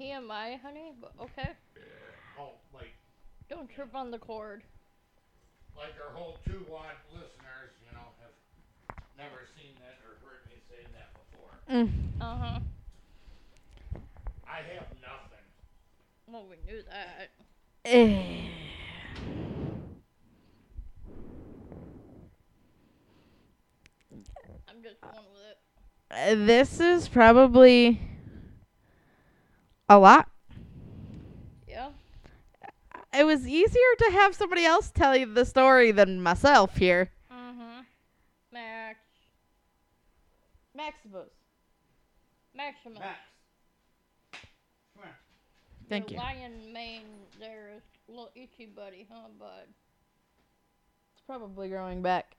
TMI, 0.00 0.56
honey, 0.60 0.92
but 1.00 1.12
okay. 1.20 1.50
Oh, 2.38 2.52
like, 2.72 2.94
Don't 3.50 3.68
trip 3.68 3.94
on 3.94 4.10
the 4.10 4.18
cord. 4.18 4.62
like 5.76 5.94
our 6.04 6.10
whole 6.14 6.38
two 6.46 6.64
watt 6.68 6.96
listeners, 7.12 7.70
you 7.86 7.92
know, 7.92 8.08
have 8.20 8.32
never 9.18 9.46
seen 9.58 9.74
that 9.80 9.98
or 10.06 10.14
heard 10.24 10.46
me 10.46 10.56
say 10.70 10.86
that 10.94 11.10
before. 11.14 11.50
Mm. 11.68 11.90
Uh 12.20 12.36
huh. 12.36 12.60
I 14.46 14.56
have 14.74 14.86
nothing. 15.02 15.44
Well, 16.28 16.46
we 16.48 16.56
knew 16.70 16.82
that. 16.88 17.30
Eh. 17.84 18.48
I'm 24.68 24.82
just 24.82 25.00
going 25.00 25.14
with 25.14 25.42
it. 25.50 25.58
Uh, 26.10 26.46
This 26.46 26.80
is 26.80 27.08
probably 27.08 28.00
a 29.88 29.98
lot. 29.98 30.28
Yeah. 31.66 31.88
It 33.12 33.24
was 33.24 33.48
easier 33.48 33.94
to 33.98 34.10
have 34.12 34.34
somebody 34.34 34.64
else 34.64 34.90
tell 34.90 35.16
you 35.16 35.26
the 35.26 35.44
story 35.44 35.90
than 35.90 36.22
myself 36.22 36.76
here. 36.76 37.10
Uh 37.30 37.82
Maximus. 40.78 41.30
Maximus. 42.54 43.00
Max. 43.00 43.18
Come 44.94 45.02
here. 45.02 45.18
Thank 45.88 46.06
the 46.06 46.12
you. 46.12 46.18
lion 46.18 46.72
mane 46.72 47.02
there 47.40 47.72
is 47.76 47.82
a 48.08 48.12
little 48.12 48.30
itchy 48.36 48.66
buddy, 48.66 49.04
huh, 49.10 49.26
bud? 49.40 49.66
It's 51.12 51.22
probably 51.26 51.68
growing 51.68 52.00
back. 52.00 52.36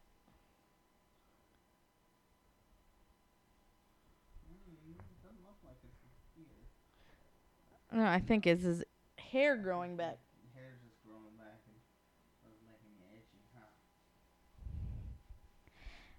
Doesn't 5.21 5.43
look 5.43 5.57
like 5.65 5.75
it's 5.83 5.97
here. 6.33 6.45
No, 7.91 8.05
I 8.05 8.19
think 8.21 8.47
it's 8.47 8.63
his 8.63 8.85
hair 9.17 9.57
growing 9.57 9.97
back. 9.97 10.17
Hair's 10.55 10.79
just 10.87 11.03
growing 11.03 11.35
back 11.37 11.59
and 11.67 11.75
doesn't 12.45 12.65
make 12.65 12.79
me 12.87 13.03
itchy, 13.17 13.43
huh? 13.53 13.67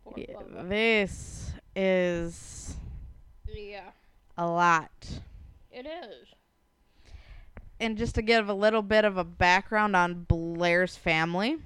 Poor 0.05 0.13
Yeah, 0.19 0.69
this 0.69 1.50
is 1.75 2.77
Yeah, 3.47 3.91
a 4.37 4.47
lot. 4.47 4.91
it 5.71 5.87
is. 5.87 6.29
And 7.79 7.97
just 7.97 8.15
to 8.17 8.23
give 8.23 8.49
a 8.49 8.55
little 8.55 8.83
bit 8.83 9.05
of 9.05 9.17
a 9.17 9.25
background 9.25 9.97
on 9.97 10.25
Blair's 10.25 10.97
family, 10.97 11.59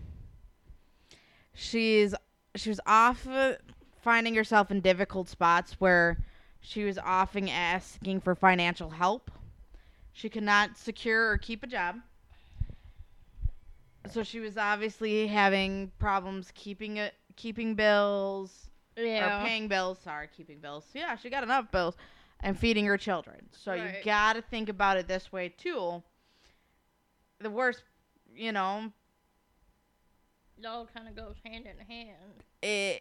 she's 1.53 2.15
she 2.55 2.69
was 2.69 2.81
often 2.87 3.57
finding 4.01 4.35
herself 4.35 4.71
in 4.71 4.81
difficult 4.81 5.29
spots 5.29 5.75
where 5.81 6.19
she 6.61 6.85
was 6.85 6.99
often 6.99 7.49
asking 7.49 8.21
for 8.21 8.35
financial 8.35 8.91
help. 8.91 9.31
She 10.13 10.29
could 10.29 10.45
not 10.45 10.77
secure 10.79 11.31
or 11.31 11.39
keep 11.39 11.63
a 11.63 11.67
job. 11.67 11.97
So 14.11 14.23
she 14.23 14.39
was 14.41 14.57
obviously 14.57 15.27
having 15.27 15.91
problems 15.99 16.53
keeping 16.55 16.99
it 16.99 17.15
keeping 17.37 17.75
bills 17.75 18.64
Yeah. 18.97 19.43
or 19.43 19.47
paying 19.47 19.69
bills. 19.69 19.99
Sorry, 20.03 20.29
keeping 20.37 20.59
bills. 20.61 20.85
Yeah, 20.95 21.17
she 21.17 21.31
got 21.31 21.43
enough 21.43 21.71
bills 21.71 21.97
and 22.41 22.59
feeding 22.59 22.85
her 22.87 22.97
children. 22.99 23.49
So 23.53 23.75
you 23.75 23.91
got 24.05 24.35
to 24.35 24.43
think 24.43 24.69
about 24.69 24.97
it 24.97 25.09
this 25.09 25.33
way 25.33 25.49
too. 25.49 26.03
The 27.41 27.51
worst, 27.51 27.83
you 28.35 28.53
know, 28.53 28.93
It 30.59 30.67
all 30.67 30.87
kind 30.95 31.09
of 31.09 31.17
goes 31.17 31.35
hand 31.45 31.67
in 31.67 31.79
hand. 31.87 32.45
it, 32.63 33.01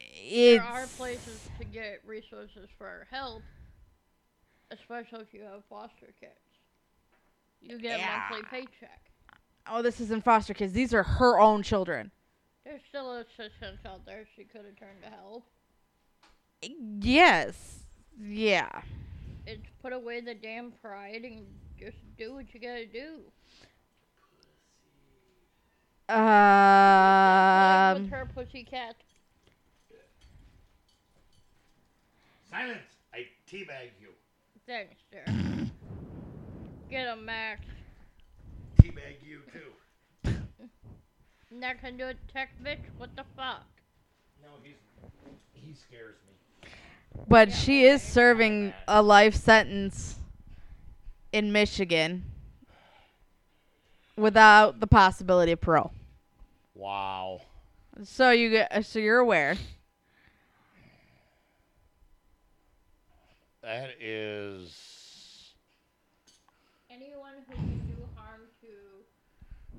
There 0.58 0.64
are 0.64 0.88
places 0.98 1.48
to 1.60 1.66
get 1.66 2.02
resources 2.06 2.68
for 2.78 3.08
help, 3.12 3.44
especially 4.72 5.22
if 5.22 5.34
you 5.34 5.44
have 5.44 5.64
foster 5.70 6.14
kids. 6.20 6.32
You 7.62 7.80
get 7.80 8.00
Yeah. 8.00 8.28
a 8.28 8.32
monthly 8.34 8.48
paycheck. 8.50 9.00
oh, 9.68 9.82
this 9.82 10.02
isn't 10.02 10.24
foster 10.24 10.54
kids. 10.54 10.74
These 10.74 10.94
are 10.94 11.04
her 11.04 11.40
own 11.40 11.64
children. 11.64 12.12
There's 12.66 12.82
still 12.90 13.14
assistance 13.18 13.80
out 13.86 14.06
there 14.06 14.26
she 14.36 14.44
could 14.46 14.66
have 14.66 14.76
turned 14.78 15.02
to 15.04 15.10
help. 15.10 15.46
Yes, 17.00 17.86
yeah. 18.20 18.82
It's 19.46 19.68
put 19.82 19.94
away 19.94 20.22
the 20.22 20.34
damn 20.34 20.72
pride 20.72 21.24
and 21.24 21.46
just 21.80 21.98
do 22.18 22.34
what 22.34 22.54
you 22.54 22.60
gotta 22.60 22.86
do. 22.86 23.20
Um, 26.14 28.04
with 28.04 28.12
her 28.12 28.30
pussycat. 28.34 28.96
Silence! 32.50 32.80
I 33.14 33.26
teabag 33.50 33.90
you. 34.00 34.10
Thanks, 34.68 35.02
dear. 35.12 35.26
Get 36.90 37.08
him, 37.08 37.26
Max. 37.26 37.62
Teabag 38.82 39.16
you 39.26 39.42
too. 39.52 40.32
Not 41.52 41.82
gonna 41.82 41.98
do 41.98 42.06
a 42.06 42.14
tech 42.32 42.50
bitch? 42.64 42.80
What 42.98 43.16
the 43.16 43.24
fuck? 43.36 43.66
No, 44.42 44.50
he's 44.64 44.76
he 45.54 45.74
scares 45.74 46.16
me. 46.28 46.34
But 47.28 47.52
she 47.52 47.86
is 47.86 48.02
serving 48.02 48.74
a 48.88 49.02
life 49.02 49.36
sentence 49.36 50.20
in 51.32 51.52
Michigan 51.52 52.24
without 54.16 54.80
the 54.80 54.88
possibility 54.88 55.52
of 55.52 55.62
parole. 55.62 55.92
Wow. 56.76 57.42
So 58.04 58.32
you 58.32 58.50
get, 58.50 58.72
uh, 58.72 58.82
so 58.82 59.00
you're 59.00 59.20
aware. 59.20 59.56
That 63.62 63.92
is 64.02 64.94
Anyone 66.92 67.32
who 67.48 67.56
can 67.56 67.82
do 67.88 67.96
harm 68.16 68.42
to 68.62 68.68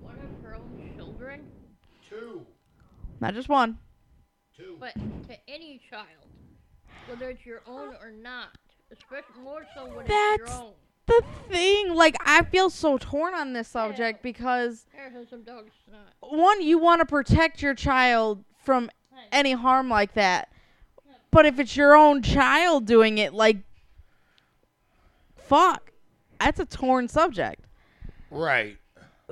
one 0.00 0.16
of 0.16 0.44
her 0.44 0.56
own 0.56 0.90
children, 0.96 1.42
two. 2.08 2.44
Not 3.20 3.34
just 3.34 3.48
one. 3.48 3.78
Two. 4.56 4.76
but 4.78 4.94
to 4.94 5.36
any 5.48 5.80
child, 5.90 6.23
whether 7.08 7.30
it's 7.30 7.44
your 7.44 7.60
own 7.66 7.94
or 8.00 8.10
not, 8.10 8.48
especially 8.92 9.42
more 9.42 9.66
so 9.74 9.86
when 9.86 10.06
it's 10.06 10.08
your 10.08 10.38
That's- 10.38 10.60
own. 10.60 10.72
The 11.06 11.22
thing, 11.50 11.92
like, 11.94 12.16
I 12.24 12.44
feel 12.44 12.70
so 12.70 12.96
torn 12.96 13.34
on 13.34 13.52
this 13.52 13.68
subject 13.68 14.22
because 14.22 14.86
some 15.28 15.42
dog 15.42 15.68
one, 16.20 16.62
you 16.62 16.78
want 16.78 17.00
to 17.00 17.04
protect 17.04 17.60
your 17.60 17.74
child 17.74 18.42
from 18.64 18.90
Hey, 19.12 19.26
any 19.30 19.52
harm 19.52 19.90
like 19.90 20.14
that. 20.14 20.48
But 21.30 21.44
if 21.44 21.58
it's 21.58 21.76
your 21.76 21.94
own 21.94 22.22
child 22.22 22.86
doing 22.86 23.18
it, 23.18 23.34
like, 23.34 23.58
fuck, 25.36 25.92
that's 26.40 26.58
a 26.60 26.64
torn 26.64 27.08
subject. 27.08 27.66
Right. 28.30 28.78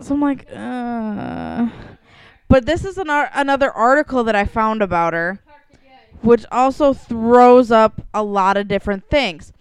So 0.01 0.15
I'm 0.15 0.21
like, 0.21 0.47
uh. 0.55 1.69
But 2.49 2.67
this 2.67 2.85
is 2.85 2.99
an 2.99 3.09
ar- 3.09 3.31
another 3.33 3.71
article 3.71 4.25
that 4.25 4.35
I 4.37 4.45
found 4.45 4.83
about 4.83 5.15
her, 5.15 5.39
talk 5.47 5.47
to 5.47 5.47
Daddy. 5.47 5.52
Which 6.23 6.45
also 6.51 6.93
throws 6.93 7.71
up 7.71 8.01
a 8.15 8.23
lot 8.23 8.57
of 8.57 8.69
different 8.69 9.09
things. 9.11 9.53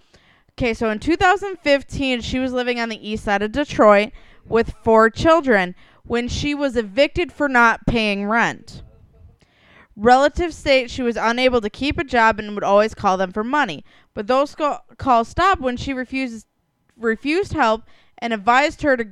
Okay, 0.52 0.74
so 0.74 0.90
in 0.90 1.00
2015, 1.00 2.22
she 2.22 2.40
was 2.40 2.54
living 2.54 2.80
on 2.80 2.90
the 2.90 3.10
east 3.10 3.24
side 3.24 3.42
of 3.42 3.52
Detroit 3.52 4.12
with 4.48 4.76
four 4.84 5.10
children 5.10 5.76
when 6.04 6.28
she 6.28 6.54
was 6.54 6.76
evicted 6.76 7.32
for 7.32 7.48
not 7.48 7.86
paying 7.88 8.26
rent. 8.26 8.84
Relatives 9.96 10.56
state 10.56 10.90
she 10.90 11.02
was 11.02 11.18
unable 11.18 11.62
to 11.62 11.70
keep 11.70 11.98
a 11.98 12.04
job 12.04 12.40
and 12.40 12.56
would 12.56 12.64
always 12.64 12.94
call 12.94 13.18
them 13.18 13.32
for 13.32 13.44
money, 13.44 13.84
but 14.14 14.28
those 14.28 14.56
ca- 14.56 14.82
calls 14.98 15.28
stopped 15.28 15.62
when 15.62 15.78
she 15.78 15.94
refused 15.94 16.48
refused 16.98 17.54
help 17.54 17.84
and 18.18 18.32
advised 18.32 18.84
her 18.84 18.96
to 18.96 19.08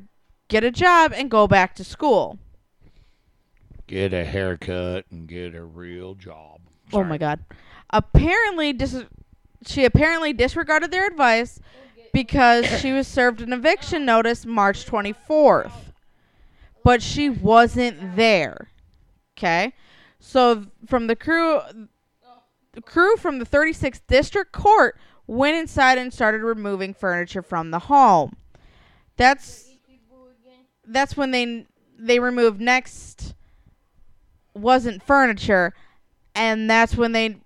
get 0.48 0.64
a 0.64 0.72
job 0.72 1.12
and 1.14 1.32
go 1.32 1.48
back 1.48 1.76
to 1.76 1.84
school. 1.84 2.38
Get 3.88 4.14
a 4.14 4.24
haircut 4.24 5.06
and 5.10 5.28
get 5.28 5.56
a 5.56 5.64
real 5.64 6.14
job. 6.14 6.59
Oh 6.94 7.04
my 7.04 7.18
god. 7.18 7.40
Apparently 7.90 8.74
dis- 8.74 9.06
she 9.66 9.86
apparently 9.86 10.34
disregarded 10.34 10.92
their 10.92 11.08
advice 11.08 11.60
because 12.14 12.66
she 12.80 12.92
was 12.92 13.08
served 13.08 13.42
an 13.42 13.54
eviction 13.54 14.06
notice 14.06 14.46
March 14.46 14.86
24th. 14.86 15.94
But 16.84 17.02
she 17.02 17.30
wasn't 17.30 18.16
there. 18.16 18.70
Okay? 19.38 19.74
So 20.20 20.66
from 20.88 21.08
the 21.08 21.16
crew 21.16 21.60
the 22.74 22.82
crew 22.82 23.18
from 23.18 23.40
the 23.40 23.46
36th 23.46 24.02
district 24.08 24.52
court 24.52 24.98
went 25.28 25.58
inside 25.58 25.98
and 25.98 26.14
started 26.14 26.42
removing 26.42 26.94
furniture 26.94 27.42
from 27.42 27.72
the 27.72 27.80
home. 27.80 28.36
That's 29.18 29.70
that's 30.86 31.16
when 31.18 31.32
they 31.32 31.66
they 31.98 32.20
removed 32.20 32.62
next 32.62 33.34
wasn't 34.54 35.04
furniture 35.04 35.74
and 36.36 36.70
that's 36.70 36.96
when 36.96 37.12
they 37.12 37.38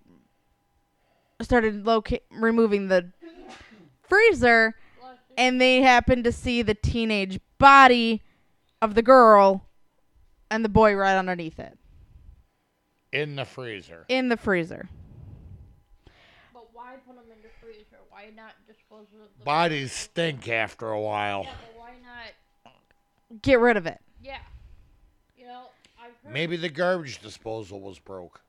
started 1.41 1.85
loca- 1.85 2.19
removing 2.31 2.87
the 2.87 3.11
freezer 4.07 4.75
and 5.37 5.59
they 5.59 5.81
happened 5.81 6.23
to 6.23 6.31
see 6.31 6.61
the 6.61 6.75
teenage 6.75 7.39
body 7.57 8.21
of 8.81 8.95
the 8.95 9.01
girl 9.01 9.65
and 10.51 10.63
the 10.63 10.69
boy 10.69 10.93
right 10.93 11.17
underneath 11.17 11.59
it 11.59 11.77
In 13.11 13.35
the 13.35 13.45
freezer. 13.45 14.05
in 14.09 14.29
the 14.29 14.37
freezer 14.37 14.87
But 16.53 16.67
why 16.73 16.93
put 17.05 17.15
them 17.15 17.25
in 17.35 17.41
the 17.41 17.49
freezer? 17.61 17.97
Why 18.09 18.29
not 18.35 18.51
dispose 18.67 19.07
of 19.13 19.29
the 19.39 19.43
Bodies 19.43 19.91
stink 19.91 20.47
after 20.47 20.89
a 20.89 21.01
while. 21.01 21.43
Yeah, 21.43 21.53
but 21.73 21.79
why 21.79 21.91
not? 22.03 23.41
get 23.41 23.59
rid 23.59 23.75
of 23.77 23.87
it 23.87 23.99
Yeah. 24.21 24.37
You 25.37 25.47
know, 25.47 25.63
I've 25.99 26.11
heard. 26.23 26.31
Maybe 26.31 26.55
the 26.55 26.69
garbage 26.69 27.19
disposal 27.21 27.81
was 27.81 27.97
broke. 27.99 28.39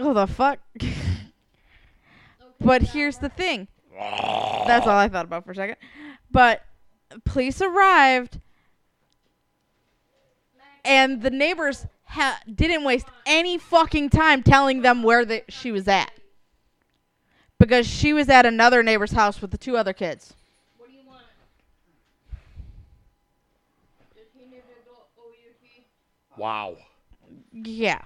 Oh 0.00 0.14
the 0.14 0.26
fuck? 0.26 0.58
Okay, 0.76 0.94
but 2.60 2.82
here's 2.82 3.18
the 3.18 3.28
thing. 3.28 3.68
That's 3.98 4.86
all 4.86 4.96
i 4.96 5.08
thought 5.08 5.24
about 5.24 5.44
for 5.44 5.52
a 5.52 5.54
second. 5.54 5.76
But 6.30 6.62
police 7.24 7.60
arrived 7.60 8.40
and 10.84 11.22
the 11.22 11.30
neighbors 11.30 11.86
ha- 12.04 12.40
didn't 12.52 12.84
waste 12.84 13.06
any 13.26 13.58
fucking 13.58 14.10
time 14.10 14.42
telling 14.42 14.82
them 14.82 15.02
where 15.02 15.24
the- 15.24 15.44
she 15.48 15.72
was 15.72 15.88
at. 15.88 16.12
Because 17.58 17.86
she 17.86 18.12
was 18.12 18.28
at 18.30 18.46
another 18.46 18.82
neighbor's 18.82 19.12
house 19.12 19.42
with 19.42 19.50
the 19.50 19.58
two 19.58 19.76
other 19.76 19.92
kids. 19.92 20.34
What 20.78 20.88
do 20.88 20.94
you 20.94 21.02
want? 21.06 21.22
Does 24.14 24.24
he 24.32 24.46
need 24.46 24.62
to 24.62 24.74
go 24.86 24.92
OUT? 25.18 26.38
Wow. 26.38 26.76
yeah 27.52 28.00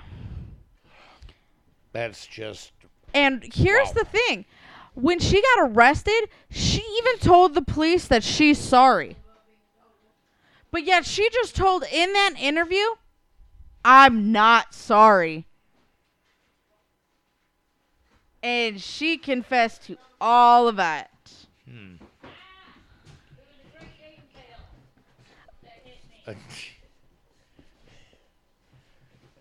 That's 1.94 2.26
just 2.26 2.72
and 3.14 3.42
here's 3.54 3.88
Wow. 3.88 3.94
the 3.94 4.04
thing 4.04 4.44
When 4.94 5.18
she 5.18 5.40
got 5.40 5.70
arrested, 5.70 6.28
she 6.50 6.82
even 6.98 7.18
told 7.18 7.54
the 7.54 7.62
police 7.62 8.06
that 8.08 8.22
she's 8.22 8.58
sorry. 8.58 9.16
But 10.70 10.84
yet 10.84 11.06
she 11.06 11.28
just 11.30 11.56
told 11.56 11.84
in 11.90 12.12
that 12.12 12.34
interview, 12.38 12.84
I'm 13.84 14.30
not 14.32 14.74
sorry. 14.74 15.46
And 18.42 18.80
she 18.80 19.16
confessed 19.16 19.84
to 19.86 19.96
all 20.20 20.68
of 20.68 20.78
it. 20.78 21.08
Hmm. 21.68 21.94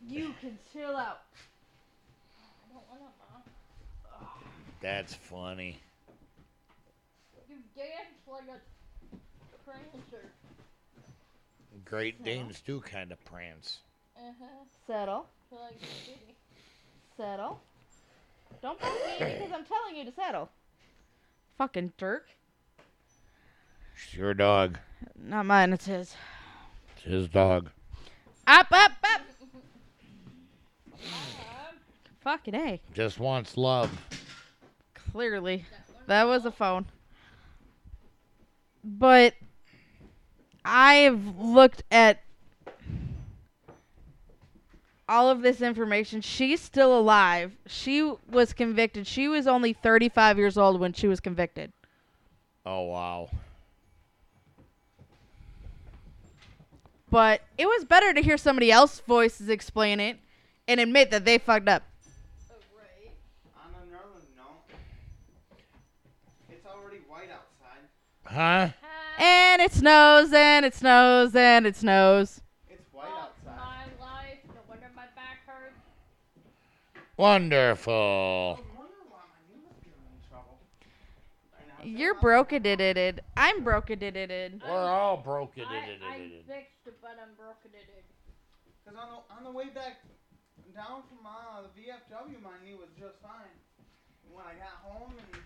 You 0.07 0.33
can 0.39 0.59
chill 0.71 0.95
out. 0.95 1.21
I 2.37 2.73
don't 2.73 2.83
wanna, 2.89 3.11
Ma. 3.19 4.27
That's 4.83 5.13
funny. 5.13 5.79
You 7.49 7.55
dance 7.73 8.19
like 8.29 8.43
a 8.49 9.57
prancer. 9.63 10.25
Great 11.85 12.21
Danes 12.25 12.59
do 12.59 12.81
kind 12.81 13.13
of 13.13 13.23
prance. 13.23 13.77
Uh-huh. 14.17 14.45
Settle. 14.85 15.25
Like 15.51 15.79
Settle. 17.15 17.61
Don't 18.61 18.77
poke 18.81 18.91
me 19.05 19.15
because 19.19 19.53
I'm 19.53 19.63
telling 19.63 19.95
you 19.95 20.03
to 20.03 20.11
settle. 20.11 20.49
Fucking 21.57 21.93
jerk. 21.97 22.27
It's 23.95 24.13
your 24.13 24.33
dog. 24.33 24.79
Not 25.17 25.45
mine, 25.45 25.71
it's 25.71 25.85
his. 25.85 26.13
It's 26.97 27.05
his 27.05 27.29
dog. 27.29 27.69
Up, 28.45 28.67
up, 28.69 28.91
up. 29.01 29.21
Fucking 32.19 32.55
A. 32.55 32.81
Just 32.93 33.21
wants 33.21 33.55
love. 33.55 33.89
Clearly. 35.13 35.65
That 36.07 36.25
was 36.25 36.45
a 36.45 36.51
phone. 36.51 36.87
But 38.83 39.35
I've 40.65 41.37
looked 41.39 41.83
at 41.89 42.19
all 45.07 45.29
of 45.29 45.41
this 45.41 45.61
information. 45.61 46.21
She's 46.21 46.59
still 46.59 46.97
alive. 46.97 47.53
She 47.67 48.13
was 48.29 48.51
convicted. 48.53 49.07
She 49.07 49.27
was 49.27 49.47
only 49.47 49.71
35 49.73 50.37
years 50.37 50.57
old 50.57 50.79
when 50.79 50.91
she 50.93 51.07
was 51.07 51.19
convicted. 51.19 51.71
Oh 52.65 52.83
wow. 52.83 53.29
But 57.09 57.41
it 57.59 57.67
was 57.67 57.85
better 57.85 58.11
to 58.11 58.21
hear 58.21 58.37
somebody 58.37 58.71
else's 58.71 59.01
voices 59.01 59.47
explain 59.47 59.99
it 59.99 60.17
and 60.67 60.79
admit 60.79 61.11
that 61.11 61.25
they 61.25 61.37
fucked 61.37 61.69
up. 61.69 61.83
Oh, 62.49 62.55
right. 62.75 63.11
On 63.55 63.69
another 63.87 64.25
note, 64.35 64.75
it's 66.49 66.65
already 66.65 66.97
white 67.07 67.29
outside. 67.29 67.85
Huh? 68.33 68.69
And 69.19 69.61
it 69.61 69.71
snows, 69.71 70.33
and 70.33 70.65
it 70.65 70.73
snows, 70.73 71.35
and 71.35 71.67
it 71.67 71.75
snows. 71.75 72.41
It's 72.67 72.81
white 72.91 73.05
outside. 73.13 73.93
my 73.99 74.05
life. 74.05 74.41
No 74.47 74.61
wonder 74.67 74.89
my 74.95 75.05
back 75.15 75.45
hurts. 75.45 75.77
Wonderful. 77.15 77.93
I 77.93 78.57
was 78.57 78.65
wondering 78.73 79.05
why 79.13 79.21
my 79.29 79.41
knee 79.45 79.61
was 79.61 79.77
giving 79.85 80.01
me 80.09 80.17
trouble. 80.25 80.57
And 81.61 81.69
I 81.77 81.85
was 81.85 81.93
You're 81.93 82.13
like, 82.13 82.21
broke 82.21 82.53
it 82.53 83.23
I'm 83.37 83.63
broke 83.63 83.91
it 83.91 84.01
We're 84.01 84.89
all 84.89 85.17
broken. 85.17 85.65
I, 85.69 85.93
I 86.01 86.17
fixed 86.47 86.87
it, 86.87 86.97
but 87.03 87.21
I'm 87.21 87.37
broken 87.37 87.69
it. 87.77 87.85
Cause 88.83 88.97
on 88.97 89.09
the 89.13 89.19
on 89.37 89.43
the 89.45 89.51
way 89.51 89.69
back 89.69 90.01
down 90.73 91.05
from 91.05 91.21
uh, 91.21 91.61
the 91.61 91.69
VFW, 91.77 92.41
my 92.41 92.57
knee 92.65 92.73
was 92.73 92.89
just 92.99 93.21
fine. 93.21 93.53
When 94.33 94.43
I 94.43 94.57
got 94.57 94.81
home 94.81 95.13
and 95.13 95.41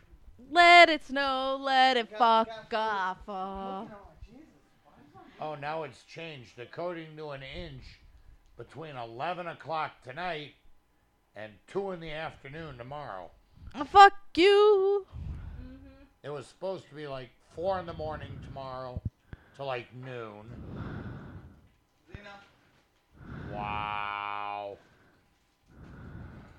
Let 0.52 0.90
it 0.90 1.04
snow, 1.06 1.58
let 1.60 1.98
it 1.98 2.10
Got- 2.12 2.48
fuck 2.48 2.70
got 2.70 3.18
off. 3.28 3.88
looking. 3.88 3.96
I'm 3.96 4.02
like, 4.02 4.22
Jesus, 4.26 4.48
why 4.84 4.92
is 5.06 5.14
my 5.40 5.46
Oh, 5.46 5.56
now 5.56 5.84
it's 5.84 6.04
changed. 6.04 6.58
According 6.60 7.16
to 7.18 7.32
an 7.32 7.42
inch, 7.44 7.84
between 8.58 8.96
11 8.96 9.48
o'clock 9.48 10.02
tonight 10.04 10.54
and 11.36 11.54
2 11.68 11.92
in 11.92 12.00
the 12.00 12.12
afternoon 12.12 12.78
tomorrow. 12.78 13.30
Uh, 13.76 13.84
Fuck 13.86 14.14
you. 14.36 15.06
It 16.24 16.30
was 16.30 16.48
supposed 16.48 16.88
to 16.90 16.96
be 16.96 17.08
like 17.08 17.30
4 17.56 17.80
in 17.80 17.86
the 17.86 17.94
morning 17.94 18.40
tomorrow 18.46 19.02
to 19.58 19.64
like 19.64 19.94
noon. 19.94 20.46
Zena, 22.12 23.54
Wow. 23.54 24.78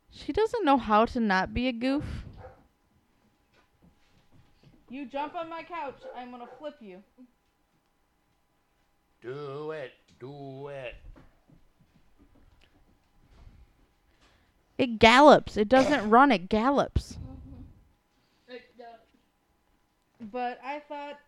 She 0.09 0.31
doesn't 0.31 0.63
know 0.63 0.77
how 0.77 1.05
to 1.05 1.19
not 1.19 1.53
be 1.53 1.67
a 1.67 1.73
goof. 1.73 2.05
You 4.89 5.05
jump 5.05 5.35
on 5.35 5.49
my 5.49 5.63
couch, 5.63 5.95
I'm 6.15 6.31
gonna 6.31 6.47
flip 6.59 6.75
you. 6.79 7.03
Do 9.21 9.71
it. 9.71 9.91
Do 10.19 10.67
it. 10.67 10.95
It 14.77 14.99
gallops. 14.99 15.57
It 15.57 15.67
doesn't 15.67 16.09
run, 16.09 16.31
it 16.31 16.47
gallops. 16.47 17.13
Mm-hmm. 17.13 18.53
It 18.55 18.77
does. 18.77 20.29
But 20.31 20.59
I 20.63 20.79
thought 20.87 21.19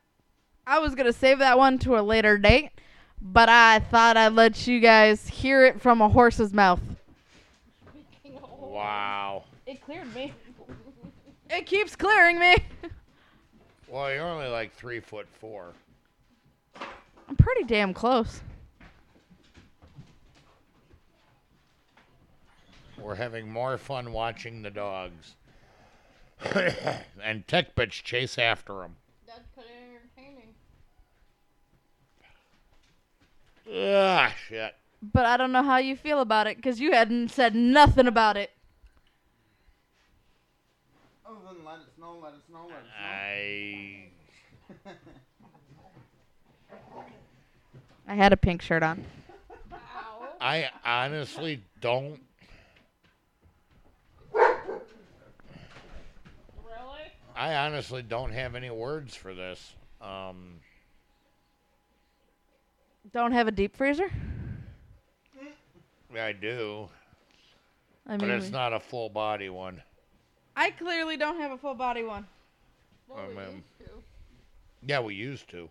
I 0.67 0.79
was 0.79 0.95
gonna 0.95 1.13
save 1.13 1.39
that 1.39 1.57
one 1.57 1.77
to 1.79 1.97
a 1.97 2.01
later 2.01 2.37
date. 2.37 2.71
But 3.21 3.49
I 3.49 3.79
thought 3.79 4.17
I'd 4.17 4.33
let 4.33 4.67
you 4.67 4.79
guys 4.79 5.27
hear 5.27 5.65
it 5.65 5.81
from 5.81 6.01
a 6.01 6.09
horse's 6.09 6.53
mouth. 6.53 6.81
Wow. 8.59 9.45
It 9.65 9.81
cleared 9.81 10.13
me. 10.13 10.33
It 11.49 11.65
keeps 11.65 11.95
clearing 11.95 12.39
me. 12.39 12.57
Well, 13.87 14.11
you're 14.11 14.27
only 14.27 14.47
like 14.47 14.73
3 14.73 14.99
foot 14.99 15.27
4. 15.39 15.71
I'm 17.29 17.35
pretty 17.37 17.63
damn 17.63 17.93
close. 17.93 18.41
We're 22.99 23.15
having 23.15 23.49
more 23.49 23.77
fun 23.77 24.11
watching 24.11 24.61
the 24.61 24.71
dogs. 24.71 25.35
and 27.23 27.47
Tech 27.47 27.75
Bitch 27.75 28.03
chase 28.03 28.37
after 28.37 28.73
them. 28.73 28.95
That's 29.25 29.47
kind 29.55 29.67
of 29.67 29.73
entertaining. 30.17 30.53
Ah, 33.73 34.33
shit. 34.47 34.75
But 35.01 35.25
I 35.25 35.37
don't 35.37 35.51
know 35.51 35.63
how 35.63 35.77
you 35.77 35.95
feel 35.95 36.19
about 36.19 36.47
it 36.47 36.57
because 36.57 36.79
you 36.79 36.91
hadn't 36.91 37.29
said 37.29 37.55
nothing 37.55 38.07
about 38.07 38.37
it. 38.37 38.51
Other 41.25 41.37
than 41.47 41.65
let 41.65 41.79
it 41.79 41.87
snow, 41.95 42.19
let 42.21 42.33
it 42.33 42.39
snow, 42.47 42.67
let 42.67 42.79
it 42.79 42.85
snow. 42.85 42.95
I. 42.99 44.05
I 48.07 48.13
had 48.13 48.33
a 48.33 48.37
pink 48.37 48.61
shirt 48.61 48.83
on. 48.83 49.03
I 50.41 50.69
honestly 50.83 51.61
don't. 51.81 52.19
Really? 54.33 54.61
I 57.35 57.55
honestly 57.55 58.03
don't 58.03 58.31
have 58.31 58.53
any 58.53 58.69
words 58.69 59.15
for 59.15 59.33
this. 59.33 59.73
Um, 60.01 60.59
Don't 63.15 63.31
have 63.31 63.47
a 63.47 63.51
deep 63.51 63.77
freezer? 63.77 64.11
I 66.13 66.33
do, 66.33 66.89
I 68.05 68.17
but 68.17 68.27
mean, 68.27 68.31
it's 68.37 68.51
not 68.51 68.73
a 68.73 68.79
full 68.79 69.07
body 69.07 69.47
one. 69.49 69.81
I 70.57 70.71
clearly 70.71 71.15
don't 71.15 71.39
have 71.39 71.51
a 71.51 71.57
full 71.57 71.75
body 71.75 72.03
one. 72.03 72.25
Well, 73.07 73.19
I 73.19 73.27
we 73.29 73.35
mean- 73.35 73.45
used 73.79 73.79
to. 73.79 73.85
Yeah, 74.85 74.99
we 74.99 75.15
used 75.15 75.49
to. 75.49 75.69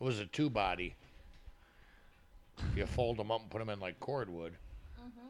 It 0.00 0.04
was 0.04 0.18
a 0.18 0.26
two 0.26 0.50
body. 0.50 0.96
You 2.76 2.86
fold 2.86 3.16
them 3.16 3.30
up 3.30 3.42
and 3.42 3.50
put 3.50 3.58
them 3.60 3.68
in 3.68 3.78
like 3.78 3.98
cordwood. 4.00 4.52
Mm-hmm. 5.00 5.28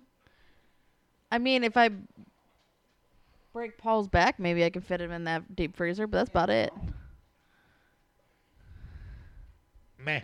I 1.33 1.39
mean, 1.39 1.65
if 1.65 1.77
I 1.77 1.91
break 3.53 3.77
Paul's 3.77 4.09
back, 4.09 4.39
maybe 4.39 4.65
I 4.65 4.71
can 4.71 4.81
fit 4.81 5.03
him 5.03 5.13
in 5.13 5.25
that 5.25 5.55
deep 5.55 5.77
freezer, 5.77 6.07
but 6.07 6.17
that's 6.19 6.31
about 6.31 6.49
it. 6.51 6.73
Meh. 9.99 10.23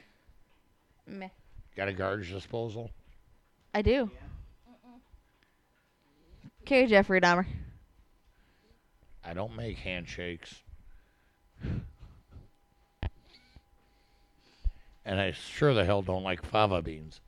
Meh. 1.09 1.29
Got 1.77 1.89
a 1.89 1.93
garbage 1.93 2.31
disposal? 2.31 2.91
I 3.75 3.83
do. 3.83 4.11
Okay, 6.63 6.87
Jeffrey 6.87 7.21
Dahmer. 7.21 7.47
I 9.25 9.35
don't 9.35 9.57
make 9.57 9.79
handshakes. 9.79 10.63
And 15.05 15.19
I 15.21 15.33
sure 15.33 15.73
the 15.73 15.85
hell 15.87 16.03
don't 16.03 16.23
like 16.23 16.45
fava 16.45 16.83
beans. 16.83 17.21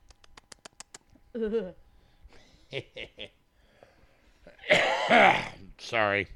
Sorry. 5.79 6.27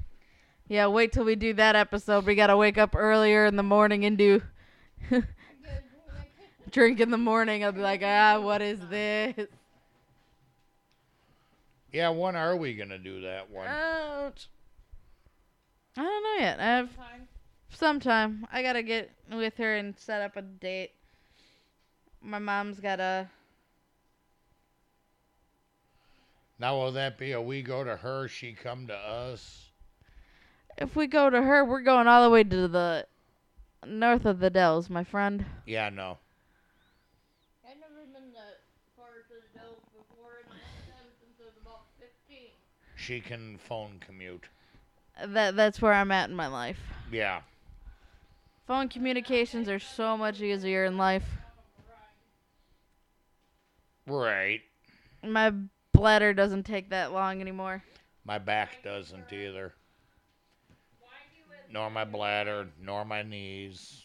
Yeah, 0.68 0.88
wait 0.88 1.12
till 1.12 1.24
we 1.24 1.36
do 1.36 1.52
that 1.54 1.76
episode. 1.76 2.26
We 2.26 2.34
gotta 2.34 2.56
wake 2.56 2.78
up 2.78 2.96
earlier 2.96 3.46
in 3.46 3.54
the 3.54 3.62
morning 3.62 4.04
and 4.04 4.18
do. 4.18 4.42
I 5.10 5.14
gotta 5.14 5.20
do 5.20 5.26
my 6.08 6.24
kitchen. 6.36 6.50
Drink 6.70 7.00
in 7.00 7.10
the 7.10 7.18
morning, 7.18 7.64
I'll 7.64 7.72
be 7.72 7.80
like, 7.80 8.02
ah, 8.04 8.40
what 8.40 8.62
is 8.62 8.80
this? 8.88 9.48
Yeah, 11.92 12.10
when 12.10 12.36
are 12.36 12.56
we 12.56 12.74
gonna 12.74 12.98
do 12.98 13.22
that 13.22 13.50
one? 13.50 13.68
Ouch. 13.68 14.48
I 15.96 16.02
don't 16.02 16.22
know 16.22 16.44
yet. 16.44 16.60
I 16.60 16.64
have 16.64 16.94
Time. 16.96 17.28
sometime. 17.70 18.46
I 18.52 18.62
gotta 18.62 18.82
get 18.82 19.10
with 19.30 19.56
her 19.56 19.76
and 19.76 19.94
set 19.98 20.20
up 20.20 20.36
a 20.36 20.42
date. 20.42 20.92
My 22.20 22.38
mom's 22.38 22.80
gotta. 22.80 23.30
Now 26.58 26.76
will 26.76 26.92
that 26.92 27.18
be 27.18 27.32
a 27.32 27.40
we 27.40 27.62
go 27.62 27.84
to 27.84 27.96
her, 27.96 28.28
she 28.28 28.52
come 28.52 28.86
to 28.88 28.94
us? 28.94 29.70
If 30.78 30.96
we 30.96 31.06
go 31.06 31.30
to 31.30 31.40
her, 31.40 31.64
we're 31.64 31.80
going 31.80 32.06
all 32.06 32.22
the 32.24 32.30
way 32.30 32.44
to 32.44 32.68
the 32.68 33.06
north 33.86 34.26
of 34.26 34.40
the 34.40 34.50
Dells, 34.50 34.90
my 34.90 35.04
friend. 35.04 35.44
Yeah, 35.66 35.88
no. 35.88 36.18
I've 37.64 37.78
never 37.80 38.04
been 38.12 38.32
that 38.32 38.60
far 38.96 39.24
to 39.28 39.34
the 39.34 39.58
Dells 39.58 39.80
before, 39.96 40.44
and 40.44 40.52
I've 40.52 40.86
been 40.86 41.12
since 41.20 41.40
I 41.40 41.44
was 41.44 41.56
about 41.62 41.84
15. 41.98 42.50
She 43.06 43.20
can 43.20 43.56
phone 43.58 44.00
commute. 44.04 44.48
That 45.24 45.54
that's 45.54 45.80
where 45.80 45.92
I'm 45.92 46.10
at 46.10 46.28
in 46.28 46.34
my 46.34 46.48
life. 46.48 46.80
Yeah. 47.12 47.42
Phone 48.66 48.88
communications 48.88 49.68
are 49.68 49.78
so 49.78 50.16
much 50.16 50.40
easier 50.40 50.84
in 50.84 50.98
life. 50.98 51.22
Right. 54.08 54.62
My 55.22 55.52
bladder 55.92 56.34
doesn't 56.34 56.64
take 56.64 56.90
that 56.90 57.12
long 57.12 57.40
anymore. 57.40 57.84
My 58.24 58.38
back 58.38 58.82
doesn't 58.82 59.32
either. 59.32 59.72
Nor 61.70 61.90
my 61.90 62.04
bladder, 62.04 62.66
nor 62.82 63.04
my 63.04 63.22
knees. 63.22 64.02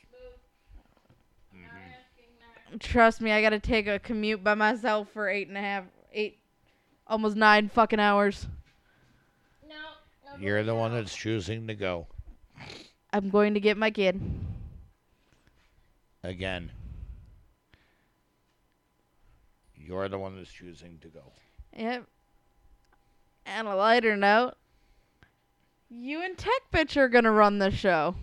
Mhm. 1.56 2.80
Trust 2.80 3.20
me, 3.20 3.32
I 3.32 3.42
gotta 3.42 3.60
take 3.60 3.88
a 3.88 3.98
commute 3.98 4.44
by 4.44 4.54
myself 4.54 5.10
for 5.10 5.28
eight 5.28 5.48
and 5.48 5.58
a 5.58 5.62
half, 5.62 5.86
eight, 6.14 6.38
almost 7.08 7.36
nine 7.36 7.68
fucking 7.68 8.00
hours. 8.00 8.46
No, 10.32 10.38
no, 10.38 10.44
You're 10.44 10.64
the 10.64 10.76
one 10.76 10.94
that's 10.94 11.16
choosing 11.16 11.68
to 11.68 11.76
go. 11.76 12.08
I'm 13.14 13.30
going 13.30 13.54
to 13.54 13.60
get 13.60 13.78
my 13.78 13.92
kid. 13.92 14.22
Again. 16.24 16.72
You're 19.76 20.08
the 20.08 20.20
one 20.20 20.36
that's 20.36 20.52
choosing 20.52 21.00
to 21.02 21.08
go. 21.08 21.32
Yep. 21.78 22.06
And 23.46 23.68
a 23.68 23.76
lighter 23.76 24.16
note, 24.16 24.54
you 25.90 26.24
and 26.24 26.38
Tech 26.38 26.62
Bitch 26.72 26.96
are 26.96 27.10
gonna 27.10 27.32
run 27.32 27.60
the 27.60 27.72
show. 27.72 28.16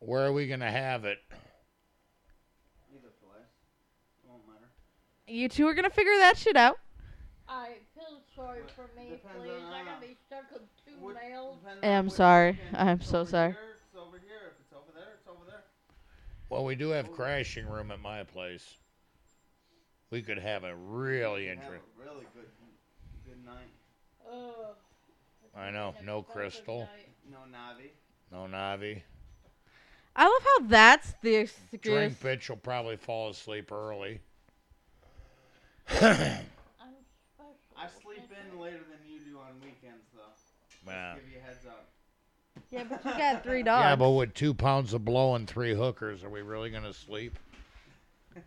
Where 0.00 0.26
are 0.26 0.32
we 0.32 0.46
gonna 0.46 0.70
have 0.70 1.06
it? 1.06 1.18
Either 2.92 3.08
place. 3.22 3.40
It 4.22 4.28
won't 4.28 4.42
matter. 4.46 4.68
You 5.26 5.48
two 5.48 5.66
are 5.66 5.74
gonna 5.74 5.88
figure 5.88 6.16
that 6.18 6.36
shit 6.36 6.56
out. 6.56 6.78
I 7.48 7.70
feel 7.93 7.93
sorry 8.34 8.60
for 8.74 8.88
me, 8.98 9.10
Depends 9.10 9.38
please. 9.42 9.50
on, 9.50 9.72
I'm 9.72 9.88
uh, 9.88 9.90
gonna 9.94 10.00
be 10.06 10.16
stuck 10.26 10.50
with 10.52 10.62
two 10.84 10.92
What- 11.00 11.14
males. 11.16 11.58
depends 11.60 11.84
on 11.84 11.90
I'm 11.90 12.04
which 12.06 12.14
sorry. 12.14 12.50
weekend. 12.52 12.76
I'm 12.76 13.00
it's 13.00 13.08
so 13.10 13.20
over 13.20 13.30
sorry. 13.30 13.52
Here, 13.52 13.60
it's 13.86 13.96
over 13.96 14.18
here. 14.18 14.52
If 14.52 14.60
it's 14.60 14.72
over 14.72 14.92
there, 14.94 15.14
it's 15.18 15.28
over 15.28 15.44
there. 15.46 15.62
Well, 16.50 16.64
we 16.64 16.74
do 16.74 16.90
have 16.90 17.12
crashing 17.12 17.66
room 17.68 17.90
at 17.90 18.00
my 18.00 18.22
place. 18.24 18.76
We 20.10 20.22
could 20.22 20.38
have 20.38 20.64
a 20.64 20.74
really 20.76 21.46
Have 21.46 21.58
a 21.58 21.60
interesting. 21.60 21.90
really 21.98 22.26
good, 22.34 22.46
good 23.26 23.44
night. 23.44 23.70
Ugh. 24.30 24.76
I 25.56 25.70
know, 25.70 25.94
no 26.04 26.18
Expensive 26.20 26.32
crystal, 26.64 26.78
night. 26.80 27.08
No 27.30 27.38
Navi. 27.50 27.90
no 28.32 28.46
Navi. 28.56 29.02
I 30.16 30.24
love 30.24 30.42
how 30.44 30.66
that's 30.68 31.14
the 31.22 31.34
excuse. 31.36 31.80
Drink 31.82 32.20
bitch 32.20 32.48
will 32.48 32.56
probably 32.56 32.96
fall 32.96 33.30
asleep 33.30 33.72
early. 33.72 34.20
I'm 37.76 37.88
special. 37.88 38.10
I 38.10 38.14
sleep 38.16 38.30
in 38.52 38.58
later 38.60 38.80
than 38.90 38.98
you 39.10 39.20
do 39.20 39.38
on 39.38 39.54
weekends, 39.62 40.04
though. 40.14 40.20
Yeah. 40.86 41.14
Just 41.14 41.24
give 41.24 41.32
you 41.32 41.38
a 41.38 41.46
heads 41.46 41.66
up. 41.66 41.88
Yeah, 42.70 42.84
but 42.88 43.04
you 43.04 43.18
got 43.18 43.42
three 43.42 43.62
dogs. 43.62 43.84
Yeah, 43.84 43.96
but 43.96 44.10
with 44.10 44.34
two 44.34 44.54
pounds 44.54 44.94
of 44.94 45.04
blow 45.04 45.34
and 45.34 45.48
three 45.48 45.74
hookers, 45.74 46.22
are 46.24 46.30
we 46.30 46.42
really 46.42 46.70
gonna 46.70 46.92
sleep? 46.92 47.38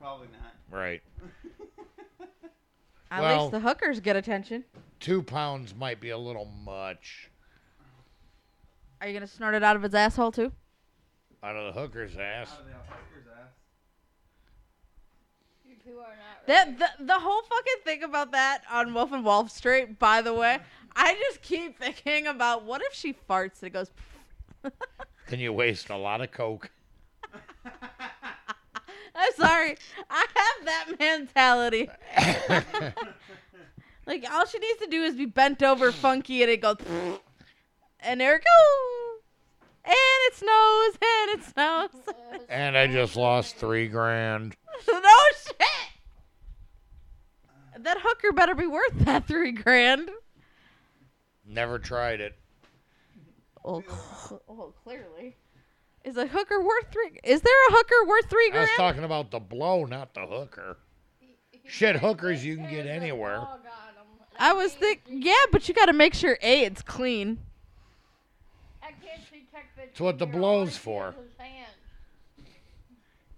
Probably 0.00 0.28
not. 0.28 0.54
Right. 0.76 1.02
At 3.10 3.22
well- 3.22 3.40
least 3.42 3.52
the 3.52 3.60
hookers 3.60 4.00
get 4.00 4.16
attention. 4.16 4.64
Two 4.98 5.22
pounds 5.22 5.74
might 5.74 6.00
be 6.00 6.10
a 6.10 6.18
little 6.18 6.46
much 6.64 7.30
Are 9.00 9.06
you 9.06 9.12
gonna 9.12 9.26
snort 9.26 9.54
it 9.54 9.62
out 9.62 9.76
of 9.76 9.82
his 9.82 9.94
asshole 9.94 10.32
too? 10.32 10.52
out 11.42 11.54
of 11.54 11.72
the 11.74 11.80
hooker's 11.80 12.16
ass. 12.16 12.50
Out 15.88 15.92
of 15.92 15.92
the 15.92 15.92
hooker's 15.92 15.92
ass. 15.92 15.92
You 15.92 15.92
two 15.92 15.98
are 15.98 16.16
not 16.16 16.46
That 16.46 16.78
the, 16.78 17.04
the 17.04 17.18
whole 17.20 17.42
fucking 17.42 17.82
thing 17.84 18.02
about 18.02 18.32
that 18.32 18.62
on 18.70 18.94
Wolf 18.94 19.12
and 19.12 19.24
Wall 19.24 19.48
Street, 19.48 19.98
by 19.98 20.22
the 20.22 20.34
way, 20.34 20.58
I 20.96 21.14
just 21.14 21.42
keep 21.42 21.78
thinking 21.78 22.26
about 22.26 22.64
what 22.64 22.82
if 22.82 22.94
she 22.94 23.12
farts 23.12 23.62
and 23.62 23.68
it 23.68 23.72
goes. 23.72 23.90
Then 25.28 25.40
you 25.40 25.52
waste 25.52 25.90
a 25.90 25.96
lot 25.96 26.20
of 26.20 26.30
coke. 26.30 26.70
I'm 27.64 29.32
sorry, 29.36 29.76
I 30.08 30.26
have 30.34 30.64
that 30.66 30.86
mentality. 31.00 31.88
like 34.06 34.24
all 34.30 34.46
she 34.46 34.58
needs 34.60 34.78
to 34.80 34.86
do 34.86 35.02
is 35.02 35.16
be 35.16 35.26
bent 35.26 35.64
over, 35.64 35.90
funky, 35.90 36.42
and 36.42 36.50
it 36.52 36.60
goes, 36.60 36.76
and 37.98 38.20
there 38.20 38.36
it 38.36 38.44
goes, 38.44 39.05
and 39.86 39.94
it 40.26 40.34
snows, 40.34 40.98
and 41.02 41.38
it 41.40 41.44
snows. 41.44 42.14
And 42.48 42.76
I 42.78 42.86
just 42.86 43.16
lost 43.16 43.56
three 43.56 43.88
grand. 43.88 44.56
no 44.88 45.00
shit. 45.44 45.56
That 47.78 47.98
hooker 48.00 48.32
better 48.32 48.54
be 48.54 48.66
worth 48.66 48.92
that 49.00 49.26
three 49.26 49.52
grand. 49.52 50.10
Never 51.44 51.78
tried 51.78 52.20
it. 52.20 52.36
Oh, 53.64 53.82
cl- 53.82 54.42
well, 54.48 54.74
clearly. 54.84 55.36
Is 56.04 56.16
a 56.16 56.26
hooker 56.26 56.60
worth 56.62 56.86
three? 56.92 57.18
Is 57.24 57.40
there 57.40 57.68
a 57.68 57.72
hooker 57.72 58.08
worth 58.08 58.30
three 58.30 58.50
grand? 58.50 58.68
I 58.68 58.72
was 58.72 58.76
talking 58.76 59.04
about 59.04 59.30
the 59.32 59.40
blow, 59.40 59.84
not 59.84 60.14
the 60.14 60.24
hooker. 60.24 60.76
Shit, 61.66 61.96
hookers 61.96 62.44
you 62.44 62.56
can 62.56 62.70
get 62.70 62.86
anywhere. 62.86 63.36
dog 63.38 63.48
on 63.48 63.58
'em. 63.58 64.06
I 64.38 64.52
was 64.52 64.72
think, 64.74 65.02
yeah, 65.08 65.32
but 65.50 65.66
you 65.68 65.74
got 65.74 65.86
to 65.86 65.92
make 65.92 66.14
sure 66.14 66.38
a 66.42 66.62
it's 66.62 66.80
clean. 66.82 67.38
I 68.82 68.92
can't 68.92 69.20
see 69.28 69.40
Tech 69.40 69.45
Bitch 69.45 69.45
It's 69.82 70.00
what 70.00 70.18
the 70.18 70.24
from 70.26 70.32
here. 70.32 70.40
Blow's 70.40 70.76
for. 70.76 71.08
is 71.10 71.14
his 71.16 71.36
hand. 71.38 71.72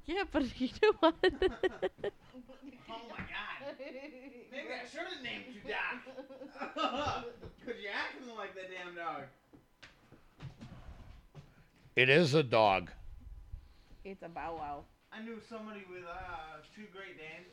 Yeah, 0.07 0.25
but 0.31 0.61
you 0.61 0.69
know 0.83 0.93
what? 1.01 1.15
Oh 2.91 3.05
my 3.11 3.19
god. 3.19 3.77
Maybe 3.79 4.69
I 4.73 4.89
should 4.89 5.01
have 5.01 5.23
named 5.23 5.45
you 5.53 5.61
Doc. 5.69 6.01
Cause 6.75 7.77
you're 7.83 7.93
acting 7.93 8.35
like 8.35 8.55
that 8.55 8.71
damn 8.73 8.95
dog. 8.95 9.25
It 11.97 12.09
is 12.09 12.33
a 12.35 12.43
dog. 12.43 12.91
it's 14.05 14.23
a 14.23 14.29
bow 14.29 14.57
wow. 14.59 14.85
I 15.13 15.21
knew 15.23 15.39
somebody 15.51 15.85
with 15.93 16.05
uh, 16.09 16.65
two 16.75 16.85
Great 16.93 17.17
names. 17.19 17.53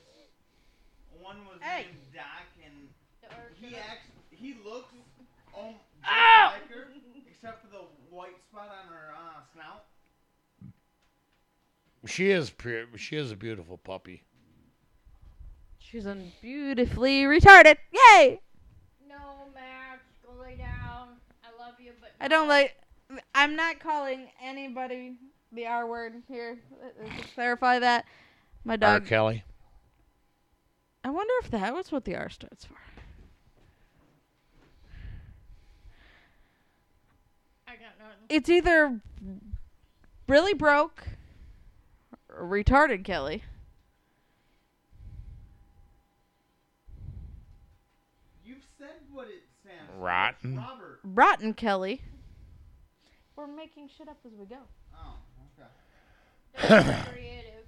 One 1.21 1.37
was 1.45 1.59
Hey. 1.61 1.83
named 1.87 1.97
Doc, 2.13 2.47
and 2.63 2.87
he 3.59 3.75
should 3.75 3.75
acts, 3.75 4.07
he 4.31 4.55
looks 4.63 4.93
um, 5.57 5.75
just 6.01 6.11
Ow! 6.13 6.53
like 6.53 6.69
her, 6.69 6.87
except 7.45 7.61
for 7.61 7.77
the 7.77 7.83
white 8.09 8.41
spot 8.49 8.69
on 8.69 8.91
her 8.91 9.13
uh, 9.13 9.41
snout. 9.53 9.83
She 12.07 12.31
is 12.31 12.49
pre- 12.49 12.85
she 12.97 13.17
is 13.17 13.31
a 13.31 13.35
beautiful 13.35 13.77
puppy. 13.77 14.23
She's 15.77 16.07
un- 16.07 16.31
beautifully 16.41 17.23
retarded. 17.23 17.77
Yay! 17.91 18.39
No, 19.07 19.15
Max, 19.53 20.01
go 20.25 20.41
lay 20.41 20.55
down. 20.55 21.09
I 21.43 21.63
love 21.63 21.75
you, 21.79 21.91
but 22.01 22.11
I 22.19 22.27
don't 22.27 22.47
like. 22.47 22.75
I'm 23.35 23.55
not 23.55 23.79
calling 23.79 24.27
anybody 24.43 25.13
the 25.51 25.67
R 25.67 25.87
word 25.87 26.13
here. 26.27 26.57
Let's 26.99 27.15
just 27.21 27.35
clarify 27.35 27.77
that. 27.79 28.05
My 28.63 28.75
dog. 28.75 29.03
R. 29.03 29.07
Kelly. 29.07 29.43
I 31.03 31.11
wonder 31.11 31.33
if 31.43 31.51
that 31.51 31.75
was 31.75 31.91
what 31.91 32.05
the 32.05 32.15
R 32.15 32.29
stands 32.29 32.65
for. 32.65 32.77
I 37.67 37.77
got 37.77 37.99
nothing. 37.99 38.13
It's 38.29 38.49
either 38.49 39.01
really 40.27 40.53
broke 40.53 41.03
or 42.29 42.45
retarded 42.45 43.03
Kelly. 43.03 43.43
You've 48.43 48.63
said 48.77 48.87
what 49.11 49.27
it 49.27 49.43
stands 49.61 49.91
for. 49.91 50.03
Rotten. 50.03 50.53
It's 50.53 50.67
Robert. 50.67 50.99
Rotten 51.03 51.53
Kelly. 51.53 52.01
We're 53.35 53.47
making 53.47 53.89
shit 53.95 54.07
up 54.07 54.17
as 54.25 54.31
we 54.33 54.45
go. 54.45 54.57
Oh, 54.97 55.15
okay. 55.59 56.77
That's 56.83 57.09
creative. 57.09 57.65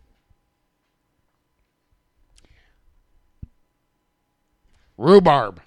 Rhubarb. 4.98 5.62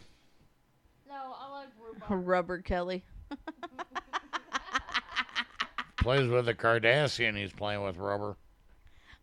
No, 1.09 1.15
I 1.15 1.51
like 1.53 1.69
rhubarb. 1.81 2.27
Rubber 2.27 2.59
Kelly. 2.63 3.05
Plays 6.01 6.29
with 6.29 6.49
a 6.49 6.55
Kardashian. 6.55 7.37
He's 7.37 7.53
playing 7.53 7.83
with 7.83 7.99
rubber. 7.99 8.37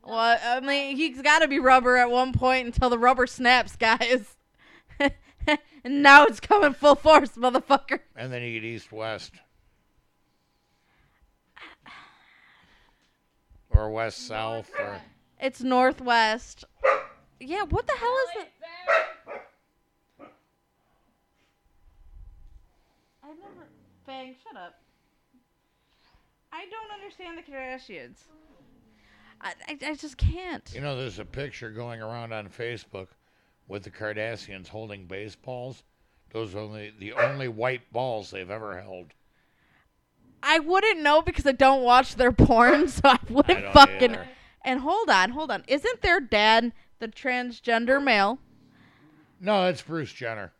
Well, 0.04 0.40
I 0.42 0.60
mean, 0.60 0.96
he's 0.96 1.22
got 1.22 1.40
to 1.40 1.48
be 1.48 1.60
rubber 1.60 1.98
at 1.98 2.10
one 2.10 2.32
point 2.34 2.68
until 2.68 2.90
the 2.90 3.00
rubber 3.00 3.26
snaps, 3.28 3.76
guys. 3.76 4.38
and 5.00 6.04
now 6.04 6.26
it's 6.26 6.40
coming 6.40 6.74
full 6.74 6.96
force, 6.96 7.32
motherfucker. 7.32 8.00
And 8.16 8.32
then 8.32 8.44
you 8.44 8.54
get 8.54 8.66
east 8.66 8.92
west. 8.92 9.34
Or 13.72 13.90
west 13.90 14.26
south. 14.28 14.72
Or 14.80 15.02
It's 15.42 15.62
northwest. 15.62 16.64
Yeah, 17.40 17.64
what 17.64 17.86
the 17.88 17.94
hell 17.94 18.16
is 18.30 18.44
it? 18.44 18.52
I 23.24 23.28
never. 23.28 23.68
Bang, 24.06 24.36
shut 24.44 24.56
up. 24.56 24.76
I 26.52 26.66
don't 26.66 26.92
understand 26.94 27.38
the 27.38 27.44
Kardashians. 27.52 28.18
I, 29.42 29.54
I, 29.68 29.78
I 29.92 29.96
just 29.96 30.18
can't. 30.18 30.70
you 30.74 30.82
know, 30.82 30.98
there's 30.98 31.20
a 31.20 31.26
picture 31.26 31.70
going 31.70 32.02
around 32.02 32.34
on 32.34 32.50
Facebook 32.50 33.08
with 33.68 33.84
the 33.84 33.92
Kardashians 33.92 34.68
holding 34.68 35.06
baseballs. 35.06 35.84
Those 36.32 36.56
are 36.56 36.60
only 36.60 36.94
the 36.98 37.14
only 37.14 37.48
white 37.48 37.92
balls 37.92 38.32
they've 38.32 38.50
ever 38.50 38.82
held. 38.82 39.14
I 40.44 40.60
wouldn't 40.60 41.02
know 41.02 41.22
because 41.22 41.46
I 41.46 41.52
don't 41.52 41.84
watch 41.84 42.16
their 42.16 42.32
porn, 42.32 42.88
so 42.88 43.02
I 43.10 43.20
wouldn't 43.30 43.62
don't 43.62 43.74
fucking. 43.74 44.12
either. 44.12 44.28
And 44.66 44.80
hold 44.82 45.10
on, 45.10 45.32
hold 45.32 45.52
on. 45.52 45.64
Isn't 45.68 46.02
their 46.02 46.20
dad 46.20 46.74
the 47.00 47.08
transgender 47.08 48.04
male? 48.04 48.40
No, 49.40 49.68
it's 49.68 49.82
Bruce 49.82 50.12
Jenner. 50.12 50.52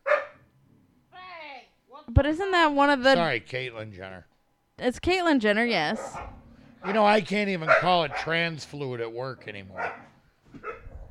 But 2.10 2.24
isn't 2.24 2.50
that 2.52 2.72
one 2.72 2.88
of 2.88 3.02
the? 3.02 3.14
Sorry, 3.14 3.40
Caitlyn 3.40 3.94
Jenner. 3.94 4.24
It's 4.78 5.00
Caitlyn 5.00 5.40
Jenner, 5.40 5.64
yes. 5.64 6.16
You 6.86 6.92
know, 6.92 7.04
I 7.04 7.20
can't 7.20 7.48
even 7.48 7.68
call 7.80 8.04
it 8.04 8.12
trans 8.16 8.64
fluid 8.64 9.00
at 9.00 9.12
work 9.12 9.48
anymore. 9.48 9.92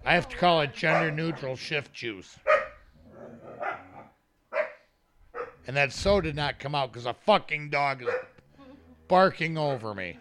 I 0.05 0.13
have 0.13 0.29
to 0.29 0.37
call 0.37 0.61
it 0.61 0.73
gender 0.73 1.11
neutral 1.11 1.57
shift 1.57 1.93
juice. 1.93 2.37
And 5.67 5.75
that 5.75 5.91
so 5.91 6.21
did 6.21 6.35
not 6.35 6.59
come 6.59 6.73
out 6.73 6.93
because 6.93 7.05
a 7.05 7.13
fucking 7.13 7.69
dog 7.69 8.01
is 8.01 8.07
barking 9.09 9.57
over 9.57 9.93
me. 9.93 10.17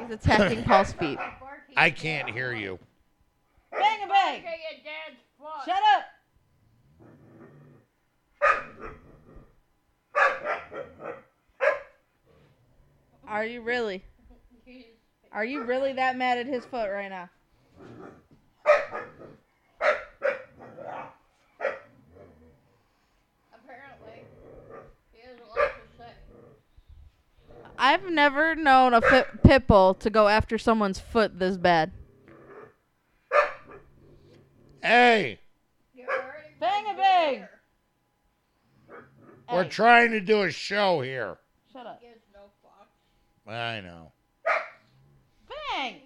He's 0.00 0.10
attacking 0.12 0.64
Paul's 0.64 0.94
feet. 0.94 1.18
I 1.76 1.90
can't 1.90 2.30
hear 2.30 2.54
you. 2.54 2.78
Bang 3.70 4.02
a 4.02 4.06
bang! 4.06 4.40
Okay, 4.40 4.82
your. 4.82 5.16
Shut 5.66 5.82
up! 5.94 6.04
Are 13.28 13.44
you 13.44 13.60
really? 13.60 14.04
Are 15.32 15.44
you 15.44 15.64
really 15.64 15.92
that 15.94 16.16
mad 16.16 16.38
at 16.38 16.46
his 16.46 16.64
foot 16.64 16.88
right 16.90 17.10
now? 17.10 17.28
Apparently, 23.54 24.24
he 25.12 25.20
has 25.26 25.36
a 25.38 25.48
lot 25.48 25.68
to 25.68 25.98
say. 25.98 26.12
I've 27.78 28.10
never 28.10 28.54
known 28.54 28.94
a 28.94 29.00
fit 29.00 29.42
pit 29.42 29.66
bull 29.66 29.94
to 29.94 30.10
go 30.10 30.28
after 30.28 30.58
someone's 30.58 30.98
foot 30.98 31.38
this 31.38 31.56
bad. 31.56 31.92
Hey, 34.82 35.40
You're 35.94 36.08
already 36.08 36.54
Bang 36.60 36.84
a 36.90 36.96
bang! 36.96 37.48
we're 39.52 39.64
Hey. 39.64 39.68
trying 39.68 40.10
to 40.12 40.20
do 40.20 40.42
a 40.42 40.50
show 40.50 41.00
here. 41.00 41.38
Shut 41.72 41.86
up. 41.86 42.00
Gives 42.00 42.14
no 42.14 42.14
fuck. 42.14 42.15
I 43.46 43.80
know. 43.80 44.12
Bang! 45.48 45.96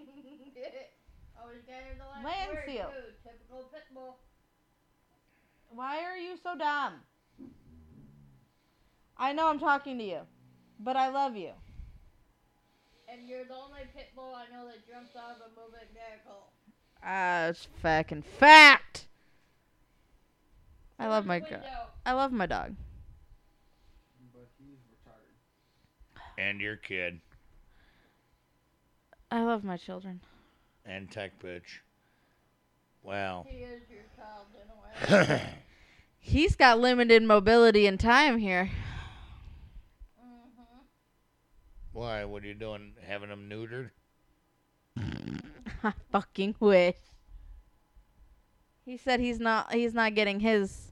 Always 1.40 1.62
getting 1.66 1.98
the 1.98 2.04
last 2.04 2.24
Land 2.24 2.50
word, 2.52 2.62
seal. 2.66 2.90
too. 2.90 3.12
Typical 3.24 3.64
pit 3.72 3.82
bull. 3.94 4.18
Why 5.70 6.00
are 6.04 6.16
you 6.16 6.36
so 6.42 6.56
dumb? 6.56 6.94
I 9.16 9.32
know 9.32 9.48
I'm 9.48 9.58
talking 9.58 9.98
to 9.98 10.04
you, 10.04 10.20
but 10.78 10.96
I 10.96 11.08
love 11.08 11.36
you. 11.36 11.52
And 13.08 13.28
you're 13.28 13.44
the 13.44 13.54
only 13.54 13.80
pit 13.94 14.08
bull 14.14 14.34
I 14.34 14.44
know 14.54 14.66
that 14.66 14.86
jumps 14.86 15.16
out 15.16 15.36
of 15.36 15.42
a 15.46 15.60
moving 15.60 15.88
vehicle. 15.92 16.46
Ah, 17.02 17.46
it's 17.46 17.66
fucking 17.82 18.22
fact. 18.22 19.06
I 20.98 21.06
love 21.08 21.24
my 21.26 21.38
Window. 21.38 21.56
dog. 21.60 21.88
I 22.04 22.12
love 22.12 22.32
my 22.32 22.46
dog. 22.46 22.74
But 24.34 24.48
he's 24.58 24.78
retarded. 24.92 26.38
And 26.38 26.60
your 26.60 26.76
kid. 26.76 27.20
I 29.30 29.42
love 29.42 29.64
my 29.64 29.76
children. 29.76 30.20
And 30.84 31.10
tech 31.10 31.40
bitch. 31.42 31.80
Well. 33.02 33.46
He 33.48 33.58
is 33.58 33.82
your 33.90 34.02
child 34.16 34.46
in 34.54 35.22
a 35.22 35.36
way. 35.36 35.42
He's 36.18 36.56
got 36.56 36.78
limited 36.78 37.22
mobility 37.22 37.86
and 37.86 37.98
time 37.98 38.38
here. 38.38 38.70
mm-hmm. 40.20 40.82
Why? 41.92 42.24
What 42.24 42.42
are 42.42 42.46
you 42.46 42.54
doing? 42.54 42.92
Having 43.06 43.30
him 43.30 43.48
neutered? 43.48 43.90
I 45.84 45.92
fucking 46.10 46.56
wish. 46.60 46.96
He 48.84 48.96
said 48.96 49.20
he's 49.20 49.38
not 49.38 49.72
he's 49.72 49.94
not 49.94 50.14
getting 50.14 50.40
his 50.40 50.90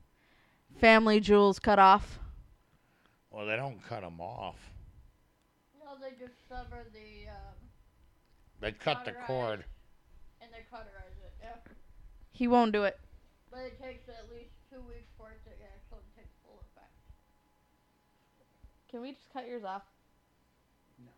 family 0.79 1.21
jewels 1.21 1.59
cut 1.59 1.79
off. 1.79 2.19
Well, 3.31 3.47
they 3.47 3.57
don't 3.57 3.83
cut 3.87 4.03
him 4.03 4.21
off. 4.21 4.57
No, 5.79 5.97
they 6.01 6.11
just 6.19 6.35
sever 6.49 6.87
the, 6.93 7.31
um, 7.31 7.48
They 8.61 8.73
cut 8.73 9.05
the 9.05 9.13
cord. 9.27 9.65
and 10.41 10.51
they 10.53 10.65
cauterize 10.71 11.15
it, 11.23 11.33
yeah. 11.41 11.57
He 12.33 12.49
won't 12.49 12.73
do 12.73 12.85
it. 12.85 12.99
But 13.51 13.61
it 13.61 13.81
takes 13.83 14.09
at 14.09 14.27
least 14.31 14.51
two 14.71 14.81
weeks 14.89 15.09
for 15.17 15.31
it 15.31 15.41
to 15.45 15.51
actually 15.63 16.05
take 16.17 16.27
full 16.45 16.61
effect. 16.73 16.93
Can 18.91 19.01
we 19.01 19.13
just 19.13 19.33
cut 19.33 19.47
yours 19.47 19.65
off? 19.65 19.83
No. 20.99 21.11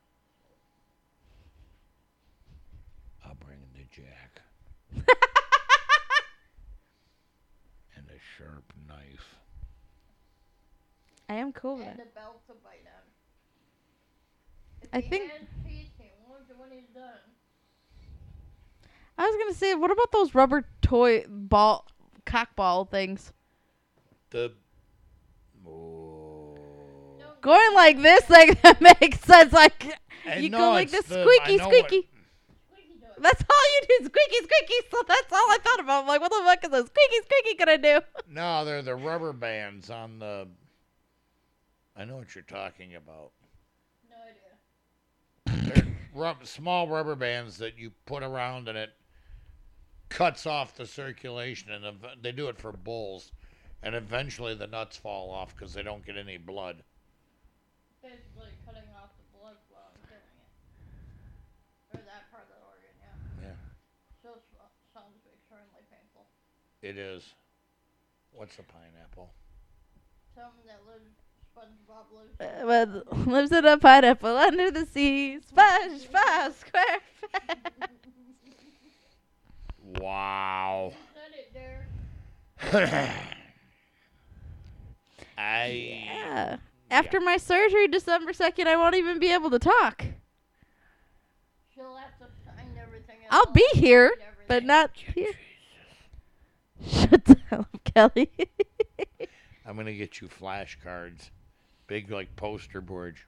I'll 3.25 3.37
bring 3.45 3.59
the 3.75 3.85
jack. 3.91 4.41
and 7.97 8.07
a 8.09 8.19
sharp 8.37 8.65
knife. 8.89 9.37
I 11.29 11.35
am 11.35 11.53
cool 11.53 11.77
with 11.79 11.87
and 11.87 12.01
it. 12.01 12.09
a 12.12 12.19
belt 12.19 12.45
to 12.49 12.55
bite 12.65 12.87
on. 12.87 13.07
If 14.83 14.89
I 14.93 15.01
think- 15.01 15.31
has 15.31 15.43
teeth, 15.65 15.91
he 15.99 16.11
won't 16.29 16.49
do 16.49 16.49
when 16.61 16.70
he's 16.70 16.89
done. 16.95 17.05
I 19.19 19.27
was 19.27 19.37
gonna 19.37 19.55
say, 19.55 19.74
what 19.74 19.91
about 19.91 20.12
those 20.12 20.35
rubber 20.35 20.65
toy 20.82 21.24
ball 21.28 21.87
cock 22.27 22.55
ball 22.57 22.85
things? 22.85 23.32
The. 24.31 24.53
Oh. 25.66 26.57
Going 27.41 27.74
like 27.74 28.01
this, 28.01 28.28
like 28.31 28.61
that 28.62 28.81
makes 28.81 29.20
sense. 29.20 29.53
Like 29.53 29.85
And 30.27 30.43
you 30.45 30.51
no, 30.51 30.59
go 30.59 30.70
like 30.70 30.91
this, 30.91 31.07
the- 31.07 31.20
I 31.20 31.24
squeaky, 31.24 31.57
what- 31.62 31.66
squeaky. 31.73 32.09
squeaky 32.70 32.99
do 33.01 33.07
it. 33.07 33.23
That's 33.23 33.43
all 33.43 33.74
you 33.74 33.81
do, 33.89 34.05
squeaky, 34.07 34.37
squeaky. 34.45 34.87
So 34.91 34.99
that's 35.07 35.32
all 35.32 35.39
I 35.51 35.59
thought 35.62 35.81
about. 35.81 36.03
I'm 36.03 36.09
like, 36.09 36.20
what 36.20 36.31
the 36.31 36.43
fuck 36.45 36.65
is 36.65 36.70
a 36.73 36.87
squeaky, 36.87 37.27
squeaky 37.27 37.57
gonna 37.59 37.78
do? 37.78 38.01
No, 38.31 38.65
they're 38.65 38.82
the 38.82 38.95
rubber 38.95 39.32
bands 39.32 39.91
on 39.91 40.19
the. 40.19 40.49
I 41.97 42.05
know 42.05 42.16
what 42.16 42.35
you're 42.35 42.45
talking 42.45 42.95
about. 42.95 43.32
No 46.15 46.20
idea. 46.20 46.24
They're 46.24 46.35
rub- 46.35 46.47
small 46.47 46.89
rubber 46.89 47.15
bands 47.15 47.59
that 47.59 47.78
you 47.78 47.93
put 48.07 48.23
around 48.23 48.69
and 48.69 48.78
it 48.78 48.91
cuts 50.09 50.47
off 50.47 50.74
the 50.74 50.87
circulation, 50.87 51.70
and 51.70 51.85
ev- 51.85 52.19
they 52.20 52.32
do 52.32 52.49
it 52.49 52.59
for 52.59 52.73
bulls. 52.73 53.32
And 53.82 53.95
eventually 53.95 54.55
the 54.55 54.66
nuts 54.66 54.97
fall 54.97 55.31
off 55.31 55.55
because 55.55 55.73
they 55.73 55.82
don't 55.82 56.05
get 56.05 56.16
any 56.19 56.37
blood. 56.37 56.82
Basically 58.03 58.53
cutting 58.66 58.89
off 58.97 59.11
the 59.16 59.39
blood 59.39 59.57
flow 59.69 59.81
and 59.95 60.03
killing 60.09 60.37
it. 60.37 61.97
Or 61.97 62.01
that 62.05 62.31
part 62.31 62.45
of 62.45 62.49
the 62.51 62.61
organ, 62.69 62.93
yeah. 63.01 63.49
Yeah. 63.49 63.57
Still 64.19 64.37
sounds 64.93 65.24
extremely 65.32 65.81
painful. 65.89 66.27
It 66.82 66.99
is. 66.99 67.32
What's 68.32 68.59
a 68.59 68.62
pineapple? 68.62 69.32
Something 70.35 70.66
that 70.66 70.85
lives, 70.87 71.09
Uh, 72.40 72.44
well, 72.64 73.02
lives 73.27 73.52
in 73.52 73.66
a 73.66 73.77
pineapple 73.77 74.36
under 74.36 74.70
the 74.70 74.86
sea. 74.86 75.39
SpongeBob 75.55 76.55
SquarePants. 76.55 77.89
Wow. 79.98 80.93
Said 81.14 81.32
it 81.36 81.52
there. 81.52 81.89
I. 85.39 86.05
Yeah. 86.06 86.56
After 86.90 87.20
my 87.20 87.36
surgery, 87.36 87.89
December 87.89 88.32
second, 88.32 88.68
I 88.68 88.77
won't 88.77 88.94
even 88.94 89.18
be 89.18 89.32
able 89.32 89.51
to 89.51 89.59
talk. 89.59 90.05
She'll 91.74 91.97
have 91.97 92.16
to 92.18 92.27
sign 92.44 92.68
everything. 92.81 93.16
I'll 93.31 93.52
be 93.52 93.66
here, 93.74 94.12
but 94.48 94.64
not 94.64 94.90
here. 94.94 95.32
Shut 96.89 97.24
the 97.24 97.36
hell 97.48 97.66
up, 97.74 97.94
Kelly. 97.94 98.31
I'm 99.66 99.77
gonna 99.77 99.93
get 99.93 100.20
you 100.20 100.28
flashcards, 100.28 101.31
big 101.91 102.09
like 102.09 102.35
poster 102.37 102.81
boards. 102.81 103.19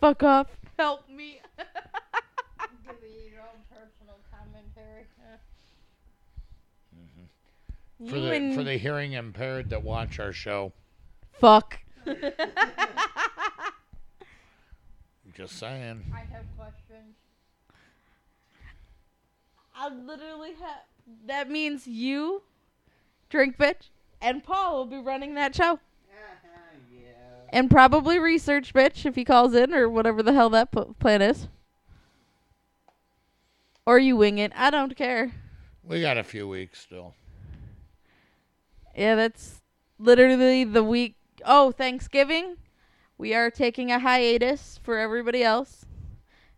Fuck 0.00 0.22
off. 0.22 0.46
Help 0.78 1.08
me. 1.10 1.40
Give 1.58 1.66
you 3.02 3.32
your 3.32 3.40
own 3.40 3.60
personal 3.68 4.16
commentary. 4.30 5.06
Uh, 5.20 5.36
For 8.08 8.16
You 8.16 8.22
the 8.22 8.32
and 8.32 8.54
for 8.54 8.62
the 8.62 8.76
hearing 8.78 9.14
impaired 9.14 9.70
that 9.70 9.82
watch 9.82 10.20
our 10.20 10.32
show. 10.32 10.72
fuck. 11.32 11.80
Just 15.36 15.58
saying. 15.58 16.04
I 16.14 16.20
have 16.32 16.44
questions. 16.56 17.16
I 19.74 19.88
literally 19.88 20.52
have. 20.60 20.84
That 21.26 21.50
means 21.50 21.88
you, 21.88 22.42
drink 23.30 23.58
bitch, 23.58 23.88
and 24.22 24.44
Paul 24.44 24.76
will 24.76 24.86
be 24.86 24.98
running 24.98 25.34
that 25.34 25.56
show. 25.56 25.80
And 27.52 27.68
probably 27.68 28.18
research 28.18 28.72
bitch 28.72 29.04
if 29.04 29.16
he 29.16 29.24
calls 29.24 29.54
in 29.54 29.74
or 29.74 29.88
whatever 29.88 30.22
the 30.22 30.32
hell 30.32 30.50
that 30.50 30.70
p- 30.70 30.84
plan 31.00 31.20
is. 31.20 31.48
Or 33.84 33.98
you 33.98 34.16
wing 34.16 34.38
it. 34.38 34.52
I 34.54 34.70
don't 34.70 34.96
care. 34.96 35.32
We 35.82 36.00
got 36.00 36.16
a 36.16 36.22
few 36.22 36.46
weeks 36.46 36.80
still. 36.80 37.14
Yeah, 38.96 39.16
that's 39.16 39.60
literally 39.98 40.62
the 40.62 40.84
week. 40.84 41.16
Oh, 41.44 41.72
Thanksgiving. 41.72 42.56
We 43.18 43.34
are 43.34 43.50
taking 43.50 43.90
a 43.90 43.98
hiatus 43.98 44.78
for 44.82 44.98
everybody 44.98 45.42
else. 45.42 45.84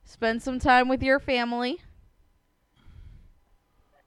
Spend 0.04 0.42
some 0.42 0.58
time 0.58 0.88
with 0.88 1.02
your 1.02 1.18
family. 1.18 1.80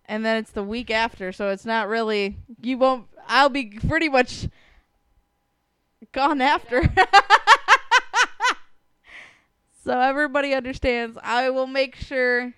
And 0.06 0.24
then 0.24 0.38
it's 0.38 0.52
the 0.52 0.64
week 0.64 0.92
after, 0.92 1.32
so 1.32 1.50
it's 1.50 1.66
not 1.66 1.88
really. 1.88 2.38
You 2.62 2.78
won't. 2.78 3.08
I'll 3.28 3.50
be 3.50 3.80
pretty 3.88 4.08
much 4.08 4.48
gone 6.12 6.42
after. 6.42 6.82
so 9.84 10.00
everybody 10.00 10.54
understands. 10.54 11.18
I 11.22 11.50
will 11.50 11.68
make 11.68 11.96
sure 11.96 12.54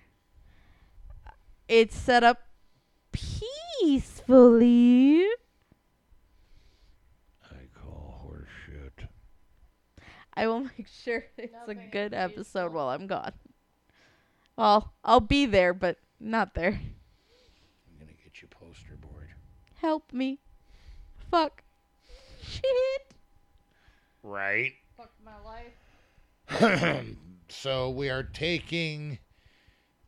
it's 1.68 1.96
set 1.96 2.24
up 2.24 2.42
peacefully. 3.80 5.24
I 7.44 7.68
call 7.74 8.26
horseshit. 8.26 9.06
I 10.34 10.46
will 10.46 10.60
make 10.60 10.86
sure 10.86 11.24
it's 11.36 11.54
a 11.68 11.74
good 11.74 12.14
episode 12.14 12.64
useful. 12.64 12.70
while 12.70 12.88
I'm 12.88 13.06
gone. 13.06 13.32
Well, 14.56 14.92
I'll 15.04 15.20
be 15.20 15.46
there, 15.46 15.72
but 15.72 15.98
not 16.18 16.54
there. 16.54 16.80
I'm 16.80 17.98
gonna 17.98 18.12
get 18.24 18.42
you 18.42 18.48
poster 18.48 18.96
board. 18.96 19.28
Help 19.76 20.12
me. 20.12 20.40
Fuck. 21.30 21.62
Shit. 22.42 23.07
Right. 24.22 24.72
Fuck 24.96 25.10
my 25.24 25.32
life. 25.44 27.06
so 27.48 27.90
we 27.90 28.10
are 28.10 28.22
taking 28.22 29.18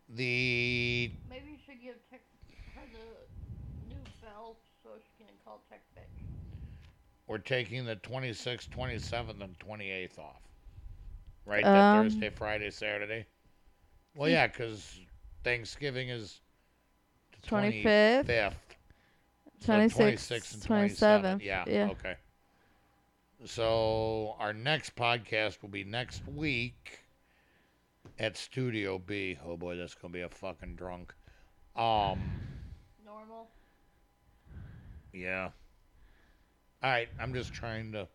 the 0.09 1.11
Maybe 1.29 1.51
you 1.53 1.57
should 1.65 1.81
give 1.83 1.95
Tech 2.11 2.21
her 2.75 2.83
the 2.93 3.95
new 3.95 4.01
bell 4.23 4.57
so 4.83 4.91
she 4.99 5.25
can 5.25 5.33
call 5.45 5.61
Tech 5.71 5.81
bitch. 5.97 6.03
we're 7.27 7.39
taking 7.39 7.85
the 7.85 7.97
26th, 7.97 8.69
27th, 8.71 9.41
and 9.43 9.59
28th 9.59 10.19
off. 10.19 10.41
Right, 11.47 11.65
that 11.65 11.97
Um, 11.97 12.05
Thursday, 12.05 12.31
Friday, 12.31 12.71
Saturday. 12.71 13.27
Well, 14.17 14.29
yeah, 14.29 14.47
because 14.47 14.99
Thanksgiving 15.45 16.09
is 16.09 16.41
the 17.43 17.49
25th, 17.49 18.27
25th. 18.27 18.55
So 19.61 19.73
26th, 19.73 19.93
26th 19.95 20.55
and 20.55 20.63
27th. 20.63 21.23
27th. 21.39 21.45
Yeah, 21.45 21.65
yeah. 21.67 21.89
Okay. 21.91 22.15
So 23.47 24.37
our 24.39 24.53
next 24.53 24.95
podcast 24.97 25.63
will 25.63 25.71
be 25.71 25.83
next 25.83 26.23
week 26.27 27.01
at 28.19 28.37
Studio 28.37 28.99
B. 28.99 29.39
Oh 29.45 29.57
boy, 29.57 29.77
that's 29.77 29.95
gonna 29.95 30.13
be 30.13 30.21
a 30.21 30.29
fucking 30.29 30.77
drunk. 30.77 31.15
Um. 31.75 32.21
Normal. 33.05 33.49
Yeah. 35.15 35.51
All 36.83 36.91
right. 36.91 37.09
I'm 37.19 37.33
just 37.33 37.53
trying 37.55 37.93
to. 37.93 38.09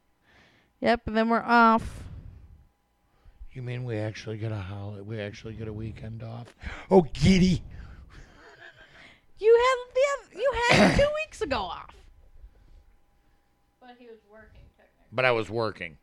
Yep, 0.82 1.08
and 1.08 1.18
then 1.18 1.30
we're 1.30 1.42
off. 1.42 2.04
You 3.52 3.64
mean 3.64 3.84
we 3.84 3.98
actually 3.98 4.38
get 4.38 4.52
a 4.52 4.58
holiday? 4.58 5.02
We 5.02 5.20
actually 5.20 5.54
get 5.54 5.68
a 5.68 5.74
weekend 5.74 6.22
off? 6.22 6.54
Oh, 6.92 7.08
giddy! 7.14 7.64
You 9.40 9.56
had 9.58 9.94
the 9.96 10.02
oth- 10.14 10.42
you 10.42 10.54
had 10.70 10.96
two 10.98 11.08
weeks 11.26 11.42
ago 11.42 11.58
off. 11.58 11.96
But 13.80 13.96
he 13.98 14.08
was 14.08 14.20
working 14.30 14.62
technically. 14.62 14.65
But 15.16 15.24
I 15.24 15.32
was 15.32 15.50
working, 15.50 15.98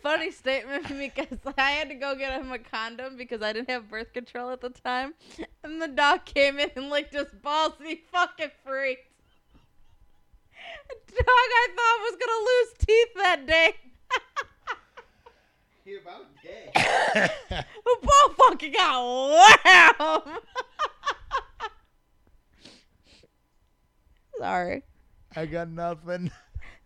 Funny 0.02 0.32
statement 0.32 0.88
because 0.88 1.38
I 1.58 1.70
had 1.70 1.88
to 1.88 1.94
go 1.94 2.16
get 2.16 2.40
him 2.40 2.50
a 2.50 2.58
condom 2.58 3.16
because 3.16 3.40
I 3.40 3.52
didn't 3.52 3.70
have 3.70 3.88
birth 3.88 4.12
control 4.12 4.50
at 4.50 4.60
the 4.60 4.70
time. 4.70 5.14
And 5.62 5.80
the 5.80 5.86
dog 5.86 6.24
came 6.24 6.58
in 6.58 6.70
and 6.74 6.90
licked 6.90 7.14
his 7.14 7.28
balls 7.40 7.74
and 7.78 7.86
he 7.88 8.02
fucking 8.10 8.50
freaked. 8.64 9.06
A 10.90 10.94
dog 11.12 11.26
I 11.28 11.68
thought 11.76 12.00
was 12.00 12.16
gonna 12.20 12.44
lose 12.50 12.74
teeth 12.86 13.14
that 13.16 13.46
day. 13.46 13.74
He 15.84 15.96
about 15.96 16.26
gay. 16.40 16.70
The 17.84 17.96
ball 18.02 18.28
fucking 18.36 18.72
got 18.72 19.56
wham! 19.64 20.38
Sorry. 24.38 24.84
I 25.34 25.46
got 25.46 25.68
nothing. 25.68 26.30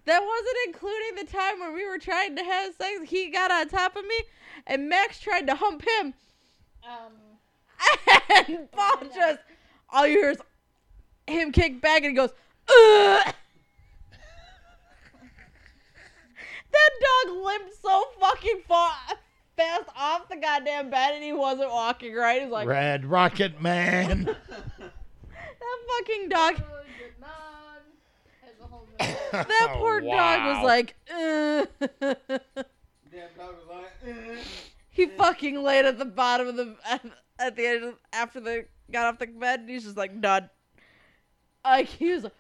That 0.07 0.21
wasn't 0.21 0.57
including 0.69 1.17
the 1.17 1.33
time 1.33 1.61
when 1.61 1.75
we 1.75 1.87
were 1.87 1.99
trying 1.99 2.37
to 2.37 2.43
have 2.45 2.75
sex. 2.75 3.01
He 3.11 3.29
got 3.31 3.51
on 3.51 3.69
top 3.69 3.97
of 3.97 4.05
me, 4.05 4.17
and 4.67 4.89
Max 4.89 5.21
tried 5.21 5.47
to 5.49 5.55
hump 5.55 5.83
him. 6.01 6.15
Um, 6.85 7.13
And 8.49 8.71
Paul 8.73 9.03
just, 9.15 9.41
all 9.91 10.07
you 10.07 10.19
hear 10.19 10.31
is 10.31 10.39
him 11.27 11.53
kick 11.53 11.81
back, 11.81 12.03
and 12.03 12.11
he 12.11 12.17
goes, 12.17 12.31
Ugh! 12.69 13.35
That 16.73 16.91
dog 17.01 17.37
limped 17.45 17.75
so 17.83 18.05
fucking 18.21 18.61
far, 18.69 18.93
fast 19.57 19.89
off 19.97 20.29
the 20.29 20.37
goddamn 20.37 20.91
bed, 20.91 21.15
and 21.15 21.25
he 21.25 21.33
wasn't 21.33 21.71
walking 21.71 22.15
right. 22.15 22.43
He's 22.43 22.51
like, 22.51 22.69
Red 22.69 23.07
Rocket 23.07 23.63
Man. 23.63 24.25
that 24.25 24.37
fucking 25.89 26.29
dog. 26.29 26.57
oh, 26.59 26.83
the 26.83 27.21
man 27.21 27.31
has 28.43 28.53
took 28.59 28.61
a 28.61 28.66
whole 28.66 28.66
video. 28.66 28.66
That 28.99 29.71
poor 29.75 30.01
dog 30.01 30.45
was 30.47 30.57
Wow. 30.57 30.65
like, 30.65 30.95
"Uh." 31.13 31.67
Damn 32.01 33.29
dog 33.37 33.55
was 33.57 33.69
like, 33.69 33.93
eh. 34.07 34.43
he 34.91 35.07
fucking 35.07 35.63
laid 35.63 35.85
at 35.85 35.99
the 35.99 36.05
bottom 36.05 36.49
of 36.49 36.57
the 36.57 36.77
at 37.39 37.57
the 37.57 37.67
end 37.67 37.85
of, 37.85 37.95
after 38.13 38.41
the 38.41 38.67
got 38.91 39.13
off 39.13 39.19
the 39.19 39.27
bed. 39.27 39.61
And 39.61 39.71
he's 39.71 39.85
just 39.85 39.97
like 39.97 40.21
done. 40.21 40.49
Like 41.65 41.87
he 41.89 42.13
was 42.13 42.25
like, 42.25 42.33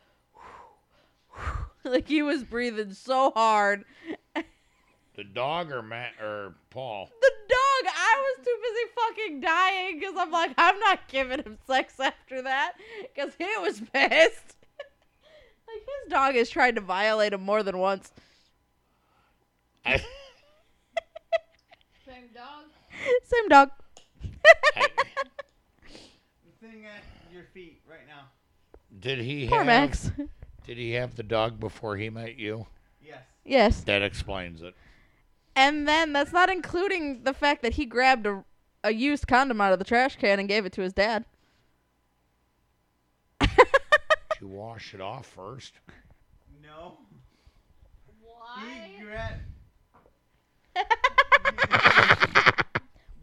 like 1.84 2.08
he 2.08 2.22
was 2.22 2.42
breathing 2.44 2.92
so 2.92 3.32
hard. 3.34 3.84
The 4.34 5.24
dog 5.24 5.70
or 5.72 5.82
Matt 5.82 6.12
or 6.20 6.54
Paul? 6.70 7.10
The 7.20 7.32
dog, 7.48 7.92
I 7.96 8.22
was 8.36 8.44
too 8.44 8.56
busy 8.62 8.86
fucking 8.94 9.40
dying 9.40 9.98
because 9.98 10.14
I'm 10.18 10.30
like, 10.30 10.52
I'm 10.58 10.78
not 10.78 11.08
giving 11.08 11.38
him 11.42 11.56
sex 11.66 11.98
after 11.98 12.42
that 12.42 12.72
because 13.14 13.32
he 13.38 13.48
was 13.60 13.80
pissed. 13.94 14.55
Like 15.76 15.86
his 16.04 16.10
dog 16.10 16.34
has 16.34 16.50
tried 16.50 16.74
to 16.76 16.80
violate 16.80 17.32
him 17.32 17.42
more 17.42 17.62
than 17.62 17.78
once. 17.78 18.10
I, 19.84 19.98
Same 22.06 22.28
dog. 22.34 22.64
Same 23.24 23.48
dog. 23.48 23.70
I, 24.76 24.86
The 26.60 26.66
thing 26.66 26.86
at 26.86 27.02
your 27.32 27.44
feet 27.54 27.80
right 27.88 28.06
now. 28.08 28.24
did 29.00 29.18
he 29.18 29.46
Poor 29.48 29.58
have? 29.58 29.66
Max. 29.66 30.10
Did 30.66 30.78
he 30.78 30.92
have 30.92 31.14
the 31.14 31.22
dog 31.22 31.60
before 31.60 31.96
he 31.96 32.10
met 32.10 32.36
you? 32.36 32.66
Yes. 33.04 33.20
Yes. 33.44 33.80
That 33.82 34.02
explains 34.02 34.62
it. 34.62 34.74
And 35.54 35.86
then 35.86 36.12
that's 36.12 36.32
not 36.32 36.50
including 36.50 37.22
the 37.22 37.32
fact 37.32 37.62
that 37.62 37.74
he 37.74 37.86
grabbed 37.86 38.26
a, 38.26 38.44
a 38.82 38.92
used 38.92 39.28
condom 39.28 39.60
out 39.60 39.72
of 39.72 39.78
the 39.78 39.84
trash 39.84 40.16
can 40.16 40.40
and 40.40 40.48
gave 40.48 40.66
it 40.66 40.72
to 40.74 40.82
his 40.82 40.92
dad. 40.92 41.24
Did 44.46 44.52
you 44.52 44.58
wash 44.58 44.94
it 44.94 45.00
off 45.00 45.26
first? 45.26 45.72
No. 46.62 46.98
Why? 48.22 48.90
He 48.96 49.02
grabbed. 49.02 49.40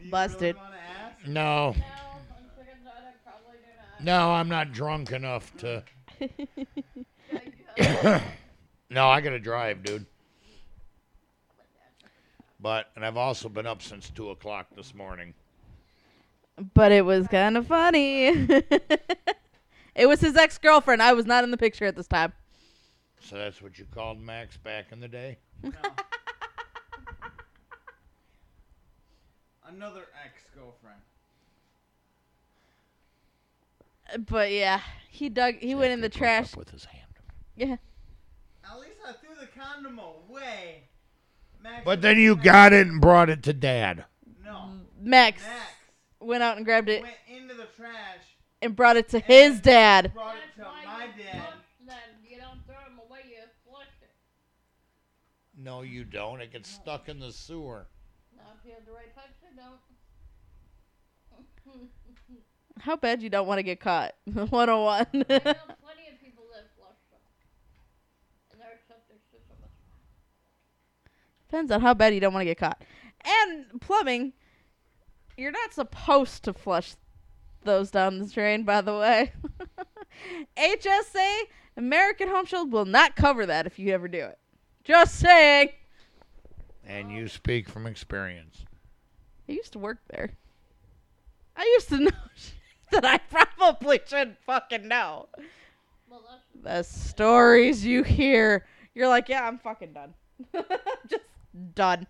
Busted. 0.12 0.56
Really 0.56 0.66
wanna 0.66 0.76
ask? 1.08 1.26
No. 1.26 1.34
No, 1.34 1.46
I'm 1.46 1.76
sick 2.58 2.68
and 2.74 2.84
tired. 2.84 3.06
I 3.08 3.14
probably 3.24 3.60
do 3.60 3.70
not. 3.78 4.04
No, 4.04 4.32
I'm 4.32 4.50
not 4.50 4.74
drunk 4.74 5.14
enough 5.14 5.56
to. 5.58 5.84
Yeah, 6.20 6.28
you 7.78 7.84
have. 7.86 8.24
No, 8.90 9.08
I 9.08 9.22
gotta 9.22 9.40
drive, 9.40 9.82
dude. 9.84 10.06
But 12.60 12.90
and 12.98 13.06
I've 13.06 13.18
also 13.18 13.48
been 13.48 13.66
up 13.66 13.82
since 13.82 14.10
two 14.10 14.30
o'clock 14.32 14.68
this 14.76 14.94
morning. 14.94 15.34
But 16.74 16.92
it 16.92 17.06
was 17.06 17.30
kind 17.30 17.56
of 17.56 17.68
funny. 17.68 18.50
it 19.96 20.08
was 20.08 20.20
his 20.22 20.36
ex 20.36 20.58
girlfriend. 20.58 21.02
I 21.02 21.14
was 21.14 21.26
not 21.26 21.44
in 21.44 21.52
the 21.52 21.58
picture 21.58 21.86
at 21.86 21.96
this 21.96 22.08
time. 22.08 22.34
So 23.20 23.38
that's 23.38 23.62
what 23.62 23.80
you 23.80 23.86
called 23.86 24.20
Max 24.20 24.58
back 24.58 24.92
in 24.92 25.00
the 25.00 25.08
day. 25.08 25.38
No. 25.64 25.72
Another 29.68 30.06
ex-girlfriend. 30.24 31.00
But 34.28 34.52
yeah, 34.52 34.82
he 35.10 35.30
dug. 35.30 35.56
He 35.56 35.74
went 35.74 35.94
in 35.94 36.02
the 36.02 36.10
trash. 36.10 36.52
up 36.54 36.58
with 36.60 36.70
his 36.70 36.86
hand. 36.86 37.02
Yeah. 37.56 37.78
At 38.70 38.80
least 38.80 39.00
I 39.08 39.14
threw 39.14 39.36
the 39.40 39.48
condom 39.48 40.00
away. 40.00 40.84
Max 41.64 41.86
But 41.86 42.02
then 42.02 42.20
you 42.20 42.36
got 42.36 42.74
it 42.74 42.88
and 42.88 43.00
brought 43.00 43.30
it 43.30 43.42
to 43.44 43.54
Dad. 43.54 44.06
No. 44.46 44.72
Max 45.00 45.42
Max 45.42 45.72
went 46.20 46.44
out 46.44 46.58
and 46.58 46.66
grabbed 46.66 46.90
it 46.90 47.02
went 47.02 47.16
into 47.28 47.54
the 47.54 47.68
trash, 47.76 48.33
and 48.64 48.76
brought 48.76 48.98
it 48.98 49.10
to 49.10 49.20
his 49.20 49.60
dad. 49.60 50.14
brought 50.14 50.36
it 50.36 50.60
to 50.60 50.64
my 50.64 51.08
dad. 51.18 51.44
flush 51.84 51.88
them. 51.88 51.98
You 52.28 52.38
don't 52.38 52.66
throw 52.66 52.76
them 52.76 53.00
away. 53.08 53.20
You 53.30 53.44
flush 53.70 53.88
it. 54.02 54.10
No, 55.58 55.82
you 55.82 56.04
don't. 56.04 56.42
It 56.42 56.52
gets 56.52 56.70
stuck 56.70 57.10
in 57.10 57.20
the 57.20 57.32
sewer. 57.32 57.88
Now, 58.36 58.44
if 58.58 58.66
you 58.66 58.74
have 58.74 58.86
the 58.86 58.94
right 58.94 59.14
pipes, 59.16 59.38
you 59.42 59.56
don't. 59.56 59.80
How 62.80 62.96
bad 62.96 63.22
you 63.22 63.30
don't 63.30 63.48
want 63.48 63.60
to 63.60 63.64
get 63.64 63.80
caught? 63.80 64.14
101. 64.26 64.50
I 64.50 64.64
know 65.14 65.24
plenty 65.24 66.10
of 66.12 66.20
people 66.22 66.44
that 66.54 66.68
flush 66.76 67.00
them. 67.12 67.22
And 68.52 68.60
their 68.60 68.80
septic 68.88 69.22
system 69.32 69.58
is 69.64 69.70
Depends 71.48 71.72
on 71.72 71.82
how 71.82 71.94
bad 71.94 72.14
you 72.14 72.20
don't 72.20 72.34
want 72.34 72.42
to 72.42 72.46
get 72.46 72.58
caught. 72.58 72.84
And 73.24 73.80
plumbing, 73.80 74.34
you're 75.38 75.52
not 75.52 75.72
supposed 75.72 76.44
to 76.44 76.54
flush 76.54 76.96
those 77.64 77.92
down 77.92 78.20
the 78.20 78.26
drain, 78.28 78.64
by 78.64 78.82
the 78.82 78.94
way. 78.94 79.32
HSA, 80.58 81.36
American 81.78 82.30
Home 82.30 82.46
Shield, 82.46 82.72
will 82.72 82.86
not 82.86 83.16
cover 83.16 83.46
that 83.46 83.66
if 83.66 83.80
you 83.80 83.94
ever 83.94 84.08
do 84.08 84.20
it. 84.20 84.38
Just 84.84 85.16
saying. 85.16 85.70
And 86.86 87.12
you 87.12 87.28
speak 87.28 87.70
from 87.70 87.86
experience. 87.86 88.66
I 89.48 89.54
used 89.54 89.74
to 89.74 89.80
work 89.80 90.00
there. 90.10 90.32
I 91.56 91.64
used 91.76 91.90
to 91.90 91.98
know 92.04 92.12
that 92.92 93.06
I 93.06 93.18
probably 93.18 94.00
shouldn't 94.06 94.38
fucking 94.46 94.88
know. 94.88 95.28
The 96.62 96.84
stories 96.84 97.86
you 97.86 98.04
hear, 98.04 98.66
you're 98.94 99.08
like, 99.08 99.30
yeah, 99.30 99.48
I'm 99.48 99.58
fucking 99.60 99.94
done. 99.94 100.14
Just 101.08 101.24
done. 101.74 102.08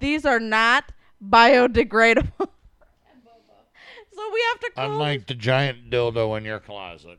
These 0.00 0.24
are 0.24 0.40
not 0.40 0.92
biodegradable. 1.22 2.48
And 4.20 4.28
boba. 4.28 4.28
so 4.28 4.34
we 4.34 4.44
have 4.52 4.60
to 4.60 4.70
call. 4.72 4.92
Unlike 4.92 5.26
the 5.26 5.34
giant 5.34 5.90
dildo 5.90 6.36
in 6.38 6.44
your 6.44 6.60
closet. 6.60 7.18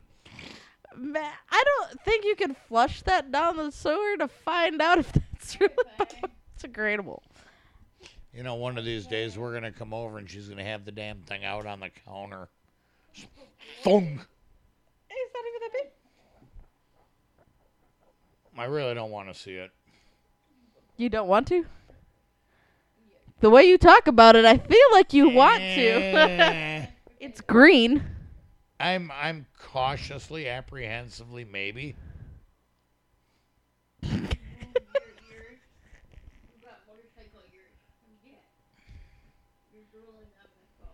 Ma- 0.96 1.20
I 1.50 1.64
don't 1.64 2.00
think 2.02 2.24
you 2.24 2.34
can 2.36 2.54
flush 2.68 3.02
that 3.02 3.32
down 3.32 3.56
the 3.56 3.70
sewer 3.70 4.16
to 4.18 4.28
find 4.28 4.80
out 4.82 4.98
if 4.98 5.12
that's 5.12 5.58
really 5.60 5.74
Okay. 6.00 6.22
biodegradable. 6.62 7.20
You 8.34 8.42
know, 8.42 8.54
one 8.54 8.78
of 8.78 8.84
these 8.84 9.06
days 9.06 9.36
we're 9.38 9.52
gonna 9.52 9.72
come 9.72 9.92
over 9.92 10.18
and 10.18 10.28
she's 10.28 10.48
gonna 10.48 10.64
have 10.64 10.84
the 10.84 10.92
damn 10.92 11.20
thing 11.22 11.44
out 11.44 11.66
on 11.66 11.80
the 11.80 11.90
counter. 12.06 12.48
Thung. 13.82 14.04
Hey, 15.08 15.16
it's 15.16 15.34
not 15.34 15.44
even 15.48 15.60
that 15.60 15.72
big. 15.72 15.88
I 18.58 18.64
really 18.64 18.94
don't 18.94 19.10
want 19.10 19.28
to 19.32 19.34
see 19.38 19.52
it. 19.54 19.70
You 20.96 21.08
don't 21.08 21.28
want 21.28 21.46
to? 21.48 21.64
The 23.40 23.50
way 23.50 23.64
you 23.64 23.76
talk 23.76 24.06
about 24.06 24.36
it, 24.36 24.44
I 24.44 24.56
feel 24.58 24.78
like 24.92 25.12
you 25.12 25.28
want 25.30 25.58
to. 25.60 25.88
Eh. 25.90 26.86
It's 27.22 27.40
green. 27.40 28.02
I'm 28.80 29.12
I'm 29.14 29.46
cautiously, 29.56 30.48
apprehensively, 30.48 31.44
maybe. 31.44 31.94
You 34.02 34.10
got 34.10 34.18
motorcycle 36.88 37.42
ears. 37.54 37.78
Yeah. 38.26 38.32
You're 39.72 39.84
drooling 39.92 40.26
out 40.40 40.46
of 40.46 40.50
my 40.58 40.66
phone. 40.80 40.88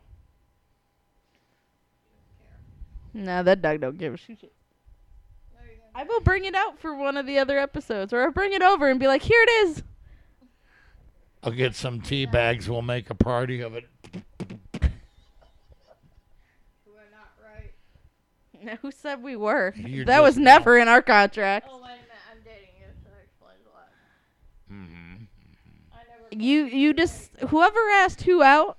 Don't 3.15 3.25
care. 3.25 3.25
No, 3.25 3.43
that 3.43 3.63
dog 3.63 3.81
don't 3.81 3.97
give 3.97 4.13
a 4.13 4.19
shit. 4.19 4.39
There 4.39 4.51
you 5.65 5.79
go. 5.79 5.85
I 5.95 6.05
will 6.05 6.21
bring 6.21 6.45
it 6.45 6.55
out 6.55 6.79
for 6.79 6.95
one 6.95 7.17
of 7.17 7.25
the 7.25 7.39
other 7.39 7.59
episodes, 7.59 8.13
or 8.13 8.21
I'll 8.21 8.33
bring 8.33 8.53
it 8.53 8.61
over 8.61 8.91
and 8.91 9.01
be 9.01 9.07
like, 9.07 9.23
here 9.23 9.43
it 9.49 9.51
is. 9.67 9.83
I'll 11.43 11.53
get 11.53 11.75
some 11.75 12.03
tea 12.03 12.27
bags. 12.27 12.69
We'll 12.69 12.83
make 12.83 13.09
a 13.09 13.15
party 13.15 13.63
of 13.63 13.75
it. 13.75 13.89
You 16.85 16.93
are 16.95 17.11
not 17.11 17.33
right. 17.43 17.73
Now, 18.53 18.58
Who 18.83 18.91
said 18.91 19.23
we 19.23 19.37
were? 19.37 19.75
You 19.77 20.05
that 20.05 20.23
was 20.23 20.35
just 20.35 20.45
never 20.45 20.79
in 20.79 20.89
our 20.89 21.03
contract. 21.03 21.69
Oh, 21.71 21.77
wait 21.77 21.85
a 21.85 21.89
minute. 21.93 22.09
I'm 22.31 22.39
dating 22.45 22.75
you, 22.79 22.87
so 23.03 23.09
that 23.11 23.25
explains 23.25 23.65
a 23.67 23.75
lot. 23.75 23.89
hmm 24.69 25.25
I 25.93 25.99
never. 26.09 26.43
You 26.43 26.65
you 26.65 26.93
just 26.95 27.31
whoever 27.49 27.79
asked 27.95 28.23
who 28.23 28.43
out, 28.43 28.79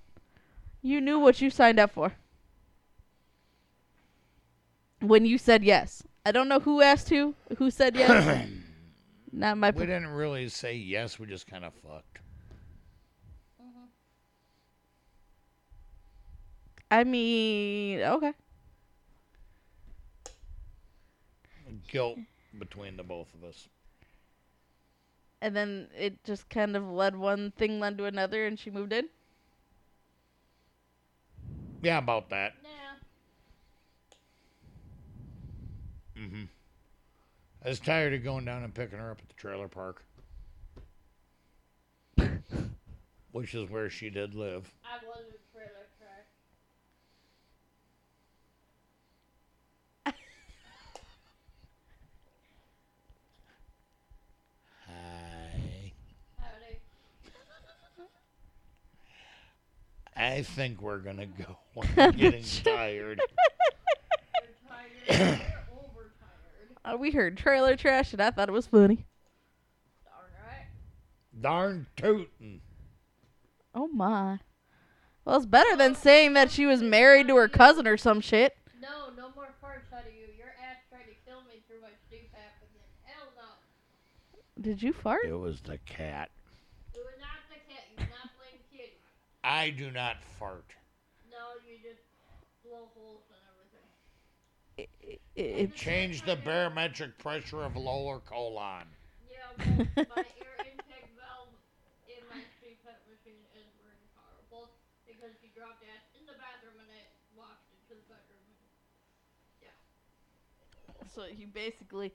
you 0.82 1.02
knew 1.02 1.20
what 1.20 1.42
you 1.42 1.50
signed 1.50 1.80
up 1.80 1.92
for. 1.92 2.14
When 5.02 5.26
you 5.26 5.38
said 5.38 5.64
yes. 5.64 6.04
I 6.26 6.32
don't 6.32 6.50
know 6.50 6.60
who 6.60 6.82
asked 6.82 7.10
who, 7.10 7.36
who 7.58 7.72
said 7.72 7.96
yes. 7.96 8.48
Not 9.32 9.58
my 9.58 9.70
We 9.72 9.86
didn't 9.86 10.08
really 10.08 10.50
say 10.50 10.76
yes. 10.76 11.18
We 11.18 11.28
just 11.28 11.48
kind 11.48 11.64
of 11.64 11.74
fucked. 11.74 12.20
I 16.92 17.04
mean, 17.04 18.02
okay. 18.02 18.34
Guilt 21.92 22.20
between 22.58 22.98
the 22.98 23.04
both 23.04 23.34
of 23.34 23.44
us. 23.44 23.68
And 25.42 25.56
then 25.56 25.90
it 25.98 26.24
just 26.24 26.50
kind 26.50 26.76
of 26.76 26.84
led 26.84 27.16
one 27.16 27.52
thing 27.52 27.80
led 27.80 27.98
to 27.98 28.06
another 28.06 28.46
and 28.46 28.60
she 28.60 28.70
moved 28.70 28.94
in. 28.94 29.10
Yeah, 31.82 31.98
about 31.98 32.30
that. 32.30 32.54
Nah. 32.64 33.00
hmm 36.16 36.44
I 37.64 37.70
was 37.70 37.80
tired 37.80 38.14
of 38.14 38.24
going 38.24 38.46
down 38.46 38.64
and 38.64 38.74
picking 38.74 39.00
her 39.00 39.12
up 39.12 39.20
at 39.22 39.28
the 39.28 39.34
trailer 39.36 39.68
park, 39.68 40.04
which 43.32 43.54
is 43.54 43.70
where 43.70 43.90
she 43.90 44.10
did 44.10 44.34
live. 44.34 44.74
I 44.84 45.06
was 45.06 45.39
I 60.20 60.42
think 60.42 60.82
we're 60.82 60.98
gonna 60.98 61.26
go. 61.26 61.58
I'm 61.98 62.12
getting 62.18 62.44
tired. 62.44 63.22
Tired. 65.08 65.40
They're. 66.86 66.94
Uh, 66.94 66.98
we 66.98 67.12
heard 67.12 67.38
trailer 67.38 67.76
trash, 67.76 68.14
and 68.14 68.22
I 68.22 68.32
thought 68.32 68.50
it 68.50 68.54
was 68.54 68.68
funny. 68.68 69.06
Darn 70.06 70.32
right. 70.46 70.68
Darn 71.42 71.88
tootin'. 71.96 72.62
Oh 73.76 73.88
my. 73.88 74.40
Well, 75.26 75.38
it's 75.38 75.46
better 75.46 75.76
than 75.76 75.96
saying 75.96 76.34
that 76.34 76.52
she 76.52 76.66
was 76.66 76.82
married 76.82 77.28
to 77.28 77.36
her 77.36 77.48
cousin 77.48 77.88
or 77.88 77.98
some 77.98 78.22
shit. 78.22 78.58
No, 78.82 79.12
no 79.16 79.30
more 79.36 79.54
farts 79.64 79.94
out 79.96 80.08
of 80.08 80.14
you. 80.14 80.26
Your 80.38 80.48
ass 80.48 80.78
tried 80.90 81.06
to 81.06 81.16
kill 81.26 81.42
me 81.42 81.62
through 81.68 81.82
my 81.82 81.94
CPAP 82.10 82.58
again. 82.64 82.90
Hell 83.04 83.28
no. 83.36 84.40
Did 84.62 84.82
you 84.82 84.94
fart? 84.94 85.26
It 85.26 85.34
was 85.34 85.62
the 85.62 85.78
cat. 85.86 86.32
It 86.94 87.00
was 87.00 87.14
not 87.20 87.38
the 87.50 87.60
cat. 87.72 87.84
You 87.92 87.98
was 87.98 88.10
not 88.10 88.32
playing 88.40 88.64
kitty. 88.72 88.98
I 89.44 89.70
do 89.70 89.92
not 89.92 90.24
fart. 90.38 90.76
No, 91.30 91.38
you 91.68 91.78
just 91.82 92.02
blow 92.64 92.90
holes 92.96 93.24
and 93.30 93.42
everything. 93.48 94.90
It, 94.96 95.22
it, 95.36 95.76
Change 95.76 96.26
the 96.26 96.36
barometric 96.36 97.18
pressure 97.18 97.64
of 97.64 97.76
lower 97.76 98.20
colon. 98.20 98.86
Yeah, 99.30 99.38
well, 99.58 100.06
my 100.16 100.24
air 100.24 100.58
intake 100.60 101.10
valve 101.16 101.56
in 102.08 102.22
my 102.30 102.44
CPAP 102.60 103.00
machine 103.08 103.44
is 103.56 103.68
very 103.84 104.08
powerful 104.16 104.70
because 105.08 105.36
she 105.42 105.52
dropped 105.56 105.84
ass 105.84 106.04
in 106.20 106.26
the 106.26 106.34
bathroom 106.34 106.80
and 106.80 106.90
I 106.92 107.04
walked 107.38 107.72
into 107.72 108.00
the 108.00 108.06
bedroom. 108.08 108.44
Yeah. 109.62 109.76
So 111.16 111.26
you 111.26 111.48
basically 111.48 112.14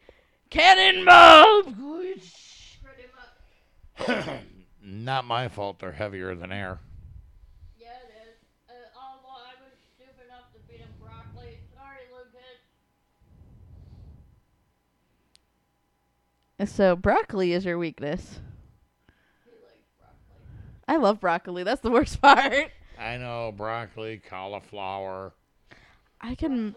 cannonball. 0.51 1.63
Pretty 1.65 3.09
much. 3.17 4.41
Not 4.83 5.25
my 5.25 5.49
fault. 5.49 5.79
They're 5.79 5.93
heavier 5.93 6.35
than 6.35 6.53
air. 6.53 6.79
Yeah, 7.79 7.89
it 8.05 8.13
is. 8.29 8.37
Uh, 8.69 8.73
although 8.99 9.33
I 9.33 9.57
was 9.63 9.73
stupid 9.97 10.29
enough 10.29 10.53
to 10.53 10.61
feed 10.69 10.81
him 10.81 10.93
broccoli. 11.01 11.59
Sorry, 11.73 12.05
Lucas. 12.13 12.61
So 16.65 16.95
broccoli 16.97 17.53
is 17.53 17.65
your 17.65 17.79
weakness. 17.79 18.41
He 19.45 19.51
likes 19.63 19.89
broccoli. 19.99 20.43
I 20.89 20.97
love 20.97 21.21
broccoli. 21.21 21.63
That's 21.65 21.81
the 21.81 21.91
worst 21.91 22.21
part. 22.23 22.71
I 22.99 23.17
know 23.17 23.53
broccoli, 23.55 24.19
cauliflower. 24.19 25.35
I 26.21 26.35
can. 26.35 26.75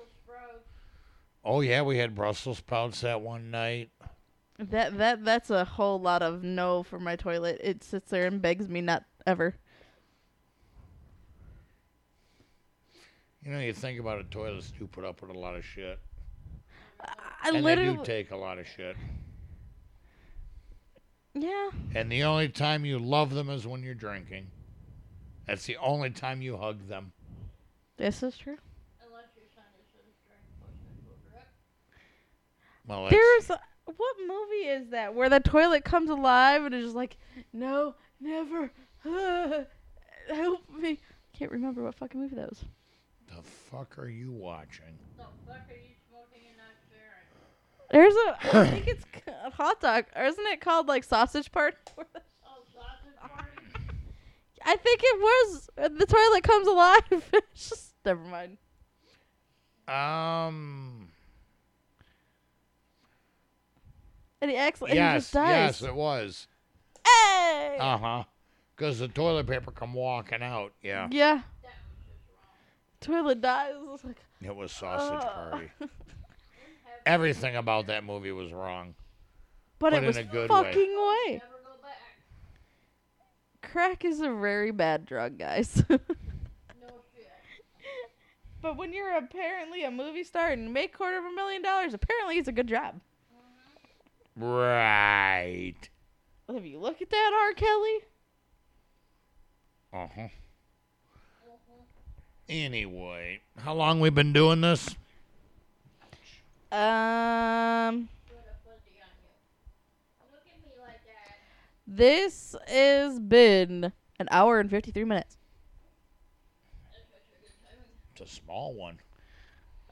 Oh 1.45 1.61
yeah, 1.61 1.81
we 1.83 1.97
had 1.97 2.13
Brussels 2.15 2.57
sprouts 2.57 3.01
that 3.01 3.21
one 3.21 3.51
night. 3.51 3.91
That 4.59 4.97
that 4.97 5.23
that's 5.23 5.49
a 5.51 5.63
whole 5.63 6.01
lot 6.01 6.21
of 6.23 6.43
no 6.43 6.83
for 6.83 6.99
my 6.99 7.15
toilet. 7.15 7.61
It 7.63 7.83
sits 7.83 8.09
there 8.09 8.25
and 8.25 8.41
begs 8.41 8.67
me 8.67 8.81
not 8.81 9.05
ever. 9.25 9.55
You 13.45 13.51
know, 13.53 13.59
you 13.59 13.71
think 13.71 13.99
about 13.99 14.19
it, 14.19 14.29
toilets 14.31 14.71
do 14.71 14.87
put 14.87 15.05
up 15.05 15.21
with 15.21 15.33
a 15.33 15.39
lot 15.39 15.55
of 15.55 15.63
shit, 15.63 15.99
I 16.99 17.49
and 17.49 17.57
they 17.57 17.61
literally. 17.61 17.97
do 17.97 18.03
take 18.03 18.31
a 18.31 18.35
lot 18.35 18.57
of 18.57 18.67
shit. 18.67 18.97
Yeah. 21.43 21.69
And 21.95 22.11
the 22.11 22.23
only 22.23 22.49
time 22.49 22.85
you 22.85 22.99
love 22.99 23.33
them 23.33 23.49
is 23.49 23.65
when 23.67 23.83
you're 23.83 23.93
drinking. 23.93 24.47
That's 25.45 25.65
the 25.65 25.77
only 25.77 26.09
time 26.09 26.41
you 26.41 26.57
hug 26.57 26.87
them. 26.87 27.11
This 27.97 28.21
is 28.23 28.37
true. 28.37 28.57
Unless 29.05 29.29
your 29.35 29.45
son 29.55 29.63
is 29.79 29.87
a 29.95 30.03
drink 30.27 30.43
pushed 30.61 30.83
into 30.91 31.09
a 31.11 31.29
drip. 31.31 31.47
Well, 32.85 33.09
There's 33.09 33.49
a, 33.49 33.59
what 33.85 34.15
movie 34.27 34.67
is 34.67 34.89
that 34.89 35.15
where 35.15 35.29
the 35.29 35.39
toilet 35.39 35.83
comes 35.85 36.09
alive 36.09 36.65
and 36.65 36.75
is 36.75 36.83
just 36.85 36.95
like, 36.95 37.17
no, 37.53 37.95
never, 38.19 38.71
help 40.29 40.69
me. 40.69 40.99
Can't 41.33 41.51
remember 41.51 41.83
what 41.83 41.95
fucking 41.95 42.19
movie 42.19 42.35
that 42.35 42.49
was. 42.49 42.65
the 43.27 43.41
fuck 43.41 43.97
are 43.97 44.09
you 44.09 44.31
watching? 44.31 44.97
The 45.17 45.23
fuck 45.45 45.61
are 45.69 45.73
you 45.73 45.95
smoking 46.09 46.41
and 46.49 46.57
not 46.57 46.75
sharing? 46.89 47.27
There's 47.91 48.13
a, 48.13 48.37
I 48.57 48.67
think 48.69 48.87
it's 48.87 49.03
c- 49.05 49.31
a 49.45 49.49
hot 49.51 49.79
dog, 49.81 50.05
or 50.15 50.23
isn't 50.25 50.45
it 50.47 50.59
called 50.61 50.87
like 50.87 51.03
sausage 51.03 51.51
party? 51.51 51.77
Oh, 51.97 52.63
sausage 52.73 53.31
party? 53.31 53.51
I 54.65 54.75
think 54.75 55.01
it 55.03 55.19
was. 55.19 55.69
uh, 55.77 55.87
The 55.89 56.05
toilet 56.05 56.43
comes 56.43 56.67
alive. 56.67 57.03
It's 57.53 57.69
just 57.69 57.93
never 58.05 58.21
mind. 58.23 58.57
Um. 59.87 61.09
And 64.41 64.51
he 64.51 64.57
acts, 64.57 64.81
and 64.81 64.89
he 64.91 64.95
yes, 64.97 65.23
just 65.23 65.33
dies. 65.33 65.49
yes, 65.49 65.81
it 65.81 65.95
was. 65.95 66.47
Hey! 67.05 67.77
Uh 67.79 67.97
huh. 67.97 68.23
Because 68.75 68.99
the 68.99 69.07
toilet 69.07 69.47
paper 69.47 69.71
come 69.71 69.93
walking 69.93 70.43
out. 70.43 70.73
Yeah, 70.83 71.07
yeah. 71.11 71.41
That 71.63 71.73
was 71.73 72.05
just 72.05 72.21
wrong. 73.09 73.23
Toilet 73.23 73.41
dies. 73.41 73.73
It 74.43 74.55
was 74.55 74.71
sausage 74.71 75.23
uh, 75.25 75.49
party. 75.49 75.71
Everything 77.07 77.55
about 77.55 77.87
that 77.87 78.03
movie 78.03 78.31
was 78.31 78.51
wrong. 78.51 78.93
But, 79.79 79.91
But 79.91 79.93
it 79.93 79.97
in 80.03 80.07
was 80.07 80.17
a 80.17 80.23
good 80.23 80.49
way. 80.49 80.63
fucking 80.63 80.81
way. 80.97 81.31
Never 81.33 81.39
go 81.63 81.81
back. 81.81 83.71
Crack 83.71 84.03
is 84.05 84.19
a 84.21 84.29
very 84.33 84.71
bad 84.71 85.05
drug, 85.05 85.37
guys. 85.37 85.83
But 88.59 88.75
when 88.75 88.91
you're 88.91 89.15
apparently 89.15 89.83
a 89.83 89.91
movie 89.91 90.23
star 90.23 90.49
and 90.49 90.73
make 90.73 90.97
quarter 90.97 91.17
of 91.19 91.23
a 91.25 91.31
million 91.31 91.61
dollars, 91.61 91.93
apparently 91.93 92.37
it's 92.37 92.47
a 92.47 92.51
good 92.51 92.67
job. 92.67 92.99
Right. 94.35 95.75
Have 96.51 96.65
you 96.65 96.79
look 96.79 97.01
at 97.01 97.09
that, 97.09 97.31
R. 97.47 97.53
Kelly? 97.53 97.99
Uh 99.93 100.07
huh. 100.13 100.27
Anyway, 102.49 103.41
how 103.59 103.73
long 103.73 103.99
we 103.99 104.09
been 104.09 104.33
doing 104.33 104.61
this? 104.61 104.89
Um, 104.89 104.95
Put 104.95 104.95
a 104.95 104.95
fuzzy 104.95 104.95
on 104.95 106.05
you. 106.07 106.07
Look 106.07 106.13
at 106.13 106.15
me 106.15 106.15
like 106.17 106.56
Um, 106.71 108.09
that. 108.29 108.37
this 111.87 112.55
has 112.67 113.19
been 113.19 113.91
an 114.19 114.27
hour 114.31 114.59
and 114.59 114.69
53 114.69 115.03
minutes. 115.05 115.37
That's 116.91 117.05
such 117.09 117.21
a 117.37 117.41
good 117.41 117.51
timing. 117.63 117.85
It's 118.15 118.21
a 118.31 118.35
small 118.35 118.73
one. 118.73 118.99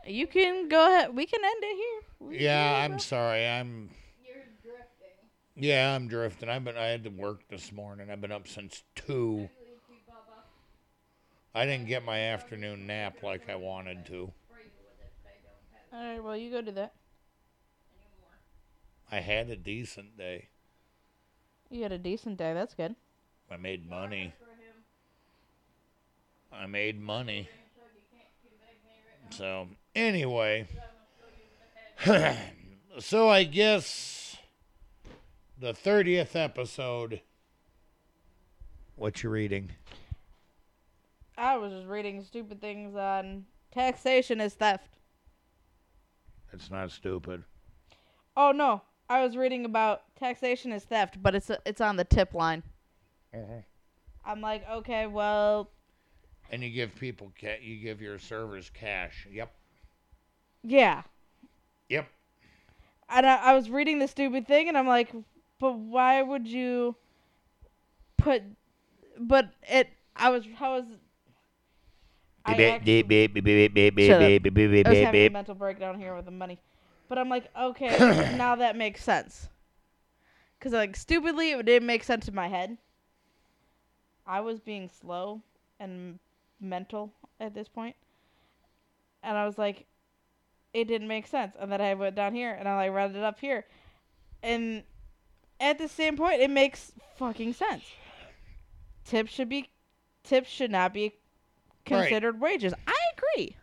You 0.05 0.27
can 0.27 0.67
go 0.69 0.85
ahead. 0.87 1.15
We 1.15 1.25
can 1.25 1.39
end 1.43 1.63
it 1.63 1.75
here. 1.75 2.27
We 2.29 2.39
Yeah, 2.39 2.83
I'm 2.83 2.93
go. 2.93 2.97
sorry. 2.97 3.47
I'm 3.47 3.89
You're 4.23 4.35
drifting. 4.61 5.17
yeah, 5.55 5.95
I'm 5.95 6.07
drifting. 6.07 6.49
I've 6.49 6.63
been 6.63 6.77
I 6.77 6.85
had 6.87 7.03
to 7.05 7.09
work 7.09 7.47
this 7.49 7.71
morning. 7.71 8.11
I've 8.11 8.21
been 8.21 8.31
up 8.31 8.47
since 8.47 8.83
two. 8.95 9.49
I 11.55 11.65
didn't 11.65 11.87
get 11.87 12.03
my 12.03 12.19
afternoon 12.19 12.85
nap 12.85 13.23
like 13.23 13.49
I 13.49 13.55
wanted 13.55 14.05
to. 14.07 14.29
Spray 14.49 14.63
you 14.65 14.71
with 14.83 14.99
it, 14.99 15.13
but 15.23 15.31
I 15.31 15.39
don't 15.41 15.55
have 15.71 15.84
All 15.95 16.03
right, 16.03 16.21
well, 16.21 16.35
you 16.35 16.51
go 16.51 16.61
do 16.61 16.71
that. 16.71 16.93
I 19.11 19.19
had 19.19 19.49
a 19.49 19.55
decent 19.55 20.17
day. 20.17 20.49
You 21.69 21.83
had 21.83 21.91
a 21.93 21.97
decent 21.97 22.37
day. 22.37 22.53
That's 22.53 22.73
good. 22.73 22.95
I 23.49 23.55
made 23.57 23.89
money. 23.89 24.33
I 26.51 26.65
made 26.65 26.99
money. 27.01 27.47
So 27.75 27.81
you 27.95 28.01
can't 28.11 28.27
teabag 28.43 28.83
me 28.83 28.91
right 29.07 29.31
now. 29.31 29.37
So 29.37 29.67
anyway, 29.95 30.67
So 30.69 30.77
I'm 30.77 30.83
gonna 30.83 32.09
show 32.09 32.11
you 32.11 32.15
the 32.15 32.33
head. 32.33 33.03
so 33.03 33.29
I 33.29 33.43
guess 33.43 34.37
the 35.59 35.73
thirtieth 35.73 36.35
episode. 36.35 37.21
What 38.95 39.23
you 39.23 39.29
reading? 39.29 39.71
I 41.37 41.57
was 41.57 41.71
just 41.73 41.87
reading 41.87 42.23
stupid 42.23 42.61
things 42.61 42.95
on 42.95 43.45
taxation 43.71 44.39
is 44.39 44.53
theft. 44.53 44.89
It's 46.53 46.71
not 46.71 46.91
stupid. 46.91 47.43
Oh 48.37 48.51
no, 48.51 48.81
I 49.09 49.23
was 49.23 49.35
reading 49.37 49.65
about 49.65 50.03
taxation 50.17 50.71
is 50.71 50.83
theft, 50.83 51.21
but 51.21 51.35
it's 51.35 51.51
it's 51.65 51.81
on 51.81 51.95
the 51.97 52.03
tip 52.03 52.33
line. 52.33 52.63
Uh-huh. 53.33 53.61
I'm 54.25 54.41
like, 54.41 54.67
okay, 54.69 55.05
well, 55.07 55.69
And 56.51 56.63
you 56.63 56.69
give 56.69 56.95
people 56.95 57.31
ca- 57.39 57.59
you 57.61 57.77
give 57.81 58.01
your 58.01 58.17
servers 58.17 58.69
cash. 58.73 59.27
Yep. 59.31 59.53
yeah. 60.63 61.03
Yep. 61.89 62.07
And 63.09 63.25
I, 63.27 63.35
I 63.35 63.53
was 63.53 63.69
reading 63.69 63.99
the 63.99 64.07
stupid 64.07 64.47
thing, 64.47 64.67
and 64.67 64.75
I'm 64.77 64.87
like, 64.87 65.13
but 65.59 65.73
why 65.77 66.21
would 66.23 66.47
you 66.47 66.95
put? 68.17 68.41
But 69.19 69.49
it, 69.69 69.89
I 70.15 70.29
was, 70.31 70.45
how 70.55 70.77
was? 70.77 70.85
I 72.45 72.57
actually-. 72.69 73.09
I 74.85 74.89
was 74.89 74.99
having 74.99 75.25
a 75.25 75.29
mental 75.29 75.55
breakdown 75.55 75.99
here 75.99 76.15
with 76.15 76.25
the 76.25 76.31
money. 76.31 76.59
But 77.07 77.17
I'm 77.17 77.29
like, 77.29 77.49
okay, 77.59 78.35
now 78.37 78.55
that 78.55 78.75
makes 78.75 79.03
sense. 79.03 79.49
Because, 80.57 80.73
like, 80.73 80.95
stupidly, 80.95 81.51
it 81.51 81.65
didn't 81.65 81.87
make 81.87 82.03
sense 82.03 82.27
in 82.27 82.35
my 82.35 82.47
head. 82.47 82.77
I 84.25 84.41
was 84.41 84.59
being 84.59 84.89
slow 84.89 85.41
and 85.79 86.19
mental 86.59 87.13
at 87.39 87.53
this. 87.53 87.69
And 87.75 89.37
I 89.37 89.45
was 89.45 89.57
like, 89.57 89.85
it 90.73 90.87
didn't 90.87 91.07
make 91.07 91.27
sense. 91.27 91.55
And 91.59 91.71
then 91.71 91.81
I 91.81 91.93
went 91.93 92.15
down 92.15 92.33
here 92.33 92.53
and 92.53 92.67
I 92.67 92.75
like 92.75 92.93
read 92.93 93.15
it 93.15 93.23
up 93.23 93.39
here. 93.39 93.65
And 94.43 94.83
at 95.59 95.77
the 95.77 95.87
same 95.87 96.17
point, 96.17 96.41
it 96.41 96.49
makes 96.49 96.91
fucking 97.17 97.53
sense. 97.53 97.83
Tips 99.05 99.31
should 99.31 99.49
be, 99.49 99.69
tips 100.23 100.49
should 100.49 100.71
not 100.71 100.93
be 100.93 101.13
considered 101.85 102.39
wages. 102.39 102.73
I 102.87 102.95
agree. 103.17 103.55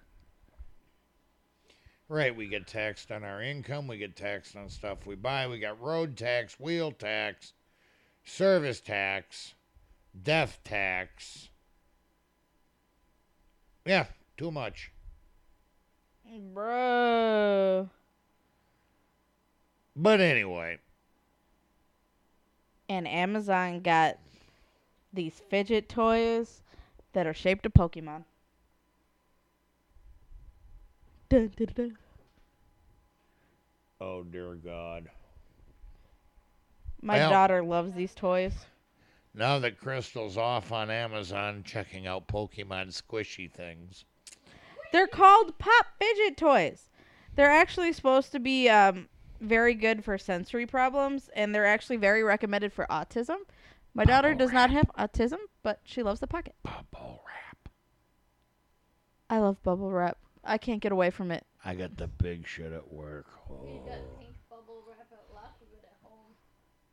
Right, 2.09 2.35
we 2.35 2.47
get 2.47 2.67
taxed 2.67 3.11
on 3.11 3.25
our 3.25 3.43
income, 3.43 3.87
we 3.87 3.97
get 3.97 4.17
taxed 4.17 4.55
on 4.55 4.69
stuff 4.69 5.07
we 5.07 5.15
buy, 5.15 5.47
we 5.49 5.59
got 5.59 5.81
road 5.81 6.17
tax, 6.17 6.61
wheel 6.61 6.93
tax, 6.93 7.55
service 8.25 8.81
tax, 8.81 9.55
death 10.23 10.61
tax. 10.63 11.49
Yeah, 13.87 14.07
too 14.37 14.51
much. 14.51 14.93
Bro. 16.53 17.89
But 19.97 20.21
anyway, 20.21 20.79
And 22.89 23.09
Amazon 23.09 23.81
got 23.81 24.19
these 25.13 25.41
fidget 25.49 25.89
toys 25.89 26.63
that 27.13 27.27
are 27.27 27.35
shaped 27.35 27.67
of 27.67 27.73
Pokemon. 27.75 28.25
Dun, 31.29 31.51
dun, 31.57 31.69
dun. 31.75 31.99
oh 34.01 34.23
dear 34.23 34.55
God. 34.55 35.11
My 37.01 37.17
Well- 37.17 37.31
daughter 37.31 37.63
loves 37.63 37.95
these 37.95 38.15
toys. 38.15 38.67
Now 39.35 39.59
that 39.61 39.79
Crystal's 39.79 40.37
off 40.37 40.73
on 40.73 40.91
Amazon 40.91 41.63
checking 41.65 42.07
out 42.07 42.29
Pokemon 42.29 42.89
squishy 42.89 43.51
things. 43.51 44.05
They're 44.93 45.07
called 45.07 45.59
pop 45.59 45.87
fidget 45.99 46.37
toys. 46.37 46.91
They're 47.35 47.49
actually 47.51 47.95
supposed 47.95 48.31
to 48.33 48.39
be 48.39 48.69
um, 48.69 49.09
very 49.41 49.73
good 49.73 50.05
for 50.05 50.19
sensory 50.19 50.67
problems, 50.67 51.31
and 51.35 51.55
they're 51.55 51.65
actually 51.65 51.97
very 51.97 52.23
recommended 52.23 52.75
for 52.75 52.87
autism. 52.91 53.39
My 53.95 54.05
daughter 54.05 54.35
does 54.35 54.53
not 54.53 54.71
have 54.71 54.91
autism, 54.99 55.39
but 55.63 55.81
she 55.85 56.03
loves 56.03 56.21
the 56.21 56.27
pocket. 56.27 56.55
Bubble 56.63 57.23
wrap. 57.27 57.69
I 59.31 59.39
love 59.39 59.63
bubble 59.63 59.91
wrap. 59.91 60.19
I 60.45 60.59
can't 60.59 60.81
get 60.81 60.93
away 60.93 61.11
from 61.11 61.31
it. 61.31 61.47
I 61.65 61.75
got 61.75 61.97
the 61.97 62.09
big 62.09 62.47
shit 62.47 62.73
at 62.73 62.93
work. 62.93 63.27
He's 63.49 63.81
Oh. 63.83 63.87
got 63.87 64.19
pink 64.19 64.35
bubble 64.51 64.83
wrap 64.89 65.07
out 65.13 65.35
lots 65.35 65.63
of 65.63 65.69
at 65.85 65.97
home. 66.03 66.35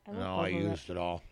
I 0.06 0.10
love 0.12 0.18
No, 0.20 0.24
I 0.40 0.50
bubble 0.50 0.62
wrap. 0.62 0.70
used 0.70 0.90
it 0.90 0.96
all. 0.96 1.22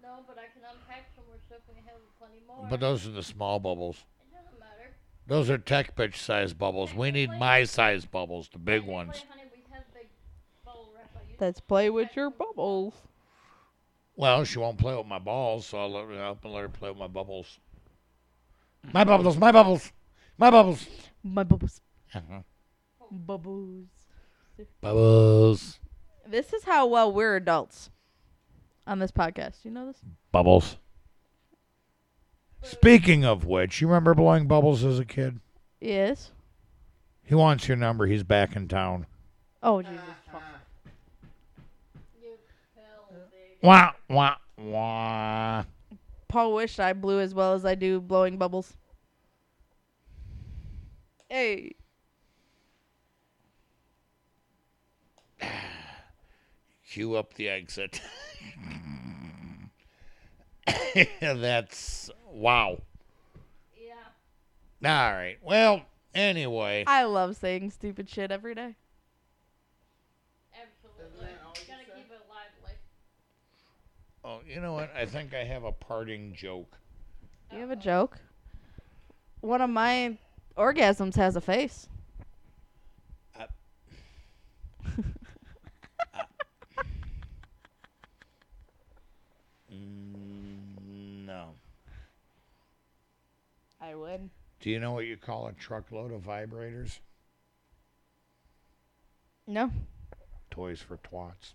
No, 0.00 0.24
but 0.26 0.38
I 0.38 0.46
can 0.46 0.62
unpack 0.62 1.10
some 1.16 1.24
more 1.26 1.38
stuff 1.46 1.58
and 1.68 1.84
have 1.84 1.96
plenty 2.18 2.40
more. 2.46 2.66
But 2.70 2.80
those 2.80 3.06
are 3.06 3.10
the 3.10 3.22
small 3.24 3.58
bubbles. 3.58 4.04
it 4.20 4.32
doesn't 4.34 4.58
matter. 4.60 4.94
Those 5.26 5.50
are 5.50 5.58
tech 5.58 5.96
pitch 5.96 6.20
size 6.20 6.54
bubbles. 6.54 6.94
We 6.94 7.10
need 7.10 7.30
my 7.32 7.64
size 7.64 8.06
bubbles, 8.06 8.48
the 8.48 8.58
big 8.58 8.84
ones. 8.84 9.24
honey, 9.28 9.42
we 9.52 9.64
have 9.74 9.82
big 9.92 10.06
bubble 10.64 10.92
wrap. 10.94 11.10
I 11.16 11.28
use 11.28 11.40
Let's 11.40 11.60
play 11.60 11.90
with 11.90 12.14
your 12.14 12.30
some 12.30 12.38
bubbles. 12.38 12.94
Well, 14.16 14.44
she 14.44 14.58
won't 14.58 14.78
play 14.78 14.96
with 14.96 15.06
my 15.06 15.18
balls, 15.18 15.66
so 15.66 15.78
I'll 15.78 15.90
let 15.90 16.06
her, 16.06 16.22
I'll 16.22 16.38
let 16.50 16.62
her 16.62 16.68
play 16.68 16.88
with 16.90 16.98
my 16.98 17.06
bubbles. 17.06 17.58
My 18.92 19.04
bubbles, 19.04 19.36
my 19.36 19.52
bubbles, 19.52 19.92
my 20.38 20.50
bubbles. 20.50 20.86
My 21.22 21.42
bubbles. 21.42 21.80
Uh-huh. 22.14 22.40
Bubbles. 23.10 23.86
Bubbles. 24.80 25.78
This 26.28 26.52
is 26.52 26.64
how 26.64 26.86
well 26.86 27.12
we're 27.12 27.36
adults 27.36 27.90
on 28.86 28.98
this 28.98 29.12
podcast. 29.12 29.64
You 29.64 29.70
know 29.70 29.86
this? 29.86 29.98
Bubbles. 30.32 30.76
Speaking 32.62 33.24
of 33.24 33.44
which, 33.44 33.80
you 33.80 33.86
remember 33.86 34.14
blowing 34.14 34.46
bubbles 34.48 34.84
as 34.84 34.98
a 34.98 35.04
kid? 35.04 35.40
Yes. 35.80 36.30
He 37.22 37.34
wants 37.34 37.68
your 37.68 37.76
number. 37.76 38.06
He's 38.06 38.22
back 38.22 38.56
in 38.56 38.66
town. 38.68 39.06
Oh 39.62 39.82
Jesus. 39.82 39.98
fuck. 40.32 40.42
You 42.20 42.30
fell, 42.74 43.18
big. 43.30 43.55
Wah, 43.66 43.92
wah, 44.08 44.36
wah. 44.56 45.64
Paul 46.28 46.54
wished 46.54 46.78
I 46.78 46.92
blew 46.92 47.18
as 47.18 47.34
well 47.34 47.54
as 47.54 47.64
I 47.64 47.74
do 47.74 48.00
blowing 48.00 48.36
bubbles. 48.38 48.76
Hey. 51.28 51.74
Cue 56.88 57.16
up 57.16 57.34
the 57.34 57.48
exit. 57.48 58.00
That's 61.20 62.08
wow. 62.30 62.80
Yeah. 63.76 63.94
All 64.84 65.12
right. 65.12 65.38
Well, 65.42 65.82
anyway. 66.14 66.84
I 66.86 67.02
love 67.02 67.34
saying 67.34 67.70
stupid 67.70 68.08
shit 68.08 68.30
every 68.30 68.54
day. 68.54 68.76
Absolutely. 70.54 71.30
Gotta 71.66 71.84
keep 71.84 72.12
it 72.12 72.22
lively. 72.30 72.76
Oh, 74.28 74.40
you 74.44 74.60
know 74.60 74.72
what? 74.72 74.90
I 74.96 75.06
think 75.06 75.34
I 75.34 75.44
have 75.44 75.62
a 75.62 75.70
parting 75.70 76.34
joke. 76.34 76.76
You 77.52 77.60
have 77.60 77.70
a 77.70 77.76
joke? 77.76 78.18
One 79.40 79.60
of 79.60 79.70
my 79.70 80.18
orgasms 80.58 81.14
has 81.14 81.36
a 81.36 81.40
face. 81.40 81.88
Uh, 83.38 83.46
Mm, 89.72 91.26
no. 91.26 91.50
I 93.80 93.94
would. 93.94 94.30
Do 94.60 94.70
you 94.70 94.80
know 94.80 94.92
what 94.92 95.06
you 95.06 95.16
call 95.16 95.48
a 95.48 95.52
truckload 95.52 96.12
of 96.12 96.22
vibrators? 96.22 96.98
No. 99.46 99.70
Toys 100.50 100.80
for 100.80 100.98
twats. 100.98 101.52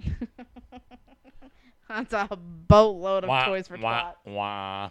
That's 1.88 2.12
a 2.12 2.36
boatload 2.36 3.24
of 3.24 3.28
Wah, 3.28 3.44
toys 3.46 3.68
for 3.68 3.76
wah, 3.76 4.12
twat. 4.26 4.32
wah. 4.32 4.90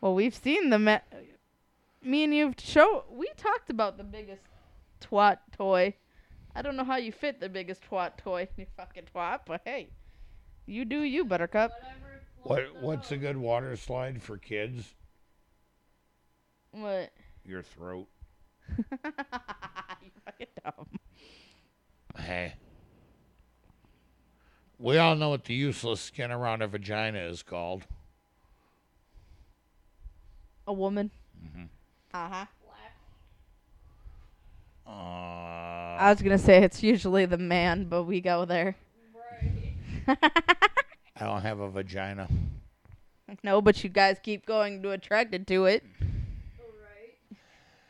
Well, 0.00 0.14
we've 0.14 0.34
seen 0.34 0.70
the 0.70 0.78
me- 0.78 0.98
me 2.02 2.24
and 2.24 2.34
you've 2.34 2.54
show 2.58 3.04
we 3.10 3.28
talked 3.36 3.70
about 3.70 3.96
the 3.96 4.04
biggest 4.04 4.42
twat 5.00 5.38
toy. 5.56 5.94
I 6.54 6.62
don't 6.62 6.76
know 6.76 6.84
how 6.84 6.96
you 6.96 7.12
fit 7.12 7.40
the 7.40 7.48
biggest 7.48 7.82
twat 7.88 8.16
toy, 8.16 8.48
you 8.56 8.66
fucking 8.76 9.04
twat, 9.14 9.40
but 9.46 9.62
hey, 9.64 9.88
you 10.66 10.84
do 10.84 11.02
you, 11.02 11.24
Buttercup. 11.24 11.72
What 12.42 12.64
What's 12.80 13.10
a 13.12 13.16
good 13.16 13.36
water 13.36 13.76
slide 13.76 14.22
for 14.22 14.36
kids? 14.36 14.94
What? 16.70 17.10
Your 17.44 17.62
throat. 17.62 18.08
you 18.78 20.10
fucking 20.24 20.46
dumb. 20.64 20.86
Hey. 22.16 22.54
We 24.78 24.98
all 24.98 25.16
know 25.16 25.30
what 25.30 25.44
the 25.44 25.54
useless 25.54 26.00
skin 26.00 26.30
around 26.30 26.62
a 26.62 26.68
vagina 26.68 27.18
is 27.18 27.42
called. 27.42 27.84
A 30.66 30.72
woman. 30.72 31.10
Mhm. 31.44 31.68
Uh 32.14 32.28
huh. 32.28 32.46
Uh, 34.86 34.90
I 36.00 36.10
was 36.10 36.22
gonna 36.22 36.38
say 36.38 36.62
it's 36.62 36.82
usually 36.82 37.26
the 37.26 37.36
man, 37.36 37.84
but 37.84 38.04
we 38.04 38.20
go 38.22 38.46
there. 38.46 38.74
Right. 39.14 40.16
I 41.16 41.24
don't 41.26 41.42
have 41.42 41.60
a 41.60 41.68
vagina. 41.68 42.26
no, 43.42 43.60
but 43.60 43.82
you 43.84 43.90
guys 43.90 44.16
keep 44.22 44.46
going 44.46 44.82
to 44.82 44.92
attracted 44.92 45.46
to 45.48 45.66
it. 45.66 45.84
Right. 46.00 47.36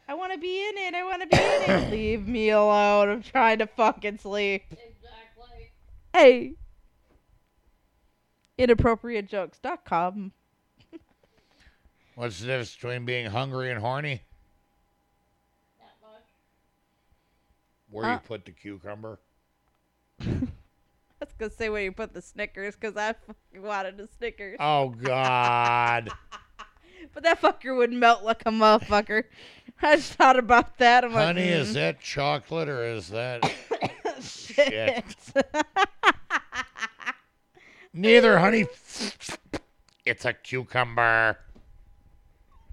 I 0.09 0.15
want 0.15 0.33
to 0.33 0.39
be 0.39 0.69
in 0.69 0.77
it. 0.79 0.95
I 0.95 1.05
want 1.05 1.23
to 1.23 1.29
be 1.29 1.37
in 1.37 1.77
it. 1.77 1.91
Leave 1.93 2.27
me 2.27 2.51
alone. 2.51 3.11
I'm 3.11 3.23
trying 3.23 3.59
to 3.59 3.67
fucking 3.67 4.19
sleep. 4.19 4.65
Exactly. 4.73 5.71
Hey. 6.13 6.55
Inappropriatejokes.com. 8.59 10.33
What's 12.15 12.41
the 12.41 12.47
difference 12.47 12.75
between 12.75 13.05
being 13.05 13.27
hungry 13.27 13.71
and 13.71 13.81
horny? 13.81 14.23
Where 17.91 18.05
Uh. 18.05 18.13
you 18.15 18.19
put 18.27 18.45
the 18.45 18.51
cucumber? 18.51 19.19
I 20.21 20.27
was 21.21 21.33
gonna 21.39 21.51
say 21.51 21.69
where 21.69 21.83
you 21.83 21.93
put 21.93 22.13
the 22.13 22.21
Snickers 22.21 22.75
because 22.75 22.97
I 22.97 23.13
fucking 23.15 23.63
wanted 23.63 24.01
a 24.01 24.09
Snickers, 24.19 24.57
Oh 24.61 24.89
God! 24.91 26.11
but 27.15 27.23
that 27.23 27.41
fucker 27.41 27.77
would 27.77 27.93
melt 27.93 28.25
like 28.25 28.43
a 28.45 28.51
motherfucker. 28.51 29.25
I 29.81 29.97
just 29.97 30.15
thought 30.15 30.39
about 30.39 30.77
that. 30.79 31.05
I'm 31.05 31.13
Honey, 31.13 31.43
like, 31.43 31.51
is 31.61 31.75
that 31.75 32.01
chocolate 32.01 32.69
or 32.69 32.85
is 32.85 33.09
that 33.11 33.43
mm, 33.43 34.23
shit? 34.55 35.05
neither? 37.93 38.39
Honey, 38.39 38.67
it's 40.05 40.25
a 40.25 40.33
cucumber. 40.33 41.39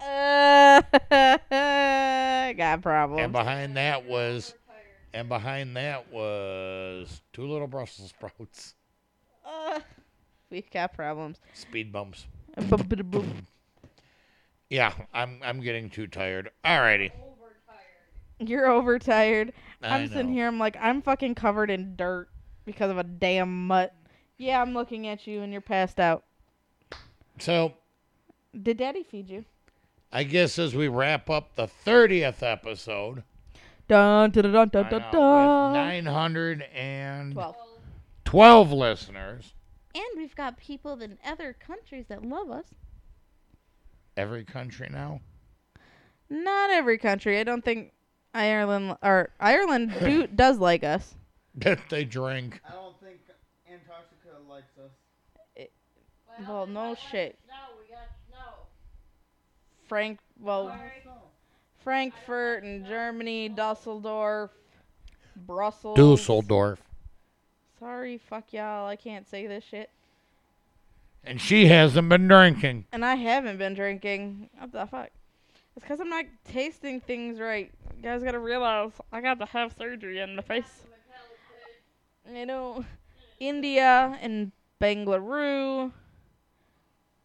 uh, 0.02 0.82
got 2.54 2.82
problems. 2.82 3.24
And 3.24 3.32
behind 3.32 3.78
that 3.78 4.06
was, 4.06 4.54
and 5.14 5.30
behind 5.30 5.76
that 5.78 6.12
was 6.12 7.22
two 7.34 7.48
little 7.48 7.68
Brussels 7.68 8.10
sprouts. 8.10 8.76
Uh, 9.46 9.80
we've 10.50 10.70
got 10.70 10.94
problems. 10.94 11.40
Speed 11.54 11.92
bumps. 11.92 12.26
Yeah, 14.70 14.94
I'm 15.14 15.40
I'm 15.44 15.60
getting 15.62 15.90
too 15.90 16.08
tired. 16.08 16.50
Alrighty. 16.64 17.12
You're 18.40 18.68
overtired. 18.68 19.54
I 19.82 19.96
I'm 19.96 20.08
sitting 20.08 20.34
here. 20.34 20.48
I'm 20.48 20.60
like, 20.60 20.76
I'm 20.80 21.02
fucking 21.02 21.36
covered 21.36 21.70
in 21.70 21.96
dirt 21.96 22.30
because 22.66 22.92
of 22.92 22.98
a 22.98 23.04
damn 23.04 23.68
mutt. 23.68 23.94
Yeah, 24.38 24.62
I'm 24.62 24.74
looking 24.74 25.08
at 25.08 25.26
you 25.28 25.42
and 25.42 25.52
you're 25.52 25.62
passed 25.62 26.00
out. 26.00 26.24
So 27.40 27.74
Did 28.62 28.78
Daddy 28.78 29.04
feed 29.04 29.30
you? 29.30 29.46
I 30.12 30.24
guess 30.24 30.58
as 30.60 30.74
we 30.76 30.88
wrap 30.88 31.30
up 31.30 31.56
the 31.56 31.68
30th 31.86 32.42
episode, 32.44 33.24
Dun 33.88 34.32
dun 34.32 34.52
dun 34.52 34.70
dun 34.70 34.86
I 34.86 34.90
dun 34.90 35.02
know, 35.02 35.12
dun. 35.12 35.74
with 35.74 36.06
912 36.06 37.56
Twelve. 38.24 38.72
listeners, 38.72 39.54
And 39.94 40.04
we've 40.18 40.36
got 40.36 40.58
people 40.58 41.00
in 41.02 41.18
other 41.26 41.54
countries 41.54 42.06
that 42.08 42.26
love 42.26 42.50
us. 42.50 42.66
every 44.18 44.44
country 44.44 44.90
now. 44.92 45.20
Not 46.30 46.72
every 46.72 46.98
country. 46.98 47.40
I 47.40 47.44
don't 47.44 47.64
think 47.64 47.92
Ireland 48.34 48.98
or 49.04 49.30
Ireland 49.40 49.94
do 50.00 50.26
does 50.36 50.58
like 50.58 50.84
us. 50.84 51.14
that 51.56 51.80
they 51.90 52.04
drink. 52.04 52.62
I 52.68 52.72
don't 52.74 53.00
think 53.00 53.20
Antarctica 53.72 54.38
likes 54.56 54.78
us. 54.78 55.68
Well, 56.48 56.66
no 56.66 56.96
shit. 56.96 57.38
Snow, 57.46 57.56
we 57.78 57.94
got 57.94 58.08
snow. 58.30 58.54
Frank, 59.88 60.20
well, 60.40 60.68
Sorry. 60.68 60.92
Frankfurt 61.84 62.64
and 62.64 62.86
Germany, 62.86 63.50
Dusseldorf, 63.50 64.52
Brussels. 65.36 65.98
Dusseldorf. 65.98 66.82
Sorry, 67.80 68.18
fuck 68.18 68.54
y'all. 68.54 68.88
I 68.88 68.96
can't 68.96 69.30
say 69.30 69.46
this 69.46 69.64
shit. 69.64 69.90
And 71.24 71.40
she 71.40 71.68
hasn't 71.68 72.08
been 72.08 72.28
drinking. 72.28 72.86
And 72.92 73.04
I 73.04 73.16
haven't 73.16 73.58
been 73.58 73.74
drinking. 73.74 74.50
What 74.58 74.72
the 74.72 74.86
fuck? 74.86 75.10
It's 75.76 75.84
because 75.84 76.00
I'm 76.00 76.10
not 76.10 76.26
tasting 76.50 77.02
things 77.02 77.40
right. 77.40 77.72
You 77.98 78.04
guys 78.04 78.24
gotta 78.24 78.40
realize 78.40 78.92
I 79.12 79.22
got 79.22 79.40
to 79.40 79.46
have 79.46 79.74
surgery 79.78 80.20
in 80.20 80.36
the 80.36 80.42
face. 80.42 80.84
You 82.34 82.46
know, 82.46 82.86
India 83.40 84.18
and 84.22 84.52
Bangalore. 84.80 85.92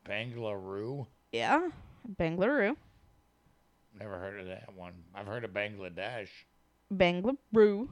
Bangalore? 0.05 1.07
Yeah, 1.33 1.69
Bangalore. 2.17 2.75
Never 3.99 4.19
heard 4.19 4.41
of 4.41 4.47
that 4.47 4.73
one. 4.75 4.93
I've 5.15 5.27
heard 5.27 5.45
of 5.45 5.53
Bangladesh. 5.53 6.29
Bangalore. 6.91 7.87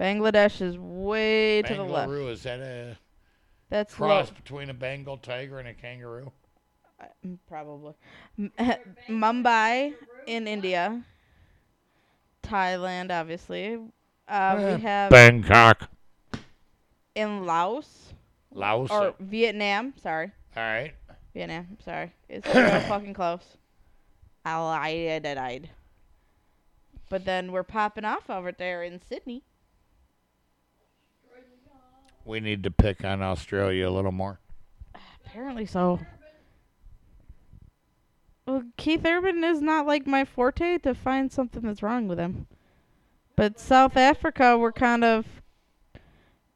Bangladesh 0.00 0.60
is 0.60 0.76
way 0.78 1.62
to 1.62 1.74
the 1.74 1.82
left. 1.82 2.08
Bangalore, 2.08 2.30
is 2.32 2.42
that 2.42 2.60
a 2.60 2.96
That's 3.70 3.94
cross 3.94 4.28
low. 4.28 4.34
between 4.34 4.70
a 4.70 4.74
Bengal 4.74 5.16
tiger 5.16 5.58
and 5.58 5.68
a 5.68 5.74
kangaroo? 5.74 6.32
Mm, 7.26 7.38
Probably. 7.48 7.94
M- 8.38 8.52
Mumbai 9.08 9.94
in 10.26 10.46
India. 10.48 11.02
Thailand, 12.42 13.10
obviously. 13.10 13.78
Uh, 14.28 14.56
Eh, 14.58 14.74
we 14.76 14.80
have 14.82 15.10
Bangkok. 15.10 15.88
In 17.14 17.46
Laos 17.46 18.12
Laos. 18.52 18.90
or 18.90 19.08
uh, 19.08 19.12
Vietnam. 19.20 19.94
Sorry, 20.02 20.30
All 20.56 20.62
right. 20.62 20.94
Vietnam. 21.34 21.78
Sorry, 21.84 22.12
it's 22.28 22.46
real 22.54 22.80
fucking 22.80 23.14
close. 23.14 23.56
I 24.44 24.56
lied. 24.58 25.26
I 25.26 25.34
lied. 25.34 25.70
But 27.08 27.24
then 27.24 27.52
we're 27.52 27.62
popping 27.62 28.04
off 28.04 28.30
over 28.30 28.52
there 28.52 28.82
in 28.82 29.00
Sydney. 29.02 29.42
We 32.24 32.40
need 32.40 32.62
to 32.62 32.70
pick 32.70 33.04
on 33.04 33.20
Australia 33.20 33.88
a 33.88 33.90
little 33.90 34.12
more. 34.12 34.38
Apparently 35.26 35.66
so. 35.66 35.98
Well, 38.46 38.64
Keith 38.76 39.04
Urban 39.04 39.44
is 39.44 39.60
not 39.60 39.86
like 39.86 40.06
my 40.06 40.24
forte 40.24 40.78
to 40.78 40.94
find 40.94 41.30
something 41.32 41.62
that's 41.62 41.82
wrong 41.82 42.08
with 42.08 42.18
him. 42.18 42.46
But 43.36 43.58
South 43.58 43.96
Africa, 43.96 44.56
we're 44.58 44.72
kind 44.72 45.04
of 45.04 45.41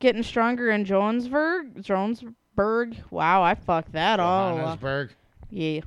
getting 0.01 0.23
stronger 0.23 0.71
in 0.71 0.85
Jonesburg. 0.85 1.83
Johannesburg. 1.83 2.97
Wow, 3.11 3.43
I 3.43 3.55
fucked 3.55 3.93
that 3.93 4.21
all 4.21 4.51
up. 4.51 4.57
Johannesburg. 4.57 5.13
Yeah. 5.51 5.81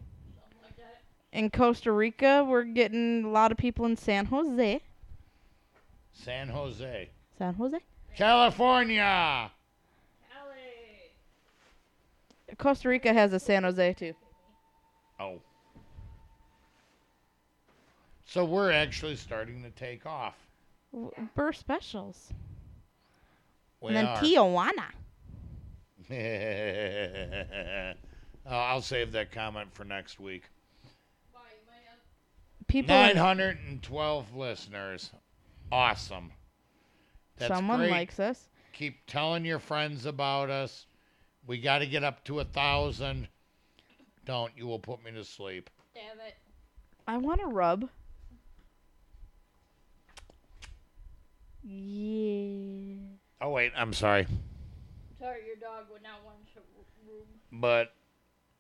In 1.32 1.50
Costa 1.52 1.92
Rica, 1.92 2.46
we're 2.48 2.64
getting 2.64 3.24
a 3.24 3.30
lot 3.30 3.52
of 3.52 3.58
people 3.58 3.86
in 3.86 3.96
San 3.96 4.26
Jose. 4.26 4.82
San 6.12 6.50
Jose. 6.50 7.10
San 7.38 7.54
Jose? 7.54 7.78
California. 8.16 9.52
Costa 12.58 12.90
Rica 12.90 13.14
has 13.14 13.32
a 13.32 13.40
San 13.40 13.64
Jose 13.64 13.94
too. 13.94 14.14
Oh. 15.20 15.40
So 18.26 18.44
we're 18.44 18.72
actually 18.72 19.16
starting 19.16 19.64
to 19.64 19.70
take 19.70 20.06
off. 20.06 20.36
We're 20.92 21.54
specials. 21.54 22.34
We 23.82 23.96
and 23.96 23.98
then 23.98 24.06
are. 24.06 24.18
Tijuana. 24.22 24.86
Oh, 28.52 28.56
I'll 28.58 28.82
save 28.82 29.12
that 29.12 29.32
comment 29.32 29.70
for 29.74 29.84
next 29.84 30.20
week. 30.20 30.44
People 32.68 32.96
in- 32.96 33.16
912 33.16 34.36
listeners. 34.36 35.12
Awesome. 35.72 36.32
That's 37.38 37.54
Someone 37.54 37.80
great. 37.80 37.92
likes 37.92 38.20
us. 38.20 38.50
Keep 38.74 39.06
telling 39.06 39.46
your 39.46 39.60
friends 39.60 40.08
about 40.08 40.50
us. 40.50 40.88
We 41.46 41.60
got 41.60 41.80
to 41.80 41.86
get 41.86 42.04
up 42.04 42.24
to 42.26 42.40
a 42.40 42.44
thousand. 42.44 43.28
Don't. 44.26 44.52
You 44.58 44.66
will 44.66 44.80
put 44.80 45.04
me 45.04 45.12
to 45.12 45.24
sleep. 45.24 45.70
Damn 45.94 46.20
it. 46.26 46.36
I 47.08 47.18
want 47.18 47.42
to 47.42 47.48
rub. 47.48 47.88
Yeah. 51.64 53.19
Oh, 53.42 53.50
wait. 53.50 53.72
I'm 53.76 53.94
sorry. 53.94 54.28
Sorry, 55.20 55.40
your 55.46 55.56
dog 55.56 55.86
would 55.92 56.04
not 56.04 56.24
want 56.26 56.38
to 56.54 56.60
roob. 57.10 57.26
But 57.52 57.94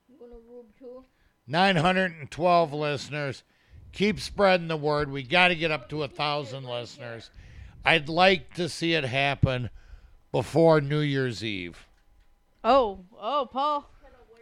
You 0.07 0.15
want 0.19 0.33
to 0.33 0.39
roob 0.49 0.65
too? 0.77 1.03
912 1.47 2.73
listeners. 2.73 3.43
Keep 3.91 4.19
spreading 4.19 4.67
the 4.67 4.77
word. 4.77 5.11
We 5.11 5.23
got 5.23 5.49
to 5.49 5.55
get 5.55 5.71
up 5.71 5.89
to 5.89 6.03
a 6.03 6.07
thousand 6.07 6.65
listeners. 6.65 7.29
I'd 7.83 8.07
like 8.07 8.53
to 8.55 8.69
see 8.69 8.93
it 8.93 9.03
happen 9.03 9.69
before 10.31 10.79
New 10.79 10.99
Year's 10.99 11.43
Eve. 11.43 11.87
Oh, 12.63 12.99
oh, 13.19 13.49
Paul. 13.51 13.89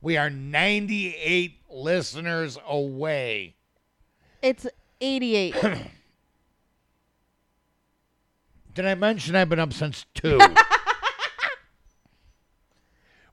We 0.00 0.16
are 0.16 0.30
98 0.30 1.55
listeners 1.68 2.58
away. 2.66 3.56
It's 4.42 4.66
88. 5.00 5.54
Did 8.74 8.86
I 8.86 8.94
mention 8.94 9.34
I've 9.36 9.48
been 9.48 9.58
up 9.58 9.72
since 9.72 10.04
2? 10.14 10.38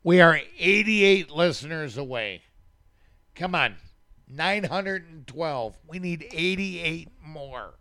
we 0.03 0.21
are 0.21 0.39
88 0.57 1.31
listeners 1.31 1.97
away. 1.97 2.43
Come 3.35 3.55
on. 3.55 3.75
912. 4.29 5.77
We 5.87 5.99
need 5.99 6.27
88 6.31 7.09
more. 7.25 7.75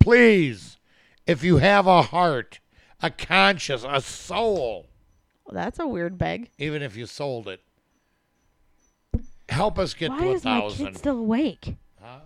Please, 0.00 0.78
if 1.26 1.44
you 1.44 1.58
have 1.58 1.86
a 1.86 2.02
heart, 2.02 2.60
a 3.00 3.10
conscience, 3.10 3.84
a 3.88 4.00
soul, 4.00 4.88
That's 5.50 5.78
a 5.78 5.86
weird 5.86 6.18
bag. 6.18 6.50
even 6.58 6.82
if 6.82 6.96
you 6.96 7.06
sold 7.06 7.48
it, 7.48 7.60
help 9.52 9.78
us 9.78 9.94
get 9.94 10.10
Why 10.10 10.18
to 10.20 10.28
a 10.28 10.32
is 10.32 10.44
my 10.44 10.60
thousand. 10.60 10.86
kid 10.86 10.98
still 10.98 11.18
awake? 11.18 11.76
Huh? 12.00 12.20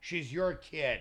She's 0.00 0.32
your 0.32 0.54
kid. 0.54 1.00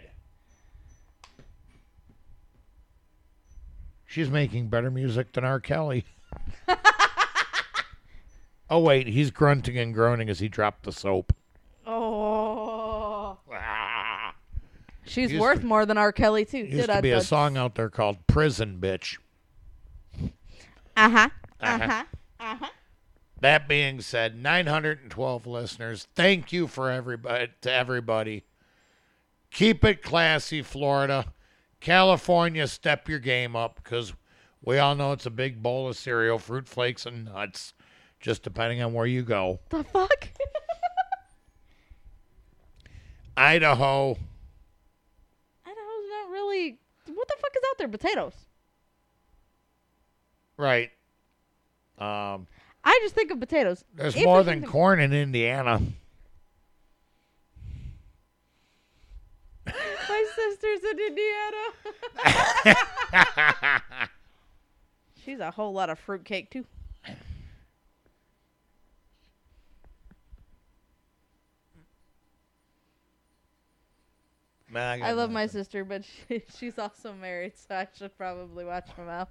She's 4.06 4.30
making 4.30 4.69
better 4.69 4.90
music 4.90 5.34
than 5.34 5.44
R. 5.44 5.60
Kelly. 5.60 6.06
oh 8.69 8.80
wait, 8.80 9.07
he's 9.07 9.30
grunting 9.31 9.77
and 9.77 9.94
groaning 9.94 10.30
as 10.30 10.40
he 10.40 10.48
dropped 10.48 10.84
the 10.84 10.91
soap. 10.91 11.34
Oh. 11.86 13.38
Ah. 13.53 14.34
She's 15.06 15.31
Used 15.31 15.41
worth 15.41 15.60
to- 15.61 15.65
more 15.65 15.86
than 15.86 15.98
R. 15.98 16.11
Kelly 16.11 16.45
too. 16.45 16.60
Used 16.60 16.90
to 16.90 17.02
be 17.02 17.11
a 17.11 17.22
song 17.22 17.57
out 17.57 17.76
there 17.76 17.90
called 17.90 18.26
"Prison 18.27 18.77
Bitch." 18.81 19.18
Uh. 20.22 20.27
Uh-huh. 20.98 21.30
Uh 21.61 21.77
huh. 21.80 22.03
Uh 22.40 22.56
huh. 22.56 22.69
That 23.41 23.68
being 23.68 24.02
said, 24.02 24.36
912 24.36 25.48
listeners. 25.48 26.07
Thank 26.14 26.52
you 26.52 26.68
for 26.68 26.91
everybody 26.91 27.48
to 27.61 27.72
everybody. 27.72 28.44
Keep 29.52 29.84
it 29.86 30.03
classy, 30.03 30.61
Florida. 30.61 31.26
California, 31.80 32.68
step 32.68 33.07
your 33.07 33.20
game 33.20 33.56
up 33.56 33.80
because 33.82 34.14
we 34.61 34.78
all 34.78 34.94
know 34.95 35.14
it's 35.14 35.26
a 35.26 35.32
big 35.32 35.64
bowl 35.64 35.88
of 35.88 35.95
cereal, 35.95 36.38
fruit 36.38 36.68
flakes, 36.68 37.06
and 37.06 37.26
nuts, 37.26 37.74
just 38.20 38.44
depending 38.44 38.82
on 38.82 38.94
where 38.94 39.06
you 39.06 39.24
go. 39.24 39.60
The 39.70 39.84
fuck? 39.86 40.28
Idaho, 43.38 44.18
Idaho's 45.66 46.10
not 46.10 46.30
really. 46.32 46.78
What 47.06 47.28
the 47.28 47.36
fuck 47.40 47.52
is 47.56 47.64
out 47.70 47.78
there? 47.78 47.88
Potatoes. 47.88 48.34
right? 50.57 50.91
Um, 51.98 52.48
I 52.84 52.99
just 53.03 53.14
think 53.15 53.31
of 53.31 53.39
potatoes. 53.39 53.84
there's 53.93 54.15
If 54.15 54.23
more 54.26 54.43
than 54.43 54.56
think 54.56 54.65
of- 54.65 54.72
corn 54.72 54.99
in 54.99 55.14
Indiana. 55.14 55.81
My 59.65 60.26
sister's 60.35 60.84
in 60.84 60.99
Indiana. 60.99 61.68
She's 65.23 65.39
a 65.39 65.51
whole 65.51 65.73
lot 65.73 65.89
of 65.89 65.99
fruitcake 65.99 66.49
too. 66.49 66.65
Man, 74.72 74.99
got 74.99 75.07
I 75.10 75.11
love 75.14 75.31
my 75.31 75.47
sister, 75.47 75.84
but 75.84 76.03
she, 76.06 76.43
she's 76.60 76.77
also 76.77 77.14
married, 77.14 77.53
so 77.57 77.76
I 77.76 77.88
should 77.97 78.15
probably 78.18 78.65
watch 78.65 78.88
my 78.97 79.03
mouth. 79.03 79.30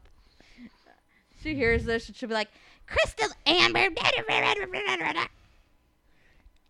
She 1.42 1.54
hears 1.54 1.84
this 1.84 2.08
and 2.08 2.16
she'll 2.16 2.28
be 2.28 2.34
like, 2.34 2.48
Crystal 2.88 3.28
Amber. 3.46 3.90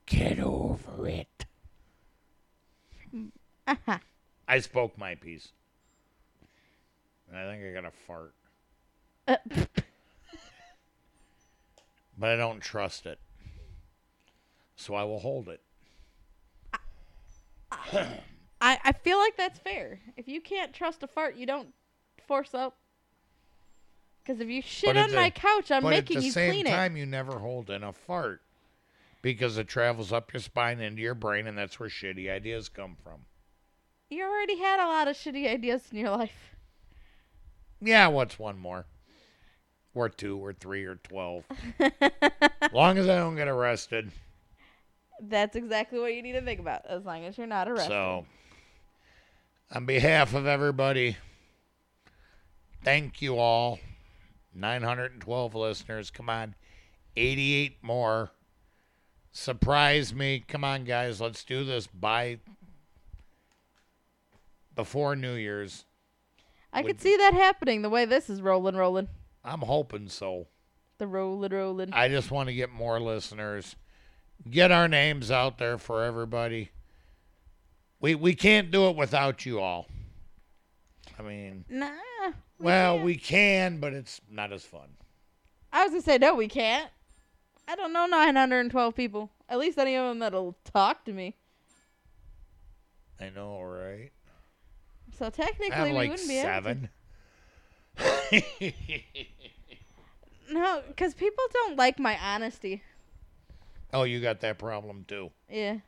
Get 0.06 0.38
over 0.40 1.08
it. 1.08 1.46
Uh-huh. 3.66 3.98
I 4.46 4.60
spoke 4.60 4.96
my 4.96 5.14
piece. 5.14 5.48
And 7.28 7.38
I 7.38 7.50
think 7.50 7.62
I 7.64 7.72
got 7.72 7.84
a 7.84 7.92
fart. 8.06 8.34
Uh, 9.26 9.36
but 12.18 12.30
I 12.30 12.36
don't 12.36 12.60
trust 12.60 13.04
it. 13.04 13.18
So 14.76 14.94
I 14.94 15.04
will 15.04 15.18
hold 15.18 15.48
it. 15.48 15.60
I, 18.60 18.78
I 18.82 18.92
feel 18.92 19.18
like 19.18 19.36
that's 19.36 19.58
fair. 19.58 20.00
If 20.16 20.26
you 20.28 20.40
can't 20.40 20.72
trust 20.72 21.02
a 21.02 21.06
fart, 21.06 21.36
you 21.36 21.46
don't 21.46 21.68
force 22.26 22.54
up. 22.54 22.76
Because 24.28 24.42
if 24.42 24.48
you 24.50 24.60
shit 24.60 24.94
on 24.94 25.08
the- 25.08 25.16
my 25.16 25.30
couch, 25.30 25.70
I'm 25.70 25.82
making 25.82 26.20
you 26.20 26.30
clean 26.34 26.44
it. 26.50 26.50
but 26.50 26.58
at 26.58 26.62
the 26.64 26.64
same 26.64 26.64
time, 26.66 26.96
you 26.98 27.06
never 27.06 27.38
hold 27.38 27.70
in 27.70 27.82
a 27.82 27.94
fart 27.94 28.42
because 29.22 29.56
it 29.56 29.68
travels 29.68 30.12
up 30.12 30.34
your 30.34 30.40
spine 30.40 30.80
into 30.80 31.00
your 31.00 31.14
brain, 31.14 31.46
and 31.46 31.56
that's 31.56 31.80
where 31.80 31.88
shitty 31.88 32.30
ideas 32.30 32.68
come 32.68 32.94
from. 33.02 33.24
You 34.10 34.24
already 34.24 34.58
had 34.58 34.80
a 34.80 34.86
lot 34.86 35.08
of 35.08 35.16
shitty 35.16 35.48
ideas 35.48 35.84
in 35.90 35.96
your 36.00 36.10
life. 36.10 36.54
Yeah, 37.80 38.08
what's 38.08 38.38
one 38.38 38.58
more? 38.58 38.84
Or 39.94 40.10
two, 40.10 40.36
or 40.36 40.52
three, 40.52 40.84
or 40.84 40.96
twelve. 40.96 41.46
long 42.72 42.98
as 42.98 43.08
I 43.08 43.16
don't 43.16 43.36
get 43.36 43.48
arrested. 43.48 44.12
That's 45.22 45.56
exactly 45.56 46.00
what 46.00 46.12
you 46.12 46.20
need 46.20 46.32
to 46.32 46.42
think 46.42 46.60
about, 46.60 46.84
as 46.86 47.06
long 47.06 47.24
as 47.24 47.38
you're 47.38 47.46
not 47.46 47.66
arrested. 47.66 47.88
So, 47.88 48.26
on 49.72 49.86
behalf 49.86 50.34
of 50.34 50.46
everybody, 50.46 51.16
thank 52.84 53.22
you 53.22 53.38
all. 53.38 53.78
912 54.54 55.54
listeners. 55.54 56.10
Come 56.10 56.28
on. 56.28 56.54
88 57.16 57.78
more. 57.82 58.30
Surprise 59.32 60.14
me. 60.14 60.44
Come 60.46 60.64
on, 60.64 60.84
guys. 60.84 61.20
Let's 61.20 61.44
do 61.44 61.64
this 61.64 61.86
by 61.86 62.38
before 64.74 65.16
New 65.16 65.34
Year's. 65.34 65.84
I 66.72 66.82
would- 66.82 66.88
could 66.88 67.00
see 67.00 67.16
that 67.16 67.34
happening 67.34 67.82
the 67.82 67.90
way 67.90 68.04
this 68.04 68.28
is 68.30 68.40
rolling, 68.42 68.76
rolling. 68.76 69.08
I'm 69.44 69.60
hoping 69.62 70.08
so. 70.08 70.48
The 70.98 71.06
rolling, 71.06 71.52
rolling. 71.52 71.92
I 71.92 72.08
just 72.08 72.30
want 72.30 72.48
to 72.48 72.54
get 72.54 72.70
more 72.70 73.00
listeners. 73.00 73.76
Get 74.48 74.70
our 74.70 74.88
names 74.88 75.30
out 75.30 75.58
there 75.58 75.78
for 75.78 76.04
everybody. 76.04 76.70
We 78.00 78.14
we 78.14 78.34
can't 78.34 78.70
do 78.70 78.88
it 78.88 78.96
without 78.96 79.44
you 79.46 79.60
all. 79.60 79.88
I 81.18 81.22
mean, 81.22 81.64
Nah. 81.68 81.96
We 82.58 82.66
well, 82.66 82.94
can't. 82.94 83.04
we 83.04 83.16
can, 83.16 83.78
but 83.78 83.92
it's 83.92 84.20
not 84.30 84.52
as 84.52 84.64
fun. 84.64 84.88
I 85.72 85.84
was 85.84 85.90
gonna 85.90 86.02
say 86.02 86.18
no, 86.18 86.34
we 86.34 86.48
can't. 86.48 86.90
I 87.66 87.76
don't 87.76 87.92
know 87.92 88.06
912 88.06 88.94
people. 88.94 89.30
At 89.48 89.58
least 89.58 89.78
any 89.78 89.94
of 89.94 90.06
them 90.08 90.18
that'll 90.20 90.56
talk 90.64 91.04
to 91.04 91.12
me. 91.12 91.36
I 93.20 93.30
know, 93.30 93.60
right? 93.60 94.10
So 95.18 95.30
technically, 95.30 95.72
I 95.72 95.76
have 95.76 95.86
we 95.88 95.92
like 95.92 96.10
wouldn't 96.10 96.28
be 96.28 96.40
seven. 96.40 96.88
No, 100.50 100.82
because 100.88 101.14
people 101.14 101.44
don't 101.52 101.76
like 101.76 101.98
my 101.98 102.18
honesty. 102.18 102.82
oh, 103.92 104.04
you 104.04 104.20
got 104.20 104.40
that 104.40 104.58
problem 104.58 105.04
too. 105.06 105.30
Yeah, 105.50 105.78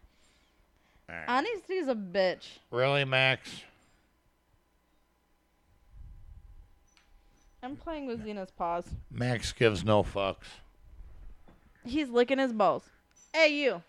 right. 1.09 1.25
honesty's 1.27 1.89
a 1.89 1.95
bitch. 1.95 2.59
Really, 2.71 3.05
Max? 3.05 3.63
I'm 7.63 7.77
playing 7.77 8.07
with 8.07 8.25
Xena's 8.25 8.51
paws. 8.51 8.87
Max 9.11 9.53
gives 9.53 9.85
no 9.85 10.03
fucks. 10.03 10.37
He's 11.85 12.09
licking 12.09 12.39
his 12.39 12.53
balls. 12.53 12.85
Hey, 13.33 13.49
you. 13.49 13.83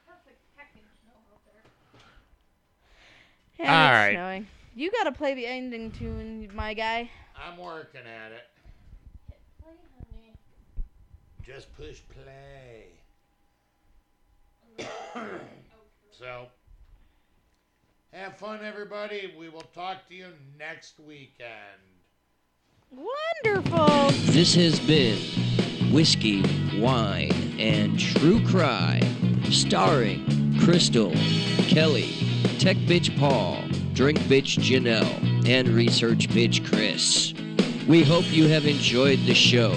Yeah, 3.60 3.84
All 3.84 3.88
it's 3.88 3.96
right. 3.96 4.14
snowing. 4.14 4.48
You 4.76 4.92
gotta 4.92 5.12
play 5.12 5.34
the 5.36 5.46
ending 5.46 5.92
tune, 5.92 6.50
my 6.54 6.74
guy. 6.74 7.10
I'm 7.36 7.58
working 7.58 8.02
at 8.02 8.32
it. 8.32 8.48
Just 11.46 11.76
push 11.76 12.00
play. 12.10 12.88
so, 16.12 16.48
have 18.14 18.38
fun, 18.38 18.60
everybody. 18.64 19.34
We 19.38 19.50
will 19.50 19.66
talk 19.74 20.08
to 20.08 20.16
you 20.16 20.28
next 20.58 21.00
weekend. 21.00 21.52
Wonderful. 22.92 24.12
This 24.34 24.54
has 24.56 24.78
been 24.82 25.18
Whiskey, 25.94 26.44
Wine, 26.78 27.56
and 27.58 27.98
True 27.98 28.46
Crime, 28.46 29.44
starring 29.50 30.60
Crystal, 30.60 31.14
Kelly, 31.70 32.14
Tech 32.60 32.76
Bitch 32.76 33.18
Paul, 33.18 33.64
Drink 33.94 34.20
Bitch 34.22 34.60
Janelle, 34.60 35.48
and 35.48 35.70
Research 35.70 36.28
Bitch 36.30 36.68
Chris. 36.68 37.34
We 37.88 38.04
hope 38.04 38.30
you 38.30 38.50
have 38.50 38.66
enjoyed 38.66 39.20
the 39.20 39.36
show. 39.36 39.72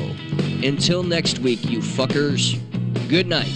Until 0.65 1.05
next 1.05 1.39
week, 1.39 1.65
you 1.71 1.79
fuckers, 1.79 2.59
good 3.09 3.29
night. 3.29 3.55